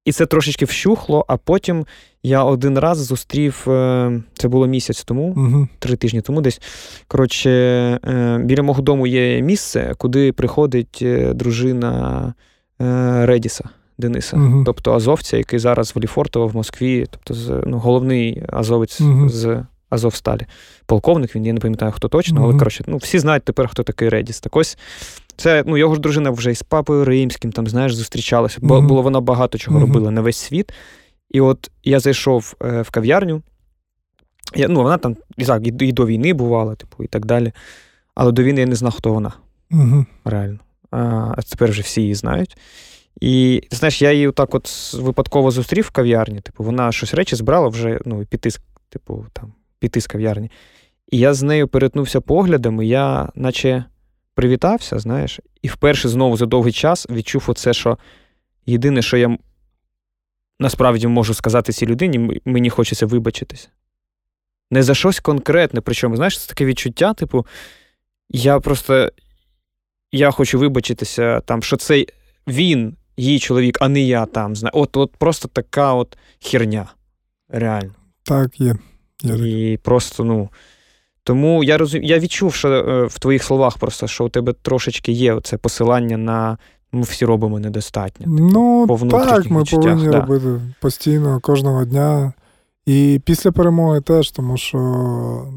І 0.05 0.11
це 0.11 0.25
трошечки 0.25 0.65
вщухло, 0.65 1.25
а 1.27 1.37
потім 1.37 1.85
я 2.23 2.43
один 2.43 2.79
раз 2.79 2.97
зустрів, 2.97 3.65
е, 3.67 4.21
це 4.33 4.47
було 4.47 4.67
місяць 4.67 5.03
тому, 5.03 5.67
три 5.79 5.95
тижні 5.95 6.21
тому 6.21 6.41
десь. 6.41 6.61
Коротше, 7.07 7.49
е, 7.49 8.39
біля 8.43 8.63
мого 8.63 8.81
дому 8.81 9.07
є 9.07 9.41
місце, 9.41 9.93
куди 9.97 10.31
приходить 10.31 10.99
е, 11.01 11.33
дружина. 11.33 12.33
Е, 12.81 13.25
Редіса 13.25 13.69
Дениса, 13.97 14.37
uh 14.37 14.63
тобто 14.65 14.93
азовця, 14.93 15.37
який 15.37 15.59
зараз 15.59 15.95
в 15.95 15.99
Ліфортово 15.99 16.47
в 16.47 16.55
Москві, 16.55 17.05
тобто 17.09 17.33
з, 17.33 17.63
ну, 17.65 17.77
головний 17.77 18.43
азовець 18.49 19.01
uh 19.01 19.29
з 19.29 19.63
Азовсталі. 19.89 20.45
Полковник, 20.85 21.35
він 21.35 21.45
я 21.45 21.53
не 21.53 21.59
пам'ятаю, 21.59 21.91
хто 21.91 22.07
точно, 22.07 22.43
але 22.43 22.53
коротше, 22.53 22.83
ну, 22.87 22.97
всі 22.97 23.19
знають 23.19 23.43
тепер, 23.43 23.67
хто 23.67 23.83
такий 23.83 24.09
Редіс. 24.09 24.39
Так 24.39 24.55
ось 24.55 24.77
це 25.35 25.63
ну, 25.67 25.77
його 25.77 25.95
ж 25.95 26.01
дружина 26.01 26.29
вже 26.29 26.51
із 26.51 26.63
папою 26.63 27.05
римським, 27.05 27.51
там, 27.51 27.67
знаєш, 27.67 27.95
зустрічалася, 27.95 28.57
бо 28.61 28.81
було 28.81 29.01
вона 29.01 29.21
багато 29.21 29.57
чого 29.57 29.79
робила 29.79 30.11
на 30.11 30.21
весь 30.21 30.37
світ. 30.37 30.71
І 31.29 31.41
от 31.41 31.71
я 31.83 31.99
зайшов 31.99 32.55
е, 32.63 32.81
в 32.81 32.89
кав'ярню. 32.89 33.41
Я, 34.55 34.67
ну, 34.67 34.83
Вона 34.83 34.97
там 34.97 35.15
і 35.37 35.45
так, 35.45 35.67
і 35.67 35.71
до 35.71 36.05
війни 36.05 36.33
бувала, 36.33 36.75
типу, 36.75 37.03
і 37.03 37.07
так 37.07 37.25
далі. 37.25 37.51
Але 38.15 38.31
до 38.31 38.43
війни 38.43 38.61
я 38.61 38.67
не 38.67 38.75
знав, 38.75 38.93
хто 38.93 39.13
вона. 39.13 39.33
Реально 40.25 40.59
а 40.91 41.41
тепер 41.49 41.69
вже 41.69 41.81
всі 41.81 42.01
її 42.01 42.15
знають. 42.15 42.57
І 43.21 43.63
ти 43.69 43.77
знаєш, 43.77 44.01
я 44.01 44.11
її 44.11 44.31
так 44.31 44.55
от 44.55 44.93
випадково 44.93 45.51
зустрів 45.51 45.83
в 45.83 45.89
кав'ярні. 45.89 46.41
Типу, 46.41 46.63
вона 46.63 46.91
щось 46.91 47.13
речі 47.13 47.35
збрала 47.35 47.67
вже 47.67 47.99
ну, 48.05 48.25
піти, 48.25 48.49
типу, 48.89 49.25
там, 49.33 49.53
піти 49.79 50.01
з 50.01 50.07
кав'ярні. 50.07 50.51
І 51.11 51.17
я 51.17 51.33
з 51.33 51.43
нею 51.43 51.67
перетнувся 51.67 52.21
поглядами, 52.21 52.85
я 52.85 53.29
наче 53.35 53.83
привітався, 54.35 54.99
знаєш, 54.99 55.39
і 55.61 55.67
вперше 55.67 56.09
знову 56.09 56.37
за 56.37 56.45
довгий 56.45 56.73
час 56.73 57.07
відчув 57.09 57.43
оце, 57.47 57.73
що 57.73 57.97
єдине, 58.65 59.01
що 59.01 59.17
я 59.17 59.37
насправді 60.59 61.07
можу 61.07 61.33
сказати 61.33 61.73
цій 61.73 61.85
людині, 61.85 62.41
мені 62.45 62.69
хочеться 62.69 63.05
вибачитися. 63.05 63.67
Не 64.71 64.83
за 64.83 64.95
щось 64.95 65.19
конкретне, 65.19 65.81
причому, 65.81 66.15
знаєш, 66.15 66.39
це 66.39 66.49
таке 66.49 66.65
відчуття, 66.65 67.13
типу, 67.13 67.45
я 68.29 68.59
просто 68.59 69.11
я 70.11 70.31
хочу 70.31 70.59
вибачитися, 70.59 71.39
там, 71.39 71.63
що 71.63 71.77
це 71.77 72.05
він, 72.47 72.95
її 73.17 73.39
чоловік, 73.39 73.77
а 73.81 73.89
не 73.89 74.01
я 74.01 74.25
там. 74.25 74.53
От 74.73 74.97
от 74.97 75.11
просто 75.17 75.47
така 75.47 75.93
от 75.93 76.17
херня. 76.39 76.87
Реально. 77.49 77.91
Так, 78.23 78.59
є. 78.59 78.75
є. 79.23 79.71
І 79.71 79.77
просто, 79.77 80.23
ну. 80.23 80.49
Тому 81.23 81.63
я 81.63 81.77
розум... 81.77 82.03
я 82.03 82.19
відчув, 82.19 82.53
що 82.53 82.69
е, 82.69 83.05
в 83.05 83.19
твоїх 83.19 83.43
словах 83.43 83.77
просто, 83.77 84.07
що 84.07 84.25
у 84.25 84.29
тебе 84.29 84.53
трошечки 84.53 85.11
є 85.11 85.39
це 85.43 85.57
посилання 85.57 86.17
на 86.17 86.57
ми 86.91 87.01
всі 87.01 87.25
робимо 87.25 87.59
недостатньо. 87.59 88.25
Ну, 88.27 88.85
по 88.87 88.97
так, 88.97 89.49
ми 89.49 89.61
відчуттях. 89.61 89.83
повинні 89.83 90.09
да. 90.09 90.19
робити 90.19 90.61
постійно 90.81 91.39
кожного 91.39 91.85
дня. 91.85 92.33
І 92.85 93.21
після 93.25 93.51
перемоги 93.51 94.01
теж, 94.01 94.31
тому 94.31 94.57
що 94.57 94.77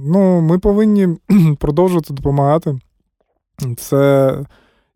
ну, 0.05 0.41
ми 0.41 0.59
повинні 0.59 1.09
продовжувати 1.59 2.15
допомагати. 2.15 2.79
Це, 3.77 4.37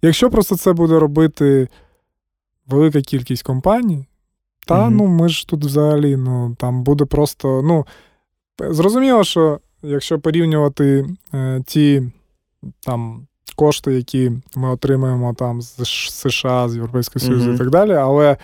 Якщо 0.02 0.30
просто 0.30 0.56
це 0.56 0.72
буде 0.72 0.98
робити 0.98 1.68
велика 2.66 3.00
кількість 3.00 3.42
компаній, 3.42 4.06
та 4.66 4.74
mm-hmm. 4.74 4.90
ну 4.90 5.06
ми 5.06 5.28
ж 5.28 5.48
тут 5.48 5.64
взагалі 5.64 6.16
ну, 6.16 6.56
там 6.58 6.82
буде 6.82 7.04
просто. 7.04 7.62
ну, 7.62 7.86
Зрозуміло, 8.70 9.24
що 9.24 9.60
якщо 9.82 10.20
порівнювати 10.20 11.06
е, 11.34 11.62
ті 11.66 12.02
там 12.80 13.26
кошти, 13.56 13.94
які 13.94 14.32
ми 14.56 14.68
отримуємо 14.68 15.34
там 15.34 15.62
з 15.62 15.84
США, 16.10 16.68
з 16.68 16.74
Європейського 16.74 17.24
Союзу 17.24 17.50
mm-hmm. 17.50 17.54
і 17.54 17.58
так 17.58 17.70
далі, 17.70 17.92
але 17.92 18.36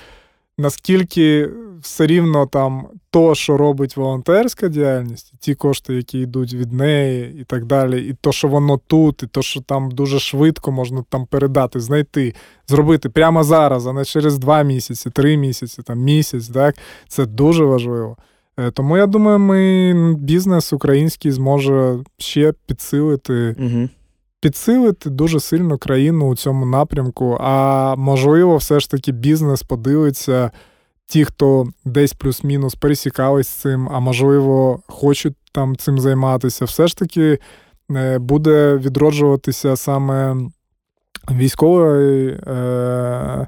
наскільки 0.62 1.50
все 1.80 2.06
рівно 2.06 2.46
там 2.46 2.86
то, 3.10 3.34
що 3.34 3.56
робить 3.56 3.96
волонтерська 3.96 4.68
діяльність, 4.68 5.32
ті 5.38 5.54
кошти, 5.54 5.94
які 5.94 6.18
йдуть 6.18 6.54
від 6.54 6.72
неї, 6.72 7.36
і 7.40 7.44
так 7.44 7.64
далі, 7.64 8.02
і 8.08 8.16
то, 8.20 8.32
що 8.32 8.48
воно 8.48 8.80
тут, 8.86 9.22
і 9.22 9.26
то, 9.26 9.42
що 9.42 9.60
там 9.60 9.90
дуже 9.90 10.18
швидко 10.18 10.72
можна 10.72 11.04
там 11.08 11.26
передати, 11.26 11.80
знайти, 11.80 12.34
зробити 12.68 13.08
прямо 13.08 13.44
зараз, 13.44 13.86
а 13.86 13.92
не 13.92 14.04
через 14.04 14.38
два 14.38 14.62
місяці, 14.62 15.10
три 15.10 15.36
місяці, 15.36 15.82
там 15.82 15.98
місяць, 15.98 16.48
так, 16.48 16.76
це 17.08 17.26
дуже 17.26 17.64
важливо. 17.64 18.16
Е, 18.58 18.70
тому 18.70 18.96
я 18.96 19.06
думаю, 19.06 19.38
ми 19.38 20.14
бізнес 20.14 20.72
український 20.72 21.30
зможе 21.30 21.98
ще 22.18 22.52
підсилити. 22.66 23.56
Угу 23.58 23.88
підсилити 24.42 25.10
дуже 25.10 25.40
сильно 25.40 25.78
країну 25.78 26.28
у 26.28 26.36
цьому 26.36 26.66
напрямку. 26.66 27.38
А 27.40 27.94
можливо, 27.96 28.56
все 28.56 28.80
ж 28.80 28.90
таки 28.90 29.12
бізнес 29.12 29.62
подивиться. 29.62 30.50
Ті, 31.06 31.24
хто 31.24 31.66
десь 31.84 32.12
плюс-мінус 32.12 32.74
пересікались 32.74 33.48
з 33.48 33.50
цим, 33.50 33.88
а 33.92 34.00
можливо, 34.00 34.82
хочуть 34.86 35.34
там 35.52 35.76
цим 35.76 35.98
займатися, 35.98 36.64
все 36.64 36.86
ж 36.86 36.96
таки 36.96 37.38
е, 37.90 38.18
буде 38.18 38.76
відроджуватися 38.76 39.76
саме 39.76 40.36
військовий, 41.30 42.26
е, 42.28 43.46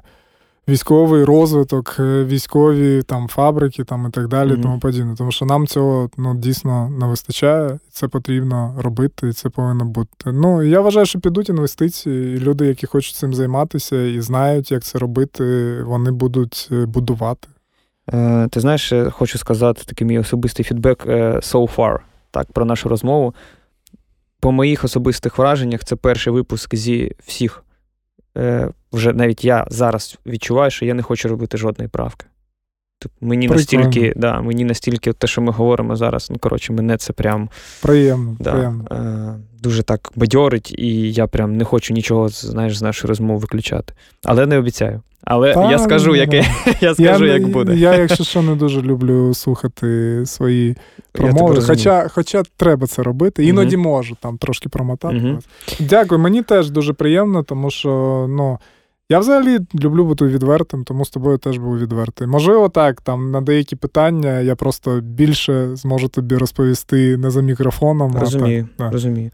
військовий 0.67 1.23
розвиток, 1.23 1.95
е, 1.99 2.23
військові 2.23 3.01
там 3.03 3.27
фабрики 3.27 3.83
там 3.83 4.07
і 4.07 4.11
так 4.11 4.27
далі, 4.27 4.51
mm-hmm. 4.51 4.61
тому 4.61 4.79
подібне. 4.79 5.15
Тому 5.17 5.31
що 5.31 5.45
нам 5.45 5.67
цього 5.67 6.09
ну, 6.17 6.35
дійсно 6.35 6.89
не 6.89 7.07
вистачає, 7.07 7.79
це 7.91 8.07
потрібно 8.07 8.75
робити, 8.77 9.29
і 9.29 9.33
це 9.33 9.49
повинно 9.49 9.85
бути. 9.85 10.31
Ну, 10.31 10.63
я 10.63 10.81
вважаю, 10.81 11.05
що 11.05 11.19
підуть 11.19 11.49
інвестиції, 11.49 12.37
і 12.37 12.39
люди, 12.39 12.67
які 12.67 12.87
хочуть 12.87 13.15
цим 13.15 13.33
займатися 13.33 14.01
і 14.01 14.21
знають, 14.21 14.71
як 14.71 14.83
це 14.83 14.99
робити, 14.99 15.75
вони 15.83 16.11
будуть 16.11 16.69
е, 16.71 16.85
будувати. 16.85 17.47
Е, 18.13 18.47
Ти 18.51 18.59
знаєш, 18.59 18.93
хочу 19.11 19.37
сказати 19.37 19.81
такий 19.85 20.07
мій 20.07 20.19
особистий 20.19 20.65
фідбек 20.65 21.05
so 21.07 21.75
far, 21.75 21.97
так, 22.31 22.51
про 22.51 22.65
нашу 22.65 22.89
розмову. 22.89 23.33
По 24.39 24.51
моїх 24.51 24.83
особистих 24.83 25.37
враженнях, 25.37 25.83
це 25.83 25.95
перший 25.95 26.33
випуск 26.33 26.75
зі 26.75 27.11
всіх 27.25 27.63
е, 28.37 28.71
вже 28.95 29.13
навіть 29.13 29.45
я 29.45 29.67
зараз 29.69 30.19
відчуваю, 30.25 30.71
що 30.71 30.85
я 30.85 30.93
не 30.93 31.03
хочу 31.03 31.29
робити 31.29 31.57
жодної 31.57 31.89
правки. 31.89 32.25
Тобто 32.99 33.25
мені 33.25 33.47
Прикольно. 33.47 33.83
настільки, 33.83 34.13
да, 34.15 34.41
мені 34.41 34.65
настільки 34.65 35.13
те, 35.13 35.27
що 35.27 35.41
ми 35.41 35.51
говоримо 35.51 35.95
зараз, 35.95 36.27
ну 36.31 36.37
коротше, 36.37 36.73
мене 36.73 36.97
це 36.97 37.13
прям 37.13 37.49
приємно. 37.81 38.37
Да, 38.39 38.51
приємно. 38.51 38.85
Е, 38.91 39.61
дуже 39.61 39.83
так 39.83 40.11
бадьорить, 40.15 40.75
і 40.77 41.13
я 41.13 41.27
прям 41.27 41.57
не 41.57 41.63
хочу 41.63 41.93
нічого 41.93 42.29
знаєш, 42.29 42.77
з 42.77 42.81
нашої 42.81 43.09
розмови 43.09 43.39
виключати. 43.39 43.93
Але 44.23 44.45
не 44.45 44.57
обіцяю. 44.57 45.01
Але 45.25 45.53
Та, 45.53 45.71
я 45.71 45.79
скажу, 45.79 46.15
як, 46.15 46.33
я 46.81 46.93
скажу, 46.93 47.25
я, 47.25 47.33
як 47.33 47.47
буде. 47.47 47.75
Я, 47.75 47.95
якщо 47.97 48.23
що, 48.23 48.41
не 48.41 48.55
дуже 48.55 48.81
люблю 48.81 49.33
слухати 49.33 50.21
свої 50.25 50.75
промови. 51.11 51.61
Хоча 51.61 52.07
хоча 52.07 52.43
треба 52.57 52.87
це 52.87 53.03
робити. 53.03 53.45
Іноді 53.45 53.75
угу. 53.75 53.83
можу 53.83 54.17
там 54.21 54.37
трошки 54.37 54.69
промотати. 54.69 55.15
Угу. 55.15 55.39
Дякую, 55.79 56.21
мені 56.21 56.43
теж 56.43 56.69
дуже 56.69 56.93
приємно, 56.93 57.43
тому 57.43 57.71
що 57.71 57.89
ну, 58.29 58.59
я 59.09 59.19
взагалі 59.19 59.59
люблю 59.75 60.05
бути 60.05 60.25
відвертим, 60.25 60.83
тому 60.83 61.05
з 61.05 61.09
тобою 61.09 61.37
теж 61.37 61.57
був 61.57 61.79
відвертий. 61.79 62.27
Можливо, 62.27 62.69
так, 62.69 63.01
там 63.01 63.31
на 63.31 63.41
деякі 63.41 63.75
питання 63.75 64.39
я 64.39 64.55
просто 64.55 64.99
більше 65.01 65.75
зможу 65.75 66.07
тобі 66.07 66.35
розповісти 66.35 67.17
не 67.17 67.31
за 67.31 67.41
мікрофоном. 67.41 68.17
Розумію, 68.17 68.67
а 68.75 68.83
так, 68.83 68.91
розумію. 68.91 69.31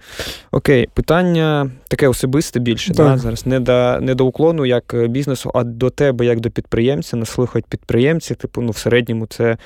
Окей, 0.51 0.89
питання 0.93 1.71
таке 1.87 2.07
особисте 2.07 2.59
більше. 2.59 2.93
Да, 2.93 3.17
зараз 3.17 3.45
не 3.45 3.59
до 3.59 3.99
не 4.01 4.15
до 4.15 4.25
уклону 4.25 4.65
як 4.65 4.95
бізнесу, 5.09 5.51
а 5.53 5.63
до 5.63 5.89
тебе, 5.89 6.25
як 6.25 6.39
до 6.39 6.49
підприємця, 6.49 7.17
нас 7.17 7.29
слухають 7.29 7.65
підприємці. 7.65 8.35
Типу, 8.35 8.61
ну 8.61 8.71
в 8.71 8.77
середньому 8.77 9.25
це. 9.25 9.57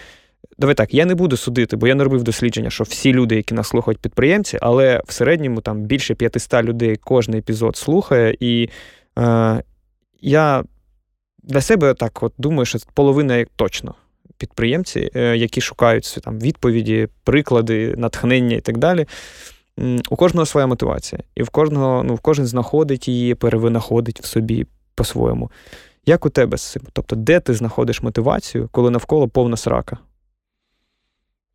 Давай 0.57 0.75
так, 0.75 0.93
я 0.93 1.05
не 1.05 1.15
буду 1.15 1.37
судити, 1.37 1.75
бо 1.75 1.87
я 1.87 1.95
не 1.95 2.03
робив 2.03 2.23
дослідження, 2.23 2.69
що 2.69 2.83
всі 2.83 3.13
люди, 3.13 3.35
які 3.35 3.53
нас 3.53 3.67
слухають 3.67 3.99
підприємці, 3.99 4.57
але 4.61 5.01
в 5.07 5.11
середньому 5.13 5.61
там 5.61 5.81
більше 5.81 6.15
500 6.15 6.63
людей 6.63 6.95
кожен 7.03 7.33
епізод 7.33 7.75
слухає, 7.75 8.37
і 8.39 8.69
е, 9.19 9.63
я 10.25 10.63
для 11.43 11.61
себе 11.61 11.93
так 11.93 12.23
от 12.23 12.33
думаю, 12.37 12.65
що 12.65 12.79
половина 12.93 13.45
точно 13.55 13.95
підприємці, 14.37 15.09
е, 15.15 15.37
які 15.37 15.61
шукають 15.61 16.19
там 16.23 16.39
відповіді, 16.39 17.07
приклади, 17.23 17.95
натхнення 17.97 18.55
і 18.55 18.61
так 18.61 18.77
далі. 18.77 19.05
У 20.09 20.15
кожного 20.15 20.45
своя 20.45 20.67
мотивація, 20.67 21.23
і 21.35 21.43
в 21.43 21.49
кожного, 21.49 22.03
ну, 22.03 22.15
в 22.15 22.19
кожен 22.19 22.45
знаходить 22.45 23.07
її, 23.07 23.35
перевинаходить 23.35 24.19
в 24.21 24.25
собі 24.25 24.65
по-своєму. 24.95 25.51
Як 26.05 26.25
у 26.25 26.29
тебе 26.29 26.57
з 26.57 26.71
цим? 26.71 26.83
Тобто, 26.93 27.15
де 27.15 27.39
ти 27.39 27.53
знаходиш 27.53 28.01
мотивацію, 28.01 28.69
коли 28.71 28.89
навколо 28.89 29.27
повна 29.27 29.57
срака? 29.57 29.97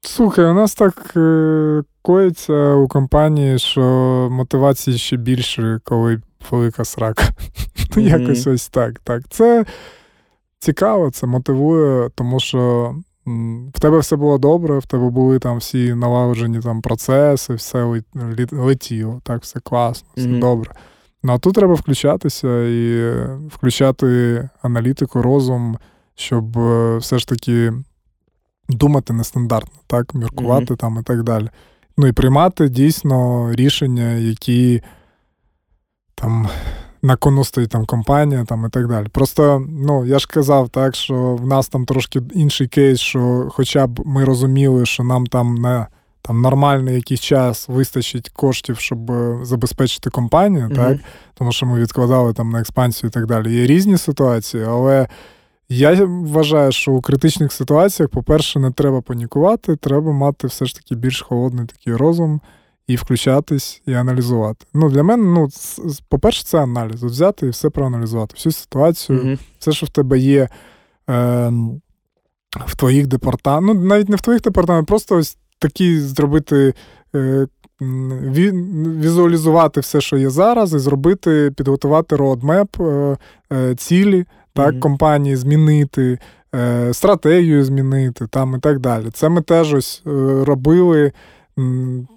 Слухай, 0.01 0.45
у 0.45 0.55
нас 0.55 0.75
так 0.75 1.13
е, 1.17 1.83
коїться 2.03 2.75
у 2.75 2.89
компанії, 2.89 3.59
що 3.59 3.81
мотивації 4.31 4.99
ще 4.99 5.17
більше, 5.17 5.81
коли 5.85 6.21
велика 6.51 6.85
срака. 6.85 7.25
Mm-hmm. 7.91 8.21
Якось 8.21 8.47
ось 8.47 8.69
так. 8.69 8.99
так. 8.99 9.23
Це 9.31 9.65
цікаво, 10.59 11.11
це 11.11 11.27
мотивує, 11.27 12.11
тому 12.15 12.41
що 12.41 12.95
в 13.75 13.81
тебе 13.81 13.99
все 13.99 14.17
було 14.17 14.39
добре, 14.39 14.79
в 14.79 14.87
тебе 14.87 15.11
були 15.11 15.39
там 15.39 15.59
всі 15.59 15.95
налагоджені 15.95 16.61
там 16.61 16.83
процеси, 16.83 17.55
все 17.55 18.03
летіло, 18.53 19.21
так, 19.25 19.43
все 19.43 19.61
класно, 19.61 20.09
все 20.17 20.27
mm-hmm. 20.27 20.41
добре. 20.41 20.71
Ну 21.23 21.33
а 21.33 21.39
тут 21.39 21.55
треба 21.55 21.75
включатися 21.75 22.63
і 22.65 23.13
включати 23.49 24.49
аналітику, 24.63 25.23
розум, 25.23 25.79
щоб 26.15 26.59
е, 26.59 26.97
все 26.97 27.19
ж 27.19 27.29
таки 27.29 27.73
думати 28.69 29.13
нестандартно, 29.13 29.81
так, 29.87 30.15
міркувати 30.15 30.75
mm-hmm. 30.75 30.81
там 30.81 30.99
і 31.01 31.03
так 31.03 31.23
далі. 31.23 31.49
Ну 31.97 32.07
і 32.07 32.13
приймати 32.13 32.69
дійсно 32.69 33.51
рішення, 33.53 34.13
які 34.13 34.83
там 36.21 36.49
на 37.03 37.17
кону 37.17 37.45
стоїть 37.45 37.71
там 37.71 37.87
компанія 37.87 38.45
там 38.45 38.67
і 38.67 38.69
так 38.69 38.89
далі. 38.89 39.07
Просто, 39.13 39.67
ну, 39.69 40.05
я 40.05 40.19
ж 40.19 40.29
казав, 40.31 40.69
так, 40.69 40.95
що 40.95 41.15
в 41.15 41.47
нас 41.47 41.69
там 41.69 41.85
трошки 41.85 42.23
інший 42.35 42.69
кейс, 42.69 43.01
що 43.01 43.49
хоча 43.51 43.87
б 43.87 44.01
ми 44.05 44.25
розуміли, 44.25 44.87
що 44.87 45.05
нам 45.05 45.27
там 45.27 45.55
на 45.55 45.87
там 46.23 46.41
нормальний 46.41 46.95
якийсь 46.95 47.21
час 47.21 47.69
вистачить 47.69 48.29
коштів, 48.29 48.79
щоб 48.79 49.11
е, 49.11 49.39
забезпечити 49.43 50.11
компанію, 50.11 50.69
mm-hmm. 50.69 50.75
так, 50.75 50.99
тому 51.35 51.53
що 51.53 51.67
ми 51.67 51.81
відкладали 51.81 52.33
там 52.33 52.51
на 52.51 52.61
експансію 52.61 53.09
і 53.09 53.13
так 53.13 53.27
далі. 53.27 53.55
Є 53.55 53.67
різні 53.67 53.99
ситуації, 53.99 54.65
але. 54.69 55.09
Я 55.73 56.05
вважаю, 56.05 56.73
що 56.73 56.93
у 56.93 57.01
критичних 57.01 57.53
ситуаціях, 57.53 58.11
по-перше, 58.11 58.59
не 58.59 58.71
треба 58.71 59.01
панікувати, 59.01 59.77
треба 59.77 60.13
мати 60.13 60.47
все 60.47 60.67
ж 60.67 60.75
таки 60.75 60.95
більш 60.95 61.23
холодний 61.23 61.67
такий 61.67 61.97
розум 61.97 62.41
і 62.91 62.97
включатись, 62.97 63.83
і 63.87 63.95
аналізувати. 63.95 64.67
Ну, 64.75 64.91
Для 64.91 65.03
мене, 65.03 65.23
ну, 65.25 65.49
по-перше, 66.09 66.45
це 66.45 66.63
аналіз. 66.63 67.05
От 67.05 67.11
взяти 67.11 67.47
і 67.47 67.51
все 67.51 67.71
проаналізувати. 67.71 68.35
Всю 68.37 68.53
ситуацію, 68.53 69.19
mm-hmm. 69.19 69.39
все, 69.59 69.73
що 69.73 69.87
в 69.87 69.89
тебе 69.89 70.19
є 70.19 70.49
е, 71.11 71.53
в 72.67 72.77
твоїх 72.77 73.07
департаментах, 73.07 73.83
ну, 73.83 73.89
навіть 73.89 74.09
не 74.09 74.17
в 74.17 74.21
твоїх 74.21 74.43
департаментах, 74.43 74.87
просто 74.87 75.17
ось 75.17 75.39
такі 75.59 76.01
зробити. 76.01 76.75
Е, 77.15 77.47
Візуалізувати 79.01 79.81
все, 79.81 80.01
що 80.01 80.17
є 80.17 80.31
зараз, 80.31 80.75
і 80.75 80.79
зробити, 80.79 81.53
підготувати 81.57 82.17
роадмеп, 82.17 82.81
е, 82.81 83.17
е, 83.53 83.75
цілі 83.75 84.25
так, 84.55 84.75
mm-hmm. 84.75 84.79
компанії, 84.79 85.37
змінити, 85.37 86.19
е, 86.55 86.95
стратегію 86.95 87.65
змінити 87.65 88.27
там 88.27 88.55
і 88.55 88.59
так 88.59 88.79
далі. 88.79 89.11
Це 89.13 89.29
ми 89.29 89.41
теж 89.41 89.75
ось 89.75 90.03
робили 90.45 91.13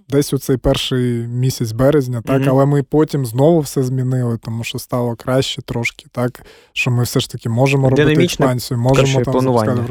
десь 0.10 0.34
у 0.34 0.38
цей 0.38 0.58
перший 0.58 1.28
місяць 1.28 1.72
березня, 1.72 2.22
так, 2.26 2.42
mm-hmm. 2.42 2.50
але 2.50 2.66
ми 2.66 2.84
потім 2.84 3.26
знову 3.26 3.60
все 3.60 3.84
змінили, 3.84 4.38
тому 4.38 4.64
що 4.64 4.80
стало 4.80 5.16
краще 5.16 5.62
трошки, 5.62 6.06
так, 6.12 6.46
що 6.74 6.92
ми 6.92 7.04
все 7.04 7.20
ж 7.20 7.30
таки 7.30 7.50
можемо 7.50 7.90
робити 7.90 8.24
експансію, 8.24 8.78
можемо 8.78 9.24
там 9.24 9.34
планування. 9.34 9.88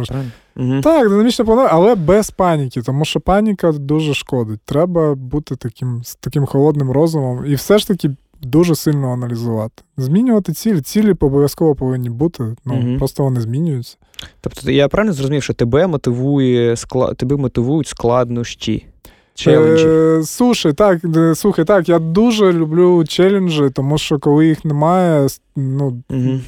Mm-hmm. 0.56 0.82
Так, 0.82 1.08
динамічне 1.08 1.44
планування, 1.44 1.74
але 1.74 1.94
без 1.94 2.30
паніки, 2.30 2.82
тому 2.82 3.04
що 3.04 3.20
паніка 3.20 3.72
дуже 3.72 4.14
шкодить. 4.14 4.60
Треба 4.64 5.14
бути 5.14 5.56
таким 5.56 6.04
з 6.04 6.14
таким 6.14 6.46
холодним 6.46 6.90
розумом 6.90 7.44
і 7.46 7.54
все 7.54 7.78
ж 7.78 7.88
таки. 7.88 8.10
Дуже 8.44 8.74
сильно 8.74 9.12
аналізувати. 9.12 9.82
Змінювати 9.96 10.52
цілі. 10.52 10.80
Цілі 10.80 11.12
обов'язково 11.20 11.74
повинні 11.74 12.10
бути, 12.10 12.56
ну 12.64 12.74
mm 12.74 12.98
просто 12.98 13.22
вони 13.22 13.40
змінюються. 13.40 13.96
Тобто 14.40 14.70
я 14.70 14.88
правильно 14.88 15.12
зрозумів, 15.12 15.42
що 15.42 15.54
тебе 15.54 15.86
мотивує 15.86 16.76
склад, 16.76 17.16
тебе 17.16 17.36
мотивують 17.36 17.86
складнощі. 17.86 18.86
Челенджі. 19.34 19.86
Е, 19.88 20.22
Слушай, 20.24 20.72
так, 20.72 21.00
слухай, 21.34 21.64
так, 21.64 21.88
я 21.88 21.98
дуже 21.98 22.52
люблю 22.52 23.04
челенджі, 23.04 23.70
тому 23.70 23.98
що 23.98 24.18
коли 24.18 24.46
їх 24.46 24.64
немає, 24.64 25.28
ну, 25.56 26.02
угу. 26.10 26.40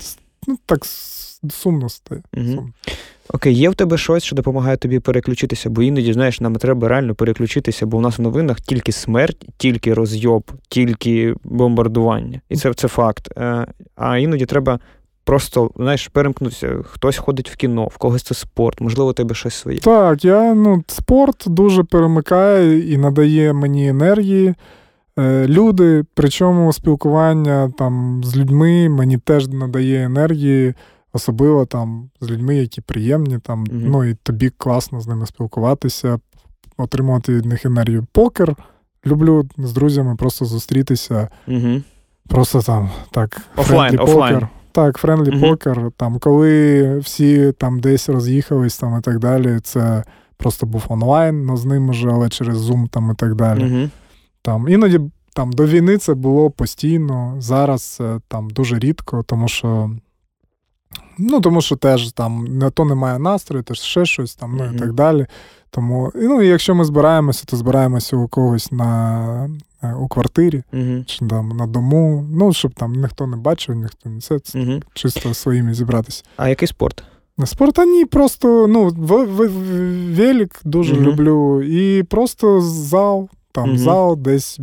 ну 0.47 0.59
так 0.67 0.87
сумно 1.51 1.89
стає. 1.89 2.23
Угу. 2.37 2.47
Сумно. 2.47 2.69
Окей, 3.29 3.55
є 3.55 3.71
в 3.71 3.75
тебе 3.75 3.99
щось, 3.99 4.25
що 4.25 4.37
допомагає 4.37 4.77
тобі 4.77 5.01
переключитися, 5.01 5.71
бо 5.71 5.83
іноді, 5.83 6.13
знаєш, 6.13 6.41
нам 6.41 6.57
треба 6.57 6.89
реально 6.89 7.15
переключитися, 7.15 7.87
бо 7.87 7.97
у 7.97 8.01
нас 8.01 8.19
в 8.19 8.23
новинах 8.23 8.61
тільки 8.61 8.93
смерть, 8.93 9.47
тільки 9.57 9.95
розйоб, 9.95 10.53
тільки 10.69 11.35
бомбардування. 11.45 12.41
І 12.49 12.57
це 12.57 12.75
це 12.75 12.89
факт. 12.89 13.29
Е, 13.37 13.67
а 13.97 14.19
іноді 14.19 14.47
треба 14.47 14.81
просто 15.25 15.71
знаєш, 15.77 16.09
перемкнутися. 16.09 16.77
Хтось 16.85 17.17
ходить 17.17 17.51
в 17.51 17.57
кіно, 17.57 17.87
в 17.87 17.97
когось 17.97 18.23
це 18.23 18.35
спорт, 18.35 18.81
можливо, 18.81 19.11
у 19.11 19.13
тебе 19.13 19.35
щось 19.35 19.55
своє. 19.55 19.79
Так, 19.79 20.25
я 20.25 20.55
ну, 20.55 20.85
спорт 20.87 21.45
дуже 21.47 21.85
перемикає 21.85 22.93
і 22.93 22.97
надає 22.97 23.53
мені 23.53 23.89
енергії. 23.89 24.55
Е, 25.19 25.47
люди, 25.49 26.05
причому 26.15 26.73
спілкування 26.73 27.73
там 27.79 28.25
з 28.25 28.37
людьми 28.37 28.89
мені 28.89 29.19
теж 29.19 29.49
надає 29.49 30.05
енергії, 30.05 30.75
особливо 31.13 31.67
там 31.67 32.11
з 32.21 32.31
людьми, 32.31 32.57
які 32.57 32.81
приємні, 32.81 33.39
там, 33.39 33.65
mm 33.65 33.69
ну 33.73 34.05
і 34.05 34.15
тобі 34.15 34.51
класно 34.51 35.01
з 35.01 35.07
ними 35.07 35.27
спілкуватися, 35.27 36.19
отримувати 36.77 37.35
від 37.35 37.45
них 37.45 37.65
енергію. 37.65 38.07
Покер. 38.13 38.57
Люблю 39.07 39.49
з 39.59 39.73
друзями 39.73 40.17
просто 40.17 40.45
зустрітися. 40.45 41.29
mm 41.49 41.83
Просто 42.29 42.63
там 42.63 42.91
так. 43.11 43.43
Офлайн, 43.57 44.01
офлайн. 44.01 44.49
Так, 44.75 44.99
friendly 44.99 45.31
mm-hmm. 45.31 45.51
покер. 45.51 45.91
Там, 45.97 46.19
коли 46.19 46.99
всі 46.99 47.53
там 47.53 47.81
десь 47.81 48.09
роз'їхались 48.09 48.79
там 48.79 48.99
і 48.99 49.03
так 49.03 49.19
далі, 49.19 49.61
це 49.63 50.05
просто 50.37 50.67
був 50.67 50.85
онлайн, 50.89 51.47
ну 51.47 51.57
з 51.57 51.65
ним 51.65 51.91
вже, 51.91 52.09
але 52.09 52.29
через 52.29 52.71
Zoom 52.71 52.89
там 52.89 53.11
і 53.11 53.15
так 53.15 53.35
далі. 53.35 53.61
Mm-hmm. 53.61 53.91
Там 54.43 54.69
Іноді 54.69 55.01
там 55.35 55.53
до 55.53 55.67
війни 55.67 55.99
це 55.99 56.15
було 56.15 56.51
постійно. 56.51 57.37
Зараз 57.39 57.83
це 57.83 58.21
там 58.29 58.51
дуже 58.51 58.79
рідко, 58.79 59.23
тому 59.23 59.49
що 59.49 59.91
Ну, 61.19 61.41
тому 61.41 61.61
що 61.61 61.77
теж 61.77 62.13
там 62.13 62.45
не 62.45 62.71
то 62.71 62.85
немає 62.85 63.19
настрою, 63.19 63.65
теж 63.65 63.81
ще 63.81 64.07
щось 64.07 64.35
там, 64.35 64.57
ну 64.57 64.65
mm-hmm. 64.65 64.75
і 64.75 64.79
так 64.79 64.93
далі. 64.93 65.27
Тому, 65.71 66.13
ну, 66.15 66.43
і 66.43 66.49
якщо 66.49 66.75
ми 66.75 66.85
збираємося, 66.85 67.45
то 67.47 67.57
збираємося 67.57 68.17
у 68.17 68.29
когось 68.29 68.73
на, 68.73 69.51
у 69.93 70.09
квартирі 70.09 70.63
mm-hmm. 70.73 71.05
чи 71.05 71.27
там 71.27 71.49
на 71.49 71.67
дому. 71.67 72.27
Ну, 72.33 72.53
щоб 72.53 72.75
там 72.75 72.93
ніхто 72.93 73.27
не 73.27 73.37
бачив, 73.37 73.75
ніхто 73.75 74.09
не 74.09 74.21
це, 74.21 74.39
це 74.39 74.59
mm-hmm. 74.59 74.83
чисто 74.95 75.35
своїми 75.35 75.75
зібратися. 75.75 76.25
А 76.37 76.49
який 76.49 76.69
спорт? 76.69 77.05
Спорт, 77.45 77.79
а 77.79 77.85
ні, 77.85 78.05
просто 78.05 78.67
ну, 78.67 78.89
в, 78.89 79.25
в, 79.25 79.51
велик 80.15 80.61
дуже 80.65 80.97
люблю. 80.97 81.63
І 81.63 82.03
просто 82.03 82.61
зал, 82.61 83.29
там 83.53 83.79
зал 83.79 84.17
десь 84.17 84.61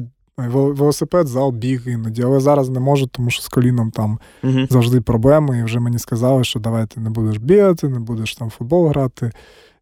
Велосипед, 0.50 1.28
зал, 1.28 1.52
біг 1.52 1.84
іноді, 1.88 2.24
але 2.24 2.40
зараз 2.40 2.70
не 2.70 2.80
можу, 2.80 3.08
тому 3.08 3.30
що 3.30 3.42
з 3.42 3.48
коліном 3.48 3.92
там 3.92 4.20
uh 4.44 4.72
завжди 4.72 5.02
проблеми. 5.02 5.60
І 5.60 5.64
вже 5.64 5.80
мені 5.80 6.00
сказали, 6.00 6.44
що 6.44 6.60
давай 6.60 6.86
ти 6.86 7.00
не 7.00 7.10
будеш 7.10 7.38
бігати, 7.38 7.90
не 7.90 8.00
будеш 8.00 8.36
там 8.36 8.50
футбол 8.50 8.88
грати, 8.88 9.32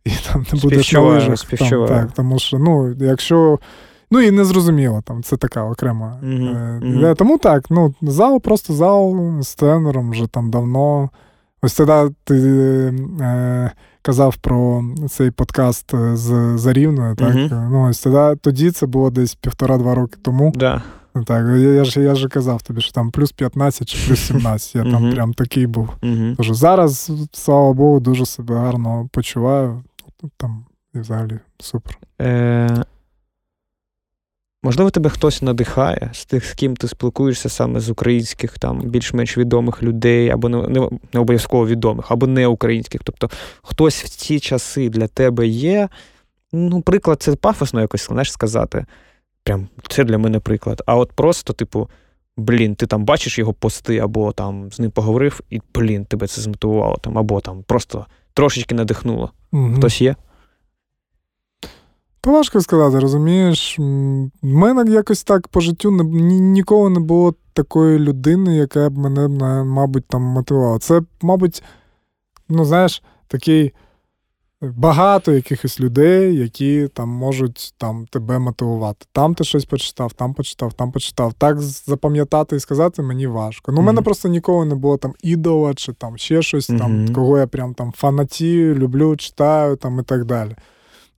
і 0.05 0.11
там 0.31 0.45
не 0.53 0.59
будеш 0.59 0.93
на 0.93 0.99
лижах. 0.99 1.43
Там, 1.43 1.87
так, 1.87 2.11
Тому 2.11 2.39
що, 2.39 2.59
ну, 2.59 2.95
якщо. 2.99 3.59
Ну 4.11 4.21
і 4.21 4.31
не 4.31 4.45
зрозуміло, 4.45 5.01
там 5.05 5.23
це 5.23 5.37
така 5.37 5.63
окрема 5.63 6.19
uh-huh. 6.23 7.05
Е, 7.05 7.15
Тому 7.15 7.37
так, 7.37 7.65
ну, 7.69 7.93
зал, 8.01 8.41
просто 8.41 8.73
зал 8.73 9.17
з 9.41 9.55
тренером 9.55 10.11
вже 10.11 10.27
там 10.27 10.51
давно. 10.51 11.09
Ось 11.61 11.73
тоді 11.73 12.13
ти 12.23 12.35
е, 13.21 13.71
казав 14.01 14.35
про 14.35 14.83
цей 15.09 15.31
подкаст 15.31 15.93
е, 15.93 16.15
з 16.15 16.57
Зарівною. 16.57 17.15
Так? 17.15 17.35
Uh-huh. 17.35 17.69
Ну, 17.71 17.89
ось 17.89 18.01
тоді, 18.01 18.39
тоді 18.41 18.71
це 18.71 18.85
було 18.85 19.09
десь 19.09 19.35
півтора-два 19.35 19.95
роки 19.95 20.17
тому. 20.21 20.53
Да. 20.55 20.81
Так, 21.25 21.47
я, 21.47 21.57
я 21.57 21.83
ж 21.83 22.01
я 22.01 22.15
ж 22.15 22.27
казав 22.27 22.61
тобі, 22.61 22.81
що 22.81 22.91
там 22.91 23.11
плюс 23.11 23.31
15 23.31 23.89
чи 23.89 24.07
плюс 24.07 24.19
17. 24.19 24.75
Я 24.75 24.83
там 24.83 25.11
прям 25.11 25.33
такий 25.33 25.67
був. 25.67 25.89
Тож 26.37 26.49
зараз, 26.49 27.11
слава 27.33 27.73
Богу, 27.73 27.99
дуже 27.99 28.25
себе 28.25 28.55
гарно 28.55 29.09
почуваю. 29.11 29.83
Там 30.37 30.65
і 30.95 30.99
взагалі 30.99 31.39
супер. 31.59 31.97
Можливо, 34.63 34.89
тебе 34.89 35.09
хтось 35.09 35.41
надихає 35.41 36.09
з 36.13 36.25
тих, 36.25 36.45
з 36.45 36.53
ким 36.53 36.75
ти 36.75 36.87
спілкуєшся 36.87 37.49
саме 37.49 37.79
з 37.79 37.89
українських, 37.89 38.59
там 38.59 38.81
більш-менш 38.81 39.37
відомих 39.37 39.83
людей, 39.83 40.29
або 40.29 40.49
не, 40.49 40.67
не, 40.67 40.89
не 41.13 41.19
обов'язково 41.19 41.67
відомих, 41.67 42.11
або 42.11 42.27
не 42.27 42.47
українських. 42.47 43.01
Тобто 43.03 43.29
хтось 43.63 44.03
в 44.03 44.09
ці 44.09 44.39
часи 44.39 44.89
для 44.89 45.07
тебе 45.07 45.47
є. 45.47 45.89
Ну, 46.51 46.81
приклад, 46.81 47.21
це 47.21 47.35
пафосно 47.35 47.81
якось 47.81 48.07
знаєш, 48.07 48.31
сказати. 48.31 48.85
Прям 49.43 49.67
це 49.87 50.03
для 50.03 50.17
мене 50.17 50.39
приклад. 50.39 50.81
А 50.85 50.95
от 50.95 51.11
просто, 51.11 51.53
типу, 51.53 51.89
блін, 52.37 52.75
ти 52.75 52.87
там 52.87 53.05
бачиш 53.05 53.39
його 53.39 53.53
пости, 53.53 53.97
або 53.97 54.31
там 54.31 54.71
з 54.71 54.79
ним 54.79 54.91
поговорив, 54.91 55.41
і 55.49 55.61
блін, 55.75 56.05
тебе 56.05 56.27
це 56.27 56.41
змотивувало 56.41 56.97
там, 57.01 57.17
або 57.17 57.41
там 57.41 57.63
просто 57.63 58.05
трошечки 58.33 58.75
надихнуло. 58.75 59.31
Угу. 59.51 59.73
Хтось 59.77 60.01
є? 60.01 60.15
То 62.21 62.31
важко 62.31 62.61
сказати, 62.61 62.99
розумієш? 62.99 63.79
В 63.79 63.83
мене 64.41 64.91
якось 64.91 65.23
так 65.23 65.47
по 65.47 65.61
життю 65.61 65.91
не, 65.91 66.03
ніколи 66.39 66.89
не 66.89 66.99
було 66.99 67.35
такої 67.53 67.99
людини, 67.99 68.55
яка 68.55 68.89
б 68.89 68.97
мене, 68.97 69.27
мабуть, 69.63 70.05
там 70.07 70.21
мотивувала. 70.21 70.79
Це, 70.79 71.01
мабуть, 71.21 71.63
ну, 72.49 72.65
знаєш, 72.65 73.03
такий 73.27 73.73
багато 74.61 75.31
якихось 75.31 75.79
людей, 75.79 76.35
які 76.35 76.87
там 76.93 77.09
можуть 77.09 77.73
там, 77.77 78.05
тебе 78.05 78.39
мотивувати. 78.39 79.05
Там 79.11 79.35
ти 79.35 79.43
щось 79.43 79.65
почитав, 79.65 80.13
там 80.13 80.33
почитав, 80.33 80.73
там 80.73 80.91
почитав. 80.91 81.33
Так 81.33 81.61
запам'ятати 81.61 82.55
і 82.55 82.59
сказати 82.59 83.01
мені 83.01 83.27
важко. 83.27 83.71
Ну, 83.71 83.77
у 83.77 83.81
mm-hmm. 83.81 83.85
мене 83.85 84.01
просто 84.01 84.29
ніколи 84.29 84.65
не 84.65 84.75
було 84.75 84.97
там 84.97 85.13
ідола, 85.21 85.73
чи 85.73 85.93
там 85.93 86.17
ще 86.17 86.41
щось, 86.41 86.69
mm-hmm. 86.69 86.79
там, 86.79 87.13
кого 87.13 87.37
я 87.37 87.47
прям 87.47 87.73
там 87.73 87.91
фанатію, 87.91 88.75
люблю, 88.75 89.15
читаю 89.17 89.75
там 89.75 89.99
і 89.99 90.03
так 90.03 90.25
далі 90.25 90.55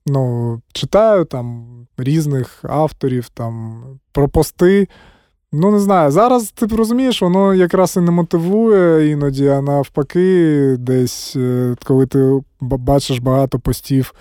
ну, 0.06 0.60
читаю 0.72 1.24
там 1.24 1.66
різних 1.96 2.64
авторів 2.64 3.28
там 3.28 3.82
про 4.12 4.28
пости. 4.28 4.88
Ну, 5.52 5.70
не 5.70 5.78
знаю, 5.80 6.10
зараз 6.10 6.50
ти 6.50 6.66
розумієш, 6.66 7.22
воно 7.22 7.54
якраз 7.54 7.96
і 7.96 8.00
не 8.00 8.10
мотивує 8.10 9.10
іноді, 9.10 9.48
а 9.48 9.60
навпаки, 9.62 10.76
десь, 10.78 11.36
е, 11.36 11.74
коли 11.84 12.06
ти 12.06 12.40
бачиш 12.60 13.18
багато 13.18 13.58
постів 13.58 14.14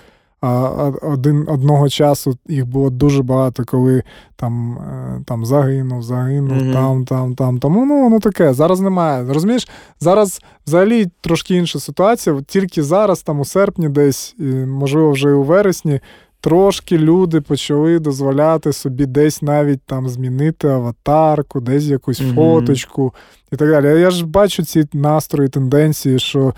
один, 1.02 1.46
одного 1.48 1.90
часу 1.90 2.38
їх 2.48 2.66
було 2.66 2.90
дуже 2.90 3.24
багато, 3.24 3.64
коли 3.66 4.04
там 4.36 4.78
е, 4.78 5.24
там 5.26 5.46
загинув, 5.46 6.04
загинув, 6.04 6.58
mm-hmm. 6.58 6.74
там, 6.74 7.06
там, 7.06 7.36
там. 7.36 7.60
Тому 7.60 7.86
ну, 7.86 8.10
ну 8.10 8.20
таке, 8.20 8.54
зараз 8.54 8.80
немає. 8.80 9.34
Розумієш, 9.34 9.68
зараз 10.00 10.42
взагалі 10.68 11.08
трошки 11.22 11.56
інша 11.56 11.80
ситуація. 11.80 12.42
Тільки 12.48 12.84
зараз, 12.84 13.22
там 13.22 13.40
у 13.40 13.46
серпні, 13.46 13.90
десь, 13.90 14.36
можливо, 14.68 15.12
вже 15.12 15.30
і 15.30 15.34
у 15.34 15.44
вересні, 15.44 16.00
трошки 16.40 16.98
люди 16.98 17.42
почали 17.42 18.00
дозволяти 18.00 18.74
собі 18.74 19.06
десь 19.06 19.42
навіть 19.42 19.82
там 19.82 20.10
змінити 20.10 20.68
аватарку, 20.68 21.60
десь 21.60 21.84
якусь 21.84 22.22
mm-hmm. 22.22 22.36
фоточку 22.36 23.14
і 23.52 23.56
так 23.56 23.70
далі. 23.70 24.02
Я 24.02 24.12
ж 24.12 24.26
бачу 24.26 24.66
ці 24.66 24.86
настрої, 24.94 25.50
тенденції, 25.50 26.20
що. 26.20 26.54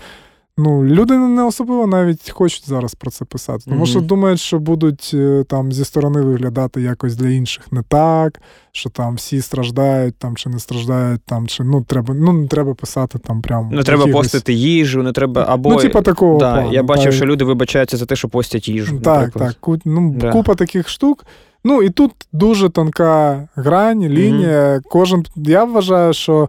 Ну, 0.58 0.84
люди 0.84 1.18
не 1.18 1.42
особливо 1.42 1.86
навіть 1.86 2.30
хочуть 2.30 2.68
зараз 2.68 2.94
про 2.94 3.10
це 3.10 3.24
писати, 3.24 3.64
тому 3.66 3.84
mm-hmm. 3.84 3.88
що 3.88 4.00
думають, 4.00 4.40
що 4.40 4.58
будуть 4.58 5.10
е, 5.14 5.44
там 5.48 5.72
зі 5.72 5.84
сторони 5.84 6.20
виглядати 6.20 6.80
якось 6.80 7.16
для 7.16 7.28
інших 7.28 7.72
не 7.72 7.82
так, 7.82 8.40
що 8.72 8.90
там 8.90 9.14
всі 9.14 9.40
страждають, 9.40 10.16
там 10.18 10.36
чи 10.36 10.48
не 10.48 10.58
страждають, 10.58 11.20
там 11.26 11.46
чи 11.46 11.64
ну 11.64 11.82
треба 11.82 12.14
ну 12.14 12.32
не 12.32 12.48
треба 12.48 12.74
писати 12.74 13.18
там 13.18 13.42
прям. 13.42 13.68
Не 13.68 13.82
треба 13.82 14.02
якихось... 14.02 14.26
постити 14.26 14.52
їжу, 14.52 15.02
не 15.02 15.12
треба 15.12 15.46
або 15.48 15.70
ну, 15.70 15.76
типа 15.76 16.02
такого. 16.02 16.38
Да, 16.38 16.52
плану, 16.52 16.72
Я 16.72 16.82
бачив, 16.82 17.04
так. 17.04 17.14
що 17.14 17.26
люди 17.26 17.44
вибачаються 17.44 17.96
за 17.96 18.06
те, 18.06 18.16
що 18.16 18.28
постять 18.28 18.68
їжу. 18.68 19.00
Так, 19.00 19.20
наприклад. 19.22 19.80
так. 19.80 19.80
Ну, 19.84 20.14
да. 20.16 20.32
Купа 20.32 20.54
таких 20.54 20.88
штук. 20.88 21.26
Ну 21.64 21.82
і 21.82 21.90
тут 21.90 22.12
дуже 22.32 22.68
тонка 22.68 23.48
грань, 23.54 24.08
лінія. 24.08 24.76
Mm-hmm. 24.76 24.82
Кожен 24.90 25.24
я 25.36 25.64
вважаю, 25.64 26.12
що 26.12 26.48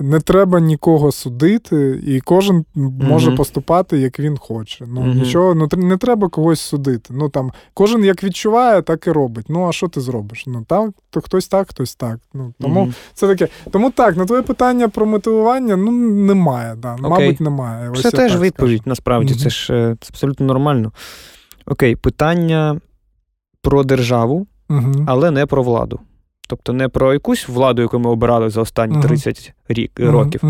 не 0.00 0.20
треба 0.20 0.60
нікого 0.60 1.12
судити, 1.12 2.02
і 2.06 2.20
кожен 2.20 2.64
може 2.74 3.30
mm-hmm. 3.30 3.36
поступати, 3.36 3.98
як 3.98 4.20
він 4.20 4.36
хоче. 4.38 4.84
Ну 4.88 5.00
mm-hmm. 5.00 5.14
нічого, 5.14 5.54
ну 5.54 5.68
не 5.76 5.96
треба 5.96 6.28
когось 6.28 6.60
судити. 6.60 7.14
Ну 7.16 7.28
там 7.28 7.52
кожен 7.74 8.04
як 8.04 8.24
відчуває, 8.24 8.82
так 8.82 9.06
і 9.06 9.10
робить. 9.10 9.46
Ну 9.48 9.68
а 9.68 9.72
що 9.72 9.88
ти 9.88 10.00
зробиш? 10.00 10.44
Ну 10.46 10.64
так, 10.68 10.90
то 11.10 11.20
хтось 11.20 11.48
так, 11.48 11.70
хтось 11.70 11.94
так. 11.94 12.18
Ну 12.34 12.54
тому 12.60 12.86
mm-hmm. 12.86 12.94
це 13.14 13.26
таке. 13.26 13.48
Тому 13.70 13.90
так, 13.90 14.16
на 14.16 14.24
твоє 14.24 14.42
питання 14.42 14.88
про 14.88 15.06
мотивування 15.06 15.76
ну 15.76 15.92
немає. 15.92 16.74
Да. 16.76 16.94
Okay. 16.94 17.08
Мабуть, 17.08 17.40
немає. 17.40 17.90
Ось 17.90 18.02
Це 18.02 18.10
теж 18.10 18.40
відповідь. 18.40 18.80
Скажу. 18.80 18.90
Насправді 18.90 19.34
це 19.34 19.50
ж 19.50 19.74
е, 19.74 19.96
це 20.00 20.08
абсолютно 20.10 20.46
нормально. 20.46 20.92
Окей, 21.66 21.96
питання 21.96 22.80
про 23.62 23.84
державу, 23.84 24.46
але 25.06 25.30
не 25.30 25.46
про 25.46 25.62
владу. 25.62 26.00
Тобто 26.46 26.72
не 26.72 26.88
про 26.88 27.12
якусь 27.12 27.48
владу, 27.48 27.82
яку 27.82 27.98
ми 27.98 28.10
обирали 28.10 28.50
за 28.50 28.60
останні 28.60 29.02
30 29.02 29.54
рік, 29.68 30.00
років, 30.00 30.42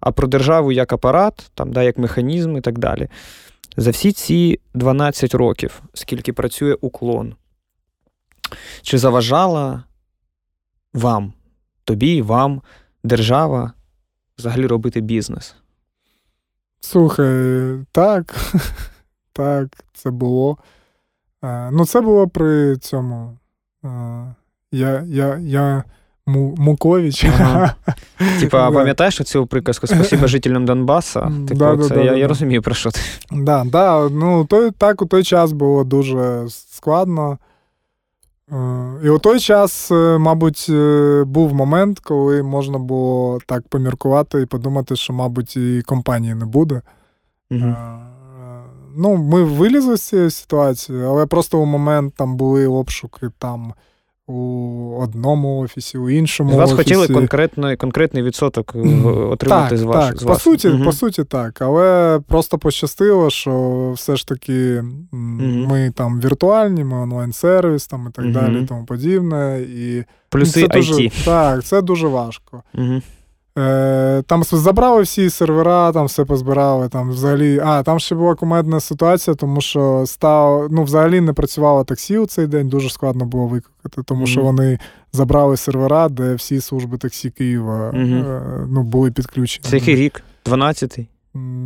а 0.00 0.12
про 0.12 0.28
державу 0.28 0.72
як 0.72 0.92
апарат, 0.92 1.50
там, 1.54 1.72
да, 1.72 1.82
як 1.82 1.98
механізм 1.98 2.56
і 2.56 2.60
так 2.60 2.78
далі. 2.78 3.08
За 3.76 3.90
всі 3.90 4.12
ці 4.12 4.60
12 4.74 5.34
років, 5.34 5.82
скільки 5.94 6.32
працює 6.32 6.74
уклон, 6.74 7.34
чи 8.82 8.98
заважала 8.98 9.82
вам, 10.94 11.32
тобі, 11.84 12.22
вам, 12.22 12.62
держава 13.04 13.72
взагалі 14.38 14.66
робити 14.66 15.00
бізнес? 15.00 15.54
Слухай, 16.80 17.78
так, 17.92 18.36
так, 19.32 19.84
це 19.92 20.10
було. 20.10 20.58
Е, 21.44 21.70
ну, 21.70 21.86
це 21.86 22.00
було 22.00 22.28
при 22.28 22.76
цьому. 22.76 23.38
Я 24.74 25.04
я, 25.06 25.38
я 25.38 25.84
Мукович. 26.26 27.24
Ага. 27.24 27.74
Типа, 28.40 28.70
пам'ятаєш 28.70 29.22
цю 29.22 29.46
приказку 29.46 29.86
Спасибо 29.86 30.26
жителям 30.26 30.64
Донбаса? 30.64 31.20
Типу, 31.48 31.58
да, 31.58 31.78
це, 31.78 31.94
да, 31.94 32.00
я 32.00 32.10
да, 32.10 32.16
я 32.16 32.28
розумію, 32.28 32.62
про 32.62 32.74
що 32.74 32.90
ти. 32.90 33.00
Да, 33.32 33.64
да, 33.64 34.08
ну, 34.08 34.44
той, 34.44 34.70
Так, 34.70 35.02
у 35.02 35.06
той 35.06 35.24
час 35.24 35.52
було 35.52 35.84
дуже 35.84 36.46
складно. 36.48 37.38
Е, 38.52 38.56
і 39.04 39.08
у 39.08 39.18
той 39.18 39.40
час, 39.40 39.90
е, 39.90 40.18
мабуть, 40.18 40.66
е, 40.70 41.24
був 41.26 41.54
момент, 41.54 42.00
коли 42.00 42.42
можна 42.42 42.78
було 42.78 43.38
так 43.46 43.68
поміркувати 43.68 44.40
і 44.40 44.46
подумати, 44.46 44.96
що, 44.96 45.12
мабуть, 45.12 45.56
і 45.56 45.82
компанії 45.86 46.34
не 46.34 46.44
буде. 46.44 46.82
Угу. 47.50 47.74
Ну, 48.96 49.16
Ми 49.16 49.42
вилізли 49.42 49.96
з 49.96 50.02
цієї 50.02 50.30
ситуації, 50.30 51.02
але 51.04 51.26
просто 51.26 51.58
у 51.58 51.64
момент 51.64 52.14
там 52.14 52.36
були 52.36 52.66
обшуки 52.66 53.30
там 53.38 53.74
у 54.26 54.98
одному 55.00 55.58
офісі, 55.58 55.98
у 55.98 56.10
іншому. 56.10 56.52
З 56.52 56.54
вас 56.54 56.72
офісі. 56.72 56.94
хотіли 56.94 57.14
конкретно, 57.14 57.76
конкретний 57.76 58.22
відсоток 58.22 58.74
отримати 59.06 59.68
так, 59.68 59.78
з 59.78 59.82
вас. 59.82 60.06
Так, 60.06 60.18
з 60.18 60.24
по 60.24 60.34
суті, 60.34 60.68
угу. 60.68 60.84
по 60.84 60.92
суті, 60.92 61.24
так. 61.24 61.62
Але 61.62 62.20
просто 62.28 62.58
пощастило, 62.58 63.30
що 63.30 63.92
все 63.96 64.16
ж 64.16 64.26
таки 64.26 64.78
угу. 65.12 65.22
ми 65.68 65.92
там 65.96 66.20
віртуальні, 66.20 66.84
ми 66.84 66.96
онлайн-сервіс 66.96 67.86
там 67.86 68.06
і 68.10 68.12
так 68.12 68.24
угу. 68.24 68.34
далі, 68.34 68.62
і 68.62 68.66
тому 68.66 68.84
подібне. 68.84 69.60
І 69.60 70.04
Плюси 70.28 70.60
це 70.60 70.66
IT. 70.66 70.72
Дуже, 70.72 71.24
так, 71.24 71.64
це 71.64 71.82
дуже 71.82 72.06
важко. 72.06 72.62
Е, 72.74 73.02
Там 74.26 74.42
забрали 74.44 75.02
всі 75.02 75.30
сервера, 75.30 75.92
там 75.92 76.06
все 76.06 76.24
позбирали. 76.24 76.88
Там 76.88 77.10
взагалі. 77.10 77.60
А, 77.64 77.82
там 77.82 77.98
ще 77.98 78.14
була 78.14 78.34
кумедна 78.34 78.80
ситуація, 78.80 79.36
тому 79.36 79.60
що 79.60 80.04
став, 80.06 80.68
ну, 80.70 80.82
взагалі 80.82 81.20
не 81.20 81.32
працювало 81.32 81.84
таксі 81.84 82.18
у 82.18 82.26
цей 82.26 82.46
день, 82.46 82.68
дуже 82.68 82.90
складно 82.90 83.24
було 83.24 83.46
викликати, 83.46 84.02
тому 84.02 84.24
mm-hmm. 84.24 84.28
що 84.28 84.42
вони 84.42 84.78
забрали 85.12 85.56
сервера, 85.56 86.08
де 86.08 86.34
всі 86.34 86.60
служби 86.60 86.98
таксі 86.98 87.30
Києва 87.30 87.90
mm-hmm. 87.90 88.62
е, 88.62 88.66
ну, 88.68 88.82
були 88.82 89.10
підключені. 89.10 89.68
Це 89.68 89.76
який 89.76 89.94
рік? 89.94 90.22
12-й? 90.44 91.06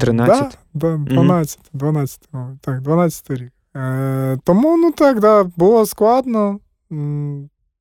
13? 0.00 0.58
Да, 0.74 0.96
да, 0.96 1.14
12, 1.14 1.60
12, 1.72 2.20
mm-hmm. 2.32 2.56
так, 2.60 2.80
12 2.80 3.30
рік. 3.30 3.52
Е, 3.76 4.38
Тому, 4.44 4.76
ну 4.76 4.92
так, 4.92 5.20
да, 5.20 5.44
було 5.44 5.86
складно. 5.86 6.58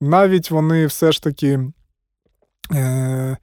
Навіть 0.01 0.51
вони 0.51 0.85
все 0.85 1.11
ж 1.11 1.23
таки. 1.23 1.59
Е, 2.73 3.37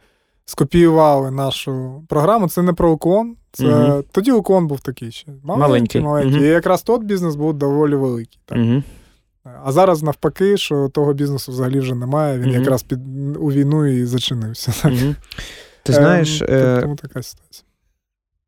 скопіювали 0.44 1.30
нашу 1.30 2.04
програму. 2.08 2.48
Це 2.48 2.62
не 2.62 2.72
про 2.72 2.92
уклон. 2.92 3.36
Це 3.52 3.64
uh 3.64 4.04
тоді 4.12 4.32
уклон 4.32 4.66
був 4.66 4.80
такий 4.80 5.12
ще. 5.12 5.32
Маленький. 5.42 6.00
маленький. 6.00 6.40
uh 6.40 6.44
І 6.44 6.48
якраз 6.48 6.82
тот 6.82 7.02
бізнес 7.02 7.36
був 7.36 7.54
доволі 7.54 7.94
великий. 7.94 8.38
Так. 8.44 8.58
uh 8.58 8.82
А 9.64 9.72
зараз 9.72 10.02
навпаки, 10.02 10.56
що 10.56 10.88
того 10.88 11.12
бізнесу 11.12 11.52
взагалі 11.52 11.80
вже 11.80 11.94
немає. 11.94 12.38
Він 12.38 12.50
якраз 12.50 12.82
під 12.82 12.98
у 13.36 13.52
війну 13.52 13.86
і 13.86 14.04
зачинився. 14.04 14.90
Ти 15.82 15.92
знаєш, 15.92 16.42
е, 16.42 16.78
тому 16.82 16.96
така 16.96 17.22
ситуація. 17.22 17.66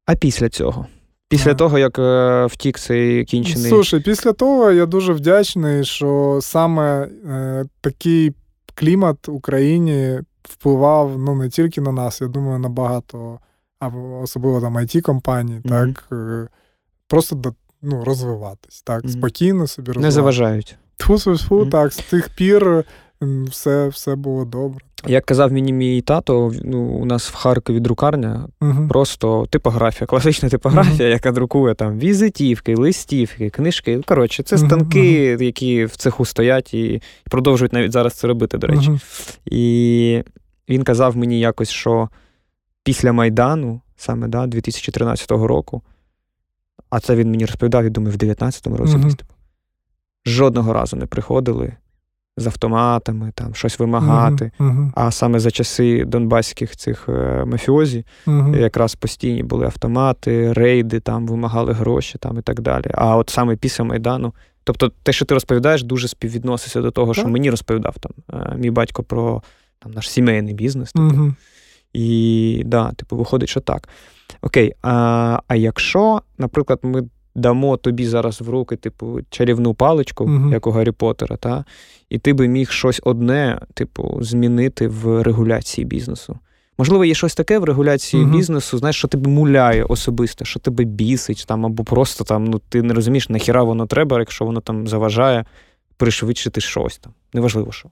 А 0.07 0.15
після 0.15 0.49
цього? 0.49 0.87
Після 1.29 1.51
yeah. 1.51 1.57
того, 1.57 1.79
як 1.79 1.99
е, 1.99 2.47
втік 2.47 2.79
цей 2.79 3.25
кінчений. 3.25 3.71
Слушай, 3.71 4.01
після 4.01 4.33
того 4.33 4.71
я 4.71 4.87
дуже 4.87 5.13
вдячний, 5.13 5.85
що 5.85 6.39
саме 6.43 7.09
е, 7.29 7.65
такий 7.81 8.33
клімат 8.75 9.29
в 9.29 9.35
Україні 9.35 10.21
впливав 10.49 11.19
ну, 11.19 11.35
не 11.35 11.49
тільки 11.49 11.81
на 11.81 11.93
нас, 11.93 12.21
я 12.21 12.29
думаю, 12.29 12.59
на 12.59 12.69
багато, 12.69 13.39
або 13.79 14.21
особливо 14.21 14.61
там 14.61 14.79
it 14.79 15.01
компанії 15.01 15.61
mm-hmm. 15.61 15.95
так, 15.95 16.05
е, 16.13 16.49
просто 17.07 17.55
ну, 17.83 18.05
розвиватись, 18.05 18.83
так, 18.83 19.05
mm-hmm. 19.05 19.19
спокійно 19.19 19.67
собі 19.67 19.87
розвивати 19.87 20.07
Не 20.07 20.11
заважають. 20.11 20.77
Тьфу-тьфу, 20.97 21.49
mm-hmm. 21.49 21.71
так, 21.71 21.93
з 21.93 21.97
тих 21.97 22.29
пір 22.29 22.85
все 23.21 23.89
все 23.89 24.15
було 24.15 24.45
добре. 24.45 24.85
Як 25.09 25.25
казав 25.25 25.53
мені 25.53 25.73
мій 25.73 26.01
тато, 26.01 26.53
ну, 26.65 26.79
у 26.79 27.05
нас 27.05 27.29
в 27.29 27.35
Харкові 27.35 27.81
друкарня, 27.81 28.49
uh-huh. 28.61 28.89
просто 28.89 29.47
типографія, 29.51 30.07
класична 30.07 30.49
типографія, 30.49 31.09
uh-huh. 31.09 31.13
яка 31.13 31.33
друкує 31.33 31.75
там 31.75 31.99
візитівки, 31.99 32.77
листівки, 32.77 33.51
книжки. 33.51 34.01
Коротше, 34.07 34.43
це 34.43 34.59
станки, 34.59 35.37
uh-huh. 35.37 35.43
які 35.43 35.85
в 35.85 35.97
цеху 35.97 36.25
стоять 36.25 36.75
і 36.75 37.03
продовжують 37.31 37.73
навіть 37.73 37.93
зараз 37.93 38.15
це 38.15 38.27
робити, 38.27 38.59
до 38.59 38.67
речі. 38.67 38.99
І 39.47 40.23
він 40.69 40.85
казав 40.85 41.17
мені 41.17 41.41
якось, 41.41 41.71
що 41.71 42.09
після 42.85 43.13
Майдану, 43.13 43.81
саме 43.97 44.29
да, 44.29 44.47
2013 44.47 45.31
року, 45.31 45.83
а 46.91 47.01
це 47.01 47.17
він 47.17 47.31
мені 47.31 47.47
розповідав, 47.47 47.85
я 47.85 47.91
думаю, 47.91 48.15
в 48.15 48.19
19-му 48.19 48.77
році, 48.77 48.97
uh-huh. 48.97 49.21
жодного 50.27 50.73
разу 50.73 50.97
не 50.97 51.07
приходили 51.07 51.73
з 52.37 52.47
автоматами, 52.47 53.33
там 53.35 53.55
щось 53.55 53.79
вимагати. 53.79 54.51
Uh-huh. 54.59 54.93
А 54.95 55.11
саме 55.11 55.39
за 55.39 55.51
часи 55.51 56.05
донбаських 56.05 56.77
цих 56.77 57.09
е, 57.09 57.45
мафіозі 57.45 58.05
якраз 58.55 58.95
постійні 58.95 59.43
були 59.43 59.67
автомати, 59.67 60.53
рейди, 60.53 61.01
там 61.01 61.27
вимагали 61.27 61.73
гроші 61.73 62.19
там 62.19 62.39
і 62.39 62.43
так 62.43 62.61
далі. 62.61 62.91
А 62.95 63.17
от 63.17 63.31
саме 63.31 63.57
після 63.57 63.85
Майдану. 63.85 64.35
Тобто, 64.65 64.93
те, 65.03 65.13
що 65.13 65.25
ти 65.25 65.35
розповідаєш, 65.35 65.83
дуже 65.83 66.09
співвідноситься 66.09 66.81
до 66.81 66.91
того, 66.91 67.15
що 67.15 67.29
мені 67.29 67.51
розповідав 67.51 67.97
там 67.99 68.13
е, 68.33 68.57
мій 68.57 68.71
батько 68.71 69.03
про 69.03 69.43
там 69.79 69.93
наш 69.93 70.11
сімейний 70.11 70.55
бізнес. 70.55 70.93
Типу. 70.93 71.05
Uh-huh. 71.05 71.35
І 71.93 72.63
да, 72.67 72.93
типу, 72.93 73.17
виходить, 73.17 73.49
що 73.49 73.61
так. 73.61 73.89
Окей, 74.43 74.75
а 74.83 75.39
а 75.49 75.55
якщо, 75.55 76.23
наприклад, 76.39 76.79
ми 76.83 77.03
дамо 77.37 77.77
тобі 77.77 78.07
зараз 78.07 78.41
в 78.41 78.49
руки, 78.49 78.77
типу, 78.77 79.21
чарівну 79.31 79.75
паличку, 79.75 80.25
uh-huh. 80.25 80.53
як 80.53 80.67
у 80.67 80.71
Гаррі 80.71 80.91
Поттера, 80.91 81.37
та, 81.37 81.65
і 82.11 82.19
ти 82.19 82.33
би 82.33 82.49
міг 82.49 82.71
щось 82.71 83.01
одне, 83.05 83.61
типу, 83.75 84.19
змінити 84.21 84.89
в 84.89 85.23
регуляції 85.23 85.85
бізнесу. 85.85 86.39
Можливо, 86.79 87.05
є 87.05 87.15
щось 87.15 87.35
таке 87.35 87.59
в 87.59 87.65
регуляції 87.65 88.25
uh-huh. 88.25 88.33
бізнесу, 88.33 88.79
знаєш, 88.79 88.97
що 88.97 89.09
тебе 89.09 89.31
муляє 89.31 89.85
особисто, 89.85 90.45
що 90.45 90.61
тебе 90.61 90.85
бісить, 90.85 91.45
там, 91.49 91.67
або 91.67 91.85
просто 91.85 92.25
там, 92.25 92.45
ну, 92.45 92.61
ти 92.69 92.83
не 92.83 92.95
розумієш, 92.95 93.29
нахіра 93.29 93.63
воно 93.63 93.87
треба, 93.87 94.19
якщо 94.19 94.45
воно 94.45 94.61
там 94.61 94.89
заважає 94.89 95.45
пришвидшити 95.97 96.61
щось 96.61 96.99
там. 96.99 97.13
Неважливо 97.33 97.73
що. 97.73 97.89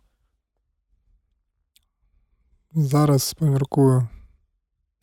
Зараз 2.75 3.35
поміркую. 3.35 4.09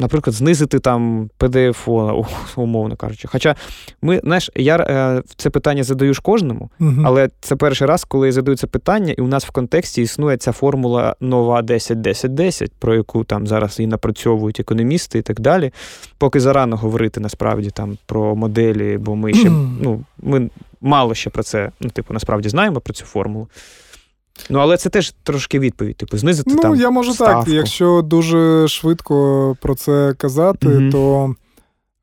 Наприклад, 0.01 0.35
знизити 0.35 0.79
там 0.79 1.29
PDF, 1.39 2.25
умовно 2.55 2.95
кажучи. 2.95 3.27
Хоча 3.27 3.55
ми, 4.01 4.21
знаєш, 4.23 4.49
я 4.55 4.75
е, 4.75 5.21
це 5.35 5.49
питання 5.49 5.83
задаю 5.83 6.13
ж 6.13 6.21
кожному, 6.21 6.69
uh 6.79 7.01
але 7.05 7.29
це 7.41 7.55
перший 7.55 7.87
раз, 7.87 8.03
коли 8.03 8.27
я 8.27 8.31
задаю 8.31 8.57
це 8.57 8.67
питання, 8.67 9.13
і 9.17 9.21
у 9.21 9.27
нас 9.27 9.45
в 9.45 9.51
контексті 9.51 10.01
існує 10.01 10.37
ця 10.37 10.51
формула 10.51 11.15
нова 11.19 11.61
10-10-10, 11.61 12.71
про 12.79 12.95
яку 12.95 13.23
там 13.23 13.47
зараз 13.47 13.79
і 13.79 13.87
напрацьовують 13.87 14.59
економісти 14.59 15.19
і 15.19 15.21
так 15.21 15.39
далі. 15.39 15.71
Поки 16.17 16.39
зарано 16.39 16.77
говорити 16.77 17.19
насправді 17.19 17.69
там 17.69 17.97
про 18.05 18.35
моделі, 18.35 18.97
бо 18.97 19.15
ми 19.15 19.33
ще 19.33 19.49
ну, 19.81 20.03
ми 20.17 20.49
мало 20.81 21.15
ще 21.15 21.29
про 21.29 21.43
це, 21.43 21.71
ну, 21.79 21.89
типу, 21.89 22.13
насправді 22.13 22.49
знаємо 22.49 22.79
про 22.79 22.93
цю 22.93 23.05
формулу. 23.05 23.47
Ну, 24.49 24.59
але 24.59 24.77
це 24.77 24.89
теж 24.89 25.13
трошки 25.23 25.59
відповідь, 25.59 25.97
типу, 25.97 26.17
знизити. 26.17 26.51
Ну, 26.55 26.61
там 26.61 26.75
я 26.75 26.89
можу 26.89 27.13
ставку. 27.13 27.45
так. 27.45 27.53
Якщо 27.53 28.01
дуже 28.01 28.67
швидко 28.67 29.57
про 29.61 29.75
це 29.75 30.13
казати, 30.17 30.67
mm-hmm. 30.67 30.91
то 30.91 31.35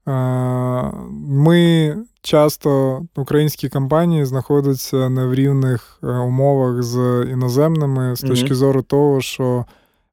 е, 0.09 0.93
ми 1.28 1.97
часто, 2.23 3.02
українські 3.16 3.69
компанії, 3.69 4.24
знаходяться 4.24 5.09
не 5.09 5.27
в 5.27 5.35
рівних 5.35 5.98
е, 6.02 6.06
умовах 6.06 6.82
з 6.82 7.27
іноземними 7.32 8.16
з 8.16 8.20
точки 8.20 8.48
mm-hmm. 8.48 8.55
зору 8.55 8.82
того, 8.82 9.20
що 9.20 9.65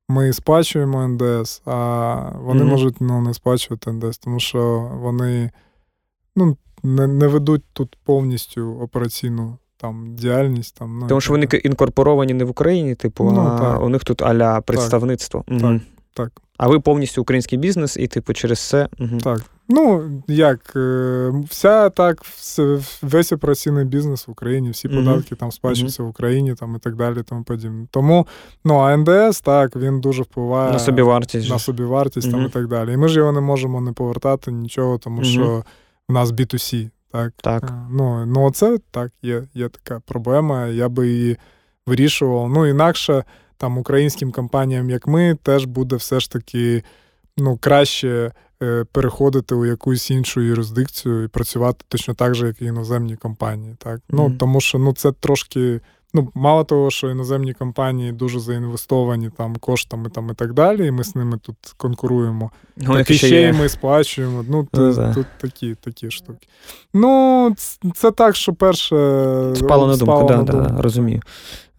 ми 0.09 0.33
сплачуємо 0.33 1.07
НДС, 1.07 1.61
а 1.65 2.15
вони 2.41 2.63
mm-hmm. 2.63 2.67
можуть 2.67 3.01
ну, 3.01 3.21
не 3.21 3.33
сплачувати 3.33 3.91
НДС, 3.91 4.17
тому 4.17 4.39
що 4.39 4.91
вони 4.93 5.51
ну, 6.35 6.57
не, 6.83 7.07
не 7.07 7.27
ведуть 7.27 7.63
тут 7.73 7.97
повністю 8.05 8.79
операційну 8.81 9.57
там 9.77 10.15
діяльність. 10.15 10.75
Там, 10.75 10.99
ну, 10.99 11.07
Тому 11.07 11.21
що 11.21 11.33
вони 11.33 11.47
інкорпоровані 11.63 12.33
не 12.33 12.43
в 12.43 12.49
Україні, 12.49 12.95
типу, 12.95 13.31
ну, 13.31 13.41
а 13.41 13.59
так. 13.59 13.83
у 13.83 13.89
них 13.89 14.03
тут 14.03 14.21
аля 14.21 14.61
представництво. 14.61 15.43
Так, 15.47 15.61
угу. 15.61 15.79
так, 16.13 16.41
А 16.57 16.67
ви 16.67 16.79
повністю 16.79 17.21
український 17.21 17.59
бізнес, 17.59 17.97
і, 17.97 18.07
типу, 18.07 18.33
через 18.33 18.59
це. 18.59 18.87
Угу. 18.99 19.17
Так. 19.23 19.41
Ну, 19.69 20.03
як, 20.27 20.73
е, 20.75 21.33
вся 21.49 21.89
так, 21.89 22.21
весь 23.01 23.31
операційний 23.31 23.85
бізнес 23.85 24.27
в 24.27 24.31
Україні, 24.31 24.69
всі 24.69 24.89
податки 24.89 25.35
там 25.35 25.51
сплачуються 25.51 26.03
в 26.03 26.07
Україні 26.07 26.55
там, 26.55 26.75
і 26.75 26.79
так 26.79 26.95
далі. 26.95 27.23
тому 27.29 27.43
подібне. 27.43 27.87
Тому 27.91 28.27
ну, 28.65 28.75
а 28.75 28.97
НДС, 28.97 29.41
так, 29.41 29.75
він 29.75 30.01
дуже 30.01 30.23
впливає 30.23 30.71
на 30.71 30.79
собівартість. 30.79 31.49
На 31.49 31.59
собівартість 31.59 32.31
там, 32.31 32.45
і 32.45 32.49
так 32.49 32.67
далі. 32.67 32.93
І 32.93 32.97
ми 32.97 33.07
ж 33.07 33.19
його 33.19 33.31
не 33.31 33.41
можемо 33.41 33.81
не 33.81 33.91
повертати 33.91 34.51
нічого, 34.51 34.97
тому 34.97 35.23
що 35.23 35.63
в 36.09 36.13
нас 36.13 36.29
B2C. 36.29 36.89
Так. 37.15 37.33
так. 37.41 37.63
Е, 37.63 37.73
ну, 37.91 38.25
ну 38.25 38.51
це 38.51 38.77
так, 38.91 39.11
є 39.21 39.43
є 39.53 39.69
така 39.69 39.99
проблема. 40.05 40.67
Я 40.67 40.89
би 40.89 41.07
її 41.07 41.37
вирішував. 41.87 42.49
Ну, 42.49 42.65
інакше 42.65 43.23
там 43.57 43.77
українським 43.77 44.31
компаніям, 44.31 44.89
як 44.89 45.07
ми, 45.07 45.37
теж 45.43 45.65
буде 45.65 45.95
все 45.95 46.19
ж 46.19 46.31
таки 46.31 46.83
ну, 47.37 47.57
краще 47.57 48.31
е, 48.63 48.85
переходити 48.91 49.55
у 49.55 49.65
якусь 49.65 50.11
іншу 50.11 50.41
юрисдикцію 50.41 51.23
і 51.23 51.27
працювати 51.27 51.85
точно 51.87 52.13
так 52.13 52.35
же, 52.35 52.47
як 52.47 52.61
і 52.61 52.65
іноземні 52.65 53.15
компанії. 53.15 53.75
Так? 53.77 53.95
Mm-hmm. 53.95 54.01
Ну, 54.09 54.35
Тому 54.39 54.61
що 54.61 54.77
ну, 54.79 54.93
це 54.93 55.11
трошки 55.11 55.81
Ну, 56.15 56.31
мало 56.33 56.63
того, 56.63 56.91
що 56.91 57.09
іноземні 57.09 57.53
компанії 57.53 58.11
дуже 58.11 58.39
заінвестовані 58.39 59.29
там 59.37 59.55
коштами 59.55 60.09
там 60.09 60.29
і 60.29 60.33
так 60.33 60.53
далі, 60.53 60.87
і 60.87 60.91
ми 60.91 61.03
з 61.03 61.15
ними 61.15 61.37
тут 61.37 61.55
конкуруємо. 61.77 62.51
Ну, 62.77 62.93
так 62.93 63.09
і 63.09 63.13
ще 63.13 63.41
й 63.41 63.53
ми 63.53 63.69
сплачуємо. 63.69 64.45
Ну, 64.49 64.67
ну 64.73 64.93
тут, 64.93 65.13
тут 65.13 65.25
такі 65.41 65.75
такі 65.75 66.11
штуки. 66.11 66.47
Ну, 66.93 67.55
це 67.95 68.11
так, 68.11 68.35
що 68.35 68.53
перше. 68.53 68.95
Спало 69.55 69.87
на 69.87 69.97
думку, 69.97 70.25
да, 70.27 70.43
да, 70.43 70.81
розумію. 70.81 71.21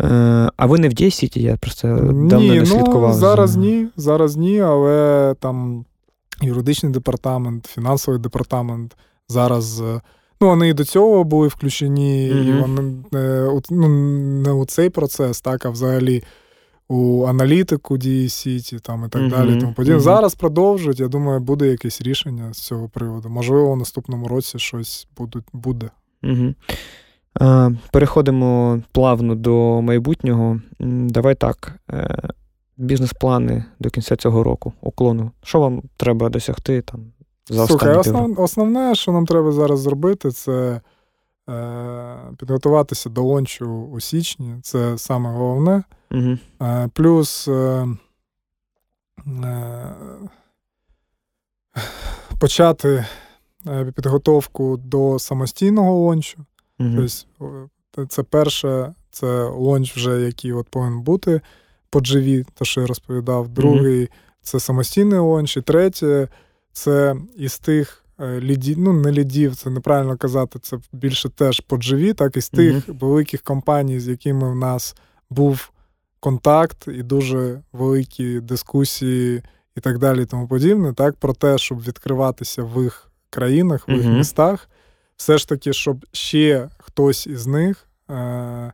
Е, 0.02 0.50
А 0.56 0.66
ви 0.66 0.78
не 0.78 0.88
в 0.88 0.94
Дєсіті? 0.94 1.42
Я 1.42 1.56
просто 1.56 1.88
давно 1.88 2.38
ні, 2.38 2.50
не 2.50 2.60
ну, 2.60 2.66
слідкував. 2.66 3.10
Ну, 3.10 3.14
зараз 3.18 3.56
ні, 3.56 3.88
зараз 3.96 4.36
ні, 4.36 4.60
але 4.60 5.34
там 5.40 5.84
юридичний 6.42 6.92
департамент, 6.92 7.66
фінансовий 7.66 8.20
департамент 8.20 8.96
зараз. 9.28 9.82
Ну, 10.40 10.48
вони 10.48 10.68
і 10.68 10.74
до 10.74 10.84
цього 10.84 11.24
були 11.24 11.48
включені, 11.48 12.30
mm-hmm. 12.32 12.58
і 12.58 12.60
вони 12.60 12.94
е, 13.14 13.60
ну, 13.70 13.88
не 14.42 14.52
у 14.52 14.64
цей 14.64 14.90
процес, 14.90 15.40
так, 15.40 15.66
а 15.66 15.70
взагалі 15.70 16.22
у 16.88 17.24
аналітику 17.24 17.98
дії 17.98 18.28
Сіті 18.28 18.78
там 18.78 19.04
і 19.06 19.08
так 19.08 19.22
mm-hmm. 19.22 19.30
далі. 19.30 19.60
Тому 19.60 19.72
подібне. 19.72 19.98
Mm-hmm. 19.98 20.02
Зараз 20.02 20.34
продовжують. 20.34 21.00
Я 21.00 21.08
думаю, 21.08 21.40
буде 21.40 21.66
якесь 21.66 22.02
рішення 22.02 22.52
з 22.52 22.58
цього 22.58 22.88
приводу. 22.88 23.28
Можливо, 23.28 23.72
у 23.72 23.76
наступному 23.76 24.28
році 24.28 24.58
щось 24.58 25.08
буде. 25.52 25.90
Переходимо 27.92 28.80
плавно 28.92 29.34
до 29.34 29.82
майбутнього. 29.82 30.60
Давай 30.80 31.34
так. 31.34 31.80
Е, 31.90 32.28
бізнес-плани 32.76 33.64
до 33.80 33.90
кінця 33.90 34.16
цього 34.16 34.42
року 34.42 34.72
уклону? 34.80 35.30
Що 35.42 35.60
вам 35.60 35.82
треба 35.96 36.28
досягти 36.28 36.82
там 36.82 37.12
за 37.48 37.66
Слухай, 37.66 37.96
основ, 37.96 38.40
основне, 38.40 38.94
що 38.94 39.12
нам 39.12 39.26
треба 39.26 39.52
зараз 39.52 39.80
зробити, 39.80 40.30
це 40.30 40.80
е, 41.48 42.16
підготуватися 42.38 43.10
до 43.10 43.22
лончу 43.22 43.88
у 43.92 44.00
січні. 44.00 44.54
Це 44.62 44.98
саме 44.98 45.30
головне. 45.30 45.82
Угу. 46.10 46.38
Е, 46.62 46.88
плюс 46.92 47.48
е, 47.48 47.88
е, 49.26 49.94
почати 52.40 53.06
е, 53.66 53.92
підготовку 53.96 54.76
до 54.76 55.18
самостійного 55.18 55.92
лончу. 55.92 56.38
Угу. 56.78 57.06
Тобто, 57.90 58.14
це 58.14 58.22
перше, 58.22 58.94
це 59.10 59.44
лонч, 59.44 59.96
вже 59.96 60.20
який 60.20 60.52
от 60.52 60.68
повинен 60.68 61.00
бути 61.00 61.40
по 61.90 61.98
GV, 61.98 62.46
то 62.54 62.64
що 62.64 62.80
я 62.80 62.86
розповідав. 62.86 63.48
Другий 63.48 64.00
mm-hmm. 64.00 64.10
це 64.42 64.60
самостійний 64.60 65.18
лонч. 65.18 65.56
І 65.56 65.60
третє 65.60 66.28
це 66.76 67.16
із 67.36 67.58
тих 67.58 68.04
е, 68.20 68.40
лідів, 68.40 68.78
ну 68.78 68.92
не 68.92 69.12
лідів, 69.12 69.56
це 69.56 69.70
неправильно 69.70 70.16
казати, 70.16 70.58
це 70.58 70.78
більше 70.92 71.28
теж 71.28 71.60
по 71.60 71.76
GV, 71.76 72.14
так 72.14 72.36
і 72.36 72.40
з 72.40 72.48
тих 72.48 72.74
mm-hmm. 72.74 72.98
великих 72.98 73.42
компаній, 73.42 74.00
з 74.00 74.08
якими 74.08 74.50
в 74.50 74.56
нас 74.56 74.96
був 75.30 75.70
контакт 76.20 76.88
і 76.88 77.02
дуже 77.02 77.60
великі 77.72 78.40
дискусії 78.40 79.42
і 79.76 79.80
так 79.80 79.98
далі, 79.98 80.22
і 80.22 80.26
тому 80.26 80.48
подібне, 80.48 80.92
так, 80.92 81.16
про 81.16 81.32
те, 81.32 81.58
щоб 81.58 81.82
відкриватися 81.82 82.62
в 82.62 82.82
їх 82.82 83.10
країнах, 83.30 83.88
в 83.88 83.92
їх 83.92 84.02
mm-hmm. 84.02 84.16
містах. 84.16 84.68
Все 85.16 85.38
ж 85.38 85.48
таки, 85.48 85.72
щоб 85.72 86.06
ще 86.12 86.68
хтось 86.78 87.26
із 87.26 87.46
них 87.46 87.88
е, 88.10 88.72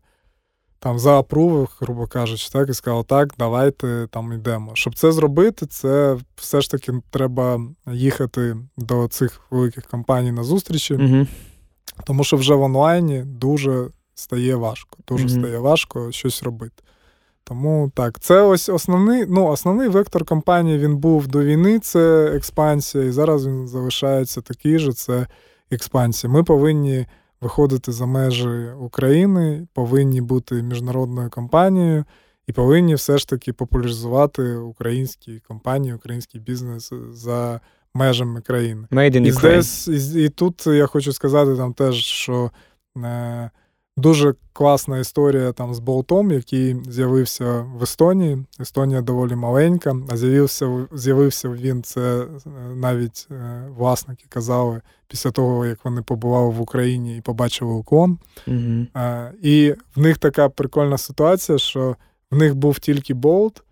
там 0.83 0.99
заапрував, 0.99 1.77
грубо 1.81 2.07
кажучи, 2.07 2.49
так, 2.53 2.69
і 2.69 2.75
сказав, 2.75 3.05
так, 3.05 3.35
давайте 3.39 4.07
там 4.11 4.33
йдемо. 4.33 4.71
Щоб 4.75 4.95
це 4.95 5.13
зробити, 5.13 5.67
це 5.67 6.17
все 6.37 6.61
ж 6.61 6.71
таки 6.71 6.93
треба 7.11 7.61
їхати 7.93 8.57
до 8.77 9.09
цих 9.09 9.41
великих 9.51 9.85
компаній 9.87 10.33
на 10.33 10.45
зустрічі, 10.45 10.95
mm 10.95 11.27
тому 12.07 12.25
що 12.25 12.37
вже 12.37 12.55
в 12.55 12.63
онлайні 12.63 13.23
дуже 13.27 13.87
стає 14.15 14.57
важко. 14.57 14.99
Дуже 15.09 15.27
mm 15.27 15.29
стає 15.29 15.59
важко 15.59 16.13
щось 16.13 16.43
робити. 16.43 16.83
Тому 17.45 17.93
так, 17.95 18.21
це 18.21 18.43
ось 18.43 18.69
основний 18.69 19.27
ну, 19.29 19.47
основний 19.47 19.89
вектор 19.89 20.25
компанії 20.25 20.79
він 20.79 20.97
був 20.97 21.27
до 21.27 21.45
війни, 21.45 21.79
це 21.79 22.33
експансія, 22.35 23.05
і 23.05 23.11
зараз 23.11 23.47
він 23.47 23.69
залишається 23.69 24.41
такий 24.41 24.79
же, 24.79 24.93
це 24.93 25.27
експансія. 25.71 26.33
Ми 26.33 26.43
повинні 26.43 27.07
виходити 27.43 27.93
за 27.93 28.07
межі 28.07 28.49
України, 28.81 29.67
повинні 29.73 30.21
бути 30.21 30.63
міжнародною 30.63 31.31
компанією 31.31 32.05
і 32.47 32.53
повинні 32.53 32.95
все 32.95 33.19
ж 33.19 33.29
таки 33.29 33.53
популяризувати 33.53 34.57
українські 34.57 35.41
компанії, 35.49 35.95
український 35.95 36.41
бізнес 36.41 36.93
за 37.13 37.61
межами 37.95 38.41
країни. 38.41 38.87
Made 38.91 39.17
in 39.17 39.27
і, 39.27 39.33
здесь, 39.33 39.89
і, 39.89 40.25
і 40.25 40.29
тут 40.29 40.67
я 40.67 40.87
хочу 40.87 41.13
сказати 41.13 41.57
там 41.57 41.73
теж, 41.75 41.97
що. 41.97 42.51
Е, 42.97 43.51
Дуже 43.97 44.35
класна 44.53 44.99
історія 44.99 45.53
там 45.53 45.75
з 45.75 45.79
болтом, 45.79 46.31
який 46.31 46.77
з'явився 46.89 47.61
в 47.61 47.83
Естонії. 47.83 48.39
Естонія 48.61 49.01
доволі 49.01 49.35
маленька, 49.35 49.97
а 50.09 50.17
з'явився 50.17 50.87
з'явився 50.93 51.49
він 51.49 51.83
це 51.83 52.21
е, 52.23 52.27
навіть 52.75 53.29
е, 53.31 53.65
власники 53.77 54.25
казали 54.29 54.81
після 55.09 55.31
того, 55.31 55.67
як 55.67 55.85
вони 55.85 56.03
побували 56.03 56.51
в 56.51 56.61
Україні 56.61 57.17
і 57.17 57.21
побачили 57.21 57.73
уклон. 57.73 58.19
Угу. 58.47 58.87
І 59.43 59.75
в 59.97 60.01
них 60.01 60.19
така 60.19 60.49
прикольна 60.49 60.99
ситуація, 60.99 61.59
що 61.59 61.97
в 62.31 62.37
них 62.37 62.55
був 62.55 62.79
тільки 62.79 63.15
болт. 63.15 63.63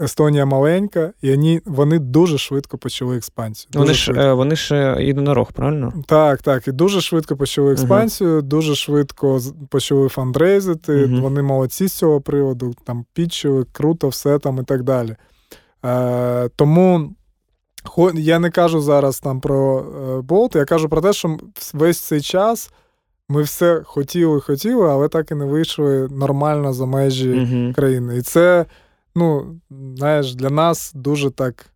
Естонія 0.00 0.46
маленька, 0.46 1.12
і 1.22 1.30
вони 1.30 1.60
вони 1.66 1.98
дуже 1.98 2.38
швидко 2.38 2.78
почали 2.78 3.16
експансію. 3.16 3.68
Дуже 3.72 3.84
вони 3.84 3.94
ж 3.94 4.12
е, 4.12 4.32
вони 4.32 4.56
ж 4.56 4.96
єдинорог, 5.00 5.52
правильно? 5.52 5.92
Так, 6.06 6.42
так. 6.42 6.68
І 6.68 6.72
дуже 6.72 7.00
швидко 7.00 7.36
почали 7.36 7.72
експансію, 7.72 8.30
uh-huh. 8.30 8.42
дуже 8.42 8.74
швидко 8.74 9.40
почали 9.70 10.08
фандрейзити. 10.08 10.92
Uh-huh. 10.92 11.20
Вони 11.20 11.42
молодці 11.42 11.88
з 11.88 11.92
цього 11.92 12.20
приводу, 12.20 12.74
там 12.84 13.04
підчили, 13.12 13.64
круто, 13.72 14.08
все 14.08 14.38
там 14.38 14.58
і 14.58 14.64
так 14.64 14.82
далі. 14.82 15.16
Е, 15.84 16.48
Тому 16.56 17.10
я 18.14 18.38
не 18.38 18.50
кажу 18.50 18.80
зараз 18.80 19.20
там 19.20 19.40
про 19.40 19.84
болт, 20.22 20.56
я 20.56 20.64
кажу 20.64 20.88
про 20.88 21.00
те, 21.00 21.12
що 21.12 21.36
весь 21.74 22.00
цей 22.00 22.20
час. 22.20 22.70
Ми 23.30 23.42
все 23.42 23.82
хотіли, 23.84 24.40
хотіли, 24.40 24.90
але 24.90 25.08
так 25.08 25.30
і 25.30 25.34
не 25.34 25.44
вийшли 25.44 26.08
нормально 26.10 26.72
за 26.72 26.86
межі 26.86 27.30
uh-huh. 27.30 27.74
країни. 27.74 28.16
І 28.16 28.22
це 28.22 28.66
ну, 29.18 29.60
знаєш, 29.96 30.34
для 30.34 30.50
нас 30.50 30.92
дуже 30.94 31.30
так 31.30 31.70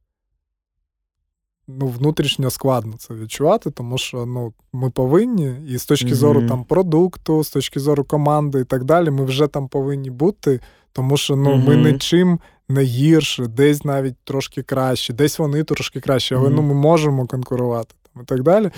ну, 1.68 1.86
внутрішньо 1.86 2.50
складно 2.50 2.94
це 2.98 3.14
відчувати, 3.14 3.70
тому 3.70 3.98
що 3.98 4.26
ну, 4.26 4.52
ми 4.72 4.90
повинні, 4.90 5.54
і 5.68 5.78
з 5.78 5.86
точки 5.86 6.08
mm-hmm. 6.08 6.14
зору 6.14 6.48
там 6.48 6.64
продукту, 6.64 7.44
з 7.44 7.50
точки 7.50 7.80
зору 7.80 8.04
команди 8.04 8.60
і 8.60 8.64
так 8.64 8.84
далі, 8.84 9.10
ми 9.10 9.24
вже 9.24 9.46
там 9.46 9.68
повинні 9.68 10.10
бути, 10.10 10.60
тому 10.92 11.16
що 11.16 11.36
ну, 11.36 11.50
mm-hmm. 11.50 11.66
ми 11.66 11.92
нічим 11.92 12.40
не 12.68 12.82
гірше, 12.82 13.46
десь 13.46 13.84
навіть 13.84 14.16
трошки 14.24 14.62
краще, 14.62 15.12
десь 15.12 15.38
вони 15.38 15.64
трошки 15.64 16.00
краще, 16.00 16.36
але 16.36 16.48
mm-hmm. 16.48 16.54
ну, 16.54 16.62
ми 16.62 16.74
можемо 16.74 17.26
конкурувати 17.26 17.94
там, 18.02 18.22
і 18.22 18.26
так 18.26 18.42
далі. 18.42 18.70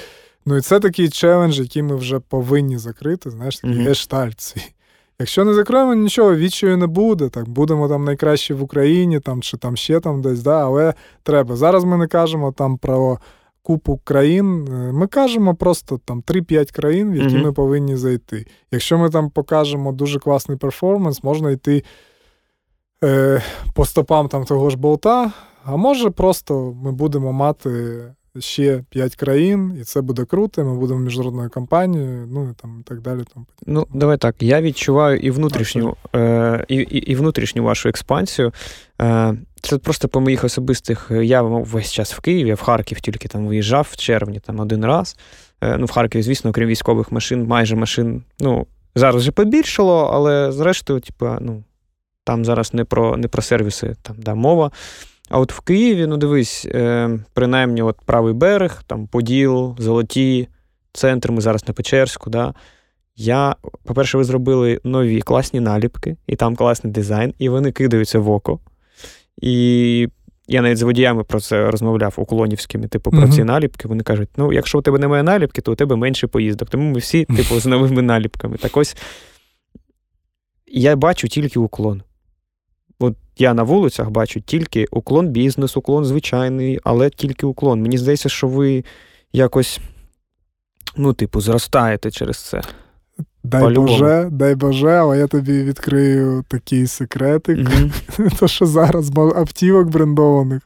Ну 0.47 0.57
і 0.57 0.61
це 0.61 0.81
такий 0.81 1.09
челендж, 1.09 1.59
який 1.59 1.83
ми 1.83 1.97
вже 1.97 2.19
повинні 2.19 2.79
закрити, 2.79 3.31
знаєш, 3.31 3.57
такий 3.57 3.85
гештальт 3.85 4.41
свій. 4.41 4.75
Якщо 5.19 5.45
не 5.45 5.55
закроємо, 5.55 5.95
нічого, 5.95 6.37
відчаю 6.37 6.77
не 6.77 6.87
буде. 6.87 7.29
Так, 7.29 7.49
Будемо 7.49 7.89
там 7.89 8.05
найкращі 8.05 8.55
в 8.55 8.63
Україні 8.63 9.21
там, 9.21 9.43
чи 9.43 9.57
там 9.57 9.77
ще 9.77 10.01
там 10.01 10.23
десь, 10.23 10.43
да, 10.43 10.65
але 10.65 10.95
треба. 11.23 11.57
Зараз 11.57 11.85
ми 11.85 11.97
не 11.97 12.07
кажемо 12.07 12.53
там 12.53 12.79
про 12.79 13.19
купу 13.63 14.01
країн, 14.05 14.69
е, 14.69 14.93
ми 14.93 15.07
кажемо 15.07 15.55
просто 15.55 16.01
там 16.05 16.23
3-5 16.23 16.73
країн, 16.73 17.13
в 17.13 17.17
які 17.17 17.37
mm-hmm. 17.37 17.45
ми 17.45 17.53
повинні 17.53 17.97
зайти. 17.97 18.47
Якщо 18.71 18.99
ми 18.99 19.11
там 19.11 19.31
покажемо 19.31 19.93
дуже 19.93 20.19
класний 20.19 20.59
перформанс, 20.59 21.23
можна 21.23 21.51
йти 21.51 21.85
е, 23.05 23.43
по 23.75 23.85
стопам 23.85 24.29
там 24.29 24.45
того 24.45 24.71
ж 24.71 24.77
болта, 24.77 25.33
а 25.65 25.77
може 25.77 26.11
просто 26.11 26.75
ми 26.83 26.93
будемо 26.93 27.33
мати 27.33 28.01
ще 28.39 28.85
п'ять 28.91 29.17
країн, 29.17 29.77
і 29.81 29.85
це 29.85 30.01
буде 30.01 30.25
круто. 30.25 30.65
Ми 30.65 30.79
будемо 30.79 31.01
міжнародною 31.01 31.51
компанією, 31.51 32.29
ну 32.31 32.51
і 32.51 32.55
там 32.63 32.79
і 32.81 32.83
так 32.83 33.01
далі. 33.01 33.21
Там 33.35 33.47
ну 33.67 33.87
давай 33.95 34.19
так. 34.19 34.37
Я 34.41 34.63
відчуваю 34.63 35.17
і 35.19 35.31
внутрішню, 35.31 35.97
е, 36.15 36.65
і, 36.69 36.77
і, 36.77 36.99
і 36.99 37.15
внутрішню 37.15 37.65
вашу 37.65 37.89
експансію. 37.89 38.53
Е, 39.03 39.35
Це 39.61 39.79
просто 39.79 40.09
по 40.09 40.21
моїх 40.21 40.45
особистих. 40.45 41.11
Я 41.11 41.43
весь 41.43 41.93
час 41.93 42.15
в 42.15 42.21
Києві, 42.21 42.49
я 42.49 42.55
в 42.55 42.61
Харків 42.61 43.01
тільки 43.01 43.29
там 43.29 43.47
виїжджав 43.47 43.89
в 43.91 43.97
червні 43.97 44.41
там 44.41 44.61
один 44.61 44.85
раз. 44.85 45.17
Е, 45.61 45.77
Ну, 45.79 45.87
в 45.87 45.91
Харкові, 45.91 46.23
звісно, 46.23 46.51
окрім 46.51 46.69
військових 46.69 47.13
машин, 47.13 47.47
майже 47.47 47.77
машин. 47.77 48.23
Ну, 48.41 48.67
зараз 48.95 49.17
вже 49.17 49.33
побільшало, 49.33 50.11
але 50.15 50.53
зрештою, 50.53 51.01
типу, 51.01 51.29
ну. 51.41 51.65
Там 52.27 52.45
зараз 52.45 52.75
не 52.75 52.85
про 52.85 53.17
не 53.17 53.29
про 53.29 53.43
сервіси 53.43 53.95
там 54.03 54.17
да, 54.19 54.35
мова. 54.35 54.71
А 55.29 55.39
от 55.39 55.53
в 55.53 55.61
Києві, 55.61 56.07
ну 56.07 56.17
дивись, 56.17 56.67
е, 56.67 57.19
принаймні, 57.33 57.83
от 57.83 57.97
правий 58.05 58.35
берег, 58.35 58.83
там 58.87 59.07
Поділ, 59.07 59.77
Золоті, 59.79 60.49
центр, 60.93 61.33
ми 61.33 61.41
зараз 61.41 61.69
на 61.69 61.75
Печерську. 61.75 62.31
Да? 62.31 62.55
Я, 63.17 63.57
по-перше, 63.85 64.19
ви 64.19 64.25
зробили 64.25 64.81
нові 64.85 65.21
класні 65.21 65.61
наліпки, 65.61 66.17
і 66.27 66.37
там 66.37 66.57
класний 66.57 66.93
дизайн, 66.93 67.35
і 67.39 67.49
вони 67.49 67.73
кидаються 67.73 68.19
в 68.19 68.31
око. 68.31 68.61
І 69.43 70.09
я 70.49 70.63
навіть 70.63 70.79
з 70.79 70.83
водіями 70.83 71.25
про 71.25 71.41
це 71.41 71.71
розмовляв 71.71 72.15
уклонівськими, 72.17 72.89
типу, 72.89 73.11
про 73.11 73.21
uh-huh. 73.21 73.33
ці 73.33 73.45
наліпки. 73.45 73.89
Вони 73.89 74.03
кажуть: 74.03 74.29
ну, 74.37 74.53
якщо 74.53 74.79
у 74.79 74.83
тебе 74.83 74.99
немає 74.99 75.23
наліпки, 75.23 75.61
то 75.61 75.73
у 75.73 75.75
тебе 75.75 75.97
менше 75.97 76.27
поїздок. 76.27 76.71
Тому 76.71 76.91
ми 76.91 76.99
всі, 76.99 77.25
типу, 77.25 77.61
з 77.61 77.67
новими 77.67 78.03
наліпками. 78.03 78.57
Так 78.57 78.77
ось 78.77 78.97
я 80.67 80.97
бачу 80.97 81.29
тільки 81.29 81.59
уклон. 81.59 82.03
Я 83.39 83.55
на 83.55 83.63
вулицях 83.63 84.11
бачу 84.11 84.41
тільки 84.41 84.87
уклон 84.91 85.29
бізнес, 85.29 85.77
уклон 85.77 86.05
звичайний, 86.05 86.81
але 86.85 87.11
тільки 87.11 87.47
уклон. 87.47 87.83
Мені 87.83 87.99
здається, 87.99 88.29
що 88.29 88.49
ви 88.49 88.85
якось, 89.33 89.81
ну, 90.97 91.13
типу, 91.13 91.41
зростаєте 91.41 92.11
через 92.11 92.37
це. 92.37 92.63
Дай 93.45 93.63
По-любому. 93.63 93.89
Боже, 93.89 94.29
дай 94.31 94.55
Боже, 94.55 94.91
але 94.91 95.19
я 95.19 95.27
тобі 95.27 95.63
відкрию 95.63 96.45
такий 96.49 96.87
секретик. 96.87 97.59
Mm-hmm. 97.59 98.39
То, 98.39 98.49
що 98.49 98.67
зараз 98.67 99.13
автівок 99.17 99.89
брендованих 99.89 100.63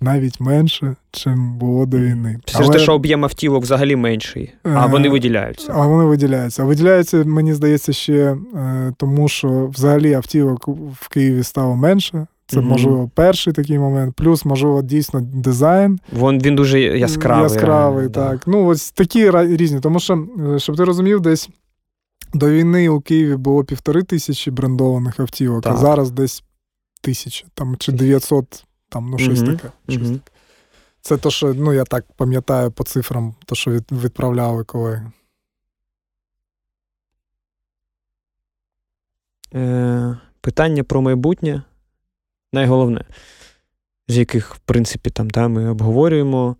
навіть 0.00 0.40
менше, 0.40 0.96
чим 1.10 1.58
було 1.58 1.86
до 1.86 1.98
війни. 1.98 2.38
Це 2.44 2.62
ж 2.62 2.70
те, 2.70 2.78
що 2.78 2.94
об'єм 2.94 3.24
автівок 3.24 3.62
взагалі 3.62 3.96
менший, 3.96 4.52
а 4.62 4.86
вони 4.86 5.08
виділяються. 5.08 5.72
А 5.74 5.86
вони 5.86 6.04
виділяються. 6.04 6.62
А 6.62 6.66
виділяються, 6.66 7.24
мені 7.24 7.54
здається, 7.54 7.92
ще 7.92 8.36
е, 8.54 8.92
тому, 8.96 9.28
що 9.28 9.66
взагалі 9.66 10.14
автівок 10.14 10.68
в 11.00 11.08
Києві 11.08 11.42
стало 11.42 11.76
менше. 11.76 12.26
Це, 12.50 12.60
можливо, 12.60 13.10
перший 13.14 13.52
такий 13.52 13.78
момент. 13.78 14.14
Плюс, 14.14 14.44
можливо, 14.44 14.82
дійсно 14.82 15.20
дизайн. 15.20 16.00
Вон 16.12 16.38
він 16.38 16.56
дуже 16.56 16.80
яскравий. 16.80 17.42
Яскравий, 17.42 18.08
так. 18.08 18.38
Да. 18.38 18.40
Ну, 18.46 18.66
ось 18.66 18.90
такі 18.90 19.30
різні. 19.30 19.80
Тому 19.80 20.00
що, 20.00 20.26
е, 20.54 20.58
щоб 20.58 20.76
ти 20.76 20.84
розумів, 20.84 21.20
десь 21.20 21.48
до 22.34 22.50
війни 22.50 22.88
у 22.88 23.00
Києві 23.00 23.36
було 23.36 23.64
півтори 23.64 24.02
тисячі 24.02 24.50
брендованих 24.50 25.20
автівок, 25.20 25.64
так. 25.64 25.74
а 25.74 25.76
зараз 25.76 26.10
десь 26.10 26.42
тисяч 27.00 27.44
там, 27.54 27.76
чи 27.78 27.92
900, 27.92 28.64
там, 28.88 29.10
ну, 29.10 29.18
щось 29.18 29.42
таке. 29.42 29.70
Щось 29.88 30.08
таке. 30.08 30.30
Це 31.00 31.16
то, 31.16 31.30
що 31.30 31.54
ну, 31.54 31.72
я 31.72 31.84
так 31.84 32.04
пам'ятаю 32.16 32.70
по 32.70 32.84
цифрам, 32.84 33.34
то, 33.44 33.54
що 33.54 33.70
від, 33.70 33.92
відправляли 33.92 34.64
колеги. 34.64 35.12
Е, 39.54 40.18
Питання 40.40 40.84
про 40.84 41.02
майбутнє 41.02 41.62
найголовне, 42.52 43.04
з 44.08 44.18
яких, 44.18 44.54
в 44.54 44.58
принципі, 44.58 45.10
там 45.10 45.30
та, 45.30 45.48
ми 45.48 45.70
обговорюємо. 45.70 46.56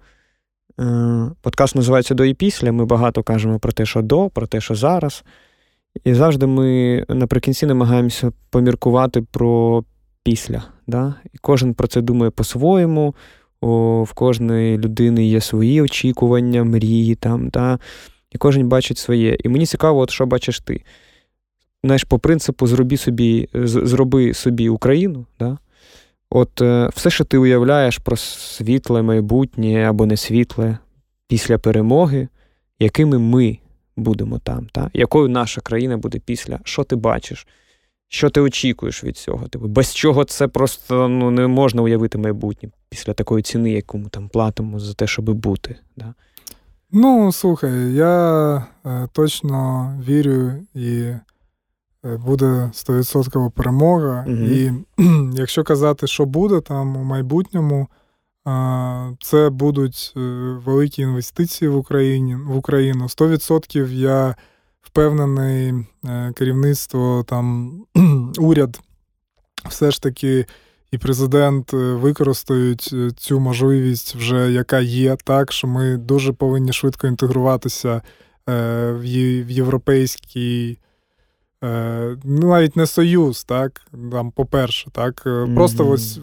Е, 0.81 1.31
Подкаст 1.41 1.75
називається 1.75 2.15
До 2.15 2.25
і 2.25 2.35
після. 2.35 2.73
Ми 2.73 2.85
багато 2.85 3.23
кажемо 3.23 3.59
про 3.59 3.73
те, 3.73 3.87
що 3.87 4.03
до, 4.03 4.31
про 4.31 4.47
те, 4.47 4.61
що 4.61 4.75
зараз. 4.75 5.25
І 6.05 6.15
завжди 6.15 6.47
ми 6.47 7.05
наприкінці 7.09 7.67
намагаємося 7.67 8.33
поміркувати 8.51 9.23
про 9.23 9.85
після. 10.29 10.63
Да? 10.87 11.15
І 11.35 11.39
кожен 11.41 11.75
про 11.75 11.89
це 11.89 12.01
думає 12.01 12.31
по-своєму. 12.31 13.15
О, 13.61 14.03
В 14.03 14.13
кожної 14.13 14.79
людини 14.79 15.27
є 15.27 15.41
свої 15.41 15.83
очікування, 15.83 16.65
мрії 16.65 17.15
там, 17.15 17.49
да? 17.49 17.79
і 18.33 18.39
кожен 18.39 18.69
бачить 18.69 18.99
своє. 18.99 19.37
І 19.45 19.49
мені 19.49 19.67
цікаво, 19.67 20.01
от 20.01 20.11
що 20.11 20.27
бачиш 20.27 20.61
ти. 20.61 20.83
Знаєш, 21.85 22.05
по 22.05 22.19
принципу, 22.19 22.67
зроби 22.67 22.97
собі 22.97 23.49
зроби 23.55 24.35
собі 24.35 24.69
Україну. 24.69 25.27
Да? 25.39 25.59
От 26.31 26.61
е, 26.63 26.91
все, 26.95 27.11
що 27.11 27.25
ти 27.25 27.39
уявляєш 27.39 27.99
про 27.99 28.17
світле 28.17 29.03
майбутнє 29.03 29.85
або 29.85 30.07
не 30.07 30.17
світле 30.17 30.79
після 31.29 31.59
перемоги, 31.59 32.29
якими 32.79 33.19
ми 33.19 33.59
будемо 33.97 34.39
там, 34.39 34.67
та? 34.73 34.91
якою 34.95 35.29
наша 35.29 35.61
країна 35.61 35.97
буде 35.97 36.19
після, 36.19 36.59
що 36.65 36.85
ти 36.85 36.97
бачиш, 36.97 37.47
що 38.09 38.30
ти 38.30 38.40
очікуєш 38.40 39.05
від 39.05 39.16
цього? 39.16 39.48
Типу, 39.48 39.68
без 39.68 39.94
чого 39.94 40.24
це 40.24 40.48
просто 40.48 41.09
ну, 41.09 41.30
не 41.30 41.47
можна 41.47 41.82
уявити 41.82 42.18
майбутнє 42.18 42.68
після 42.89 43.12
такої 43.12 43.43
ціни, 43.43 43.70
яку 43.70 43.98
ми 43.98 44.09
там 44.09 44.28
платимо 44.28 44.80
за 44.80 44.94
те, 44.94 45.06
щоб 45.06 45.24
бути. 45.30 45.76
Да? 45.97 46.14
Ну, 46.93 47.32
слухай, 47.32 47.93
я 47.93 48.56
е, 48.86 49.09
точно 49.12 49.93
вірю 50.09 50.52
і 50.74 51.01
е, 51.01 51.20
буде 52.26 52.47
100% 52.47 53.51
перемога. 53.51 54.24
Угу. 54.28 54.36
І 54.36 54.72
якщо 55.35 55.64
казати, 55.64 56.06
що 56.06 56.24
буде 56.24 56.60
там 56.60 56.97
у 56.97 57.05
майбутньому, 57.05 57.89
е, 58.48 59.16
це 59.20 59.51
будуть 59.51 60.12
великі 60.64 61.02
інвестиції 61.02 61.68
в 61.68 61.76
Україні 61.76 62.36
в 62.36 62.56
Україну. 62.56 63.05
100% 63.05 63.93
я 63.93 64.35
впевнений, 64.89 65.74
е, 66.05 66.32
керівництво 66.36 67.24
там 67.28 67.73
уряд 68.39 68.81
все 69.69 69.90
ж 69.90 70.02
таки 70.02 70.47
і 70.90 70.98
президент 70.98 71.74
е, 71.74 71.77
використають 71.77 72.90
е, 72.93 73.10
цю 73.16 73.40
можливість, 73.40 74.15
вже 74.15 74.52
яка 74.52 74.81
є, 74.81 75.16
так 75.24 75.52
що 75.52 75.66
ми 75.66 75.97
дуже 75.97 76.32
повинні 76.32 76.73
швидко 76.73 77.06
інтегруватися 77.06 78.02
в 78.90 79.05
європейський. 79.48 80.78
Ну, 82.24 82.48
навіть 82.48 82.77
не 82.77 82.86
союз, 82.86 83.44
так, 83.44 83.81
там, 84.12 84.31
по-перше, 84.31 84.90
так, 84.93 85.23
просто 85.55 85.85
mm-hmm. 85.85 85.93
ось 85.93 86.20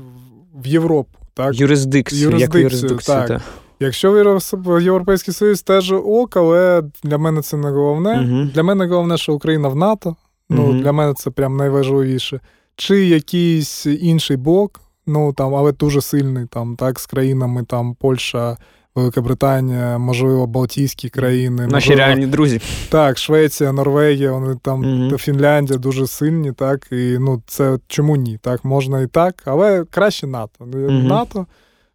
в 0.55 0.67
Європу. 0.67 1.19
так. 1.33 1.59
Юрисдикцію, 1.59 2.21
Юрисдикцію, 2.21 2.63
як 2.63 2.71
юрисдикцію, 2.71 3.27
так. 3.27 3.41
Якщо 3.80 4.11
в 4.53 4.81
Європейський 4.81 5.34
Союз 5.34 5.61
теж 5.61 5.91
ок, 5.91 6.38
але 6.38 6.84
для 7.03 7.18
мене 7.18 7.41
це 7.41 7.57
не 7.57 7.69
головне. 7.69 8.10
Uh-huh. 8.10 8.52
Для 8.52 8.64
мене 8.64 8.88
головне, 8.88 9.18
що 9.18 9.34
Україна 9.34 9.68
в 9.68 9.76
НАТО. 9.76 10.15
Ну, 10.49 10.68
uh-huh. 10.68 10.81
Для 10.81 10.91
мене 10.91 11.14
це 11.14 11.30
прям 11.30 11.57
найважливіше. 11.57 12.39
Чи 12.76 13.06
якийсь 13.06 13.85
інший 13.85 14.38
блок, 14.38 14.81
ну 15.07 15.34
там, 15.34 15.56
але 15.56 15.72
дуже 15.72 16.02
сильний, 16.02 16.45
там, 16.45 16.76
так, 16.76 16.99
з 16.99 17.06
країнами 17.06 17.64
там 17.64 17.95
Польща, 17.95 18.57
Велика 18.95 19.22
Британія, 19.22 19.97
можливо, 19.97 20.47
Балтійські 20.47 21.10
країни. 21.10 21.68
Наші 21.68 21.89
можливо, 21.89 21.99
реальні 21.99 22.27
друзі. 22.27 22.61
Так, 22.89 23.18
Швеція, 23.18 23.72
Норвегія, 23.72 24.31
вони 24.31 24.56
там, 24.61 24.84
uh-huh. 24.84 25.18
Фінляндія 25.18 25.80
дуже 25.80 26.07
сильні, 26.07 26.52
так. 26.52 26.88
І 26.91 27.18
ну, 27.19 27.41
це 27.47 27.77
чому 27.88 28.15
ні? 28.15 28.39
Так, 28.41 28.65
можна 28.65 29.02
і 29.02 29.07
так, 29.07 29.43
але 29.45 29.85
краще 29.85 30.27
НАТО. 30.27 30.65
НАТО 30.88 31.45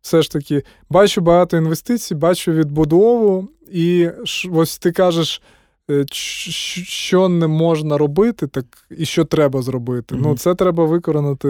все 0.02 0.22
ж 0.22 0.31
таки 0.31 0.62
бачу 0.90 1.20
багато 1.20 1.56
інвестицій, 1.56 2.14
бачу 2.14 2.52
відбудову, 2.52 3.48
і 3.72 4.09
ось 4.52 4.78
ти 4.78 4.93
кажеш, 4.93 5.43
е, 5.90 6.05
що 6.12 7.28
не 7.28 7.47
можна 7.47 7.98
робити, 7.98 8.47
так 8.47 8.64
і 8.90 9.05
що 9.05 9.24
треба 9.24 9.62
зробити. 9.62 10.14
Mm-hmm. 10.14 10.20
Ну, 10.22 10.36
це 10.36 10.55
треба 10.55 10.85
виконати 10.85 11.48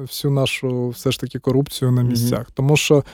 всю 0.00 0.32
нашу 0.32 0.88
все 0.88 1.12
ж 1.12 1.20
таки 1.20 1.38
корупцію 1.38 1.90
на 1.90 2.02
місцях. 2.02 2.40
Mm-hmm. 2.40 2.54
Тому 2.54 2.76
що, 2.76 3.04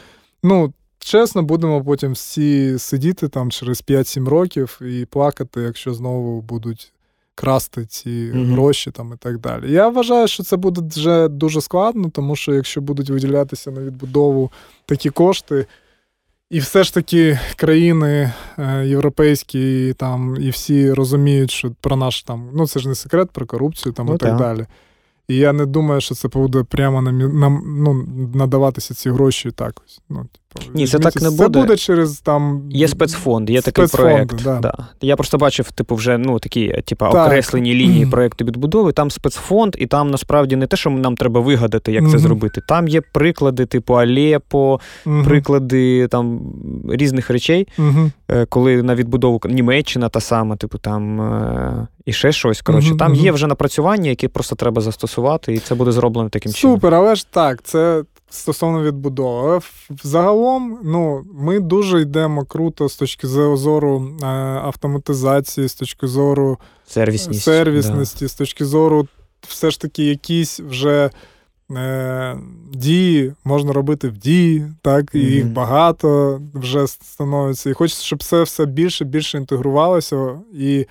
ну. 0.42 0.72
Чесно, 1.00 1.42
будемо 1.42 1.84
потім 1.84 2.12
всі 2.12 2.78
сидіти 2.78 3.28
там 3.28 3.50
через 3.50 3.82
5-7 3.82 4.28
років 4.28 4.80
і 4.82 5.04
плакати, 5.04 5.60
якщо 5.60 5.94
знову 5.94 6.40
будуть 6.40 6.92
красти 7.38 7.86
ці 7.86 8.10
mm-hmm. 8.10 8.52
гроші 8.52 8.90
там 8.90 9.12
і 9.14 9.16
так 9.16 9.38
далі. 9.38 9.72
Я 9.72 9.88
вважаю, 9.88 10.28
що 10.28 10.42
це 10.42 10.56
буде 10.56 10.80
вже 10.96 11.28
дуже 11.28 11.60
складно, 11.60 12.10
тому 12.10 12.36
що 12.36 12.54
якщо 12.54 12.80
будуть 12.80 13.10
виділятися 13.10 13.70
на 13.70 13.80
відбудову 13.80 14.50
такі 14.86 15.10
кошти, 15.10 15.66
і 16.50 16.58
все 16.58 16.84
ж 16.84 16.94
таки 16.94 17.38
країни 17.56 18.32
е, 18.58 18.86
європейські 18.86 19.94
там 19.96 20.36
і 20.40 20.50
всі 20.50 20.92
розуміють, 20.92 21.50
що 21.50 21.70
про 21.80 21.96
наш 21.96 22.22
там, 22.22 22.50
ну 22.54 22.66
це 22.66 22.80
ж 22.80 22.88
не 22.88 22.94
секрет 22.94 23.30
про 23.30 23.46
корупцію 23.46 23.92
там 23.92 24.06
ну, 24.06 24.14
і 24.14 24.18
так, 24.18 24.28
так 24.28 24.38
далі. 24.38 24.66
І 25.28 25.36
я 25.36 25.52
не 25.52 25.66
думаю, 25.66 26.00
що 26.00 26.14
це 26.14 26.28
буде 26.28 26.62
прямо 26.62 27.02
нам, 27.02 27.38
нам 27.40 27.62
ну, 27.66 28.06
надаватися 28.34 28.94
ці 28.94 29.10
гроші 29.10 29.50
так 29.50 29.82
ось. 29.86 30.00
Ну, 30.08 30.26
Ні, 30.74 30.86
це 30.86 30.98
так 30.98 31.22
не 31.22 31.30
буде. 31.30 31.42
Це 31.42 31.48
буде 31.48 31.76
через 31.76 32.18
там. 32.18 32.62
Є 32.70 32.88
спецфонд, 32.88 33.50
є 33.50 33.60
такий 33.60 33.86
проєкт. 33.86 34.42
Да. 34.44 34.58
Да. 34.60 34.74
Я 35.00 35.16
просто 35.16 35.38
бачив, 35.38 35.72
типу, 35.72 35.94
вже 35.94 36.18
ну, 36.18 36.38
такі, 36.38 36.82
типу, 36.86 37.04
окреслені 37.04 37.74
лінії 37.74 38.06
проєкту 38.06 38.44
відбудови. 38.44 38.92
Там 38.92 39.10
спецфонд, 39.10 39.76
і 39.78 39.86
там 39.86 40.10
насправді 40.10 40.56
не 40.56 40.66
те, 40.66 40.76
що 40.76 40.90
нам 40.90 41.16
треба 41.16 41.40
вигадати, 41.40 41.92
як 41.92 42.04
mm-hmm. 42.04 42.10
це 42.10 42.18
зробити. 42.18 42.60
Там 42.68 42.88
є 42.88 43.00
приклади, 43.00 43.66
типу 43.66 43.94
Алепо, 43.94 44.80
mm-hmm. 45.06 45.24
приклади 45.24 46.08
там 46.08 46.40
різних 46.88 47.30
речей, 47.30 47.68
mm-hmm. 47.78 48.46
коли 48.48 48.82
на 48.82 48.94
відбудову 48.94 49.40
Німеччина 49.44 50.08
та 50.08 50.20
сама, 50.20 50.56
типу, 50.56 50.78
там. 50.78 51.20
Е, 51.20 51.86
і 52.04 52.12
ще 52.12 52.32
щось. 52.32 52.62
Коротше, 52.62 52.96
там 52.98 53.14
є 53.14 53.32
вже 53.32 53.46
напрацювання, 53.46 54.10
які 54.10 54.28
просто 54.28 54.56
треба 54.56 54.82
застосувати, 54.82 55.54
і 55.54 55.58
це 55.58 55.74
буде 55.74 55.92
зроблено 55.92 56.28
таким 56.28 56.52
чином. 56.52 56.76
Супер, 56.76 56.94
але 56.94 57.14
ж 57.14 57.26
так, 57.30 57.62
це 57.62 58.02
стосовно 58.30 58.82
відбудови. 58.82 59.60
Загалом, 60.02 60.78
ну, 60.84 61.24
ми 61.34 61.60
дуже 61.60 62.00
йдемо 62.00 62.44
круто 62.44 62.88
з 62.88 62.96
точки 62.96 63.26
зору 63.26 64.16
е, 64.22 64.26
автоматизації, 64.64 65.68
з 65.68 65.74
точки 65.74 66.06
зору 66.06 66.58
сервісність, 66.86 67.42
сервісності, 67.42 68.24
да. 68.24 68.28
з 68.28 68.34
точки 68.34 68.64
зору, 68.64 69.08
все 69.48 69.70
ж 69.70 69.80
таки, 69.80 70.04
якісь 70.04 70.60
вже. 70.60 71.10
Е, 71.76 72.38
дії 72.72 73.32
можна 73.44 73.72
робити 73.72 74.08
в 74.08 74.18
дії, 74.18 74.72
так, 74.82 75.10
і 75.14 75.18
mm-hmm. 75.18 75.30
їх 75.30 75.46
багато 75.46 76.40
вже 76.54 76.86
становиться. 76.86 77.70
І 77.70 77.72
хочеться, 77.72 78.04
щоб 78.04 78.22
це 78.22 78.42
все 78.42 78.66
більше 78.66 79.04
більше 79.04 79.38
інтегрувалося, 79.38 80.40
і 80.54 80.86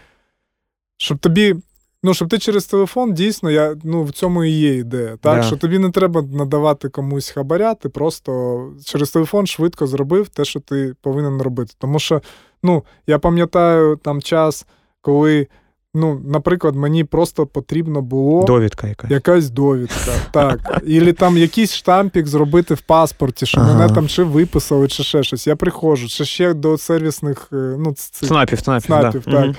щоб 0.98 1.18
тобі, 1.18 1.56
ну, 2.04 2.14
щоб 2.14 2.30
ти 2.30 2.40
через 2.40 2.66
телефон 2.66 3.14
дійсно, 3.14 3.52
я, 3.52 3.76
ну, 3.84 4.04
в 4.04 4.12
цьому 4.12 4.44
і 4.44 4.50
є 4.50 4.76
ідея. 4.76 5.18
Так, 5.22 5.38
yeah. 5.38 5.44
що 5.44 5.56
тобі 5.56 5.80
не 5.80 5.90
треба 5.90 6.22
надавати 6.22 6.90
комусь 6.90 7.30
хабаря, 7.30 7.74
ти 7.74 7.90
просто 7.90 8.62
через 8.86 9.12
телефон 9.12 9.48
швидко 9.48 9.88
зробив 9.88 10.30
те, 10.30 10.46
що 10.46 10.60
ти 10.60 10.94
повинен 11.02 11.42
робити. 11.42 11.74
Тому 11.78 12.00
що, 12.00 12.22
ну, 12.64 12.84
я 13.08 13.20
пам'ятаю 13.20 13.96
там 13.96 14.22
час, 14.22 14.66
коли. 15.02 15.48
Ну, 15.94 16.22
наприклад, 16.26 16.76
мені 16.76 17.04
просто 17.04 17.46
потрібно 17.46 18.02
було 18.02 18.44
довідка 18.44 18.88
якась 18.88 19.12
якась 19.12 19.50
довідка. 19.50 20.12
так. 20.32 20.82
Ілі 20.86 21.14
там 21.14 21.38
якийсь 21.38 21.74
штампік 21.74 22.28
зробити 22.28 22.74
в 22.74 22.82
паспорті, 22.82 23.46
що 23.46 23.62
ага. 23.62 23.74
мене 23.74 23.94
там 23.94 24.08
чи 24.08 24.24
виписали, 24.24 24.88
чи 24.88 25.04
ще 25.04 25.24
щось. 25.24 25.48
Я 25.48 25.56
приходжу, 25.56 26.08
чи 26.08 26.26
ще 26.26 26.54
до 26.54 26.78
сервісних 26.78 27.48
ну, 27.52 27.94
цих... 27.94 28.30
снапів, 28.30 28.60
снапів, 28.60 28.86
снапів 28.86 29.24
да. 29.26 29.32
так. 29.32 29.46
Угу. 29.46 29.56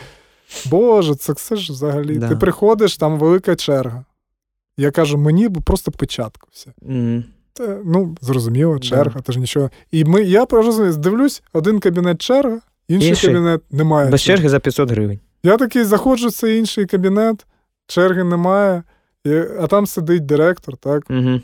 Боже, 0.70 1.14
це 1.14 1.32
все 1.32 1.56
ж 1.56 1.72
взагалі. 1.72 2.18
Да. 2.18 2.28
Ти 2.28 2.36
приходиш, 2.36 2.96
там 2.96 3.18
велика 3.18 3.56
черга. 3.56 4.04
Я 4.76 4.90
кажу, 4.90 5.18
мені 5.18 5.48
просто 5.48 5.90
печатку 5.90 6.48
все. 6.52 6.70
Mm. 6.82 7.24
Та, 7.52 7.78
ну, 7.84 8.16
зрозуміло, 8.20 8.78
черга, 8.78 9.20
да. 9.26 9.32
ж 9.32 9.38
нічого. 9.38 9.70
І 9.90 10.04
ми, 10.04 10.22
я 10.22 10.46
розумію, 10.50 10.96
дивлюсь, 10.96 11.42
один 11.52 11.80
кабінет 11.80 12.22
черга, 12.22 12.60
інший, 12.88 13.08
інший. 13.08 13.30
кабінет 13.30 13.62
немає. 13.70 14.10
Без 14.10 14.22
черги 14.22 14.48
за 14.48 14.60
500 14.60 14.90
гривень. 14.90 15.20
Я 15.42 15.56
такий 15.56 15.84
заходжу 15.84 16.28
в 16.28 16.32
цей 16.32 16.58
інший 16.58 16.86
кабінет, 16.86 17.46
черги 17.86 18.24
немає, 18.24 18.82
і, 19.24 19.34
а 19.60 19.66
там 19.66 19.86
сидить 19.86 20.26
директор, 20.26 20.76
так? 20.76 21.02
Угу. 21.10 21.40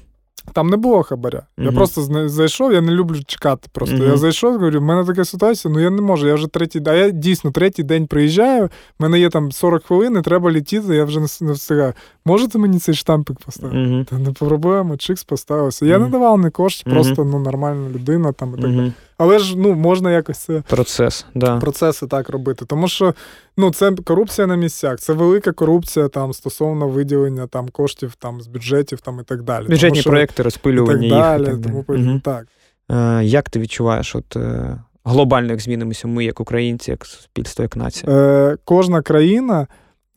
Там 0.52 0.68
не 0.68 0.76
було 0.76 1.02
хабаря. 1.02 1.38
Mm-hmm. 1.38 1.64
Я 1.64 1.72
просто 1.72 2.28
зайшов, 2.28 2.72
я 2.72 2.80
не 2.80 2.92
люблю 2.92 3.20
чекати. 3.26 3.68
Просто 3.72 3.96
mm-hmm. 3.96 4.08
я 4.08 4.16
зайшов, 4.16 4.52
говорю, 4.52 4.80
в 4.80 4.82
мене 4.82 5.04
така 5.04 5.24
ситуація, 5.24 5.74
ну 5.74 5.80
я 5.80 5.90
не 5.90 6.02
можу. 6.02 6.26
Я 6.28 6.34
вже 6.34 6.46
третій 6.46 6.82
а 6.86 6.94
я 6.94 7.10
дійсно 7.10 7.50
третій 7.50 7.82
день 7.82 8.06
приїжджаю, 8.06 8.66
в 8.66 9.02
мене 9.02 9.20
є 9.20 9.30
там 9.30 9.52
40 9.52 9.84
хвилин, 9.84 10.16
і 10.18 10.22
треба 10.22 10.50
літіти, 10.50 10.96
я 10.96 11.04
вже 11.04 11.20
не, 11.20 11.26
не 11.40 11.52
встигаю. 11.52 11.92
Можете 12.24 12.58
мені 12.58 12.78
цей 12.78 12.94
штампик 12.94 13.38
поставити? 13.38 13.78
Mm-hmm. 13.78 14.04
Та 14.04 14.18
не 14.18 14.32
попробуємо, 14.32 14.96
чикс 14.96 15.24
поставився. 15.24 15.86
Я 15.86 15.98
не 15.98 16.08
давав 16.08 16.40
ні 16.40 16.50
кошти, 16.50 16.90
просто 16.90 17.24
ну, 17.24 17.38
нормальна 17.38 17.88
людина 17.88 18.32
там 18.32 18.54
і 18.58 18.62
так 18.62 18.70
далі. 18.70 18.92
Але 19.18 19.38
ж 19.38 19.58
ну, 19.58 19.74
можна 19.74 20.12
якось 20.12 20.38
це 20.38 20.62
процес, 20.68 21.26
да. 21.34 21.58
процеси 21.58 22.06
так 22.06 22.28
робити. 22.28 22.64
Тому 22.64 22.88
що 22.88 23.14
ну, 23.56 23.72
це 23.72 23.92
корупція 23.92 24.46
на 24.46 24.56
місцях, 24.56 24.98
це 24.98 25.12
велика 25.12 25.52
корупція 25.52 26.08
там 26.08 26.32
стосовно 26.32 26.88
виділення 26.88 27.46
там 27.46 27.68
коштів 27.68 28.14
там 28.18 28.40
з 28.40 28.46
бюджетів 28.46 29.00
там 29.00 29.20
і 29.20 29.22
так 29.22 29.42
далі. 29.42 29.66
Бюджетні 29.66 29.88
тому, 29.88 30.00
що... 30.00 30.10
проекти 30.10 30.42
розпилювання. 30.42 31.06
І 31.06 31.10
так 31.10 31.20
далі. 31.20 31.40
Їх, 31.42 31.48
і 31.48 31.52
так 31.52 31.62
тому 31.62 31.84
далі. 31.88 32.08
Угу. 32.08 32.20
так. 32.24 32.46
Е, 32.90 33.24
Як 33.24 33.50
ти 33.50 33.60
відчуваєш? 33.60 34.14
от... 34.14 34.36
Е... 34.36 34.78
Глобально 35.06 35.50
як 35.50 35.60
змінимося 35.60 36.08
ми, 36.08 36.24
як 36.24 36.40
українці, 36.40 36.90
як 36.90 37.06
суспільство, 37.06 37.62
як 37.62 37.76
нація? 37.76 38.12
Е, 38.12 38.56
Кожна 38.64 39.02
країна, 39.02 39.66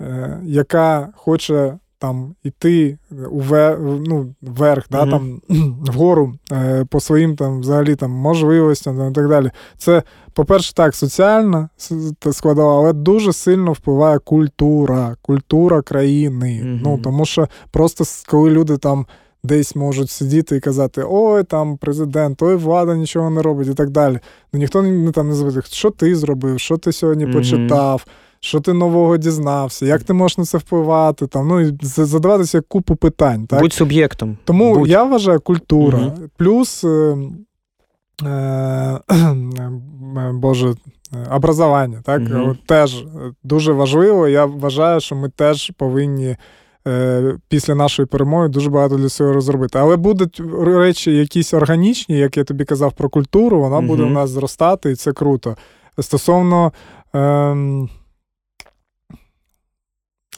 е, 0.01 0.39
яка 0.43 1.09
хоче 1.15 1.77
там 1.99 2.35
іти 2.43 2.97
увер, 3.31 3.79
ну, 3.81 4.35
вверх, 4.41 4.85
да, 4.91 5.03
mm-hmm. 5.03 5.09
там, 5.11 5.41
вгору 5.81 6.33
е, 6.51 6.85
по 6.89 6.99
своїм 6.99 7.35
там 7.35 7.59
взагалі 7.59 7.95
там 7.95 8.11
можливостям 8.11 8.97
там, 8.97 9.11
і 9.11 9.13
так 9.13 9.29
далі. 9.29 9.51
Це, 9.77 10.03
по-перше, 10.33 10.73
так, 10.73 10.95
соціальна 10.95 11.69
складова, 12.31 12.75
але 12.77 12.93
дуже 12.93 13.33
сильно 13.33 13.71
впливає 13.71 14.19
культура, 14.19 15.15
культура 15.21 15.81
країни. 15.81 16.61
Mm-hmm. 16.63 16.79
Ну, 16.83 16.99
Тому 17.03 17.25
що 17.25 17.47
просто 17.71 18.03
коли 18.27 18.49
люди 18.49 18.77
там. 18.77 19.05
Десь 19.43 19.75
можуть 19.75 20.09
сидіти 20.09 20.55
і 20.55 20.59
казати, 20.59 21.03
ой, 21.09 21.43
там 21.43 21.77
президент, 21.77 22.41
ой, 22.41 22.55
влада 22.55 22.95
нічого 22.95 23.29
не 23.29 23.41
робить 23.41 23.67
і 23.67 23.73
так 23.73 23.89
далі. 23.89 24.19
Ну 24.53 24.59
ніхто 24.59 24.81
не 24.81 25.11
там 25.11 25.27
не 25.27 25.35
звати, 25.35 25.61
що 25.61 25.91
ти 25.91 26.15
зробив, 26.15 26.59
що 26.59 26.77
ти 26.77 26.91
сьогодні 26.91 27.25
mm-hmm. 27.25 27.33
почитав, 27.33 28.05
що 28.39 28.59
ти 28.59 28.73
нового 28.73 29.17
дізнався, 29.17 29.85
як 29.85 30.03
ти 30.03 30.13
можеш 30.13 30.37
на 30.37 30.45
це 30.45 30.57
впливати, 30.57 31.27
там, 31.27 31.47
ну, 31.47 31.61
і 31.61 31.77
задаватися 31.81 32.61
купу 32.61 32.95
питань. 32.95 33.47
Так? 33.47 33.61
Будь 33.61 33.73
суб'єктом. 33.73 34.37
Тому 34.43 34.75
Будь. 34.75 34.89
я 34.89 35.03
вважаю 35.03 35.39
культура. 35.39 35.99
Угу. 35.99 36.13
Плюс, 36.37 36.83
е, 36.83 37.17
е, 38.23 38.99
Боже, 40.33 40.75
образування. 41.31 42.01
Так? 42.05 42.21
Угу. 42.35 42.55
Теж 42.65 43.05
дуже 43.43 43.71
важливо. 43.71 44.27
Я 44.27 44.45
вважаю, 44.45 44.99
що 44.99 45.15
ми 45.15 45.29
теж 45.29 45.71
повинні. 45.77 46.35
Е, 46.87 47.37
після 47.47 47.75
нашої 47.75 48.05
перемоги 48.05 48.47
дуже 48.47 48.69
багато 48.69 48.95
для 48.95 49.09
цього 49.09 49.33
розробити. 49.33 49.79
Але 49.79 49.95
будуть 49.95 50.41
речі 50.61 51.11
якісь 51.11 51.53
органічні, 51.53 52.17
як 52.17 52.37
я 52.37 52.43
тобі 52.43 52.65
казав 52.65 52.93
про 52.93 53.09
культуру, 53.09 53.59
вона 53.59 53.81
буде 53.81 54.03
у 54.03 54.09
нас 54.09 54.29
зростати, 54.29 54.91
і 54.91 54.95
це 54.95 55.13
круто. 55.13 55.57
Стосовно 55.99 56.71
ем, 57.13 57.89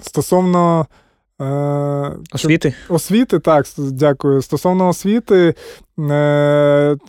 Стосовно 0.01 0.85
е, 1.41 1.45
освіти, 2.33 2.73
освіти, 2.89 3.39
так, 3.39 3.65
дякую. 3.77 4.41
Стосовно 4.41 4.87
освіти, 4.87 5.47
е, 5.47 5.53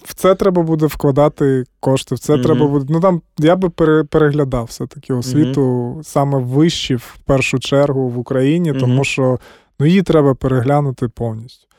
в 0.04 0.14
це 0.14 0.34
треба 0.34 0.62
буде 0.62 0.86
вкладати 0.86 1.64
кошти. 1.80 2.14
В 2.14 2.18
це 2.18 2.32
mm 2.32 2.42
треба 2.42 2.66
буде. 2.66 2.86
Ну 2.88 3.00
там 3.00 3.22
я 3.38 3.56
би 3.56 3.70
переглядав 4.04 4.64
все-таки 4.64 5.12
освіту 5.12 5.60
mm 5.60 6.02
саме 6.02 6.38
вищі, 6.38 6.94
в 6.94 7.18
першу 7.24 7.58
чергу 7.58 8.08
в 8.08 8.18
Україні, 8.18 8.72
тому 8.72 9.04
що 9.04 9.38
ну, 9.80 9.86
її 9.86 10.02
треба 10.02 10.34
переглянути 10.34 11.08
повністю. 11.08 11.69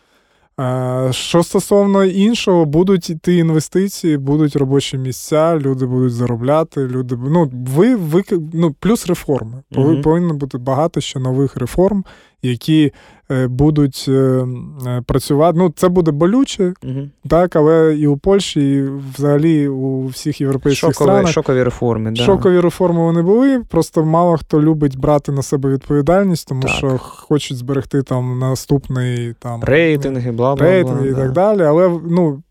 Що 1.11 1.43
стосовно 1.43 2.05
іншого, 2.05 2.65
будуть 2.65 3.09
йти 3.09 3.35
інвестиції, 3.35 4.17
будуть 4.17 4.55
робочі 4.55 4.97
місця, 4.97 5.57
люди 5.57 5.85
будуть 5.85 6.13
заробляти, 6.13 6.88
люди 6.88 7.17
ну, 7.29 7.51
ви, 7.53 7.95
ви 7.95 8.23
ну, 8.53 8.75
плюс 8.79 9.07
реформи. 9.07 9.63
Угу. 9.71 10.01
Повинно 10.01 10.33
бути 10.33 10.57
багато 10.57 11.01
ще 11.01 11.19
нових 11.19 11.57
реформ, 11.57 12.05
які 12.41 12.93
е, 13.31 13.47
будуть 13.47 14.05
е, 14.07 14.11
е, 14.11 15.01
працювати. 15.05 15.59
Ну, 15.59 15.73
це 15.76 15.89
буде 15.89 16.11
болюче, 16.11 16.73
угу. 16.84 17.09
так, 17.30 17.55
але 17.55 17.95
і 17.97 18.07
у 18.07 18.18
Польщі, 18.18 18.73
і 18.73 18.84
взагалі 19.15 19.68
у 19.68 20.07
всіх 20.07 20.41
європейських 20.41 20.80
шокові, 20.80 21.07
странах 21.07 21.31
шокові 21.31 21.63
реформи. 21.63 22.11
Да. 22.11 22.23
Шокові 22.23 22.59
реформи 22.59 22.99
вони 22.99 23.22
були. 23.22 23.63
Просто 23.69 24.05
мало 24.05 24.38
хто 24.38 24.61
любить 24.61 24.97
брати 24.97 25.31
на 25.31 25.41
себе 25.41 25.69
відповідальність, 25.69 26.47
тому 26.47 26.61
так. 26.61 26.72
що 26.72 26.97
хочуть 26.97 27.57
зберегти 27.57 28.03
там 28.03 28.39
наступний 28.39 29.35
там 29.39 29.63
рейтинги, 29.63 30.31
бла 30.31 30.55
бла 30.55 30.65
рейтинги 30.65 31.07
і 31.07 31.13
да. 31.13 31.18
так 31.18 31.31
далі. 31.31 31.61
Але 31.61 31.99
ну. 32.09 32.43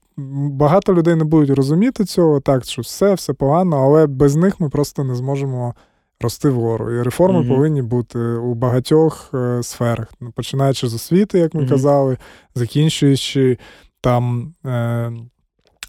Багато 0.50 0.94
людей 0.94 1.14
не 1.14 1.24
будуть 1.24 1.50
розуміти 1.50 2.04
цього, 2.04 2.40
так 2.40 2.64
що 2.64 2.82
все, 2.82 3.14
все 3.14 3.32
погано, 3.32 3.76
але 3.76 4.06
без 4.06 4.36
них 4.36 4.60
ми 4.60 4.68
просто 4.68 5.04
не 5.04 5.14
зможемо 5.14 5.74
рости 6.20 6.48
вгору. 6.48 6.92
І 6.92 7.02
реформи 7.02 7.40
mm-hmm. 7.40 7.48
повинні 7.48 7.82
бути 7.82 8.18
у 8.18 8.54
багатьох 8.54 9.30
е, 9.34 9.62
сферах, 9.62 10.08
ну, 10.20 10.32
починаючи 10.32 10.88
з 10.88 10.94
освіти, 10.94 11.38
як 11.38 11.54
ми 11.54 11.62
mm-hmm. 11.62 11.68
казали, 11.68 12.18
закінчуючи 12.54 13.58
там 14.00 14.54
е, 14.66 15.12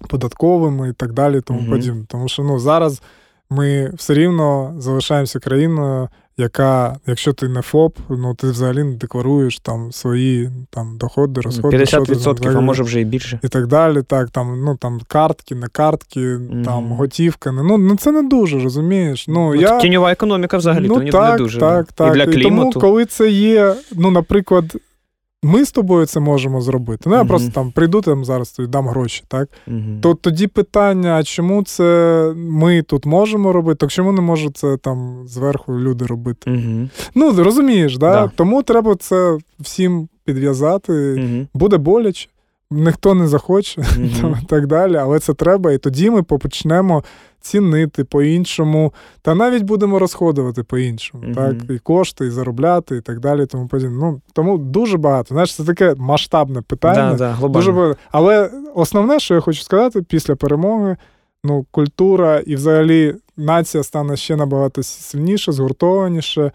податковими 0.10 0.90
і 0.90 0.94
так 0.94 1.14
далі, 1.14 1.42
тому 1.42 1.60
mm-hmm. 1.60 1.70
подібне. 1.70 2.06
Тому 2.08 2.28
що 2.28 2.44
ну, 2.44 2.60
зараз 2.60 3.02
ми 3.50 3.92
все 3.94 4.14
рівно 4.14 4.74
залишаємося 4.78 5.40
країною, 5.40 6.10
яка, 6.38 6.98
якщо 7.08 7.34
ти 7.34 7.48
не 7.48 7.62
ФОП, 7.62 7.98
ну 8.10 8.36
ти 8.36 8.48
взагалі 8.48 8.84
не 8.84 8.96
декларуєш 8.96 9.60
там 9.60 9.92
свої 9.92 10.50
там 10.70 10.98
доходи, 10.98 11.42
розходи. 11.42 11.78
50%, 11.78 12.40
там, 12.40 12.58
а 12.58 12.62
може 12.62 12.84
вже 12.84 13.02
і 13.02 13.06
більше. 13.06 13.40
І 13.44 13.48
так 13.48 13.68
далі. 13.68 14.02
Так, 14.02 14.30
там, 14.30 14.64
ну 14.64 14.78
там 14.78 15.00
картки, 15.08 15.56
не 15.56 15.68
картки, 15.68 16.20
mm-hmm. 16.20 16.66
там 16.66 16.92
готівка. 16.92 17.52
Ну, 17.52 17.78
ну 17.78 17.96
це 17.96 18.12
не 18.12 18.24
дуже, 18.24 18.60
розумієш. 18.60 19.28
Ну, 19.28 19.34
ну 19.34 19.56
я... 19.56 19.80
Тіньова 19.80 20.12
економіка 20.12 20.58
взагалі 20.58 20.88
ну, 20.88 21.00
то 21.00 21.12
так, 21.12 21.32
не 21.32 21.38
дуже. 21.38 21.60
Так, 21.60 21.86
ну. 21.90 21.94
так. 21.96 22.16
І 22.16 22.18
для 22.18 22.26
клімату. 22.26 22.70
І 22.70 22.74
тому, 22.74 22.82
коли 22.82 23.06
це 23.06 23.30
є, 23.30 23.76
ну, 23.96 24.12
наприклад. 24.12 24.76
Ми 25.44 25.66
з 25.66 25.72
тобою 25.72 26.06
це 26.06 26.20
можемо 26.20 26.62
зробити. 26.62 27.10
Ну, 27.10 27.16
я 27.16 27.22
uh-huh. 27.22 27.28
просто 27.28 27.52
там 27.52 27.72
прийду 27.72 28.02
там 28.02 28.26
зараз 28.26 28.52
тобі 28.52 28.70
дам 28.70 28.88
гроші, 28.88 29.24
так? 29.28 29.50
Uh-huh. 29.68 30.00
То 30.00 30.14
тоді 30.14 30.48
питання: 30.48 31.18
а 31.18 31.24
чому 31.24 31.64
це 31.64 32.34
ми 32.36 32.82
тут 32.82 33.06
можемо 33.06 33.54
робити, 33.54 33.78
так 33.78 33.92
чому 33.92 34.12
не 34.12 34.22
можуть 34.22 34.58
це 34.58 34.78
там 34.78 35.24
зверху 35.28 35.80
люди 35.80 36.06
робити? 36.06 36.52
Uh-huh. 36.52 36.90
Ну, 37.16 37.44
розумієш, 37.44 37.98
да? 37.98 38.12
да? 38.12 38.32
тому 38.36 38.64
треба 38.64 38.96
це 38.96 39.38
всім 39.60 40.08
підв'язати. 40.26 41.24
Буде 41.54 41.78
боляче 41.78 42.30
ніхто 42.72 43.14
не 43.14 43.28
захоче 43.28 43.82
mm-hmm. 43.82 44.44
і 44.44 44.46
так 44.46 44.68
далі, 44.68 44.96
але 44.96 45.20
це 45.20 45.34
треба. 45.34 45.72
І 45.72 45.78
тоді 45.78 46.10
ми 46.10 46.24
почнемо 46.24 47.04
цінити 47.42 48.04
по-іншому, 48.04 48.94
та 49.22 49.36
навіть 49.36 49.64
будемо 49.64 50.00
розходувати 50.00 50.64
по-іншому. 50.64 51.24
Mm-hmm. 51.24 51.36
Так, 51.36 51.76
І 51.76 51.80
кошти, 51.80 52.26
і 52.26 52.30
заробляти, 52.30 52.98
і 52.98 53.02
так 53.02 53.20
далі. 53.20 53.46
Тому 53.46 53.68
подібне. 53.68 53.98
Ну, 54.00 54.22
тому 54.34 54.58
дуже 54.58 54.98
багато. 54.98 55.28
Знаєш, 55.30 55.56
це 55.56 55.64
таке 55.64 55.96
масштабне 55.98 56.62
питання. 56.62 57.16
Да, 57.18 57.38
да, 57.42 57.48
дуже 57.48 57.72
багато. 57.72 58.00
Але 58.12 58.52
основне, 58.76 59.20
що 59.20 59.34
я 59.34 59.40
хочу 59.40 59.64
сказати, 59.64 60.02
після 60.02 60.36
перемоги. 60.36 60.98
Ну, 61.44 61.66
культура 61.72 62.40
і 62.40 62.56
взагалі 62.56 63.16
нація 63.38 63.84
стане 63.84 64.18
ще 64.18 64.36
набагато 64.36 64.84
сильніше, 64.84 65.52
згуртованіше 65.52 66.52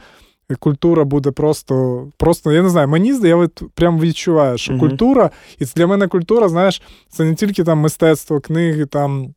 культура 0.54 1.04
буде 1.04 1.30
просто, 1.30 2.06
просто, 2.16 2.52
я 2.52 2.62
не 2.62 2.68
знаю, 2.68 2.88
мені 2.88 3.20
я 3.22 3.36
от 3.36 3.62
прям 3.74 4.00
відчуваю, 4.00 4.58
що 4.58 4.72
uh 4.72 4.78
культура, 4.78 5.30
і 5.58 5.64
для 5.64 5.86
мене 5.86 6.08
культура, 6.08 6.48
знаєш, 6.48 6.82
це 7.08 7.24
не 7.24 7.34
тільки 7.34 7.64
там 7.64 7.78
мистецтво, 7.78 8.40
книги, 8.40 8.86
там. 8.86 9.34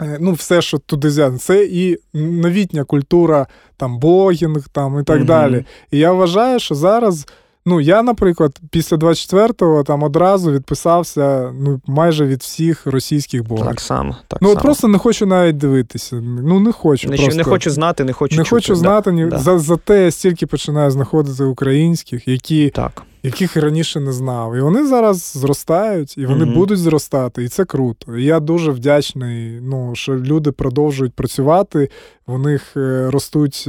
Е, 0.00 0.18
ну, 0.20 0.32
все, 0.32 0.62
що 0.62 0.78
туди 0.78 1.08
взяти, 1.08 1.36
це 1.36 1.64
і 1.64 1.98
новітня 2.14 2.84
культура, 2.84 3.46
там 3.76 3.98
богінг, 3.98 4.68
там, 4.68 5.00
і 5.00 5.02
так 5.02 5.20
uh 5.20 5.24
далі. 5.24 5.64
І 5.90 5.98
я 5.98 6.12
вважаю, 6.12 6.58
що 6.58 6.74
зараз 6.74 7.26
Ну, 7.66 7.80
я, 7.80 8.02
наприклад, 8.02 8.60
після 8.70 8.96
24-го 8.96 9.82
там 9.82 10.02
одразу 10.02 10.52
відписався 10.52 11.52
ну, 11.60 11.80
майже 11.86 12.26
від 12.26 12.40
всіх 12.42 12.86
російських 12.86 13.44
блогів. 13.48 13.66
Так 13.66 13.80
само. 13.80 14.16
так 14.28 14.38
Ну, 14.42 14.48
само. 14.48 14.60
просто 14.60 14.88
не 14.88 14.98
хочу 14.98 15.26
навіть 15.26 15.56
дивитися. 15.56 16.16
Ну, 16.22 16.60
не 16.60 16.72
хочу. 16.72 17.08
Не, 17.08 17.16
просто. 17.16 17.36
не 17.36 17.44
хочу 17.44 17.70
знати, 17.70 18.04
не 18.04 18.12
хочу 18.12 18.36
Не 18.36 18.44
чути. 18.44 18.56
хочу 18.56 18.74
знати. 18.74 19.12
Ні... 19.12 19.26
Да. 19.26 19.38
За, 19.38 19.58
Зате 19.58 20.04
я 20.04 20.10
стільки 20.10 20.46
починаю 20.46 20.90
знаходити 20.90 21.44
українських, 21.44 22.28
які, 22.28 22.70
так. 22.70 23.02
яких 23.22 23.56
раніше 23.56 24.00
не 24.00 24.12
знав. 24.12 24.56
І 24.56 24.60
вони 24.60 24.86
зараз 24.86 25.32
зростають, 25.32 26.18
і 26.18 26.26
вони 26.26 26.44
mm 26.44 26.54
будуть 26.54 26.78
зростати, 26.78 27.44
і 27.44 27.48
це 27.48 27.64
круто. 27.64 28.16
І 28.16 28.24
я 28.24 28.40
дуже 28.40 28.70
вдячний, 28.70 29.60
ну, 29.62 29.94
що 29.94 30.14
люди 30.16 30.52
продовжують 30.52 31.14
працювати, 31.14 31.88
в 32.26 32.38
них 32.38 32.76
е, 32.76 33.10
ростуть. 33.10 33.68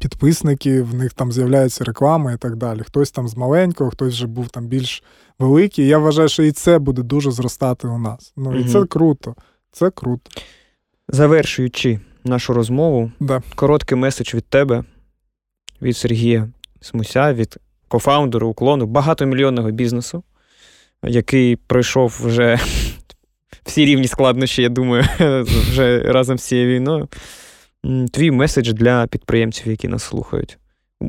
Підписники, 0.00 0.82
в 0.82 0.94
них 0.94 1.12
там 1.12 1.32
з'являється 1.32 1.84
реклама 1.84 2.32
і 2.32 2.36
так 2.36 2.56
далі. 2.56 2.80
Хтось 2.80 3.10
там 3.10 3.28
з 3.28 3.36
маленького, 3.36 3.90
хтось 3.90 4.14
вже 4.14 4.26
був 4.26 4.48
там 4.48 4.66
більш 4.66 5.02
великий. 5.38 5.86
Я 5.86 5.98
вважаю, 5.98 6.28
що 6.28 6.42
і 6.42 6.52
це 6.52 6.78
буде 6.78 7.02
дуже 7.02 7.30
зростати 7.30 7.88
у 7.88 7.98
нас. 7.98 8.32
Ну 8.36 8.58
і 8.58 8.60
угу. 8.60 8.68
це 8.68 8.84
круто. 8.84 9.34
Це 9.72 9.90
круто. 9.90 10.30
Завершуючи 11.08 12.00
нашу 12.24 12.54
розмову, 12.54 13.12
да. 13.20 13.42
короткий 13.54 13.98
меседж 13.98 14.34
від 14.34 14.44
тебе, 14.44 14.84
від 15.82 15.96
Сергія 15.96 16.48
Смуся, 16.80 17.34
від 17.34 17.56
кофаундера 17.88 18.46
уклону 18.46 18.86
багатомільйонного 18.86 19.70
бізнесу. 19.70 20.22
який 21.02 21.56
пройшов 21.56 22.20
вже 22.24 22.58
всі 23.64 23.84
рівні 23.84 24.08
складнощі, 24.08 24.62
я 24.62 24.68
думаю, 24.68 25.04
вже 25.44 25.98
разом 26.00 26.38
з 26.38 26.42
цією 26.42 26.76
війною. 26.76 27.08
Твій 28.12 28.30
меседж 28.30 28.72
для 28.72 29.06
підприємців, 29.06 29.68
які 29.68 29.88
нас 29.88 30.02
слухають. 30.02 30.58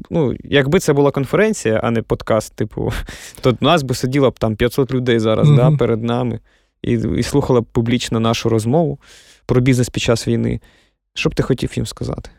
Ну, 0.10 0.34
Якби 0.44 0.80
це 0.80 0.94
була 0.94 1.12
конференція, 1.12 1.80
а 1.84 1.92
не 1.92 2.02
подкаст, 2.02 2.56
типу, 2.56 2.92
то 3.42 3.52
в 3.52 3.58
нас 3.62 3.84
би 3.84 3.96
сиділо 3.96 4.30
б 4.30 4.40
там 4.40 4.56
500 4.56 4.92
людей 4.92 5.20
зараз 5.20 5.50
mm-hmm. 5.50 5.72
да, 5.72 5.78
перед 5.78 6.04
нами 6.04 6.40
і 6.82 6.92
і 6.92 7.24
слухала 7.24 7.62
б 7.62 7.66
публічно 7.66 8.20
нашу 8.20 8.50
розмову 8.50 9.00
про 9.46 9.62
бізнес 9.62 9.90
під 9.90 10.04
час 10.04 10.28
війни. 10.28 10.62
Що 11.14 11.30
б 11.30 11.36
ти 11.36 11.44
хотів 11.44 11.72
їм 11.76 11.86
сказати? 11.86 12.30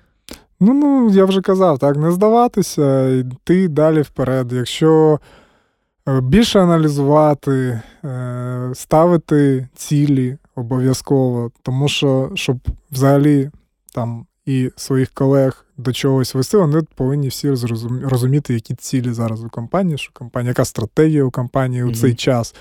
Ну, 0.61 0.75
ну 0.75 1.11
я 1.11 1.25
вже 1.25 1.41
казав, 1.41 1.79
так, 1.79 1.97
не 1.97 2.13
здаватися, 2.13 3.09
йти 3.09 3.69
далі 3.69 4.01
вперед. 4.03 4.53
Якщо 4.53 5.21
е, 6.09 6.21
більше 6.21 6.61
аналізувати, 6.61 7.81
е, 8.05 8.71
ставити 8.75 9.69
цілі 9.75 10.37
обов'язково, 10.55 11.51
тому 11.63 11.89
що, 11.89 12.31
щоб 12.35 12.59
взагалі 12.91 13.51
там 13.95 14.27
і 14.49 14.71
своїх 14.77 15.11
колег 15.11 15.65
до 15.77 15.93
чогось 15.93 16.35
вести, 16.35 16.57
вони 16.57 16.83
повинні 16.95 17.29
всі 17.29 17.51
розуміти, 18.03 18.55
які 18.55 18.75
цілі 18.75 19.13
зараз 19.13 19.45
у 19.45 19.49
компанії, 19.49 19.99
що 19.99 20.11
компанія, 20.13 20.51
яка 20.51 20.65
стратегія 20.65 21.25
у 21.25 21.31
компанії 21.31 21.83
у 21.83 21.95
цей 21.95 22.15
час. 22.15 22.55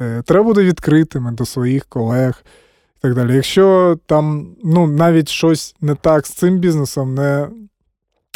Е, 0.00 0.22
треба 0.22 0.44
бути 0.44 0.64
відкритими 0.64 1.32
до 1.32 1.46
своїх 1.46 1.84
колег 1.84 2.44
і 2.98 3.00
так 3.00 3.14
далі. 3.14 3.34
Якщо 3.34 3.98
там 4.06 4.56
ну, 4.64 4.86
навіть 4.86 5.28
щось 5.28 5.76
не 5.80 5.94
так 5.94 6.26
з 6.26 6.30
цим 6.30 6.58
бізнесом, 6.58 7.14
не 7.14 7.48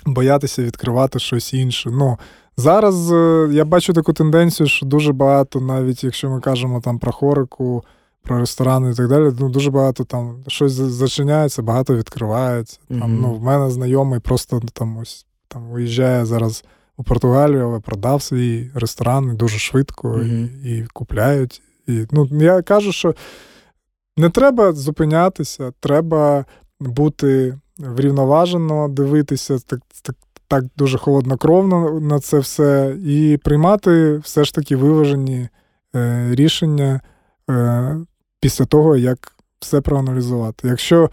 боятися 0.06 0.62
відкривати 0.62 1.18
щось 1.18 1.54
інше. 1.54 1.90
Ну, 1.90 2.18
Зараз 2.56 3.12
е, 3.12 3.48
я 3.52 3.64
бачу 3.64 3.92
таку 3.92 4.12
тенденцію, 4.12 4.66
що 4.66 4.86
дуже 4.86 5.12
багато, 5.12 5.60
навіть 5.60 6.04
якщо 6.04 6.30
ми 6.30 6.40
кажемо 6.40 6.80
там 6.80 6.98
про 6.98 7.12
хорику, 7.12 7.84
про 8.22 8.38
ресторани 8.38 8.90
і 8.90 8.94
так 8.94 9.08
далі, 9.08 9.32
ну 9.38 9.48
дуже 9.48 9.70
багато 9.70 10.04
там 10.04 10.44
щось 10.46 10.72
зачиняється, 10.72 11.62
багато 11.62 11.96
відкривається. 11.96 12.78
Там, 12.88 12.98
mm-hmm. 12.98 13.20
ну, 13.20 13.34
В 13.34 13.42
мене 13.42 13.70
знайомий 13.70 14.20
просто 14.20 14.62
там 14.72 14.96
ось 14.96 15.26
там 15.48 15.70
виїжджає 15.70 16.24
зараз 16.24 16.64
у 16.96 17.02
Португалію, 17.02 17.68
але 17.68 17.80
продав 17.80 18.22
свій 18.22 18.70
ресторан 18.74 19.36
дуже 19.36 19.58
швидко 19.58 20.08
mm-hmm. 20.08 20.62
і, 20.64 20.78
і 20.78 20.86
купляють. 20.92 21.62
І, 21.86 22.06
ну, 22.10 22.28
Я 22.30 22.62
кажу, 22.62 22.92
що 22.92 23.14
не 24.16 24.30
треба 24.30 24.72
зупинятися, 24.72 25.72
треба 25.80 26.44
бути 26.80 27.58
врівноважено, 27.78 28.88
дивитися 28.88 29.58
так, 29.58 29.80
так, 30.02 30.16
так 30.48 30.64
дуже 30.76 30.98
холоднокровно 30.98 32.00
на 32.00 32.20
це 32.20 32.38
все, 32.38 32.96
і 33.04 33.38
приймати 33.44 34.16
все 34.16 34.44
ж 34.44 34.54
таки 34.54 34.76
виважені 34.76 35.48
е, 35.96 36.28
рішення 36.34 37.00
е, 37.50 37.96
після 38.42 38.64
того, 38.64 38.96
як 38.96 39.32
все 39.60 39.80
проаналізувати. 39.80 40.68
Якщо 40.68 41.10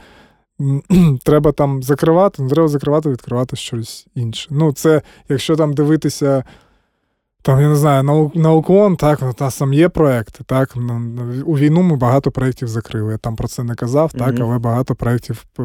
треба 1.24 1.52
там 1.52 1.84
закривати, 1.84 2.44
не 2.44 2.50
треба 2.50 2.68
закривати, 2.68 3.10
відкривати 3.10 3.56
щось 3.56 4.08
інше. 4.16 4.48
Ну, 4.52 4.74
це 4.74 5.02
якщо 5.30 5.56
там 5.56 5.74
дивитися. 5.74 6.44
Там, 7.42 7.62
я 7.62 7.70
не 7.70 7.76
знаю, 7.76 8.04
наук, 8.04 8.36
наукон, 8.36 8.96
так, 8.96 9.22
у 9.22 9.44
нас 9.44 9.58
там 9.58 9.74
є 9.74 9.90
проекти. 9.90 10.44
так, 10.46 10.76
У 11.46 11.58
війну 11.58 11.82
ми 11.82 11.96
багато 11.96 12.32
проєктів 12.32 12.68
закрили. 12.68 13.12
Я 13.12 13.18
там 13.18 13.36
про 13.36 13.48
це 13.48 13.64
не 13.64 13.76
казав, 13.76 14.14
так, 14.14 14.36
mm-hmm. 14.36 14.44
але 14.44 14.60
багато 14.60 14.96
проєктів 14.96 15.46
е, 15.60 15.64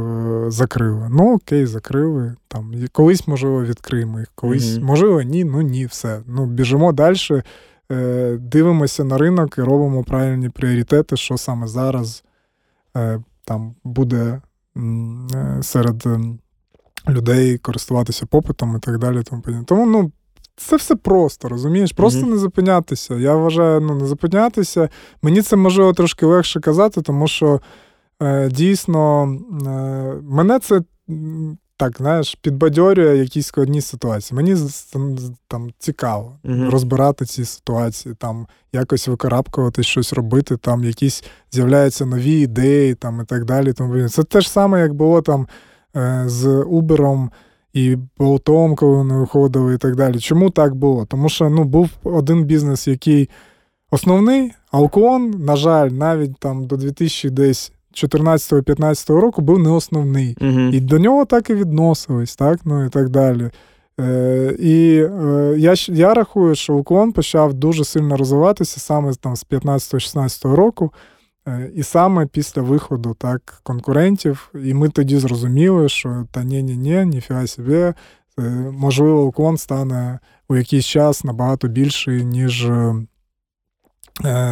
закрили. 0.48 1.08
Ну, 1.10 1.34
окей, 1.34 1.66
закрили. 1.66 2.34
Там, 2.48 2.74
Колись, 2.92 3.28
можливо, 3.28 3.64
відкриємо 3.64 4.18
їх, 4.18 4.28
колись, 4.34 4.64
mm-hmm. 4.64 4.84
можливо, 4.84 5.22
ні, 5.22 5.44
ну 5.44 5.62
ні, 5.62 5.86
все. 5.86 6.20
Ну, 6.26 6.46
Біжимо 6.46 6.92
далі, 6.92 7.16
дивимося 8.38 9.04
на 9.04 9.18
ринок 9.18 9.58
і 9.58 9.60
робимо 9.60 10.04
правильні 10.04 10.48
пріоритети, 10.48 11.16
що 11.16 11.36
саме 11.36 11.66
зараз 11.66 12.24
е, 12.96 13.20
там 13.44 13.74
буде 13.84 14.40
е, 14.76 15.62
серед 15.62 16.06
людей 17.08 17.58
користуватися 17.58 18.26
попитом 18.26 18.76
і 18.76 18.80
так 18.80 18.98
далі. 18.98 19.22
Тому, 19.22 19.42
тому 19.66 19.86
ну, 19.86 20.12
це 20.56 20.76
все 20.76 20.96
просто, 20.96 21.48
розумієш? 21.48 21.92
Просто 21.92 22.20
mm-hmm. 22.20 22.30
не 22.30 22.36
зупинятися. 22.36 23.14
Я 23.14 23.34
вважаю, 23.34 23.80
ну, 23.80 23.94
не 23.94 24.06
зупинятися. 24.06 24.88
Мені 25.22 25.42
це 25.42 25.56
можливо 25.56 25.92
трошки 25.92 26.26
легше 26.26 26.60
казати, 26.60 27.02
тому 27.02 27.28
що 27.28 27.60
е, 28.22 28.48
дійсно 28.48 29.22
е, 29.22 30.20
мене 30.22 30.58
це 30.58 30.82
так, 31.76 31.96
знаєш, 31.96 32.34
підбадьорює 32.34 33.16
якісь 33.16 33.46
складні 33.46 33.80
ситуації. 33.80 34.36
Мені 34.36 34.56
там 35.48 35.70
цікаво 35.78 36.38
mm-hmm. 36.44 36.70
розбирати 36.70 37.24
ці 37.24 37.44
ситуації, 37.44 38.14
там 38.14 38.46
якось 38.72 39.08
викарабкувати, 39.08 39.82
щось 39.82 40.12
робити, 40.12 40.56
там 40.56 40.84
якісь 40.84 41.24
з'являються 41.52 42.06
нові 42.06 42.40
ідеї 42.40 42.94
там, 42.94 43.20
і 43.20 43.24
так 43.24 43.44
далі. 43.44 43.72
Тому 43.72 44.08
Це 44.08 44.24
те 44.24 44.40
ж 44.40 44.50
саме, 44.50 44.80
як 44.80 44.94
було 44.94 45.22
там 45.22 45.48
е, 45.96 46.24
з 46.26 46.46
Uber 46.46 47.28
і 47.72 47.96
болтом, 48.18 48.76
коли 48.76 48.96
вони 48.96 49.14
виходили, 49.14 49.74
і 49.74 49.78
так 49.78 49.96
далі. 49.96 50.18
Чому 50.18 50.50
так 50.50 50.74
було? 50.74 51.06
Тому 51.06 51.28
що 51.28 51.50
ну, 51.50 51.64
був 51.64 51.90
один 52.04 52.44
бізнес, 52.44 52.88
який 52.88 53.30
основний, 53.90 54.52
Алкон, 54.70 55.30
на 55.30 55.56
жаль, 55.56 55.88
навіть 55.88 56.38
там 56.38 56.64
до 56.64 56.76
2014-15 57.96 59.20
року 59.20 59.42
був 59.42 59.58
не 59.58 59.70
основний. 59.70 60.36
Угу. 60.40 60.60
І 60.60 60.80
до 60.80 60.98
нього 60.98 61.24
так 61.24 61.50
і 61.50 61.54
відносились, 61.54 62.36
так? 62.36 62.60
Ну 62.64 62.84
і 62.84 62.88
так 62.88 63.08
далі. 63.08 63.50
Е, 64.00 64.56
І 64.58 64.96
е, 64.98 65.54
я 65.58 65.74
я 65.88 66.14
рахую, 66.14 66.54
що 66.54 66.74
уклон 66.74 67.12
почав 67.12 67.54
дуже 67.54 67.84
сильно 67.84 68.16
розвиватися 68.16 68.80
саме 68.80 69.14
там 69.14 69.36
з 69.36 69.46
15-16 69.46 70.54
року. 70.54 70.92
Е, 71.48 71.70
і 71.74 71.82
саме 71.82 72.26
після 72.26 72.62
виходу 72.62 73.14
так, 73.18 73.60
конкурентів, 73.62 74.50
і 74.64 74.74
ми 74.74 74.88
тоді 74.88 75.18
зрозуміли, 75.18 75.88
що 75.88 76.26
та 76.30 76.44
ні 76.44 76.62
ні 76.62 76.76
ні 76.76 77.04
ніфіга 77.04 77.46
собі, 77.46 77.74
е, 77.74 77.94
можливо, 78.72 79.24
уклон 79.24 79.56
стане 79.56 80.18
у 80.48 80.56
якийсь 80.56 80.86
час 80.86 81.24
набагато 81.24 81.68
більший, 81.68 82.24
ніж 82.24 82.64
е, 82.64 82.94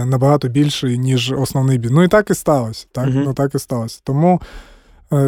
набагато 0.06 0.48
більший, 0.48 0.98
ніж 0.98 1.32
основний 1.32 1.78
бій. 1.78 1.88
Ну 1.90 2.02
і 2.02 2.08
так 2.08 2.30
і 2.30 2.34
сталося. 2.34 2.86
Так, 2.92 3.06
uh 3.06 3.22
ну, 3.24 3.34
так 3.34 3.54
і 3.54 3.58
сталося. 3.58 4.00
Тому 4.04 4.40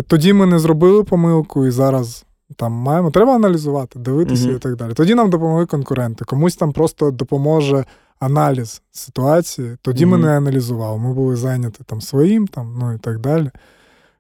тоді 0.06 0.32
ми 0.32 0.46
не 0.46 0.58
зробили 0.58 1.04
помилку, 1.04 1.66
і 1.66 1.70
зараз 1.70 2.24
там 2.56 2.72
маємо. 2.72 3.10
Треба 3.10 3.34
аналізувати, 3.34 3.98
дивитися 3.98 4.48
uh 4.48 4.56
і 4.56 4.58
так 4.58 4.76
далі. 4.76 4.92
Тоді 4.92 5.14
нам 5.14 5.30
допомогли 5.30 5.66
конкуренти. 5.66 6.24
Комусь 6.24 6.56
там 6.56 6.72
просто 6.72 7.10
допоможе 7.10 7.84
аналіз 8.18 8.82
ситуації, 8.92 9.76
тоді 9.82 10.04
mm-hmm. 10.04 10.08
ми 10.08 10.18
не 10.18 10.36
аналізували. 10.36 10.98
Ми 10.98 11.14
були 11.14 11.36
зайняті 11.36 11.80
там 11.86 12.00
своїм, 12.00 12.46
там, 12.46 12.76
ну 12.80 12.92
і 12.92 12.98
так 12.98 13.18
далі. 13.18 13.50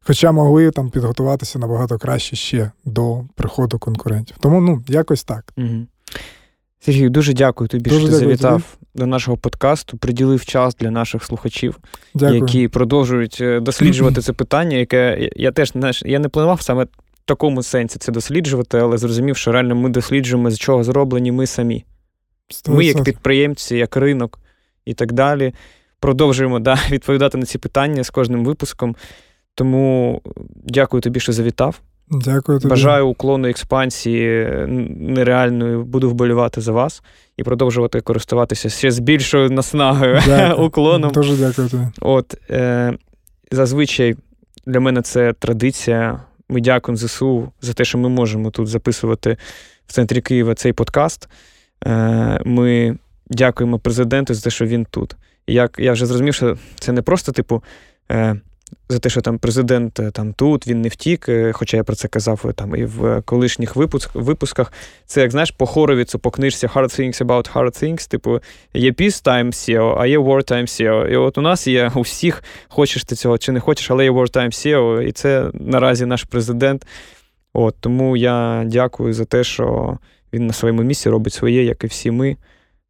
Хоча 0.06 0.32
могли 0.32 0.70
там 0.70 0.90
підготуватися 0.90 1.58
набагато 1.58 1.98
краще 1.98 2.36
ще 2.36 2.70
до 2.84 3.24
приходу 3.34 3.78
конкурентів. 3.78 4.36
Тому 4.40 4.60
ну, 4.60 4.82
якось 4.88 5.24
так. 5.24 5.52
Угу. 5.56 5.86
Сергій, 6.84 7.08
дуже 7.08 7.32
дякую 7.32 7.68
тобі, 7.68 7.90
дуже 7.90 8.00
що 8.00 8.08
ти 8.08 8.14
завітав 8.14 8.62
тобі. 8.62 8.90
до 8.94 9.06
нашого 9.06 9.36
подкасту, 9.36 9.96
приділив 9.96 10.44
час 10.44 10.76
для 10.76 10.90
наших 10.90 11.24
слухачів, 11.24 11.78
дякую. 12.14 12.40
які 12.40 12.68
продовжують 12.68 13.38
е, 13.40 13.60
досліджувати 13.60 14.20
це 14.22 14.32
питання, 14.32 14.76
яке 14.76 15.30
я 15.36 15.52
теж 15.52 15.72
я 16.04 16.18
не 16.18 16.28
планував 16.28 16.62
саме 16.62 16.84
в 16.84 16.88
такому 17.24 17.62
сенсі 17.62 17.98
це 17.98 18.12
досліджувати, 18.12 18.78
але 18.78 18.98
зрозумів, 18.98 19.36
що 19.36 19.52
реально 19.52 19.74
ми 19.74 19.88
досліджуємо, 19.88 20.50
з 20.50 20.58
чого 20.58 20.84
зроблені 20.84 21.32
ми 21.32 21.46
самі. 21.46 21.84
100%. 22.48 22.70
Ми, 22.70 22.84
як 22.84 23.04
підприємці, 23.04 23.76
як 23.76 23.96
ринок 23.96 24.38
і 24.84 24.94
так 24.94 25.12
далі, 25.12 25.54
продовжуємо 26.00 26.58
да, 26.58 26.78
відповідати 26.90 27.38
на 27.38 27.46
ці 27.46 27.58
питання 27.58 28.04
з 28.04 28.10
кожним 28.10 28.44
випуском. 28.44 28.96
Тому 29.54 30.22
дякую 30.64 31.00
тобі, 31.00 31.20
що 31.20 31.32
завітав. 31.32 31.80
Дякую 32.10 32.58
тобі. 32.58 32.70
Бажаю 32.70 33.08
уклону 33.08 33.48
експансії 33.48 34.48
нереальної. 34.98 35.76
Буду 35.76 36.10
вболівати 36.10 36.60
за 36.60 36.72
вас 36.72 37.02
і 37.36 37.42
продовжувати 37.42 38.00
користуватися 38.00 38.68
ще 38.68 38.90
з 38.90 38.98
більшою 38.98 39.50
наснагою 39.50 40.20
уклоном. 40.58 41.12
Дуже 41.12 41.36
дякую 41.36 41.68
тобі. 41.68 41.84
От, 42.00 42.34
е, 42.50 42.92
Зазвичай 43.50 44.16
для 44.66 44.80
мене 44.80 45.02
це 45.02 45.32
традиція. 45.32 46.20
Ми 46.48 46.60
дякуємо 46.60 46.96
ЗСУ 46.96 47.52
за 47.60 47.72
те, 47.72 47.84
що 47.84 47.98
ми 47.98 48.08
можемо 48.08 48.50
тут 48.50 48.68
записувати 48.68 49.36
в 49.86 49.92
центрі 49.92 50.20
Києва 50.20 50.54
цей 50.54 50.72
подкаст. 50.72 51.28
Е, 51.86 52.40
ми 52.44 52.98
дякуємо 53.30 53.78
президенту 53.78 54.34
за 54.34 54.42
те, 54.42 54.50
що 54.50 54.66
він 54.66 54.86
тут. 54.90 55.16
Як 55.46 55.76
я 55.78 55.92
вже 55.92 56.06
зрозумів, 56.06 56.34
що 56.34 56.56
це 56.74 56.92
не 56.92 57.02
просто, 57.02 57.32
типу, 57.32 57.62
е, 58.10 58.36
за 58.88 58.98
те, 58.98 59.08
що 59.10 59.20
там 59.20 59.38
президент 59.38 60.00
е, 60.00 60.10
там 60.10 60.32
тут, 60.32 60.66
він 60.66 60.80
не 60.80 60.88
втік, 60.88 61.28
хоча 61.52 61.76
я 61.76 61.84
про 61.84 61.96
це 61.96 62.08
казав 62.08 62.52
там 62.56 62.76
і 62.76 62.84
в 62.84 63.22
колишніх 63.22 63.76
випусках. 64.14 64.72
Це, 65.06 65.20
як 65.20 65.30
знаєш, 65.30 65.50
по 65.50 65.66
хоровіцу, 65.66 66.18
по 66.18 66.30
книжці 66.30 66.66
Hard 66.66 67.00
Things 67.00 67.24
About 67.24 67.52
Hard 67.52 67.84
Things, 67.84 68.10
типу, 68.10 68.40
є 68.74 68.90
Peacetime 68.90 69.46
SEO, 69.46 69.96
а 69.98 70.06
є 70.06 70.18
Wartime 70.18 70.62
SEO. 70.62 71.08
І 71.08 71.16
от 71.16 71.38
у 71.38 71.40
нас 71.40 71.66
є 71.66 71.92
у 71.94 72.00
всіх, 72.00 72.44
хочеш 72.68 73.04
ти 73.04 73.14
цього 73.14 73.38
чи 73.38 73.52
не 73.52 73.60
хочеш, 73.60 73.90
але 73.90 74.04
є 74.04 74.10
Wartime 74.10 74.46
SEO, 74.50 75.00
і 75.00 75.12
це 75.12 75.50
наразі 75.54 76.06
наш 76.06 76.24
президент. 76.24 76.86
От, 77.52 77.76
Тому 77.80 78.16
я 78.16 78.64
дякую 78.66 79.14
за 79.14 79.24
те, 79.24 79.44
що 79.44 79.98
він 80.32 80.46
на 80.46 80.52
своєму 80.52 80.82
місці 80.82 81.10
робить 81.10 81.32
своє, 81.32 81.64
як 81.64 81.84
і 81.84 81.86
всі 81.86 82.10
ми 82.10 82.36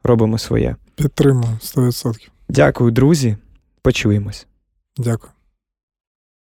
робимо 0.05 0.39
своє. 0.39 0.77
Підтримую 0.94 1.59
100%. 1.61 2.28
Дякую, 2.48 2.90
друзі. 2.90 3.36
Почуємось. 3.82 4.47
Дякую. 4.97 5.32